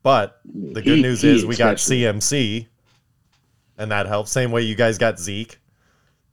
But 0.03 0.41
the 0.45 0.83
good 0.83 0.97
he- 0.97 1.03
news 1.03 1.23
he 1.23 1.31
is 1.35 1.47
we 1.47 1.57
got. 1.57 1.77
CMC, 1.77 2.67
and 3.79 3.91
that 3.91 4.07
helps. 4.07 4.31
Same 4.33 4.51
way 4.51 4.63
you 4.63 4.75
guys 4.75 4.99
got 4.99 5.19
Zeke 5.19 5.59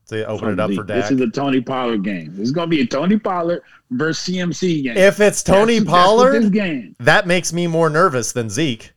to 0.08 0.26
open 0.26 0.50
it 0.54 0.60
up 0.60 0.74
for 0.74 0.84
This 0.84 1.12
is 1.12 1.22
a 1.22 1.30
Tony 1.30 1.62
Pollard 1.62 2.04
game. 2.04 2.32
This 2.36 2.47
is 2.47 2.52
gonna 2.52 2.68
be 2.68 2.82
a 2.82 2.86
Tony 2.86 3.18
Pollard 3.20 3.62
versus 3.91 4.26
CMC 4.36 4.84
game. 4.84 4.97
If 4.97 5.20
it's 5.20 5.43
Tony 5.43 5.80
That's- 5.80 5.80
that's 5.80 5.89
Pollard, 6.08 6.41
this 6.41 6.50
game. 6.50 6.95
that 7.00 7.28
makes 7.28 7.54
me 7.54 7.68
more 7.68 7.89
nervous 7.89 8.32
than 8.32 8.50
Zeke. 8.50 8.91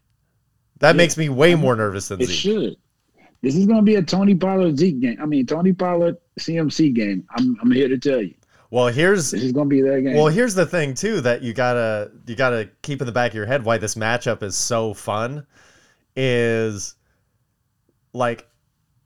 That 0.80 0.92
Yeah. 0.92 0.96
makes 0.96 1.16
me 1.16 1.28
way 1.28 1.54
more 1.54 1.76
nervous 1.76 2.08
than 2.08 2.20
It 2.20 2.26
Zeke. 2.28 2.36
should. 2.36 2.76
This 3.42 3.56
is 3.56 3.66
gonna 3.66 3.82
be 3.82 3.96
a 3.96 4.02
Tony 4.02 4.34
Pollard 4.34 4.78
Zeke 4.78 5.00
game. 5.00 5.18
I 5.20 5.26
mean 5.26 5.44
Tony 5.46 5.72
Pollard 5.72 6.16
CMC 6.40 6.90
game. 6.94 7.24
I'm 7.36 7.58
I'm 7.60 7.70
here 7.70 7.88
to 7.88 7.98
tell 7.98 8.22
you. 8.22 8.34
Well, 8.72 8.86
here's 8.86 9.32
This 9.32 9.42
is 9.42 9.52
gonna 9.52 9.68
be 9.68 9.82
their 9.82 10.00
game. 10.00 10.16
well, 10.16 10.28
here's 10.28 10.54
the 10.54 10.64
thing 10.64 10.94
too 10.94 11.20
that 11.20 11.42
you 11.42 11.52
gotta 11.52 12.10
you 12.26 12.34
gotta 12.34 12.70
keep 12.80 13.02
in 13.02 13.06
the 13.06 13.12
back 13.12 13.32
of 13.32 13.34
your 13.34 13.44
head 13.44 13.66
why 13.66 13.76
this 13.76 13.96
matchup 13.96 14.42
is 14.42 14.56
so 14.56 14.94
fun 14.94 15.46
is 16.16 16.94
like 18.14 18.48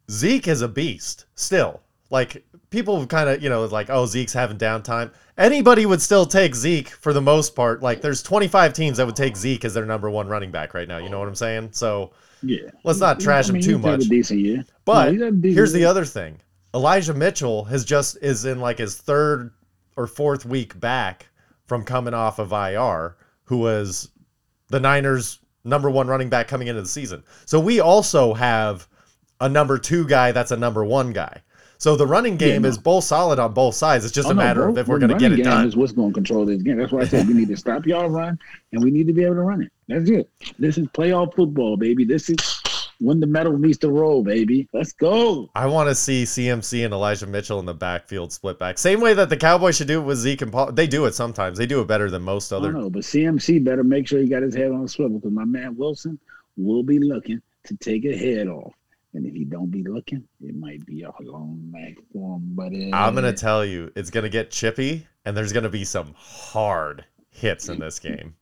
Zeke 0.08 0.46
is 0.46 0.62
a 0.62 0.68
beast 0.68 1.26
still. 1.34 1.80
Like 2.10 2.46
people 2.70 3.04
kind 3.08 3.28
of 3.28 3.42
you 3.42 3.48
know 3.48 3.64
like 3.64 3.90
oh 3.90 4.06
Zeke's 4.06 4.32
having 4.32 4.56
downtime. 4.56 5.10
Anybody 5.36 5.84
would 5.84 6.00
still 6.00 6.26
take 6.26 6.54
Zeke 6.54 6.90
for 6.90 7.12
the 7.12 7.20
most 7.20 7.56
part. 7.56 7.82
Like 7.82 8.00
there's 8.00 8.22
25 8.22 8.72
teams 8.72 8.98
that 8.98 9.06
would 9.06 9.16
take 9.16 9.36
Zeke 9.36 9.64
as 9.64 9.74
their 9.74 9.84
number 9.84 10.08
one 10.08 10.28
running 10.28 10.52
back 10.52 10.74
right 10.74 10.86
now. 10.86 10.98
You 10.98 11.10
know 11.10 11.18
what 11.18 11.26
I'm 11.26 11.34
saying? 11.34 11.70
So 11.72 12.12
yeah. 12.40 12.70
let's 12.84 13.00
not 13.00 13.18
trash 13.18 13.50
I 13.50 13.54
mean, 13.54 13.64
him 13.64 13.68
too 13.68 13.78
much. 13.78 14.04
Decent 14.04 14.38
year. 14.38 14.64
But 14.84 15.06
No, 15.06 15.10
he's 15.10 15.20
had 15.22 15.28
a 15.28 15.36
decent 15.36 15.54
here's 15.56 15.72
the 15.72 15.86
other 15.86 16.04
thing. 16.04 16.38
Elijah 16.76 17.14
Mitchell 17.14 17.64
has 17.64 17.84
just 17.84 18.18
is 18.20 18.44
in 18.44 18.60
like 18.60 18.78
his 18.78 18.98
third 18.98 19.50
or 19.96 20.06
fourth 20.06 20.44
week 20.44 20.78
back 20.78 21.28
from 21.66 21.84
coming 21.84 22.14
off 22.14 22.38
of 22.38 22.52
IR, 22.52 23.16
who 23.44 23.58
was 23.58 24.10
the 24.68 24.80
Niners' 24.80 25.38
number 25.64 25.90
one 25.90 26.06
running 26.06 26.28
back 26.28 26.48
coming 26.48 26.68
into 26.68 26.82
the 26.82 26.88
season. 26.88 27.22
So 27.44 27.58
we 27.58 27.80
also 27.80 28.34
have 28.34 28.86
a 29.40 29.48
number 29.48 29.78
two 29.78 30.06
guy 30.06 30.32
that's 30.32 30.50
a 30.50 30.56
number 30.56 30.84
one 30.84 31.12
guy. 31.12 31.42
So 31.78 31.94
the 31.94 32.06
running 32.06 32.36
game 32.38 32.62
no. 32.62 32.68
is 32.68 32.78
both 32.78 33.04
solid 33.04 33.38
on 33.38 33.52
both 33.52 33.74
sides. 33.74 34.04
It's 34.04 34.14
just 34.14 34.28
Oh, 34.28 34.30
a 34.30 34.34
no, 34.34 34.42
matter 34.42 34.60
bro. 34.62 34.70
of 34.70 34.78
if 34.78 34.88
we're 34.88 34.98
going 34.98 35.10
to 35.10 35.14
get 35.16 35.24
running 35.26 35.40
it 35.40 35.42
game 35.42 35.52
done. 35.52 35.66
Is 35.68 35.76
what's 35.76 35.92
going 35.92 36.08
to 36.10 36.14
control 36.14 36.46
this 36.46 36.62
game. 36.62 36.78
That's 36.78 36.90
why 36.90 37.00
I 37.02 37.06
said 37.06 37.28
we 37.28 37.34
need 37.34 37.48
to 37.48 37.56
stop 37.56 37.84
y'all 37.86 38.08
run, 38.08 38.38
and 38.72 38.82
we 38.82 38.90
need 38.90 39.06
to 39.08 39.12
be 39.12 39.24
able 39.24 39.34
to 39.34 39.42
run 39.42 39.62
it. 39.62 39.70
That's 39.88 40.08
it. 40.08 40.30
This 40.58 40.78
is 40.78 40.86
playoff 40.88 41.34
football, 41.34 41.76
baby. 41.76 42.04
This 42.06 42.30
is 42.30 42.38
when 42.98 43.20
the 43.20 43.26
metal 43.26 43.58
meets 43.58 43.78
the 43.78 43.90
roll, 43.90 44.22
baby. 44.22 44.68
Let's 44.72 44.92
go. 44.92 45.50
I 45.54 45.66
want 45.66 45.88
to 45.88 45.94
see 45.94 46.24
CMC 46.24 46.84
and 46.84 46.94
Elijah 46.94 47.26
Mitchell 47.26 47.58
in 47.58 47.66
the 47.66 47.74
backfield 47.74 48.32
split 48.32 48.58
back. 48.58 48.78
Same 48.78 49.00
way 49.00 49.14
that 49.14 49.28
the 49.28 49.36
Cowboys 49.36 49.76
should 49.76 49.88
do 49.88 50.00
it 50.00 50.04
with 50.04 50.18
Zeke 50.18 50.42
and 50.42 50.52
Paul. 50.52 50.72
They 50.72 50.86
do 50.86 51.04
it 51.06 51.14
sometimes. 51.14 51.58
They 51.58 51.66
do 51.66 51.80
it 51.80 51.86
better 51.88 52.10
than 52.10 52.22
most 52.22 52.52
I 52.52 52.56
other 52.56 52.72
don't 52.72 52.80
know, 52.80 52.90
but 52.90 53.02
CMC 53.02 53.64
better 53.64 53.84
make 53.84 54.08
sure 54.08 54.20
he 54.20 54.28
got 54.28 54.42
his 54.42 54.54
head 54.54 54.70
on 54.70 54.84
a 54.84 54.88
swivel 54.88 55.18
because 55.18 55.32
my 55.32 55.44
man 55.44 55.76
Wilson 55.76 56.18
will 56.56 56.82
be 56.82 56.98
looking 56.98 57.40
to 57.64 57.76
take 57.76 58.04
a 58.04 58.16
head 58.16 58.48
off. 58.48 58.74
And 59.14 59.24
if 59.24 59.34
he 59.34 59.44
don't 59.44 59.70
be 59.70 59.82
looking, 59.82 60.24
it 60.42 60.54
might 60.54 60.84
be 60.84 61.02
a 61.02 61.12
long 61.22 61.70
night 61.72 61.96
for 62.12 62.36
him. 62.36 62.50
But 62.54 62.72
I'm 62.92 63.14
gonna 63.14 63.32
tell 63.32 63.64
you, 63.64 63.90
it's 63.96 64.10
gonna 64.10 64.28
get 64.28 64.50
chippy, 64.50 65.06
and 65.24 65.34
there's 65.34 65.54
gonna 65.54 65.70
be 65.70 65.84
some 65.84 66.12
hard 66.16 67.04
hits 67.30 67.68
in 67.70 67.78
this 67.78 67.98
game. 67.98 68.34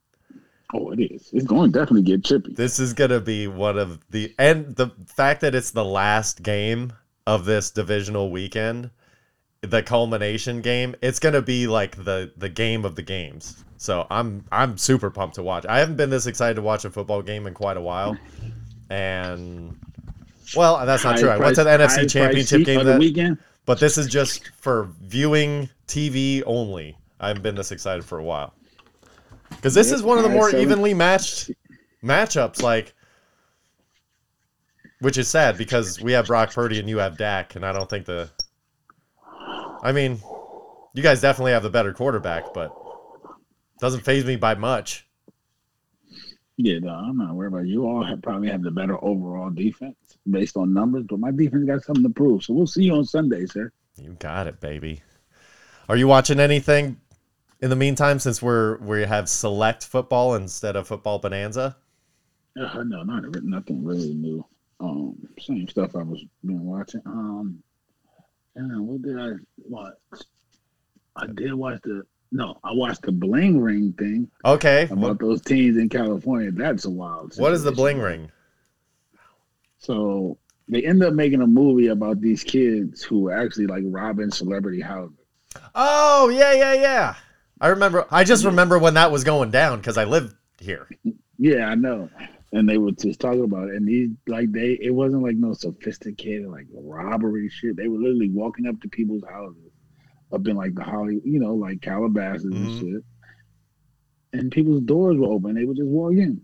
Oh, 0.73 0.91
it 0.91 0.99
is. 0.99 1.29
It's 1.33 1.45
going 1.45 1.71
to 1.71 1.79
definitely 1.79 2.03
get 2.03 2.23
chippy. 2.23 2.53
This 2.53 2.79
is 2.79 2.93
gonna 2.93 3.19
be 3.19 3.47
one 3.47 3.77
of 3.77 3.99
the 4.09 4.33
and 4.39 4.75
the 4.75 4.91
fact 5.07 5.41
that 5.41 5.55
it's 5.55 5.71
the 5.71 5.85
last 5.85 6.43
game 6.43 6.93
of 7.27 7.45
this 7.45 7.71
divisional 7.71 8.31
weekend, 8.31 8.89
the 9.61 9.83
culmination 9.83 10.61
game. 10.61 10.95
It's 11.01 11.19
gonna 11.19 11.41
be 11.41 11.67
like 11.67 12.03
the 12.03 12.31
the 12.37 12.49
game 12.49 12.85
of 12.85 12.95
the 12.95 13.01
games. 13.01 13.63
So 13.77 14.07
I'm 14.09 14.45
I'm 14.51 14.77
super 14.77 15.09
pumped 15.09 15.35
to 15.35 15.43
watch. 15.43 15.65
I 15.67 15.79
haven't 15.79 15.97
been 15.97 16.09
this 16.09 16.25
excited 16.25 16.55
to 16.55 16.61
watch 16.61 16.85
a 16.85 16.89
football 16.89 17.21
game 17.21 17.45
in 17.45 17.53
quite 17.53 17.77
a 17.77 17.81
while, 17.81 18.17
and 18.89 19.77
well, 20.55 20.83
that's 20.85 21.03
not 21.03 21.17
true. 21.17 21.29
I 21.29 21.37
went 21.37 21.55
to 21.57 21.63
the 21.63 21.69
NFC 21.69 22.09
Championship 22.09 22.65
game 22.65 22.83
that 22.83 22.99
weekend. 22.99 23.37
but 23.65 23.79
this 23.79 23.97
is 23.97 24.07
just 24.07 24.49
for 24.57 24.89
viewing 25.01 25.69
TV 25.87 26.41
only. 26.45 26.97
I 27.19 27.27
haven't 27.27 27.43
been 27.43 27.55
this 27.55 27.71
excited 27.71 28.03
for 28.03 28.17
a 28.17 28.23
while. 28.23 28.54
Because 29.55 29.73
this 29.73 29.87
Yep, 29.89 29.95
is 29.95 30.03
one 30.03 30.17
of 30.17 30.23
the 30.23 30.29
more 30.29 30.55
evenly 30.55 30.93
matched 30.93 31.51
matchups, 32.03 32.61
like, 32.61 32.93
which 34.99 35.17
is 35.17 35.27
sad 35.27 35.57
because 35.57 36.01
we 36.01 36.11
have 36.13 36.27
Brock 36.27 36.53
Purdy 36.53 36.79
and 36.79 36.89
you 36.89 36.97
have 36.99 37.17
Dak, 37.17 37.55
and 37.55 37.65
I 37.65 37.71
don't 37.71 37.89
think 37.89 38.05
the. 38.05 38.29
I 39.83 39.91
mean, 39.91 40.19
you 40.93 41.03
guys 41.03 41.21
definitely 41.21 41.51
have 41.51 41.63
the 41.63 41.69
better 41.69 41.93
quarterback, 41.93 42.53
but 42.53 42.71
doesn't 43.79 44.01
phase 44.01 44.25
me 44.25 44.35
by 44.35 44.55
much. 44.55 45.07
Yeah, 46.57 46.79
no, 46.79 46.89
I'm 46.89 47.17
not 47.17 47.35
worried 47.35 47.47
about 47.49 47.63
it. 47.63 47.67
you. 47.67 47.85
All 47.85 48.03
have, 48.03 48.21
probably 48.21 48.47
have 48.49 48.63
the 48.63 48.71
better 48.71 49.03
overall 49.03 49.49
defense 49.49 49.97
based 50.29 50.55
on 50.55 50.73
numbers, 50.73 51.03
but 51.07 51.19
my 51.19 51.31
defense 51.31 51.65
got 51.65 51.83
something 51.83 52.03
to 52.03 52.09
prove. 52.09 52.43
So 52.43 52.53
we'll 52.53 52.65
see 52.67 52.83
you 52.83 52.93
on 52.93 53.03
Sunday, 53.03 53.45
sir. 53.45 53.71
You 53.97 54.15
got 54.19 54.47
it, 54.47 54.61
baby. 54.61 55.01
Are 55.89 55.97
you 55.97 56.07
watching 56.07 56.39
anything 56.39 57.01
in 57.61 57.69
the 57.69 57.75
meantime 57.75 58.19
since 58.19 58.41
we're 58.41 58.77
we 58.77 59.03
have 59.03 59.29
select 59.29 59.85
football 59.85 60.35
instead 60.35 60.75
of 60.75 60.87
football 60.87 61.19
bonanza? 61.19 61.77
Uh, 62.59 62.83
no, 62.83 63.03
not 63.03 63.23
nothing 63.43 63.83
really 63.83 64.13
new. 64.13 64.45
Um, 64.79 65.15
same 65.39 65.67
stuff 65.67 65.95
I 65.95 66.03
was 66.03 66.23
been 66.45 66.63
watching. 66.65 67.01
Um, 67.05 67.61
and 68.55 68.87
what 68.87 69.01
did 69.01 69.19
I 69.19 69.31
watch? 69.57 69.93
I 71.15 71.27
did 71.27 71.53
watch 71.53 71.79
the 71.83 72.03
no, 72.31 72.59
I 72.63 72.73
watched 72.73 73.03
the 73.03 73.11
Bling 73.11 73.61
Ring 73.61 73.93
thing 73.93 74.29
Okay. 74.43 74.83
about 74.83 74.97
What, 74.97 75.19
those 75.19 75.41
teens 75.41 75.77
in 75.77 75.87
California. 75.89 76.51
That's 76.51 76.85
a 76.85 76.89
wild. 76.89 77.33
what 77.37 77.53
is 77.53 77.63
the 77.63 77.71
bling 77.71 77.99
ring? 77.99 78.29
So 79.79 80.37
they 80.67 80.83
end 80.83 81.03
up 81.03 81.13
making 81.13 81.41
a 81.41 81.47
movie 81.47 81.87
about 81.87 82.19
these 82.19 82.43
kids 82.43 83.03
who 83.03 83.21
were 83.21 83.31
actually 83.37 83.67
like 83.67 83.83
robbing 83.85 84.31
celebrity 84.31 84.81
houses. 84.81 85.17
Oh, 85.73 86.29
yeah, 86.29 86.53
yeah, 86.53 86.73
yeah. 86.73 87.15
I 87.61 87.67
remember 87.69 88.05
I 88.11 88.23
just 88.23 88.45
remember 88.45 88.77
when 88.79 88.95
that 88.95 89.11
was 89.11 89.23
going 89.23 89.51
down 89.51 89.79
because 89.79 89.97
I 89.97 90.03
lived 90.05 90.35
here. 90.59 90.87
Yeah, 91.37 91.65
I 91.67 91.75
know. 91.75 92.09
And 92.51 92.67
they 92.69 92.77
were 92.77 92.91
just 92.91 93.19
talking 93.19 93.43
about 93.43 93.69
it, 93.69 93.75
and 93.75 93.87
these 93.87 94.09
like 94.27 94.51
they 94.51 94.77
it 94.81 94.93
wasn't 94.93 95.23
like 95.23 95.35
no 95.35 95.53
sophisticated 95.53 96.47
like 96.47 96.67
robbery 96.73 97.49
shit. 97.49 97.75
They 97.75 97.87
were 97.87 97.97
literally 97.99 98.29
walking 98.29 98.67
up 98.67 98.79
to 98.81 98.87
people's 98.89 99.23
houses, 99.29 99.71
up 100.33 100.47
in 100.47 100.55
like 100.55 100.73
the 100.75 100.83
Holly, 100.83 101.21
you 101.25 101.39
know, 101.39 101.53
like 101.55 101.81
Calabasas 101.81 102.45
Mhm. 102.45 102.55
and 102.55 102.79
shit. 102.79 103.03
And 104.33 104.51
people's 104.51 104.81
doors 104.83 105.17
were 105.17 105.27
open. 105.27 105.55
They 105.55 105.63
would 105.65 105.77
just 105.77 105.87
walk 105.89 106.13
in. 106.13 106.41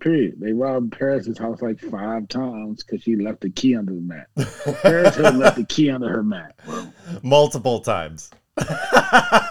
Period. 0.00 0.34
They 0.38 0.52
robbed 0.52 0.92
Paris's 0.92 1.38
house 1.38 1.60
like 1.62 1.80
five 1.80 2.28
times 2.28 2.84
because 2.84 3.02
she 3.02 3.16
left 3.16 3.40
the 3.40 3.50
key 3.50 3.74
under 3.74 3.94
the 3.94 4.00
mat. 4.00 4.26
Paris 4.82 5.16
had 5.16 5.36
left 5.36 5.56
the 5.56 5.64
key 5.64 5.90
under 5.90 6.08
her 6.08 6.22
mat. 6.22 6.54
Bro. 6.66 6.88
Multiple 7.22 7.80
times. 7.80 8.30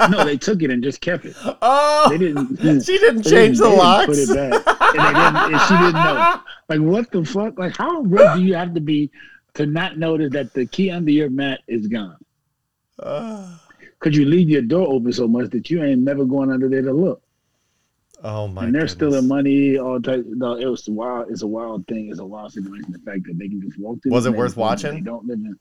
No, 0.10 0.24
they 0.24 0.38
took 0.38 0.62
it 0.62 0.70
and 0.72 0.84
just 0.84 1.02
kept 1.02 1.26
it. 1.26 1.36
oh, 1.62 2.08
They 2.10 2.18
didn't. 2.18 2.58
she 2.84 2.98
didn't 2.98 3.24
change 3.24 3.58
the 3.58 3.70
didn't- 3.70 3.70
they 3.70 3.70
didn't 3.70 3.78
locks. 3.78 4.06
Put 4.06 4.18
it 4.18 4.28
back, 4.30 4.68
and, 4.96 5.00
they 5.00 5.20
didn't, 5.20 5.54
and 5.54 5.62
she 5.62 5.74
didn't 5.78 5.94
know. 5.94 6.42
Like, 6.70 6.80
what 6.80 7.12
the 7.12 7.26
fuck? 7.26 7.58
Like, 7.60 7.76
how 7.76 8.02
rude 8.02 8.36
do 8.36 8.44
you 8.44 8.54
have 8.56 8.74
to 8.74 8.80
be 8.82 9.10
to 9.56 9.66
not 9.66 9.98
notice 9.98 10.32
that 10.34 10.54
the 10.54 10.66
key 10.66 10.92
under 10.92 11.12
your 11.12 11.30
mat 11.30 11.62
is 11.68 11.88
gone? 11.88 12.18
Could 14.00 14.16
you 14.16 14.26
leave 14.26 14.50
your 14.50 14.62
door 14.62 14.88
open 14.88 15.12
so 15.12 15.28
much 15.28 15.50
that 15.52 15.70
you 15.70 15.84
ain't 15.84 16.02
never 16.02 16.24
going 16.26 16.52
under 16.52 16.70
there 16.70 16.84
to 16.84 16.94
look. 16.94 17.22
oh 18.24 18.48
my! 18.48 18.66
and 18.66 18.74
they're 18.76 18.82
goodness. 18.82 18.92
stealing 18.92 19.28
money. 19.28 19.78
All 19.80 20.00
type. 20.02 20.24
No, 20.28 20.54
it 20.56 20.66
was 20.68 20.88
wild. 20.88 21.32
It's 21.32 21.42
a 21.42 21.48
wild 21.48 21.88
thing. 21.88 22.10
It's 22.12 22.20
a 22.20 22.26
wild 22.26 22.54
situation. 22.54 22.92
The 22.92 23.00
fact 23.00 23.24
that 23.26 23.38
they 23.40 23.48
can 23.50 23.60
just 23.62 23.80
walk 23.80 24.02
through. 24.04 24.12
Was 24.12 24.26
it 24.28 24.34
worth 24.34 24.56
watching? 24.56 24.94
They 24.94 25.02
don't 25.02 25.26
live 25.26 25.40
in. 25.40 25.58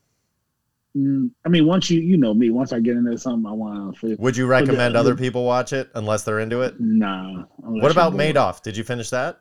Mm, 0.96 1.30
I 1.44 1.48
mean, 1.50 1.66
once 1.66 1.90
you 1.90 2.00
you 2.00 2.16
know 2.16 2.32
me, 2.32 2.48
once 2.50 2.72
I 2.72 2.80
get 2.80 2.96
into 2.96 3.18
something, 3.18 3.46
I 3.50 3.52
want 3.52 3.98
to. 4.00 4.16
Would 4.18 4.36
you 4.36 4.46
recommend 4.46 4.94
the- 4.94 4.98
other 4.98 5.14
people 5.14 5.44
watch 5.44 5.72
it 5.72 5.90
unless 5.94 6.22
they're 6.24 6.40
into 6.40 6.62
it? 6.62 6.80
Nah. 6.80 7.44
What 7.58 7.92
about. 7.92 8.14
Madoff? 8.14 8.62
Did 8.62 8.76
you 8.76 8.84
finish 8.84 9.10
that? 9.10 9.40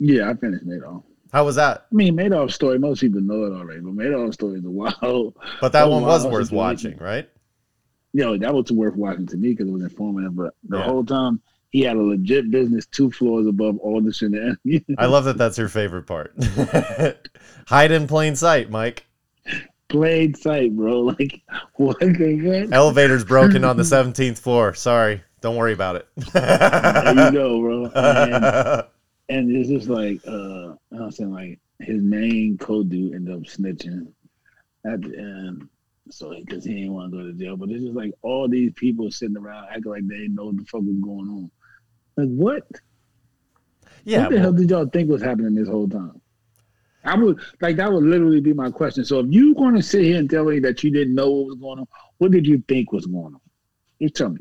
Yeah, 0.00 0.28
I 0.30 0.34
finished 0.34 0.66
Madoff. 0.66 1.04
How 1.32 1.44
was 1.44 1.54
that? 1.56 1.86
I 1.90 1.94
mean, 1.94 2.16
Madoff's 2.16 2.54
story, 2.54 2.78
most 2.78 3.00
people 3.00 3.20
know 3.20 3.44
it 3.44 3.52
already, 3.56 3.80
but 3.80 3.94
Madoff's 3.94 4.34
story 4.34 4.58
is 4.58 4.64
a 4.64 4.70
wild. 4.70 5.34
But 5.60 5.72
that 5.72 5.88
one 5.88 6.02
was 6.02 6.26
worth 6.26 6.50
watching, 6.50 6.98
right? 6.98 7.28
You 8.12 8.24
know, 8.24 8.36
that 8.38 8.52
was 8.52 8.70
worth 8.72 8.96
watching 8.96 9.26
to 9.28 9.36
me 9.36 9.50
because 9.50 9.68
it 9.68 9.72
was 9.72 9.82
informative. 9.82 10.34
But 10.36 10.54
the 10.68 10.78
Yeah. 10.78 10.84
whole 10.84 11.04
time, 11.04 11.40
he 11.70 11.80
had 11.82 11.96
a 11.96 12.02
legit 12.02 12.50
business 12.50 12.84
two 12.86 13.10
floors 13.10 13.46
above 13.46 13.78
all 13.78 14.02
the 14.02 14.12
shenanigans. 14.12 14.82
I 14.98 15.06
love 15.06 15.24
that. 15.24 15.38
That's 15.38 15.56
your 15.56 15.68
favorite 15.68 16.06
part. 16.06 16.34
Hide 17.68 17.92
in 17.92 18.06
plain 18.06 18.34
sight, 18.36 18.68
Mike. 18.70 19.06
Plain 19.92 20.34
sight, 20.34 20.74
bro. 20.74 21.02
Like, 21.18 21.42
what 21.74 22.00
the? 22.00 22.68
Elevator's 22.72 23.24
broken 23.24 23.62
on 23.62 23.76
the 23.76 23.82
17th 23.82 24.38
floor. 24.38 24.72
Sorry. 24.72 25.22
Don't 25.42 25.56
worry 25.56 25.74
about 25.74 25.96
it. 25.96 26.08
There 26.32 27.26
you 27.26 27.32
go, 27.32 27.60
bro. 27.60 27.90
And, 29.28 29.48
and 29.48 29.56
it's 29.56 29.68
just 29.68 29.88
like, 29.88 30.20
uh, 30.26 30.74
I'm 30.92 31.10
saying, 31.10 31.32
like, 31.32 31.60
his 31.80 32.00
main 32.00 32.56
co 32.58 32.82
dude 32.82 33.14
ended 33.14 33.34
up 33.34 33.42
snitching 33.42 34.06
at 34.86 35.02
the 35.02 35.18
end. 35.18 35.68
So, 36.10 36.34
because 36.40 36.64
he 36.64 36.74
didn't 36.74 36.94
want 36.94 37.12
to 37.12 37.18
go 37.18 37.26
to 37.26 37.32
jail. 37.34 37.56
But 37.56 37.70
it's 37.70 37.84
just 37.84 37.94
like 37.96 38.12
all 38.22 38.48
these 38.48 38.72
people 38.74 39.10
sitting 39.10 39.36
around 39.36 39.66
acting 39.70 39.92
like 39.92 40.08
they 40.08 40.16
didn't 40.16 40.36
know 40.36 40.46
what 40.46 40.56
the 40.56 40.64
fuck 40.64 40.80
was 40.80 40.96
going 41.02 41.28
on. 41.28 41.50
Like, 42.16 42.28
what? 42.28 42.66
yeah. 44.04 44.22
what 44.22 44.30
the 44.30 44.36
well, 44.36 44.42
hell 44.44 44.52
did 44.52 44.70
y'all 44.70 44.86
think 44.86 45.10
was 45.10 45.22
happening 45.22 45.54
this 45.54 45.68
whole 45.68 45.88
time? 45.88 46.21
I 47.04 47.16
would 47.16 47.40
like 47.60 47.76
that 47.76 47.92
would 47.92 48.04
literally 48.04 48.40
be 48.40 48.52
my 48.52 48.70
question. 48.70 49.04
So 49.04 49.18
if 49.20 49.26
you're 49.30 49.54
going 49.54 49.74
to 49.74 49.82
sit 49.82 50.02
here 50.04 50.18
and 50.18 50.30
tell 50.30 50.44
me 50.44 50.58
that 50.60 50.82
you 50.84 50.90
didn't 50.90 51.14
know 51.14 51.30
what 51.30 51.46
was 51.46 51.56
going 51.56 51.78
on, 51.80 51.86
what 52.18 52.30
did 52.30 52.46
you 52.46 52.62
think 52.68 52.92
was 52.92 53.06
going 53.06 53.34
on? 53.34 53.40
You 53.98 54.08
tell 54.08 54.30
me. 54.30 54.40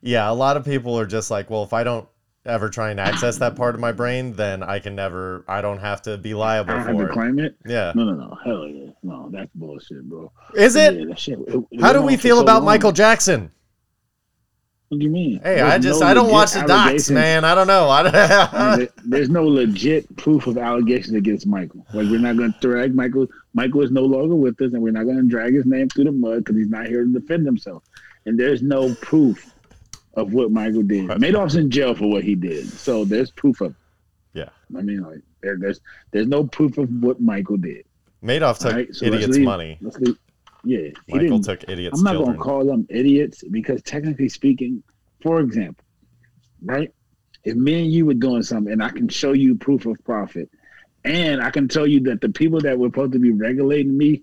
yeah. 0.00 0.30
A 0.30 0.32
lot 0.34 0.56
of 0.56 0.64
people 0.64 0.98
are 0.98 1.06
just 1.06 1.30
like, 1.30 1.50
well, 1.50 1.62
if 1.64 1.72
I 1.72 1.84
don't, 1.84 2.08
ever 2.46 2.70
try 2.70 2.90
and 2.90 2.98
access 2.98 3.36
that 3.38 3.56
part 3.56 3.74
of 3.74 3.80
my 3.80 3.92
brain, 3.92 4.32
then 4.32 4.62
I 4.62 4.78
can 4.78 4.94
never. 4.94 5.44
I 5.48 5.60
don't 5.60 5.78
have 5.80 6.00
to 6.02 6.16
be 6.16 6.32
liable 6.34 6.72
don't 6.74 6.86
have 6.86 6.96
for 6.96 7.02
to 7.04 7.08
it. 7.10 7.12
claim 7.12 7.38
it. 7.38 7.56
Yeah. 7.66 7.92
No, 7.94 8.04
no, 8.04 8.14
no. 8.14 8.38
Hell 8.44 8.66
yeah. 8.68 8.90
No, 9.02 9.28
that's 9.30 9.50
bullshit, 9.54 10.08
bro. 10.08 10.32
Is 10.54 10.74
it? 10.76 10.94
Yeah, 11.08 11.14
shit, 11.14 11.38
it- 11.46 11.64
it 11.72 11.80
How 11.80 11.92
do 11.92 12.00
we 12.02 12.16
feel 12.16 12.36
so 12.36 12.42
about 12.42 12.58
long. 12.58 12.64
Michael 12.66 12.92
Jackson? 12.92 13.50
What 14.88 15.00
do 15.00 15.04
you 15.04 15.10
mean? 15.10 15.40
Hey, 15.42 15.56
There's 15.56 15.72
I 15.72 15.78
just 15.78 16.00
no 16.00 16.06
I 16.06 16.14
don't 16.14 16.30
watch 16.30 16.52
the 16.52 16.62
docs, 16.62 17.10
man. 17.10 17.44
I 17.44 17.54
don't 17.54 17.66
know. 17.66 17.90
I 17.90 18.76
There- 18.76 18.88
There's 19.04 19.28
no 19.28 19.46
legit 19.46 20.16
proof 20.16 20.46
of 20.46 20.56
allegations 20.56 21.14
against 21.14 21.46
Michael. 21.46 21.84
Like 21.92 22.08
we're 22.08 22.18
not 22.18 22.38
going 22.38 22.54
to 22.54 22.58
drag 22.60 22.94
Michael. 22.94 23.26
Michael 23.52 23.82
is 23.82 23.90
no 23.90 24.02
longer 24.02 24.34
with 24.34 24.60
us, 24.62 24.72
and 24.72 24.82
we're 24.82 24.92
not 24.92 25.04
going 25.04 25.18
to 25.18 25.28
drag 25.28 25.52
his 25.52 25.66
name 25.66 25.90
through 25.90 26.04
the 26.04 26.12
mud 26.12 26.38
because 26.38 26.56
he's 26.56 26.68
not 26.68 26.86
here 26.86 27.04
to 27.04 27.12
defend 27.12 27.44
himself. 27.44 27.84
And 28.24 28.38
there's 28.40 28.62
no 28.62 28.94
proof 29.02 29.52
of 30.14 30.32
what 30.32 30.50
Michael 30.52 30.82
did. 30.82 31.08
Madoff's 31.08 31.56
in 31.56 31.70
jail 31.70 31.94
for 31.94 32.08
what 32.08 32.24
he 32.24 32.34
did, 32.34 32.66
so 32.68 33.04
there's 33.04 33.30
proof 33.30 33.60
of. 33.60 33.72
It. 33.72 33.76
yeah. 34.32 34.48
I 34.76 34.80
mean, 34.80 35.02
like 35.02 35.20
there, 35.42 35.58
there's 35.58 35.80
there's 36.12 36.26
no 36.26 36.44
proof 36.44 36.78
of 36.78 36.88
what 37.02 37.20
Michael 37.20 37.58
did. 37.58 37.84
Madoff 38.24 38.58
took 38.58 38.72
Alright, 38.72 38.94
so 38.94 39.04
idiots' 39.06 39.36
money. 39.38 39.76
Let's 39.82 39.98
leave. 39.98 40.18
Yeah, 40.64 40.88
Michael 41.08 41.40
took 41.40 41.68
idiots' 41.68 41.98
I'm 41.98 42.04
not 42.04 42.14
children. 42.14 42.36
to 42.36 42.42
call 42.42 42.64
them 42.64 42.86
idiots 42.88 43.44
because 43.50 43.82
technically 43.82 44.28
speaking, 44.28 44.82
for 45.22 45.40
example, 45.40 45.84
right? 46.64 46.92
If 47.44 47.56
me 47.56 47.82
and 47.82 47.92
you 47.92 48.06
were 48.06 48.14
doing 48.14 48.42
something 48.42 48.72
and 48.72 48.82
I 48.82 48.90
can 48.90 49.08
show 49.08 49.32
you 49.32 49.54
proof 49.54 49.86
of 49.86 50.02
profit, 50.04 50.50
and 51.04 51.40
I 51.40 51.50
can 51.50 51.68
tell 51.68 51.86
you 51.86 52.00
that 52.00 52.20
the 52.20 52.28
people 52.28 52.60
that 52.60 52.78
were 52.78 52.88
supposed 52.88 53.12
to 53.12 53.18
be 53.18 53.30
regulating 53.30 53.96
me 53.96 54.22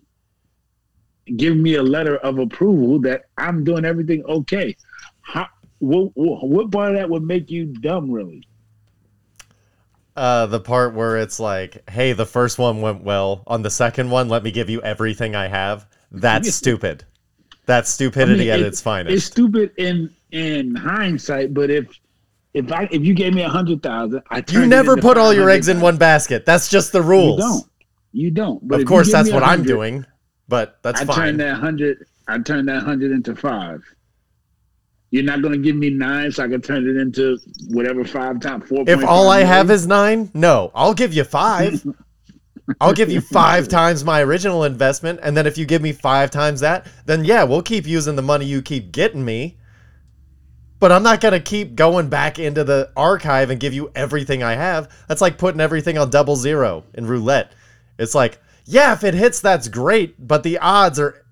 give 1.38 1.56
me 1.58 1.76
a 1.76 1.84
letter 1.84 2.18
of 2.18 2.38
approval 2.38 3.00
that 3.02 3.24
I'm 3.38 3.64
doing 3.64 3.86
everything 3.86 4.24
okay. 4.26 4.76
How, 5.22 5.48
what, 5.80 6.12
what, 6.14 6.48
what 6.48 6.72
part 6.72 6.92
of 6.92 6.98
that 6.98 7.10
would 7.10 7.24
make 7.24 7.50
you 7.50 7.66
dumb, 7.66 8.12
really? 8.12 8.48
Uh, 10.16 10.46
the 10.46 10.60
part 10.60 10.94
where 10.94 11.18
it's 11.18 11.40
like, 11.40 11.90
hey, 11.90 12.14
the 12.14 12.26
first 12.26 12.58
one 12.58 12.82
went 12.82 13.04
well. 13.04 13.44
On 13.48 13.64
the 13.64 13.70
second 13.70 14.10
one, 14.10 14.30
let 14.30 14.44
me 14.44 14.52
give 14.52 14.70
you 14.70 14.82
everything 14.82 15.36
I 15.36 15.48
have. 15.48 15.88
That's 16.22 16.54
stupid. 16.54 17.04
That's 17.66 17.90
stupidity 17.90 18.52
I 18.52 18.56
at 18.56 18.60
mean, 18.60 18.68
its 18.68 18.76
It's 18.78 18.82
finest. 18.82 19.16
It's 19.16 19.26
stupid 19.26 19.72
in 19.78 20.14
in 20.32 20.76
hindsight, 20.76 21.54
but 21.54 21.70
if 21.70 21.88
if 22.54 22.72
I 22.72 22.88
if 22.92 23.04
you 23.04 23.14
gave 23.14 23.34
me 23.34 23.42
a 23.42 23.50
hundred 23.50 23.82
thousand, 23.84 24.22
I 24.30 24.44
You 24.50 24.66
never 24.66 24.98
put 24.98 25.18
all 25.18 25.34
your 25.34 25.50
eggs 25.50 25.68
in 25.68 25.82
one 25.82 25.98
basket. 25.98 26.46
That's 26.46 26.70
just 26.70 26.92
the 26.92 27.02
rules. 27.02 27.40
You 27.40 27.44
don't. 27.44 27.66
You 28.12 28.32
don't. 28.32 28.68
But 28.68 28.82
Of 28.82 28.88
course, 28.88 29.12
that's 29.12 29.32
what 29.32 29.44
I'm 29.44 29.64
doing. 29.64 30.06
But 30.48 30.80
that's 30.84 31.00
fine. 31.02 31.10
I 31.10 31.14
fine. 31.14 31.26
turned 31.26 31.40
that 31.42 31.56
hundred. 31.56 32.06
I 32.28 32.40
turned 32.40 32.68
that 32.70 32.84
hundred 32.84 33.12
into 33.12 33.36
five. 33.36 33.84
You're 35.12 35.24
not 35.24 35.42
going 35.42 35.54
to 35.54 35.60
give 35.60 35.76
me 35.76 35.90
nine, 35.90 36.32
so 36.32 36.44
I 36.44 36.48
can 36.48 36.62
turn 36.62 36.88
it 36.88 36.98
into 36.98 37.38
whatever 37.70 38.04
five 38.04 38.40
times 38.42 38.68
four. 38.68 38.84
If 38.88 39.04
all 39.04 39.30
I 39.30 39.44
have 39.44 39.72
is 39.72 39.88
nine, 39.88 40.30
no, 40.34 40.72
I'll 40.76 40.94
give 40.94 41.14
you 41.14 41.24
five. 41.24 41.86
I'll 42.82 42.94
give 42.94 43.12
you 43.12 43.22
five 43.22 43.68
times 43.68 44.04
my 44.04 44.22
original 44.22 44.64
investment, 44.64 45.20
and 45.22 45.38
then 45.38 45.46
if 45.46 45.58
you 45.58 45.66
give 45.66 45.82
me 45.82 45.92
five 45.92 46.32
times 46.32 46.62
that, 46.62 46.88
then 47.06 47.24
yeah, 47.24 47.44
we'll 47.44 47.62
keep 47.62 47.86
using 47.86 48.16
the 48.16 48.22
money 48.22 48.46
you 48.46 48.62
keep 48.62 48.92
getting 48.92 49.24
me. 49.24 49.58
But 50.80 50.92
I'm 50.92 51.04
not 51.04 51.22
gonna 51.22 51.40
keep 51.40 51.76
going 51.76 52.10
back 52.10 52.40
into 52.40 52.64
the 52.64 52.92
archive 52.98 53.50
and 53.50 53.60
give 53.60 53.74
you 53.74 53.92
everything 53.96 54.44
I 54.44 54.54
have. 54.56 54.92
That's 55.08 55.22
like 55.22 55.38
putting 55.38 55.62
everything 55.62 55.98
on 55.98 56.10
double 56.10 56.36
zero 56.36 56.84
in 56.94 57.06
roulette. 57.06 57.52
It's 57.98 58.16
like, 58.16 58.40
yeah, 58.66 58.94
if 58.94 59.04
it 59.04 59.14
hits, 59.14 59.40
that's 59.40 59.68
great, 59.68 60.16
but 60.28 60.44
the 60.44 60.58
odds 60.58 61.00
are 61.00 61.26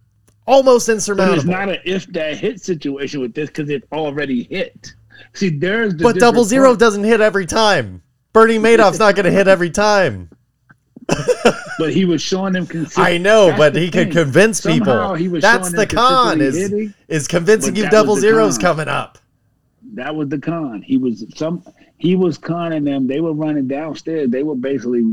almost 0.45 0.87
But 0.87 0.97
it's 1.37 1.45
not 1.45 1.69
an 1.69 1.79
if 1.85 2.05
that 2.13 2.37
hit 2.37 2.61
situation 2.61 3.21
with 3.21 3.33
this 3.33 3.49
because 3.49 3.69
it 3.69 3.83
already 3.91 4.43
hit. 4.43 4.93
See, 5.33 5.49
there's 5.49 5.95
the 5.95 6.03
but 6.03 6.17
double 6.17 6.43
zero 6.43 6.69
part. 6.69 6.79
doesn't 6.79 7.03
hit 7.03 7.21
every 7.21 7.45
time. 7.45 8.01
Bernie 8.33 8.57
Madoff's 8.57 8.99
not 8.99 9.15
gonna 9.15 9.31
hit 9.31 9.47
every 9.47 9.69
time. 9.69 10.29
But 11.79 11.93
he 11.93 12.05
was 12.05 12.21
showing 12.21 12.53
them 12.53 12.67
I 12.97 13.17
know, 13.17 13.47
That's 13.47 13.57
but 13.57 13.75
he 13.75 13.89
could 13.89 14.11
convince 14.11 14.59
Somehow 14.61 15.15
people. 15.15 15.39
That's 15.39 15.71
the 15.71 15.87
con 15.87 16.39
is 16.41 16.55
hitting. 16.55 16.93
is 17.07 17.27
convincing 17.27 17.75
you 17.75 17.89
double 17.89 18.15
zeros 18.15 18.57
con. 18.57 18.63
coming 18.75 18.87
up. 18.87 19.17
That 19.95 20.15
was 20.15 20.29
the 20.29 20.39
con. 20.39 20.81
He 20.81 20.97
was 20.97 21.25
some. 21.35 21.63
He 21.97 22.15
was 22.15 22.37
conning 22.37 22.83
them. 22.83 23.07
They 23.07 23.21
were 23.21 23.33
running 23.33 23.67
downstairs. 23.67 24.29
They 24.29 24.43
were 24.43 24.55
basically 24.55 25.03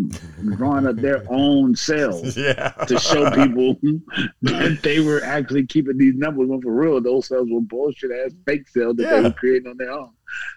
drawing 0.56 0.86
up 0.86 0.96
their 0.96 1.24
own 1.28 1.76
cells 1.76 2.36
Yeah. 2.36 2.70
to 2.86 2.98
show 2.98 3.30
people 3.30 3.76
that 4.42 4.80
they 4.82 4.98
were 5.00 5.22
actually 5.22 5.66
keeping 5.66 5.98
these 5.98 6.14
numbers. 6.16 6.48
When 6.48 6.60
for 6.60 6.72
real, 6.72 7.00
those 7.00 7.26
cells 7.28 7.48
were 7.50 7.60
bullshit 7.60 8.10
ass 8.10 8.32
fake 8.44 8.68
cells 8.68 8.96
that 8.96 9.08
they 9.08 9.20
were 9.22 9.32
creating 9.32 9.70
on 9.70 9.76
their 9.76 9.92
own. 9.92 10.10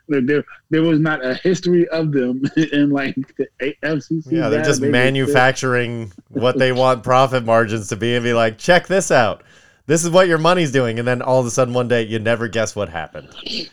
Like, 0.08 0.26
There, 0.26 0.44
there 0.70 0.82
was 0.82 1.00
not 1.00 1.24
a 1.24 1.36
history 1.36 1.88
of 1.90 2.12
them 2.12 2.44
in 2.72 2.90
like 2.90 3.16
the 3.38 3.76
FCC. 3.84 4.32
Yeah, 4.32 4.50
they're 4.50 4.64
just 4.64 4.82
manufacturing 4.82 6.12
what 6.30 6.58
they 6.58 6.72
want 6.72 7.04
profit 7.04 7.46
margins 7.46 7.90
to 7.90 7.96
be 7.96 8.16
and 8.16 8.24
be 8.24 8.34
like, 8.34 8.58
check 8.58 8.88
this 8.88 9.12
out. 9.12 9.44
This 9.86 10.04
is 10.04 10.10
what 10.10 10.28
your 10.28 10.38
money's 10.38 10.72
doing. 10.72 11.00
And 11.00 11.08
then 11.08 11.22
all 11.22 11.40
of 11.40 11.46
a 11.46 11.52
sudden 11.52 11.74
one 11.74 11.88
day 11.88 12.04
you 12.04 12.20
never 12.20 12.48
guess 12.48 12.76
what 12.76 12.90
happened. 12.90 13.30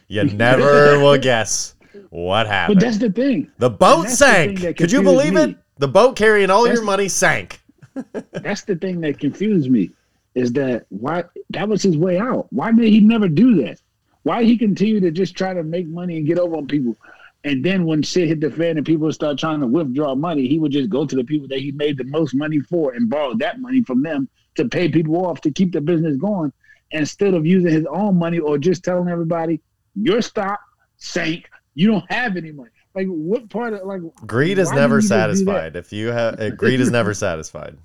You 0.09 0.25
never 0.33 0.99
will 0.99 1.19
guess 1.19 1.75
what 2.11 2.47
happened. 2.47 2.81
But 2.81 2.85
that's 2.85 2.99
the 2.99 3.11
thing. 3.11 3.51
The 3.59 3.71
boat 3.71 4.03
that's 4.03 4.19
the 4.19 4.57
sank. 4.57 4.77
Could 4.77 4.93
you 4.93 5.03
believe 5.03 5.35
me. 5.35 5.43
it? 5.43 5.57
The 5.79 5.89
boat 5.89 6.17
carrying 6.17 6.51
all 6.51 6.67
your 6.67 6.83
money 6.83 7.09
sank. 7.09 7.61
That's 8.33 8.63
the 8.63 8.77
thing 8.77 9.01
that 9.01 9.19
confused 9.19 9.71
me. 9.71 9.91
Is 10.35 10.53
that 10.53 10.85
why 10.91 11.25
that 11.51 11.69
was 11.69 11.83
his 11.83 11.97
way 11.97 12.19
out? 12.19 12.47
Why 12.51 12.71
did 12.71 12.85
he 12.85 13.01
never 13.01 13.29
do 13.29 13.63
that? 13.63 13.81
Why 14.23 14.45
he 14.45 14.59
continue 14.59 15.01
to 15.01 15.11
just 15.11 15.37
try 15.37 15.55
to 15.55 15.63
make 15.63 15.89
money 15.89 16.17
and 16.19 16.27
get 16.27 16.39
over 16.39 16.57
on 16.57 16.67
people? 16.67 16.97
And 17.45 17.65
then 17.65 17.87
when 17.87 18.03
shit 18.03 18.29
hit 18.29 18.41
the 18.41 18.51
fan 18.51 18.77
and 18.77 18.85
people 18.85 19.11
start 19.13 19.39
trying 19.39 19.61
to 19.61 19.67
withdraw 19.67 20.15
money, 20.15 20.47
he 20.47 20.59
would 20.59 20.73
just 20.73 20.91
go 20.91 21.07
to 21.07 21.17
the 21.17 21.25
people 21.25 21.49
that 21.49 21.61
he 21.61 21.73
made 21.73 21.97
the 21.97 22.05
most 22.05 22.35
money 22.35 22.61
for 22.61 22.93
and 22.93 23.09
borrow 23.09 23.35
that 23.39 23.61
money 23.61 23.83
from 23.83 24.03
them 24.03 24.29
to 24.57 24.69
pay 24.69 24.89
people 24.91 25.27
off 25.27 25.41
to 25.41 25.51
keep 25.51 25.73
the 25.73 25.81
business 25.81 26.17
going 26.17 26.53
instead 26.91 27.33
of 27.33 27.47
using 27.47 27.71
his 27.71 27.87
own 27.91 28.19
money 28.19 28.39
or 28.39 28.59
just 28.59 28.85
telling 28.85 29.09
everybody 29.09 29.61
your 29.95 30.21
stock 30.21 30.61
sank. 30.99 31.49
You 31.75 31.87
don't 31.87 32.13
have 32.13 32.37
any 32.37 32.53
money. 32.53 32.71
Like 32.95 33.07
what 33.07 33.49
part 33.49 33.73
of 33.73 33.87
like 33.87 34.03
Greed 34.27 34.59
is 34.59 34.71
never 34.73 35.01
did 35.01 35.05
he 35.05 35.09
just 35.09 35.09
do 35.09 35.15
that? 35.15 35.53
satisfied. 35.53 35.77
If 35.77 35.93
you 35.93 36.09
have 36.09 36.41
uh, 36.41 36.51
greed 36.51 36.81
is 36.81 36.91
never 36.91 37.15
satisfied. 37.15 37.79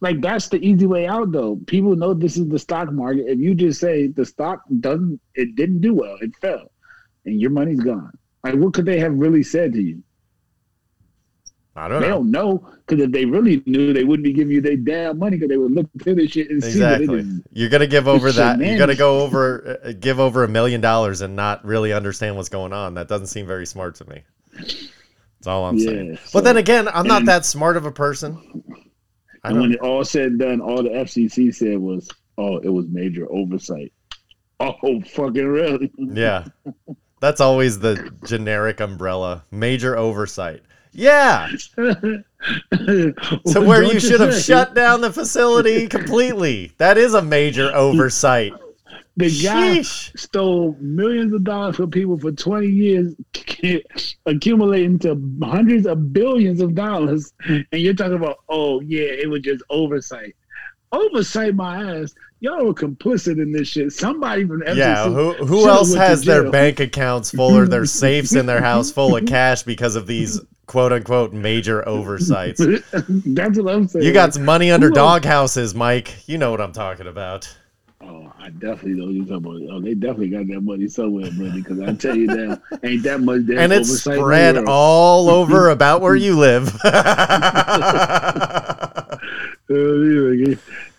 Like 0.00 0.20
that's 0.20 0.48
the 0.48 0.64
easy 0.64 0.86
way 0.86 1.06
out 1.06 1.32
though. 1.32 1.56
People 1.66 1.96
know 1.96 2.14
this 2.14 2.36
is 2.36 2.48
the 2.48 2.58
stock 2.58 2.92
market. 2.92 3.26
If 3.26 3.38
you 3.38 3.54
just 3.54 3.80
say 3.80 4.08
the 4.08 4.24
stock 4.24 4.62
doesn't 4.80 5.20
it 5.34 5.56
didn't 5.56 5.80
do 5.80 5.94
well, 5.94 6.16
it 6.20 6.34
fell, 6.36 6.70
and 7.24 7.40
your 7.40 7.50
money's 7.50 7.80
gone. 7.80 8.12
Like 8.44 8.54
what 8.54 8.74
could 8.74 8.86
they 8.86 9.00
have 9.00 9.14
really 9.14 9.42
said 9.42 9.72
to 9.72 9.82
you? 9.82 10.02
I 11.78 11.86
don't 11.86 12.00
know. 12.00 12.00
They 12.00 12.08
know. 12.08 12.14
don't 12.16 12.30
know 12.30 12.72
because 12.86 13.04
if 13.04 13.12
they 13.12 13.24
really 13.24 13.62
knew, 13.66 13.92
they 13.92 14.04
wouldn't 14.04 14.24
be 14.24 14.32
giving 14.32 14.54
you 14.54 14.60
their 14.60 14.76
damn 14.76 15.18
money 15.18 15.36
because 15.36 15.48
they 15.48 15.56
would 15.56 15.72
look 15.72 15.88
into 15.94 16.14
this 16.14 16.32
shit 16.32 16.50
and 16.50 16.62
see 16.62 16.78
that 16.80 17.00
it 17.00 17.04
Exactly. 17.04 17.42
You're 17.52 17.68
gonna 17.68 17.86
give 17.86 18.08
over 18.08 18.32
that. 18.32 18.58
You're 18.58 18.78
gonna 18.78 18.96
go 18.96 19.20
over, 19.20 19.78
uh, 19.84 19.92
give 19.92 20.18
over 20.18 20.44
a 20.44 20.48
million 20.48 20.80
dollars 20.80 21.20
and 21.20 21.36
not 21.36 21.64
really 21.64 21.92
understand 21.92 22.36
what's 22.36 22.48
going 22.48 22.72
on. 22.72 22.94
That 22.94 23.08
doesn't 23.08 23.28
seem 23.28 23.46
very 23.46 23.66
smart 23.66 23.96
to 23.96 24.08
me. 24.08 24.22
That's 24.52 25.46
all 25.46 25.66
I'm 25.66 25.78
saying. 25.78 26.14
Yeah, 26.14 26.18
but 26.32 26.42
then 26.42 26.56
again, 26.56 26.88
I'm 26.88 27.06
not 27.06 27.24
that 27.26 27.44
smart 27.44 27.76
of 27.76 27.84
a 27.86 27.92
person. 27.92 28.64
And 29.44 29.60
when 29.60 29.72
it 29.72 29.80
all 29.80 30.04
said 30.04 30.26
and 30.26 30.38
done, 30.38 30.60
all 30.60 30.82
the 30.82 30.90
FCC 30.90 31.54
said 31.54 31.78
was, 31.78 32.08
"Oh, 32.36 32.58
it 32.58 32.68
was 32.68 32.86
major 32.88 33.30
oversight." 33.30 33.92
Oh, 34.60 35.00
fucking 35.02 35.46
really? 35.46 35.92
Yeah, 35.98 36.46
that's 37.20 37.40
always 37.40 37.78
the 37.78 38.12
generic 38.26 38.80
umbrella. 38.80 39.44
Major 39.50 39.96
oversight. 39.96 40.62
Yeah, 40.92 41.48
so 41.76 42.24
where 43.62 43.82
you 43.84 44.00
should 44.00 44.20
have 44.20 44.34
shut 44.34 44.74
down 44.74 45.00
the 45.00 45.12
facility 45.12 45.86
completely. 45.86 46.72
That 46.78 46.98
is 46.98 47.14
a 47.14 47.22
major 47.22 47.70
oversight. 47.74 48.52
The 49.18 49.42
guy 49.42 49.78
Sheesh. 49.78 50.16
stole 50.16 50.76
millions 50.78 51.34
of 51.34 51.42
dollars 51.42 51.74
from 51.74 51.90
people 51.90 52.16
for 52.20 52.30
20 52.30 52.68
years, 52.68 53.16
accumulating 54.26 54.96
to 55.00 55.20
hundreds 55.42 55.88
of 55.88 56.12
billions 56.12 56.60
of 56.60 56.76
dollars. 56.76 57.32
And 57.48 57.66
you're 57.72 57.94
talking 57.94 58.14
about, 58.14 58.36
oh, 58.48 58.80
yeah, 58.80 59.02
it 59.02 59.28
was 59.28 59.40
just 59.40 59.64
oversight. 59.70 60.36
Oversight, 60.92 61.56
my 61.56 62.00
ass. 62.00 62.14
Y'all 62.38 62.64
were 62.64 62.72
complicit 62.72 63.42
in 63.42 63.50
this 63.50 63.66
shit. 63.66 63.90
Somebody 63.90 64.46
from 64.46 64.60
FCC. 64.60 64.76
Yeah, 64.76 65.08
who 65.08 65.32
who 65.32 65.68
else 65.68 65.92
has 65.94 66.22
their 66.22 66.52
bank 66.52 66.78
accounts 66.78 67.32
full 67.32 67.56
or 67.56 67.66
their 67.66 67.86
safes 67.86 68.36
in 68.36 68.46
their 68.46 68.62
house 68.62 68.92
full 68.92 69.16
of 69.16 69.26
cash 69.26 69.64
because 69.64 69.96
of 69.96 70.06
these 70.06 70.40
quote 70.66 70.92
unquote 70.92 71.32
major 71.32 71.86
oversights? 71.88 72.60
That's 72.92 73.58
what 73.58 73.74
I'm 73.74 73.88
saying. 73.88 74.04
You 74.04 74.12
got 74.12 74.34
some 74.34 74.44
money 74.44 74.70
under 74.70 74.88
dog 74.88 75.24
houses, 75.24 75.74
Mike. 75.74 76.28
You 76.28 76.38
know 76.38 76.52
what 76.52 76.60
I'm 76.60 76.72
talking 76.72 77.08
about. 77.08 77.52
I 78.48 78.50
definitely 78.52 78.94
know 78.94 79.10
you're 79.10 79.26
talking 79.26 79.66
about. 79.66 79.76
Oh, 79.76 79.80
they 79.82 79.92
definitely 79.92 80.30
got 80.30 80.46
that 80.46 80.62
money 80.62 80.88
somewhere, 80.88 81.30
buddy. 81.32 81.60
Because 81.60 81.80
I 81.80 81.92
tell 81.92 82.16
you 82.16 82.28
now, 82.28 82.58
ain't 82.82 83.02
that 83.02 83.20
much 83.20 83.44
damn 83.44 83.58
And 83.58 83.72
it's 83.74 83.90
oversight 83.90 84.14
in 84.14 84.20
the 84.20 84.24
spread 84.24 84.64
all 84.66 85.28
over 85.38 85.68
about 85.68 86.00
where 86.00 86.16
you 86.16 86.38
live. 86.38 86.72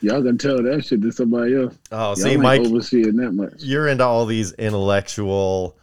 Y'all 0.02 0.22
can 0.22 0.38
tell 0.38 0.62
that 0.62 0.86
shit 0.86 1.02
to 1.02 1.12
somebody 1.12 1.56
else. 1.56 1.76
oh, 1.92 1.98
Y'all 2.10 2.16
see, 2.16 2.30
ain't 2.34 2.42
Mike, 2.44 2.62
overseeing 2.62 3.16
that 3.16 3.32
much. 3.32 3.64
you're 3.64 3.88
into 3.88 4.06
all 4.06 4.28
these 4.28 4.52
intellectual, 4.54 5.76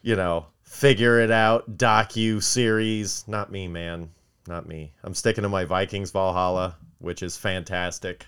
you 0.00 0.16
know, 0.16 0.46
figure 0.62 1.20
it 1.20 1.30
out 1.30 1.76
docu 1.76 2.42
series. 2.42 3.22
Not 3.28 3.52
me, 3.52 3.68
man. 3.68 4.08
Not 4.48 4.66
me. 4.66 4.94
I'm 5.02 5.12
sticking 5.14 5.42
to 5.42 5.50
my 5.50 5.66
Vikings 5.66 6.10
Valhalla, 6.10 6.76
which 7.00 7.22
is 7.22 7.36
fantastic. 7.36 8.24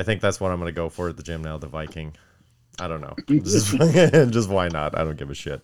I 0.00 0.02
think 0.02 0.22
that's 0.22 0.40
what 0.40 0.50
I'm 0.50 0.58
gonna 0.58 0.72
go 0.72 0.88
for 0.88 1.10
at 1.10 1.18
the 1.18 1.22
gym 1.22 1.42
now. 1.42 1.58
The 1.58 1.66
Viking. 1.66 2.14
I 2.80 2.88
don't 2.88 3.02
know. 3.02 3.14
Just, 3.28 3.76
just 4.32 4.48
why 4.48 4.68
not? 4.68 4.96
I 4.96 5.04
don't 5.04 5.18
give 5.18 5.28
a 5.28 5.34
shit. 5.34 5.60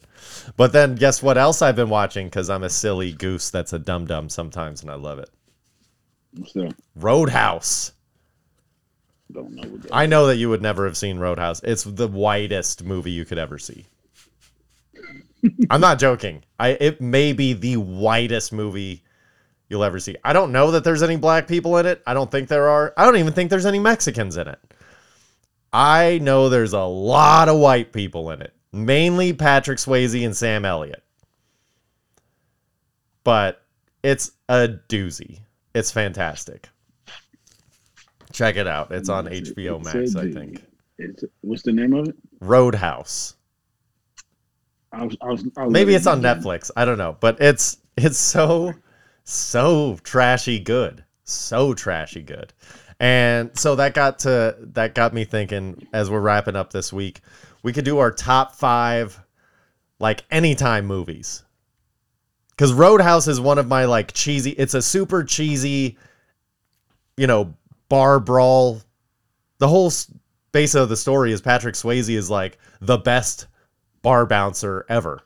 But 0.58 0.72
then 0.74 0.94
guess 0.94 1.22
what 1.22 1.38
else 1.38 1.62
I've 1.62 1.74
been 1.74 1.88
watching? 1.88 2.26
Because 2.26 2.50
I'm 2.50 2.62
a 2.62 2.68
silly 2.68 3.12
goose 3.12 3.48
that's 3.48 3.72
a 3.72 3.78
dum 3.78 4.04
dum 4.06 4.28
sometimes, 4.28 4.82
and 4.82 4.90
I 4.90 4.96
love 4.96 5.18
it. 5.18 5.30
So 6.48 6.68
Roadhouse. 6.94 7.92
don't 9.32 9.52
know 9.52 9.66
what 9.70 9.82
that. 9.84 9.94
I 9.94 10.04
know 10.04 10.26
that 10.26 10.36
you 10.36 10.50
would 10.50 10.60
never 10.60 10.84
have 10.84 10.98
seen 10.98 11.18
Roadhouse. 11.18 11.62
It's 11.62 11.84
the 11.84 12.08
whitest 12.08 12.84
movie 12.84 13.12
you 13.12 13.24
could 13.24 13.38
ever 13.38 13.58
see. 13.58 13.86
I'm 15.70 15.80
not 15.80 15.98
joking. 15.98 16.44
I 16.60 16.72
it 16.78 17.00
may 17.00 17.32
be 17.32 17.54
the 17.54 17.78
whitest 17.78 18.52
movie 18.52 19.02
you'll 19.68 19.84
ever 19.84 19.98
see. 19.98 20.16
I 20.24 20.32
don't 20.32 20.52
know 20.52 20.70
that 20.72 20.84
there's 20.84 21.02
any 21.02 21.16
black 21.16 21.46
people 21.48 21.76
in 21.78 21.86
it. 21.86 22.02
I 22.06 22.14
don't 22.14 22.30
think 22.30 22.48
there 22.48 22.68
are. 22.68 22.92
I 22.96 23.04
don't 23.04 23.16
even 23.16 23.32
think 23.32 23.50
there's 23.50 23.66
any 23.66 23.78
Mexicans 23.78 24.36
in 24.36 24.48
it. 24.48 24.58
I 25.72 26.18
know 26.22 26.48
there's 26.48 26.72
a 26.72 26.80
lot 26.82 27.48
of 27.48 27.58
white 27.58 27.92
people 27.92 28.30
in 28.30 28.40
it. 28.42 28.52
Mainly 28.72 29.32
Patrick 29.32 29.78
Swayze 29.78 30.24
and 30.24 30.36
Sam 30.36 30.64
Elliott. 30.64 31.02
But 33.24 33.62
it's 34.02 34.32
a 34.48 34.68
doozy. 34.88 35.40
It's 35.74 35.90
fantastic. 35.90 36.68
Check 38.32 38.56
it 38.56 38.66
out. 38.66 38.92
It's 38.92 39.08
on 39.08 39.26
It's- 39.26 39.50
HBO 39.50 39.82
Max, 39.82 40.14
I 40.16 40.30
think. 40.30 40.62
It's, 40.98 41.24
what's 41.42 41.62
the 41.62 41.72
name 41.72 41.92
of 41.92 42.08
it? 42.08 42.16
Roadhouse. 42.40 43.34
I 44.92 45.04
was, 45.04 45.16
I 45.20 45.26
was, 45.26 45.44
I 45.58 45.64
was 45.64 45.72
Maybe 45.72 45.94
it's 45.94 46.06
on 46.06 46.22
looking 46.22 46.30
at 46.30 46.36
it. 46.38 46.40
Netflix. 46.44 46.70
I 46.76 46.84
don't 46.86 46.96
know, 46.96 47.16
but 47.20 47.38
it's 47.40 47.78
it's 47.98 48.16
so 48.18 48.72
so 49.26 49.98
trashy 50.02 50.60
good. 50.60 51.04
So 51.24 51.74
trashy 51.74 52.22
good. 52.22 52.52
And 53.00 53.56
so 53.58 53.74
that 53.76 53.92
got 53.92 54.20
to 54.20 54.56
that 54.60 54.94
got 54.94 55.12
me 55.12 55.24
thinking 55.24 55.86
as 55.92 56.08
we're 56.08 56.20
wrapping 56.20 56.56
up 56.56 56.72
this 56.72 56.92
week, 56.92 57.20
we 57.62 57.72
could 57.72 57.84
do 57.84 57.98
our 57.98 58.10
top 58.10 58.54
5 58.54 59.20
like 59.98 60.24
anytime 60.30 60.86
movies. 60.86 61.42
Cuz 62.56 62.72
Roadhouse 62.72 63.28
is 63.28 63.40
one 63.40 63.58
of 63.58 63.66
my 63.66 63.84
like 63.84 64.12
cheesy 64.12 64.52
it's 64.52 64.74
a 64.74 64.80
super 64.80 65.24
cheesy 65.24 65.98
you 67.16 67.26
know, 67.26 67.54
bar 67.88 68.20
brawl. 68.20 68.80
The 69.58 69.68
whole 69.68 69.92
base 70.52 70.74
of 70.74 70.88
the 70.88 70.96
story 70.96 71.32
is 71.32 71.40
Patrick 71.40 71.74
Swayze 71.74 72.14
is 72.14 72.30
like 72.30 72.58
the 72.80 72.98
best 72.98 73.46
bar 74.02 74.26
bouncer 74.26 74.84
ever. 74.88 75.20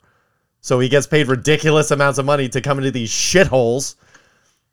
So 0.60 0.78
he 0.78 0.88
gets 0.88 1.06
paid 1.06 1.28
ridiculous 1.28 1.90
amounts 1.90 2.18
of 2.18 2.26
money 2.26 2.48
to 2.50 2.60
come 2.60 2.78
into 2.78 2.90
these 2.90 3.10
shitholes, 3.10 3.94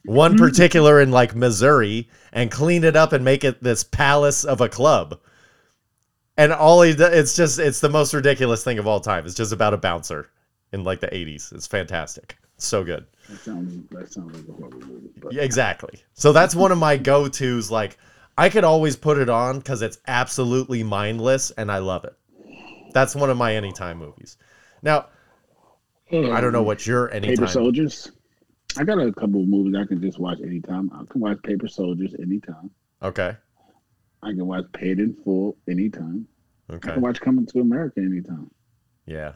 one 0.06 0.38
particular 0.38 1.02
in 1.02 1.12
like 1.12 1.36
Missouri, 1.36 2.10
and 2.34 2.52
clean 2.52 2.84
it 2.84 2.96
up 2.96 3.14
and 3.14 3.24
make 3.24 3.44
it 3.44 3.64
this 3.64 3.84
palace 3.84 4.44
of 4.44 4.62
a 4.62 4.70
club. 4.70 5.20
And 6.38 6.52
all 6.52 6.82
he 6.82 6.94
does, 6.94 7.14
it's 7.14 7.36
just, 7.36 7.58
it's 7.58 7.80
the 7.80 7.90
most 7.90 8.14
ridiculous 8.14 8.64
thing 8.64 8.80
of 8.80 8.88
all 8.88 9.00
time. 9.00 9.26
It's 9.26 9.34
just 9.34 9.54
about 9.54 9.74
a 9.74 9.78
bouncer 9.78 10.30
in 10.72 10.84
like 10.84 11.00
the 11.00 11.08
80s. 11.08 11.54
It's 11.54 11.68
fantastic. 11.68 12.38
so 12.58 12.84
good. 12.84 13.06
That 13.30 13.40
sounds 13.40 13.90
that 13.90 14.12
sounds 14.12 14.36
like 14.36 14.48
a 14.48 14.52
horrible 14.52 14.88
movie. 14.88 15.10
But 15.18 15.36
exactly. 15.36 16.02
So 16.14 16.32
that's 16.32 16.56
one 16.56 16.72
of 16.72 16.78
my 16.78 16.98
go 16.98 17.28
tos. 17.28 17.72
Like, 17.72 17.98
I 18.38 18.50
could 18.50 18.64
always 18.64 18.96
put 18.96 19.18
it 19.18 19.30
on 19.30 19.60
because 19.60 19.82
it's 19.82 19.98
absolutely 20.08 20.84
mindless 20.84 21.52
and 21.52 21.72
I 21.72 21.80
love 21.80 22.06
it. 22.06 22.16
That's 22.94 23.16
one 23.16 23.30
of 23.30 23.38
my 23.38 23.56
anytime 23.56 23.98
movies. 23.98 24.38
Now, 24.82 25.08
I 26.12 26.42
don't 26.42 26.52
know 26.54 26.64
what 26.64 26.86
your 26.88 27.12
anytime. 27.14 27.36
Paper. 27.36 27.48
Soldiers. 27.48 28.12
I 28.78 28.84
got 28.84 29.00
a 29.00 29.12
couple 29.12 29.42
of 29.42 29.48
movies 29.48 29.76
I 29.76 29.86
can 29.86 30.02
just 30.02 30.20
watch 30.20 30.40
anytime. 30.42 30.92
I 30.94 31.04
can 31.10 31.22
watch 31.22 31.42
Paper 31.44 31.68
Soldiers 31.68 32.14
anytime. 32.22 32.70
Okay. 33.02 33.36
I 34.24 34.28
can 34.30 34.46
watch 34.48 34.66
Paid 34.74 35.00
in 35.00 35.14
Full 35.14 35.58
anytime. 35.68 36.28
Okay. 36.70 36.90
I 36.90 36.94
can 36.94 37.02
watch 37.02 37.20
Coming 37.22 37.46
to 37.48 37.60
America 37.60 38.00
anytime. 38.02 38.50
Yeah. 39.06 39.34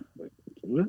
What? 0.61 0.88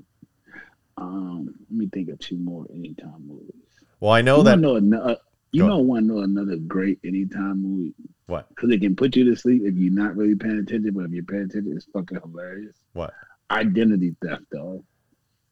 Um, 0.98 1.54
let 1.70 1.78
me 1.78 1.88
think 1.92 2.08
of 2.10 2.18
two 2.18 2.36
more 2.36 2.66
anytime 2.74 3.26
movies. 3.26 3.54
Well, 4.00 4.12
I 4.12 4.20
know 4.22 4.38
you 4.38 4.44
that. 4.44 4.58
know 4.58 4.76
another. 4.76 5.16
You 5.54 5.62
Go 5.64 5.68
know, 5.68 5.78
want 5.80 6.06
to 6.08 6.14
know 6.14 6.22
another 6.22 6.56
great 6.56 6.98
anytime 7.04 7.62
movie 7.62 7.92
What? 8.26 8.48
because 8.48 8.70
it 8.70 8.80
can 8.80 8.96
put 8.96 9.14
you 9.14 9.24
to 9.26 9.36
sleep 9.36 9.62
if 9.66 9.74
you're 9.74 9.92
not 9.92 10.16
really 10.16 10.34
paying 10.34 10.58
attention, 10.60 10.94
but 10.94 11.04
if 11.04 11.10
you're 11.10 11.24
paying 11.24 11.42
attention, 11.42 11.74
it's 11.76 11.84
fucking 11.92 12.18
hilarious. 12.22 12.74
What? 12.94 13.12
Identity 13.50 14.16
theft, 14.24 14.44
dog. 14.50 14.82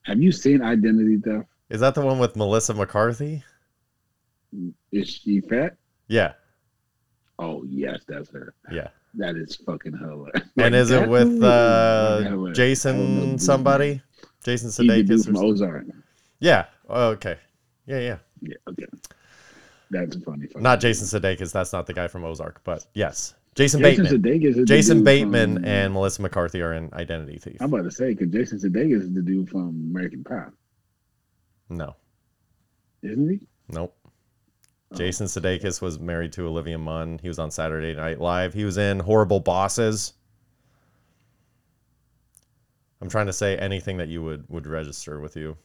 Have 0.03 0.21
you 0.21 0.33
seen 0.33 0.63
Identity 0.63 1.19
Theft? 1.19 1.47
Is 1.69 1.81
that 1.81 1.95
the 1.95 2.01
one 2.01 2.19
with 2.19 2.37
Melissa 2.37 2.75
McCarthy? 2.75 3.45
Is 4.93 5.09
she 5.09 5.41
fat? 5.41 5.77
Yeah. 6.09 6.33
Oh 7.39 7.65
yes, 7.69 8.01
that's 8.09 8.31
her. 8.31 8.55
Yeah. 8.71 8.89
That 9.15 9.37
is 9.37 9.57
fucking 9.57 9.97
hilarious. 9.97 10.33
And 10.35 10.45
Like, 10.57 10.73
is 10.75 10.91
it 10.91 11.09
with 11.09 11.43
uh, 11.43 12.17
fucking 12.19 12.31
hilarious. 12.31 12.31
I 12.31 12.33
don't 12.33 12.45
know, 12.45 12.53
Jason 12.53 13.39
somebody? 13.39 14.03
Jason 14.45 14.71
Sudeikis? 14.71 15.27
from 15.27 15.37
Or? 15.37 15.45
Ozark. 15.45 15.85
Yeah. 16.39 16.67
Oh, 16.89 17.09
okay. 17.11 17.37
Yeah, 17.87 17.99
yeah. 17.99 18.19
Yeah, 18.41 18.57
okay. 18.69 18.87
That's 19.91 20.17
a 20.17 20.21
funny. 20.21 20.47
Not. 20.57 20.81
Jason 20.81 21.07
Sudeikis. 21.07 21.53
That's 21.53 21.73
not 21.73 21.87
the 21.87 21.93
guy 21.93 22.09
from 22.09 22.25
Ozark, 22.25 22.63
but 22.65 22.87
yes, 22.95 23.35
Jason, 23.57 23.81
Jason 23.81 24.05
Bateman. 24.05 24.23
Sudeikis 24.23 24.49
is 24.51 24.57
the 24.57 24.65
Jason 24.65 25.05
Bateman 25.05 25.55
from- 25.57 25.65
and 25.65 25.93
Melissa 25.93 26.23
McCarthy 26.23 26.63
are 26.63 26.73
in 26.73 26.89
Identity 26.95 27.39
Thief. 27.39 27.57
I'm 27.61 27.73
about 27.73 27.83
to 27.85 27.91
say 27.91 28.15
because 28.15 28.29
Jason 28.33 28.59
Sudeikis 28.59 29.03
is 29.03 29.13
the 29.13 29.23
dude 29.23 29.51
from 29.51 29.69
American 29.91 30.23
Pie, 30.25 30.47
No, 31.69 31.97
isn't 33.03 33.29
he? 33.29 33.47
nope. 33.69 33.97
Oh. 34.93 34.97
Jason 34.97 35.27
Sudeikis 35.27 35.81
was 35.81 35.99
married 36.01 36.33
to 36.33 36.47
Olivia 36.47 36.79
Munn. 36.79 37.19
He 37.23 37.29
was 37.29 37.39
on 37.39 37.51
Saturday 37.53 37.95
Night 37.95 38.21
Live. 38.21 38.55
He 38.55 38.65
was 38.65 38.77
in 38.77 38.99
Horrible 39.01 39.39
Bosses. 39.41 40.15
I'm 43.01 43.09
trying 43.09 43.27
to 43.27 43.33
say 43.33 43.57
anything 43.57 43.97
that 43.99 44.09
you 44.09 44.23
would 44.23 44.45
would 44.49 44.67
register 44.67 45.21
with 45.21 45.37
you. 45.37 45.57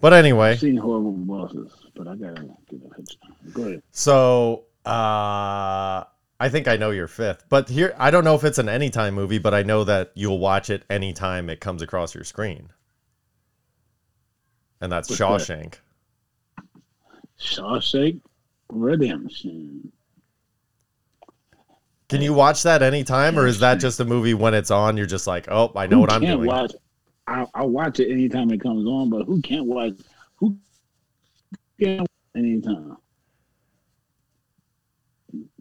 But 0.00 0.12
anyway, 0.12 0.50
I've 0.52 0.60
seen 0.60 0.76
horrible 0.76 1.12
bosses, 1.12 1.72
but 1.94 2.08
I 2.08 2.16
gotta 2.16 2.42
get 2.68 2.80
a 2.84 2.94
picture. 2.94 3.18
Go 3.52 3.62
ahead. 3.62 3.82
So 3.90 4.64
uh 4.84 6.04
I 6.40 6.48
think 6.48 6.66
I 6.66 6.78
know 6.78 6.90
your 6.90 7.06
fifth. 7.06 7.44
But 7.50 7.68
here 7.68 7.94
I 7.98 8.10
don't 8.10 8.24
know 8.24 8.34
if 8.34 8.44
it's 8.44 8.58
an 8.58 8.68
anytime 8.68 9.14
movie, 9.14 9.38
but 9.38 9.52
I 9.52 9.62
know 9.62 9.84
that 9.84 10.10
you'll 10.14 10.38
watch 10.38 10.70
it 10.70 10.84
anytime 10.88 11.50
it 11.50 11.60
comes 11.60 11.82
across 11.82 12.14
your 12.14 12.24
screen. 12.24 12.70
And 14.80 14.90
that's 14.90 15.10
What's 15.10 15.18
that? 15.18 15.26
Shawshank. 15.26 15.74
Shawshank 17.38 18.22
Redemption. 18.70 19.92
Can 22.08 22.22
you 22.22 22.32
watch 22.32 22.62
that 22.62 22.82
anytime 22.82 23.38
or 23.38 23.46
is 23.46 23.60
that 23.60 23.76
just 23.76 24.00
a 24.00 24.04
movie 24.04 24.34
when 24.34 24.54
it's 24.54 24.70
on 24.70 24.96
you're 24.96 25.06
just 25.06 25.26
like, 25.26 25.46
"Oh, 25.50 25.70
I 25.76 25.86
know 25.86 25.96
Who 25.96 26.00
what 26.00 26.12
I'm 26.12 26.22
doing." 26.22 26.46
Watch, 26.46 26.72
I 27.26 27.46
I 27.54 27.64
watch 27.64 28.00
it 28.00 28.10
anytime 28.10 28.50
it 28.50 28.60
comes 28.60 28.86
on, 28.86 29.10
but 29.10 29.26
who 29.26 29.42
can't 29.42 29.66
watch? 29.66 29.92
Who 30.36 30.56
can't 31.78 32.00
watch 32.00 32.08
anytime? 32.34 32.96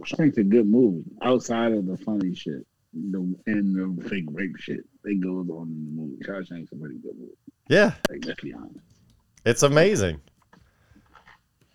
Shank's 0.06 0.38
a 0.38 0.44
good 0.44 0.68
movie 0.68 1.04
outside 1.22 1.72
of 1.74 1.86
the 1.86 1.98
funny 1.98 2.34
shit, 2.36 2.66
the 2.94 3.36
and 3.48 3.98
the 3.98 4.10
fake 4.10 4.26
rape 4.32 4.58
shit 4.58 4.82
that 5.04 5.22
goes 5.22 5.50
on 5.50 5.68
in 5.68 5.86
the 5.86 6.02
movie. 6.02 6.24
Shawshank's 6.24 6.72
a 6.72 6.76
pretty 6.76 6.96
good 7.00 7.16
movie. 7.18 7.34
Yeah, 7.68 7.94
Like 8.10 8.26
let's 8.26 8.42
be 8.42 8.54
honest. 8.54 8.80
it's 9.46 9.64
amazing. 9.64 10.22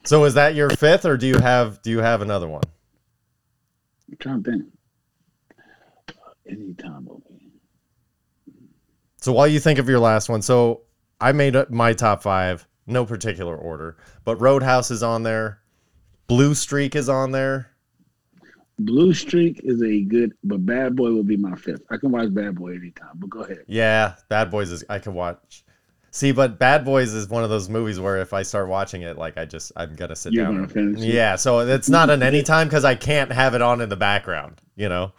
So 0.05 0.25
is 0.25 0.35
that 0.35 0.55
your 0.55 0.71
fifth 0.71 1.05
or 1.07 1.17
do 1.17 1.27
you 1.27 1.39
have 1.39 1.81
do 1.83 1.91
you 1.91 1.99
have 2.01 2.21
another 2.21 2.49
one? 2.49 2.63
I'm 4.11 4.17
trying 4.19 4.43
to 4.45 4.51
think. 4.51 4.65
Anytime 6.47 7.05
movie. 7.05 7.51
So 9.17 9.33
while 9.33 9.49
you 9.49 9.59
think 9.61 9.79
of 9.79 9.89
your 9.89 9.99
last 10.01 10.29
one, 10.29 10.43
so 10.43 10.83
I 11.21 11.33
made 11.33 11.57
up 11.57 11.71
my 11.71 11.95
top 11.95 12.23
five, 12.23 12.67
no 12.87 13.07
particular 13.07 13.57
order, 13.57 13.97
but 14.25 14.37
Roadhouse 14.41 14.91
is 14.91 15.03
on 15.03 15.23
there, 15.23 15.61
Blue 16.27 16.55
Streak 16.55 16.95
is 16.95 17.09
on 17.09 17.33
there. 17.33 17.71
Blue 18.79 19.15
Streak 19.15 19.61
is 19.63 19.83
a 19.83 20.01
good, 20.03 20.33
but 20.43 20.67
Bad 20.67 20.97
Boy 20.97 21.11
will 21.11 21.23
be 21.23 21.37
my 21.37 21.55
fifth. 21.55 21.83
I 21.91 21.97
can 21.97 22.11
watch 22.11 22.33
Bad 22.35 22.57
Boy 22.57 22.75
anytime, 22.75 23.11
but 23.17 23.31
go 23.31 23.41
ahead. 23.41 23.65
Yeah, 23.67 24.15
Bad 24.29 24.51
Boys 24.51 24.73
is 24.73 24.85
I 24.89 24.99
can 24.99 25.15
watch. 25.15 25.65
See, 26.11 26.33
but 26.33 26.59
Bad 26.59 26.85
Boys 26.85 27.13
is 27.13 27.29
one 27.29 27.45
of 27.45 27.51
those 27.51 27.69
movies 27.69 27.99
where 28.01 28.19
if 28.19 28.33
I 28.33 28.43
start 28.43 28.69
watching 28.69 29.03
it, 29.03 29.17
like 29.17 29.37
I 29.39 29.45
just 29.45 29.73
I'm 29.77 29.95
gonna 29.95 30.17
sit 30.17 30.33
You're 30.33 30.45
down. 30.47 30.67
gonna 30.67 30.93
it. 30.93 30.99
Yeah, 30.99 31.37
so 31.37 31.61
it's 31.61 31.89
not 31.89 32.11
an 32.11 32.23
anytime 32.23 32.69
because 32.69 32.85
I 32.85 32.95
can't 32.95 33.33
have 33.33 33.55
it 33.55 33.63
on 33.63 33.81
in 33.81 33.89
the 33.89 33.97
background. 33.97 34.61
You 34.77 34.89
know, 34.89 35.13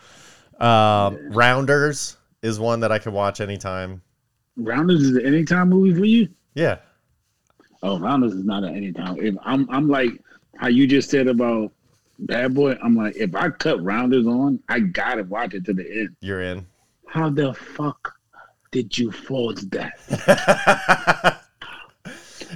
um, 0.65 1.18
Rounders 1.32 2.18
is 2.41 2.60
one 2.60 2.82
that 2.82 2.91
I 2.91 2.99
can 2.99 3.14
watch 3.14 3.41
anytime. 3.41 4.02
Rounders 4.57 5.02
is 5.02 5.15
an 5.18 5.26
anytime 5.26 5.69
movie 5.69 5.98
for 5.98 6.06
you? 6.06 6.30
Yeah, 6.53 6.77
Oh, 7.84 7.99
Rounders 7.99 8.34
is 8.34 8.45
not 8.45 8.64
an 8.64 8.76
anytime. 8.76 9.18
If 9.19 9.36
I'm, 9.44 9.69
I'm 9.69 9.88
like 9.90 10.11
how 10.57 10.68
you 10.68 10.88
just 10.88 11.10
said 11.10 11.27
about 11.27 11.72
Bad 12.19 12.53
Boy. 12.53 12.77
I'm 12.83 12.95
like, 12.95 13.15
if 13.15 13.35
I 13.35 13.49
cut 13.49 13.83
Rounders 13.83 14.25
on, 14.27 14.59
I 14.69 14.79
gotta 14.79 15.23
watch 15.23 15.53
it 15.53 15.65
to 15.65 15.73
the 15.73 15.83
end. 15.89 16.15
you're 16.21 16.41
in. 16.41 16.65
How 17.07 17.29
the 17.29 17.53
fuck 17.53 18.13
did 18.71 18.97
you 18.97 19.11
forge 19.11 19.61
that? 19.69 19.93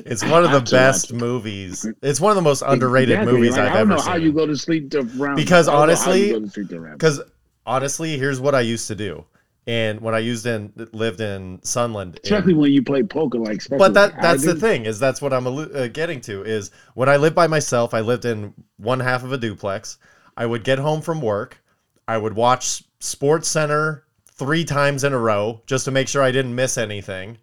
it's 0.06 0.23
one 0.26 0.44
of 0.44 0.52
the 0.52 0.61
best 0.72 1.14
movies. 1.14 1.86
It's 2.02 2.19
one 2.19 2.31
of 2.31 2.36
the 2.36 2.41
most 2.41 2.61
underrated 2.65 3.14
Exactly. 3.19 3.34
movies 3.34 3.52
Like, 3.57 3.61
I've 3.61 3.68
I 3.68 3.72
don't 3.73 3.81
ever 3.81 3.90
know 3.91 3.98
seen. 3.98 4.07
how 4.11 4.15
you 4.18 4.31
go 4.34 4.45
to 4.45 4.56
sleep 4.57 4.91
to 4.91 5.02
round. 5.03 5.36
Because 5.38 5.68
I 5.68 5.73
don't 5.73 5.88
know 5.88 5.95
how 5.95 6.11
you 6.14 6.23
honestly- 6.26 6.31
go 6.31 6.40
to 6.45 6.49
sleep 6.52 6.69
to 6.69 6.80
round. 6.80 6.98
Because 6.99 7.22
honestly, 7.65 8.18
here's 8.18 8.40
what 8.40 8.56
I 8.56 8.61
used 8.61 8.88
to 8.88 8.95
do. 8.95 9.26
And 9.70 10.02
when 10.02 10.16
I 10.16 10.18
used 10.18 10.48
in 10.48 10.74
lived 10.94 11.22
in 11.22 11.60
Sunland, 11.62 12.20
especially 12.24 12.56
when 12.56 12.72
you 12.72 12.82
play 12.82 13.04
poker, 13.04 13.38
like. 13.38 13.62
but 13.70 13.94
that 13.94 14.14
like 14.14 14.22
that's 14.24 14.44
the 14.44 14.56
thing 14.56 14.88
is 14.88 14.98
that's 14.98 15.22
what 15.22 15.32
I'm 15.32 15.46
uh, 15.46 15.86
getting 15.90 16.22
to 16.22 16.44
is 16.44 16.72
when 16.96 17.08
I 17.08 17.18
lived 17.18 17.36
by 17.36 17.46
myself. 17.46 17.94
I 17.94 18.00
lived 18.00 18.26
in 18.26 18.52
one 18.78 19.00
half 19.00 19.24
of 19.24 19.32
a 19.32 19.38
duplex. 19.38 20.00
I 20.36 20.48
would 20.48 20.64
get 20.64 20.80
home 20.80 21.02
from 21.02 21.22
work. 21.22 21.62
I 22.08 22.18
would 22.18 22.34
watch 22.34 22.84
Sports 23.00 23.48
Center 23.48 24.06
three 24.26 24.66
times 24.66 25.04
in 25.04 25.14
a 25.14 25.20
row 25.20 25.62
just 25.68 25.86
to 25.86 25.91
make 25.91 26.08
sure 26.08 26.24
I 26.24 26.32
didn't 26.32 26.56
miss 26.56 26.76
anything. 26.76 27.38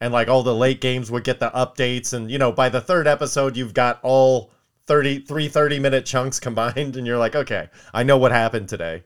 And 0.00 0.14
like 0.14 0.28
all 0.28 0.42
the 0.42 0.54
late 0.54 0.80
games 0.80 1.10
would 1.10 1.24
get 1.24 1.40
the 1.40 1.50
updates, 1.50 2.14
and 2.14 2.30
you 2.30 2.38
know 2.38 2.52
by 2.52 2.70
the 2.70 2.80
third 2.80 3.06
episode 3.06 3.54
you've 3.54 3.74
got 3.74 4.00
all 4.02 4.50
30 4.86 5.18
three 5.26 5.48
30 5.48 5.78
minute 5.78 6.06
chunks 6.06 6.40
combined, 6.48 6.96
and 6.96 7.06
you're 7.06 7.18
like, 7.18 7.36
okay, 7.36 7.68
I 7.92 8.02
know 8.02 8.16
what 8.16 8.32
happened 8.32 8.70
today. 8.70 9.02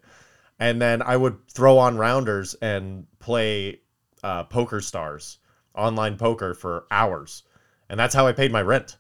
And 0.61 0.81
then 0.81 1.03
I 1.03 1.16
would 1.16 1.49
throw 1.49 1.78
on 1.78 1.97
rounders 1.97 2.55
and 2.61 3.07
play 3.19 3.81
uh, 4.23 4.45
Poker 4.45 4.81
Stars 4.81 5.39
online 5.74 6.16
poker 6.16 6.55
for 6.55 6.85
hours. 6.91 7.45
And 7.89 7.99
that's 7.99 8.15
how 8.15 8.27
I 8.27 8.32
paid 8.32 8.53
my 8.53 8.62
rent. 8.62 8.97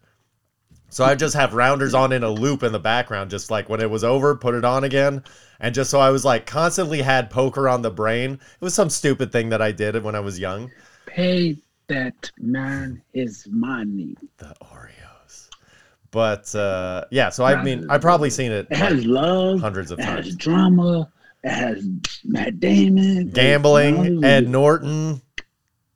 So 0.88 1.04
I 1.04 1.14
just 1.14 1.36
have 1.36 1.54
rounders 1.54 1.94
on 1.94 2.12
in 2.12 2.24
a 2.24 2.30
loop 2.30 2.64
in 2.64 2.72
the 2.72 2.80
background, 2.80 3.30
just 3.30 3.50
like 3.50 3.68
when 3.68 3.80
it 3.80 3.88
was 3.90 4.02
over, 4.02 4.34
put 4.34 4.54
it 4.56 4.64
on 4.64 4.82
again. 4.82 5.22
And 5.60 5.72
just 5.72 5.90
so 5.90 6.00
I 6.00 6.10
was 6.10 6.24
like 6.24 6.46
constantly 6.46 7.00
had 7.00 7.30
poker 7.30 7.68
on 7.68 7.82
the 7.82 7.90
brain. 7.92 8.32
It 8.32 8.64
was 8.64 8.74
some 8.74 8.90
stupid 8.90 9.30
thing 9.30 9.50
that 9.50 9.62
I 9.62 9.70
did 9.70 10.02
when 10.02 10.16
I 10.16 10.20
was 10.20 10.40
young. 10.40 10.70
Pay 11.06 11.58
that 11.86 12.32
man 12.38 13.02
his 13.12 13.46
money. 13.48 14.16
The 14.38 14.54
Oreos. 14.62 15.48
But 16.10 16.52
uh, 16.56 17.04
yeah, 17.12 17.28
so 17.28 17.44
I 17.44 17.62
mean, 17.62 17.86
I've 17.88 18.00
probably 18.00 18.30
seen 18.30 18.50
it 18.50 18.66
It 18.70 18.76
has 18.76 19.04
like, 19.04 19.06
love. 19.06 19.60
hundreds 19.60 19.92
of 19.92 20.00
It 20.00 20.04
has 20.06 20.34
drama. 20.34 21.08
It 21.42 21.50
has 21.50 21.88
Matt 22.24 22.60
Damon. 22.60 23.30
Gambling, 23.30 24.24
Ed 24.24 24.48
Norton. 24.48 25.22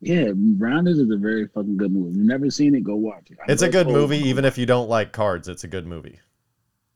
Yeah, 0.01 0.31
Rounders 0.57 0.99
is 0.99 1.09
a 1.09 1.17
very 1.17 1.47
fucking 1.47 1.77
good 1.77 1.91
movie. 1.91 2.11
If 2.11 2.17
you've 2.17 2.25
never 2.25 2.49
seen 2.51 2.75
it, 2.75 2.83
go 2.83 2.95
watch 2.95 3.31
it. 3.31 3.37
I 3.41 3.51
It's 3.51 3.61
a 3.61 3.69
good 3.69 3.87
movie, 3.87 4.17
even 4.19 4.45
if 4.45 4.57
you 4.57 4.65
don't 4.65 4.89
like 4.89 5.11
cards. 5.11 5.47
It's 5.47 5.63
a 5.63 5.67
good 5.67 5.87
movie. 5.87 6.19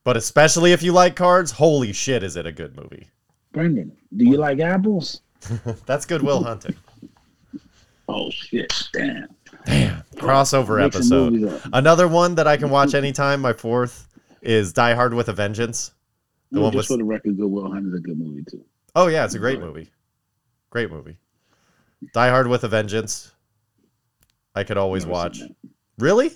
But 0.04 0.18
especially 0.18 0.74
if 0.74 0.84
you 0.84 0.92
like 0.92 1.16
cards, 1.16 1.52
holy 1.52 1.94
shit, 1.94 2.24
is 2.24 2.36
it 2.36 2.46
a 2.46 2.52
good 2.52 2.76
movie? 2.76 3.10
Brendan, 3.52 3.96
do 4.16 4.26
you 4.26 4.38
like 4.38 4.60
apples? 4.60 5.22
That's 5.86 6.06
Goodwill 6.06 6.44
Hunting. 6.44 6.76
Oh 8.12 8.32
shit! 8.32 8.74
Damn. 8.92 9.28
Damn. 9.68 10.02
Crossover 10.16 10.84
episode. 10.84 11.62
Another 11.74 12.08
one 12.08 12.34
that 12.34 12.48
I 12.48 12.58
can 12.58 12.72
watch 12.72 12.96
anytime, 12.96 13.40
my 13.40 13.54
fourth, 13.54 14.08
is 14.42 14.74
Die 14.74 14.96
Hard 14.96 15.14
with 15.14 15.30
a 15.30 15.34
Vengeance. 15.34 15.92
The 16.52 16.58
No, 16.58 16.64
one 16.64 16.72
just 16.74 16.90
with- 16.90 16.96
for 16.96 16.98
the 16.98 17.04
record, 17.06 17.38
Goodwill 17.38 17.72
Hunting 17.72 17.92
is 17.94 17.98
a 17.98 18.02
good 18.02 18.18
movie 18.20 18.44
too. 18.50 18.64
Oh, 18.96 19.08
yeah, 19.08 19.24
it's 19.26 19.36
a 19.36 19.40
great 19.40 19.60
movie. 19.60 19.90
Great 20.72 20.90
movie. 20.92 21.18
Die 22.14 22.30
Hard 22.30 22.48
with 22.48 22.64
a 22.64 22.68
Vengeance. 22.68 23.32
I 24.56 24.64
could 24.64 24.78
always 24.78 25.04
Never 25.04 25.14
watch. 25.14 25.42
Really? 26.00 26.32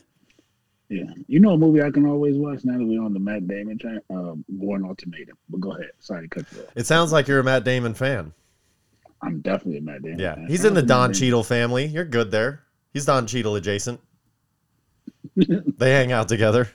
Yeah, 0.90 1.06
you 1.28 1.40
know 1.40 1.52
a 1.54 1.58
movie 1.58 1.82
I 1.82 1.90
can 1.90 2.06
always 2.06 2.38
watch 2.38 2.64
now 2.64 2.78
that 2.78 2.86
we're 2.86 3.02
on 3.02 3.14
the 3.14 3.20
Matt 3.20 3.48
Damon 3.48 3.80
train. 3.80 4.00
Um, 4.12 4.46
Bourne 4.48 4.86
Ultimatum. 4.86 5.36
But 5.50 5.62
go 5.62 5.72
ahead. 5.72 5.92
Sorry 6.00 6.28
to 6.28 6.28
cut 6.28 6.46
you 6.54 6.62
off. 6.62 6.68
It 6.76 6.86
sounds 6.86 7.12
like 7.12 7.28
you're 7.28 7.40
a 7.40 7.44
Matt 7.44 7.64
Damon 7.64 7.94
fan. 7.96 8.34
I'm 9.22 9.40
definitely 9.42 9.78
a 9.78 9.82
Matt 9.82 10.04
Damon. 10.04 10.18
Fan. 10.18 10.24
Yeah. 10.24 10.36
fan. 10.36 10.48
He's 10.48 10.66
in 10.66 10.74
the 10.76 10.84
Don 10.84 11.10
Matt 11.10 11.18
Cheadle 11.18 11.44
family. 11.44 11.86
You're 11.86 12.06
good 12.06 12.30
there. 12.30 12.64
He's 12.94 13.06
Don 13.06 13.26
Cheadle 13.26 13.56
adjacent. 13.56 14.00
they 15.36 15.92
hang 15.92 16.12
out 16.12 16.28
together. 16.28 16.70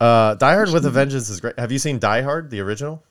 Uh, 0.00 0.34
Die 0.34 0.54
Hard 0.54 0.70
with 0.72 0.84
a 0.86 0.90
Vengeance 0.90 1.28
is 1.28 1.40
great. 1.40 1.58
Have 1.58 1.72
you 1.72 1.78
seen 1.78 1.98
Die 1.98 2.22
Hard, 2.22 2.50
the 2.50 2.60
original? 2.60 3.02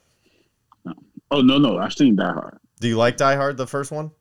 Damon. 0.85 1.05
Oh 1.31 1.41
no, 1.41 1.57
no, 1.57 1.77
I've 1.77 1.93
seen 1.93 2.15
Die 2.15 2.33
Hard. 2.33 2.59
Do 2.79 2.87
you 2.87 2.97
like 2.97 3.17
Die 3.17 3.35
Hard, 3.35 3.57
the 3.57 3.67
first 3.67 3.91
one? 3.91 4.11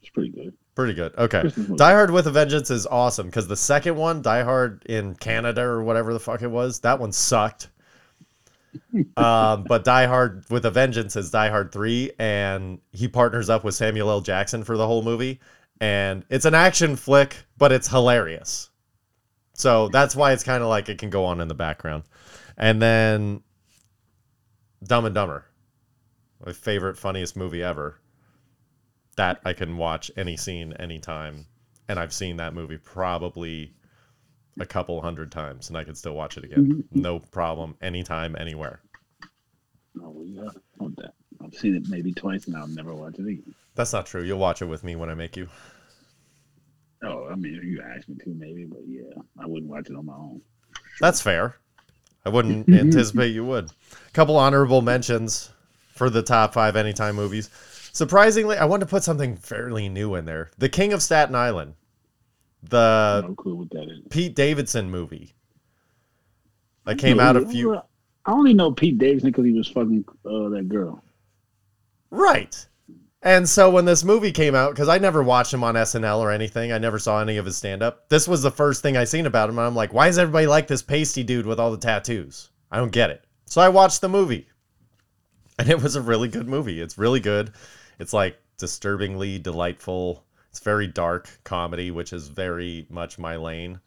It's 0.00 0.10
pretty 0.10 0.30
good. 0.30 0.54
Pretty 0.74 0.94
good. 0.94 1.14
Okay. 1.18 1.50
Die 1.76 1.92
Hard 1.92 2.10
with 2.10 2.26
a 2.26 2.30
Vengeance 2.30 2.70
is 2.70 2.86
awesome 2.86 3.26
because 3.26 3.48
the 3.48 3.56
second 3.56 3.96
one, 3.96 4.22
Die 4.22 4.42
Hard 4.42 4.84
in 4.86 5.14
Canada 5.16 5.62
or 5.62 5.82
whatever 5.82 6.12
the 6.12 6.20
fuck 6.20 6.42
it 6.42 6.50
was, 6.50 6.80
that 6.80 6.98
one 6.98 7.12
sucked. 7.12 7.68
um, 9.16 9.64
but 9.64 9.84
Die 9.84 10.06
Hard 10.06 10.44
with 10.48 10.64
a 10.64 10.70
Vengeance 10.70 11.16
is 11.16 11.30
Die 11.30 11.50
Hard 11.50 11.72
3, 11.72 12.12
and 12.18 12.78
he 12.92 13.08
partners 13.08 13.50
up 13.50 13.64
with 13.64 13.74
Samuel 13.74 14.08
L. 14.08 14.20
Jackson 14.20 14.64
for 14.64 14.76
the 14.76 14.86
whole 14.86 15.02
movie. 15.02 15.40
And 15.80 16.24
it's 16.30 16.44
an 16.44 16.54
action 16.54 16.96
flick, 16.96 17.36
but 17.58 17.72
it's 17.72 17.88
hilarious. 17.88 18.69
So 19.60 19.88
that's 19.88 20.16
why 20.16 20.32
it's 20.32 20.42
kind 20.42 20.62
of 20.62 20.70
like 20.70 20.88
it 20.88 20.96
can 20.96 21.10
go 21.10 21.26
on 21.26 21.38
in 21.38 21.48
the 21.48 21.54
background. 21.54 22.04
And 22.56 22.80
then 22.80 23.42
Dumb 24.82 25.04
and 25.04 25.14
Dumber, 25.14 25.44
my 26.44 26.54
favorite, 26.54 26.96
funniest 26.96 27.36
movie 27.36 27.62
ever 27.62 28.00
that 29.16 29.38
I 29.44 29.52
can 29.52 29.76
watch 29.76 30.10
any 30.16 30.38
scene 30.38 30.72
anytime. 30.72 31.44
And 31.90 31.98
I've 31.98 32.14
seen 32.14 32.38
that 32.38 32.54
movie 32.54 32.78
probably 32.78 33.74
a 34.58 34.64
couple 34.64 34.98
hundred 35.02 35.30
times 35.30 35.68
and 35.68 35.76
I 35.76 35.84
could 35.84 35.98
still 35.98 36.14
watch 36.14 36.38
it 36.38 36.44
again. 36.44 36.66
Mm-hmm. 36.66 37.02
No 37.02 37.18
problem. 37.18 37.76
Anytime, 37.82 38.36
anywhere. 38.38 38.80
Oh, 40.00 40.08
well, 40.08 40.24
yeah, 40.24 40.88
that. 40.96 41.12
I've 41.44 41.54
seen 41.54 41.74
it 41.74 41.82
maybe 41.90 42.14
twice 42.14 42.46
and 42.46 42.56
I'll 42.56 42.66
never 42.66 42.94
watch 42.94 43.18
it 43.18 43.26
again. 43.26 43.54
That's 43.74 43.92
not 43.92 44.06
true. 44.06 44.22
You'll 44.22 44.38
watch 44.38 44.62
it 44.62 44.66
with 44.66 44.84
me 44.84 44.96
when 44.96 45.10
I 45.10 45.14
make 45.14 45.36
you. 45.36 45.48
Oh, 47.02 47.28
I 47.30 47.34
mean, 47.34 47.54
if 47.54 47.64
you 47.64 47.82
asked 47.82 48.08
me 48.08 48.16
to, 48.24 48.30
maybe, 48.30 48.64
but 48.64 48.80
yeah, 48.86 49.22
I 49.38 49.46
wouldn't 49.46 49.70
watch 49.70 49.88
it 49.88 49.96
on 49.96 50.06
my 50.06 50.14
own. 50.14 50.40
That's 51.00 51.20
fair. 51.20 51.56
I 52.24 52.28
wouldn't 52.28 52.68
anticipate 52.72 53.28
you 53.28 53.44
would. 53.46 53.66
A 53.66 54.10
couple 54.12 54.36
honorable 54.36 54.82
mentions 54.82 55.50
for 55.94 56.10
the 56.10 56.22
top 56.22 56.52
five 56.52 56.76
anytime 56.76 57.16
movies. 57.16 57.48
Surprisingly, 57.92 58.56
I 58.56 58.66
wanted 58.66 58.84
to 58.84 58.90
put 58.90 59.02
something 59.02 59.36
fairly 59.36 59.88
new 59.88 60.14
in 60.14 60.24
there. 60.26 60.50
The 60.58 60.68
King 60.68 60.92
of 60.92 61.02
Staten 61.02 61.34
Island. 61.34 61.74
The 62.62 63.24
no 63.26 63.34
clue 63.34 63.54
what 63.56 63.70
that 63.70 63.88
is. 63.90 64.00
Pete 64.10 64.34
Davidson 64.34 64.90
movie. 64.90 65.34
That 66.84 66.98
came 66.98 67.18
out 67.18 67.36
a 67.36 67.46
few 67.46 67.80
I 68.26 68.32
only 68.32 68.52
know 68.52 68.72
Pete 68.72 68.98
Davidson 68.98 69.30
because 69.30 69.46
he 69.46 69.52
was 69.52 69.68
fucking 69.68 70.04
uh, 70.26 70.50
that 70.50 70.68
girl. 70.68 71.02
Right. 72.10 72.66
And 73.22 73.46
so 73.46 73.68
when 73.68 73.84
this 73.84 74.02
movie 74.02 74.32
came 74.32 74.54
out, 74.54 74.70
because 74.70 74.88
I 74.88 74.96
never 74.96 75.22
watched 75.22 75.52
him 75.52 75.62
on 75.62 75.74
SNL 75.74 76.20
or 76.20 76.30
anything, 76.30 76.72
I 76.72 76.78
never 76.78 76.98
saw 76.98 77.20
any 77.20 77.36
of 77.36 77.44
his 77.44 77.56
stand 77.56 77.82
up. 77.82 78.08
This 78.08 78.26
was 78.26 78.42
the 78.42 78.50
first 78.50 78.82
thing 78.82 78.96
I 78.96 79.04
seen 79.04 79.26
about 79.26 79.50
him. 79.50 79.58
And 79.58 79.66
I'm 79.66 79.74
like, 79.74 79.92
why 79.92 80.06
does 80.06 80.16
everybody 80.16 80.46
like 80.46 80.66
this 80.66 80.82
pasty 80.82 81.22
dude 81.22 81.44
with 81.44 81.60
all 81.60 81.70
the 81.70 81.76
tattoos? 81.76 82.48
I 82.70 82.78
don't 82.78 82.92
get 82.92 83.10
it. 83.10 83.24
So 83.44 83.60
I 83.60 83.68
watched 83.68 84.00
the 84.00 84.08
movie. 84.08 84.48
And 85.58 85.68
it 85.68 85.82
was 85.82 85.96
a 85.96 86.00
really 86.00 86.28
good 86.28 86.48
movie. 86.48 86.80
It's 86.80 86.96
really 86.96 87.20
good. 87.20 87.52
It's 87.98 88.14
like 88.14 88.40
disturbingly 88.56 89.38
delightful. 89.38 90.24
It's 90.48 90.60
very 90.60 90.86
dark 90.86 91.28
comedy, 91.44 91.90
which 91.90 92.14
is 92.14 92.28
very 92.28 92.86
much 92.88 93.18
my 93.18 93.36
lane. 93.36 93.80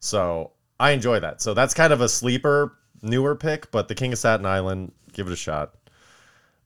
So 0.00 0.52
I 0.78 0.90
enjoy 0.90 1.20
that. 1.20 1.40
So 1.40 1.54
that's 1.54 1.72
kind 1.72 1.94
of 1.94 2.02
a 2.02 2.08
sleeper, 2.08 2.76
newer 3.00 3.34
pick, 3.34 3.70
but 3.70 3.88
The 3.88 3.94
King 3.94 4.12
of 4.12 4.18
Staten 4.18 4.44
Island, 4.44 4.92
give 5.14 5.26
it 5.26 5.32
a 5.32 5.36
shot. 5.36 5.74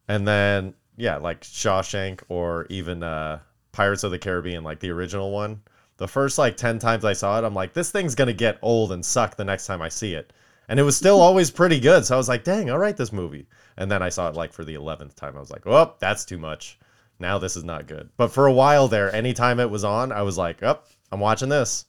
And 0.08 0.26
then 0.26 0.74
yeah, 0.96 1.16
like 1.16 1.40
Shawshank 1.42 2.22
or 2.28 2.66
even 2.70 3.02
uh 3.02 3.40
Pirates 3.72 4.04
of 4.04 4.10
the 4.10 4.18
Caribbean, 4.18 4.64
like 4.64 4.80
the 4.80 4.90
original 4.90 5.30
one. 5.30 5.62
The 5.96 6.08
first 6.08 6.38
like 6.38 6.56
10 6.56 6.78
times 6.78 7.04
I 7.04 7.12
saw 7.12 7.38
it, 7.38 7.44
I'm 7.44 7.54
like, 7.54 7.72
this 7.72 7.90
thing's 7.90 8.14
gonna 8.14 8.32
get 8.32 8.58
old 8.62 8.92
and 8.92 9.04
suck 9.04 9.36
the 9.36 9.44
next 9.44 9.66
time 9.66 9.80
I 9.80 9.88
see 9.88 10.14
it. 10.14 10.32
And 10.68 10.78
it 10.78 10.82
was 10.82 10.96
still 10.96 11.20
always 11.20 11.50
pretty 11.50 11.80
good. 11.80 12.04
So 12.04 12.14
I 12.14 12.18
was 12.18 12.28
like, 12.28 12.44
dang, 12.44 12.70
I'll 12.70 12.92
this 12.92 13.12
movie. 13.12 13.46
And 13.76 13.90
then 13.90 14.02
I 14.02 14.10
saw 14.10 14.28
it 14.28 14.34
like 14.34 14.52
for 14.52 14.64
the 14.64 14.74
11th 14.74 15.14
time. 15.14 15.36
I 15.36 15.40
was 15.40 15.50
like, 15.50 15.66
oh, 15.66 15.94
that's 16.00 16.24
too 16.24 16.38
much. 16.38 16.78
Now 17.18 17.38
this 17.38 17.56
is 17.56 17.64
not 17.64 17.86
good. 17.86 18.10
But 18.16 18.32
for 18.32 18.46
a 18.46 18.52
while 18.52 18.88
there, 18.88 19.14
anytime 19.14 19.60
it 19.60 19.70
was 19.70 19.84
on, 19.84 20.12
I 20.12 20.22
was 20.22 20.36
like, 20.36 20.62
oh, 20.62 20.80
I'm 21.10 21.20
watching 21.20 21.48
this. 21.48 21.86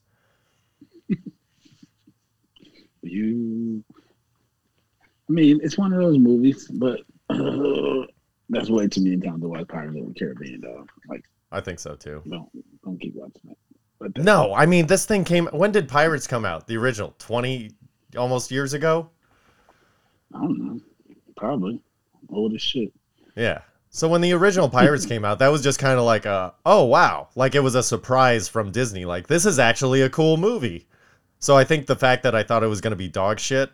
You, 3.02 3.84
I 5.30 5.34
mean, 5.34 5.60
it's 5.62 5.78
one 5.78 5.92
of 5.92 6.00
those 6.00 6.18
movies, 6.18 6.70
but 6.72 7.02
uh, 7.30 8.06
that's 8.50 8.70
way 8.70 8.88
too 8.88 9.04
many 9.04 9.18
times 9.18 9.42
to 9.42 9.48
watch 9.48 9.68
Pirates 9.68 9.98
of 10.00 10.08
the 10.08 10.14
Caribbean, 10.20 10.62
dog. 10.62 10.90
Like, 11.10 11.24
I 11.52 11.62
think 11.62 11.80
so 11.80 11.96
too. 11.96 12.22
don't 12.30 12.50
don't 12.84 13.00
keep 13.00 13.16
watching 13.16 13.52
it. 13.52 13.58
But 14.00 14.18
No, 14.18 14.54
I 14.54 14.66
mean, 14.66 14.88
this 14.88 15.06
thing 15.06 15.24
came. 15.24 15.48
When 15.48 15.72
did 15.72 15.88
Pirates 15.88 16.28
come 16.28 16.46
out? 16.46 16.68
The 16.68 16.78
original? 16.78 17.16
20 17.20 17.72
almost 18.18 18.52
years 18.52 18.74
ago? 18.74 19.10
I 20.34 20.40
don't 20.40 20.60
know. 20.60 20.80
Probably 21.38 21.82
old 22.30 22.54
as 22.54 22.62
shit. 22.62 22.92
Yeah. 23.36 23.62
So 23.90 24.08
when 24.08 24.22
the 24.22 24.34
original 24.34 24.70
Pirates 24.70 25.06
came 25.08 25.24
out, 25.24 25.40
that 25.40 25.50
was 25.50 25.62
just 25.62 25.80
kind 25.80 26.00
of 26.00 26.06
like 26.06 26.26
a, 26.26 26.54
oh 26.66 26.86
wow, 26.86 27.30
like 27.36 27.56
it 27.56 27.62
was 27.62 27.76
a 27.76 27.84
surprise 27.84 28.48
from 28.48 28.72
Disney. 28.72 29.06
Like 29.06 29.28
this 29.28 29.46
is 29.46 29.60
actually 29.60 30.02
a 30.02 30.10
cool 30.10 30.38
movie. 30.38 30.88
So 31.40 31.56
I 31.56 31.64
think 31.64 31.86
the 31.86 31.96
fact 31.96 32.24
that 32.24 32.36
I 32.36 32.44
thought 32.44 32.64
it 32.64 32.68
was 32.68 32.82
going 32.82 32.92
to 32.92 32.98
be 32.98 33.10
dog 33.10 33.40
shit 33.40 33.70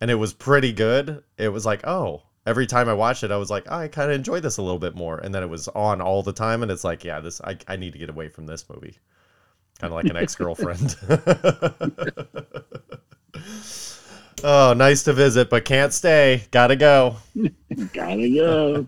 and 0.00 0.10
it 0.10 0.14
was 0.14 0.32
pretty 0.32 0.72
good, 0.72 1.22
it 1.36 1.48
was 1.48 1.66
like, 1.66 1.86
oh, 1.86 2.22
every 2.46 2.66
time 2.66 2.88
I 2.88 2.94
watched 2.94 3.22
it, 3.22 3.30
I 3.30 3.36
was 3.36 3.50
like, 3.50 3.64
oh, 3.68 3.76
I 3.76 3.88
kind 3.88 4.10
of 4.10 4.16
enjoyed 4.16 4.42
this 4.42 4.58
a 4.58 4.62
little 4.62 4.78
bit 4.78 4.94
more. 4.94 5.18
And 5.18 5.34
then 5.34 5.42
it 5.42 5.48
was 5.48 5.68
on 5.68 6.00
all 6.00 6.22
the 6.22 6.32
time, 6.32 6.62
and 6.62 6.70
it's 6.70 6.84
like, 6.84 7.04
yeah, 7.04 7.20
this 7.20 7.40
I, 7.42 7.56
I 7.68 7.76
need 7.76 7.92
to 7.92 7.98
get 7.98 8.10
away 8.10 8.28
from 8.28 8.46
this 8.46 8.68
movie. 8.68 8.96
Kind 9.78 9.92
of 9.92 9.96
like 9.96 10.06
an 10.06 10.16
ex 10.16 10.34
girlfriend. 10.34 10.96
oh, 14.44 14.74
nice 14.74 15.02
to 15.04 15.12
visit, 15.12 15.50
but 15.50 15.64
can't 15.64 15.92
stay. 15.92 16.44
Gotta 16.50 16.76
go. 16.76 17.16
Gotta 17.92 18.30
go. 18.30 18.86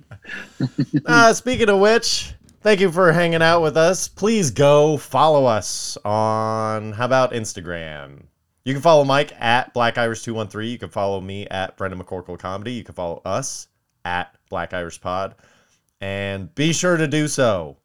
uh, 1.06 1.32
speaking 1.32 1.68
of 1.68 1.80
which, 1.80 2.34
thank 2.62 2.80
you 2.80 2.90
for 2.90 3.12
hanging 3.12 3.42
out 3.42 3.62
with 3.62 3.76
us. 3.76 4.08
Please 4.08 4.50
go 4.50 4.96
follow 4.96 5.46
us 5.46 5.96
on, 6.04 6.92
how 6.92 7.04
about 7.04 7.32
Instagram? 7.32 8.24
You 8.64 8.74
can 8.74 8.82
follow 8.82 9.04
Mike 9.04 9.32
at 9.40 9.74
Black 9.74 9.98
Irish 9.98 10.22
213. 10.22 10.70
You 10.70 10.78
can 10.78 10.88
follow 10.88 11.20
me 11.20 11.48
at 11.48 11.76
Brendan 11.76 12.00
McCorkle 12.00 12.38
Comedy. 12.38 12.72
You 12.72 12.84
can 12.84 12.94
follow 12.94 13.20
us 13.24 13.66
at 14.04 14.36
Black 14.50 14.72
Irish 14.72 15.00
Pod. 15.00 15.34
And 16.00 16.54
be 16.54 16.72
sure 16.72 16.96
to 16.96 17.08
do 17.08 17.26
so, 17.26 17.76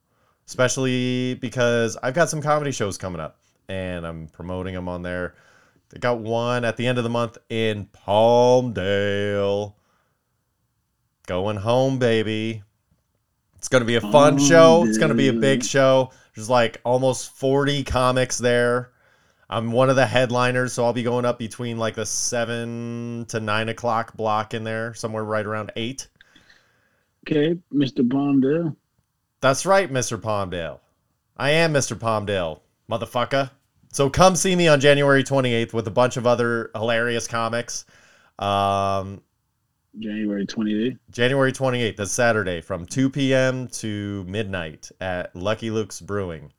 especially 0.48 1.36
because 1.36 1.98
I've 2.02 2.14
got 2.14 2.30
some 2.30 2.42
comedy 2.42 2.72
shows 2.72 2.98
coming 2.98 3.20
up 3.20 3.40
and 3.70 4.06
I'm 4.06 4.28
promoting 4.28 4.76
them 4.76 4.88
on 4.88 5.02
there. 5.02 5.36
I 5.96 6.00
got 6.00 6.20
one 6.20 6.66
at 6.66 6.78
the 6.78 6.86
end 6.86 6.98
of 6.98 7.04
the 7.04 7.10
month 7.10 7.38
in 7.50 7.88
Palmdale. 8.08 9.74
Going 11.26 11.58
home, 11.58 11.98
baby. 11.98 12.64
It's 13.58 13.68
going 13.68 13.82
to 13.82 13.86
be 13.88 13.96
a 13.96 14.02
fun 14.02 14.38
show. 14.38 14.86
It's 14.86 14.98
going 14.98 15.10
to 15.10 15.16
be 15.16 15.30
a 15.30 15.34
big 15.34 15.64
show. 15.64 16.12
There's 16.36 16.50
like 16.50 16.80
almost 16.84 17.32
40 17.32 17.84
comics 17.84 18.38
there. 18.38 18.92
I'm 19.50 19.72
one 19.72 19.90
of 19.90 19.96
the 19.96 20.06
headliners, 20.06 20.74
so 20.74 20.84
I'll 20.84 20.94
be 20.94 21.04
going 21.04 21.26
up 21.26 21.40
between 21.40 21.78
like 21.78 21.96
the 21.96 22.06
seven 22.06 23.26
to 23.30 23.40
nine 23.40 23.70
o'clock 23.70 24.16
block 24.16 24.54
in 24.54 24.64
there, 24.64 24.94
somewhere 24.94 25.24
right 25.24 25.46
around 25.46 25.72
eight. 25.76 26.08
Okay, 27.26 27.58
Mr. 27.74 28.08
Palmdale. 28.08 28.76
That's 29.40 29.66
right, 29.66 29.92
Mr. 29.92 30.20
Palmdale. 30.20 30.80
I 31.38 31.52
am 31.52 31.74
Mr. 31.74 31.98
Palmdale, 31.98 32.62
motherfucker. 32.90 33.52
So 33.92 34.10
come 34.10 34.36
see 34.36 34.56
me 34.56 34.68
on 34.68 34.80
January 34.80 35.24
28th 35.24 35.74
with 35.74 35.88
a 35.88 35.92
bunch 35.92 36.18
of 36.18 36.28
other 36.28 36.72
hilarious 36.76 37.28
comics. 37.28 37.86
Um, 38.40 39.22
January 39.98 40.46
28th. 40.46 40.98
January 41.10 41.52
28th, 41.52 41.96
that's 41.96 42.12
Saturday, 42.12 42.62
from 42.62 42.86
2 42.86 43.10
p.m. 43.10 43.68
to 43.68 44.24
midnight 44.28 44.92
at 45.00 45.36
Lucky 45.36 45.72
Luke's 45.72 46.02
Brewing 46.02 46.52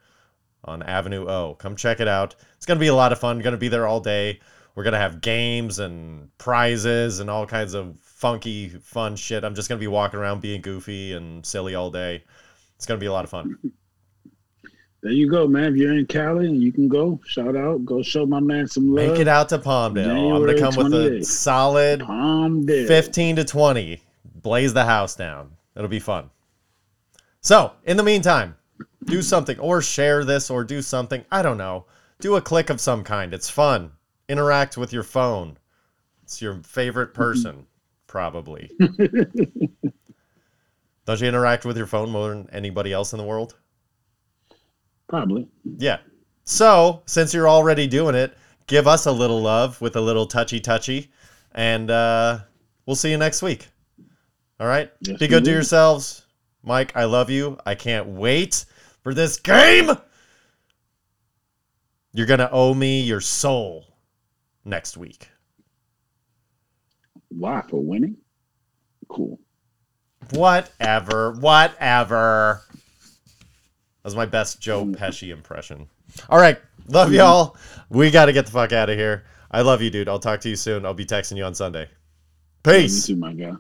on 0.65 0.83
Avenue 0.83 1.27
O. 1.29 1.55
Come 1.59 1.77
check 1.77 2.01
it 2.01 2.09
out. 2.09 2.35
It's 2.57 2.67
going 2.67 2.79
to 2.79 2.81
be 2.81 2.89
a 2.89 2.95
lot 2.95 3.13
of 3.13 3.19
fun. 3.19 3.39
Going 3.41 3.53
to 3.53 3.59
be 3.59 3.69
there 3.69 3.87
all 3.87 4.01
day. 4.01 4.41
We're 4.75 4.85
going 4.85 4.93
to 4.93 4.99
have 4.99 5.21
games 5.21 5.79
and 5.79 6.37
prizes 6.39 7.21
and 7.21 7.29
all 7.29 7.47
kinds 7.47 7.75
of 7.75 7.99
funky, 8.01 8.69
fun 8.69 9.17
shit. 9.17 9.45
I'm 9.45 9.55
just 9.55 9.69
going 9.69 9.79
to 9.79 9.83
be 9.83 9.89
walking 9.89 10.21
around 10.21 10.41
being 10.41 10.61
goofy 10.61 11.15
and 11.15 11.45
silly 11.45 11.75
all 11.75 11.91
day. 11.91 12.23
It's 12.77 12.87
going 12.87 12.99
to 12.99 13.03
be 13.03 13.07
a 13.07 13.13
lot 13.13 13.25
of 13.25 13.31
fun. 13.31 13.59
There 15.01 15.13
you 15.13 15.31
go, 15.31 15.47
man. 15.47 15.75
If 15.75 15.77
you're 15.77 15.97
in 15.97 16.07
Cali 16.07 16.51
you 16.51 16.73
can 16.73 16.89
go, 16.89 17.21
shout 17.25 17.55
out, 17.55 17.85
go 17.85 18.03
show 18.03 18.27
my 18.27 18.41
man 18.41 18.67
some 18.67 18.93
love. 18.93 19.07
Make 19.07 19.21
it 19.21 19.29
out 19.29 19.49
to 19.51 19.59
Palmdale. 19.59 20.35
I'm 20.35 20.43
going 20.43 20.57
to 20.57 20.61
come 20.61 20.75
with 20.75 20.93
a 20.93 21.25
solid 21.25 22.01
Palmdale. 22.01 22.89
15 22.89 23.37
to 23.37 23.45
20. 23.45 24.03
Blaze 24.43 24.75
the 24.75 24.85
house 24.85 25.15
down. 25.15 25.53
It'll 25.77 25.89
be 25.89 26.01
fun. 26.01 26.31
So, 27.41 27.75
in 27.85 27.97
the 27.97 28.03
meantime, 28.03 28.57
do 29.05 29.23
something 29.23 29.59
or 29.59 29.81
share 29.83 30.25
this 30.25 30.51
or 30.51 30.65
do 30.65 30.83
something. 30.83 31.25
I 31.31 31.43
don't 31.43 31.59
know. 31.59 31.87
Do 32.21 32.37
a 32.37 32.41
click 32.41 32.71
of 32.71 32.81
some 32.81 33.05
kind. 33.05 33.33
It's 33.33 33.49
fun. 33.49 33.93
Interact 34.29 34.77
with 34.77 34.93
your 34.93 35.03
phone. 35.03 35.57
It's 36.23 36.43
your 36.43 36.57
favorite 36.63 37.15
person, 37.15 37.67
probably. 38.07 38.71
Don't 41.07 41.21
you 41.21 41.27
interact 41.27 41.65
with 41.65 41.77
your 41.79 41.87
phone 41.87 42.11
more 42.11 42.29
than 42.29 42.51
anybody 42.53 42.93
else 42.93 43.15
in 43.15 43.19
the 43.19 43.25
world? 43.25 43.57
Probably. 45.09 45.49
Yeah. 45.79 46.01
So, 46.45 47.03
since 47.07 47.33
you're 47.33 47.49
already 47.49 47.87
doing 47.87 48.15
it, 48.15 48.37
give 48.67 48.87
us 48.87 49.07
a 49.07 49.13
little 49.13 49.41
love 49.41 49.81
with 49.81 49.97
a 49.97 50.01
little 50.01 50.27
touchy 50.27 50.61
touchy. 50.61 51.11
And 51.53 51.91
uh, 51.91 52.41
we'll 52.85 52.97
see 52.97 53.11
you 53.11 53.17
next 53.17 53.41
week. 53.41 53.69
All 54.61 54.67
right? 54.67 54.93
Yes, 55.01 55.19
Be 55.19 55.29
good 55.29 55.45
to 55.45 55.51
yourselves. 55.51 56.27
Mike, 56.63 56.97
I 56.97 57.05
love 57.05 57.31
you. 57.31 57.59
I 57.65 57.75
can't 57.75 58.09
wait 58.09 58.65
for 59.03 59.15
this 59.15 59.39
game. 59.39 59.91
You're 62.13 62.27
going 62.27 62.41
to 62.41 62.51
owe 62.51 62.75
me 62.75 63.01
your 63.03 63.21
soul 63.21 63.87
next 64.65 64.97
week. 64.97 65.29
Why? 67.29 67.63
For 67.69 67.81
winning? 67.81 68.17
Cool. 69.09 69.39
Whatever. 70.31 71.33
Whatever. 71.33 72.63
That 72.73 74.05
was 74.05 74.17
my 74.17 74.27
best 74.27 74.61
Joe 74.61 74.85
mm. 74.85 74.97
Pesci 74.97 75.31
impression. 75.31 75.89
All 76.29 76.39
right. 76.39 76.59
Love 76.89 77.11
mm. 77.11 77.17
y'all. 77.17 77.57
We 77.91 78.11
got 78.11 78.27
to 78.27 78.33
get 78.33 78.47
the 78.47 78.53
fuck 78.53 78.73
out 78.73 78.91
of 78.91 78.99
here. 78.99 79.25
I 79.51 79.63
love 79.63 79.81
you, 79.81 79.91
dude. 79.91 80.09
I'll 80.09 80.19
talk 80.19 80.41
to 80.41 80.49
you 80.49 80.57
soon. 80.57 80.85
I'll 80.85 80.95
be 80.95 81.07
texting 81.07 81.37
you 81.37 81.45
on 81.45 81.55
Sunday. 81.55 81.89
You 82.67 82.73
Peace. 82.73 83.07
too, 83.07 83.17
my 83.17 83.33
guy. 83.33 83.53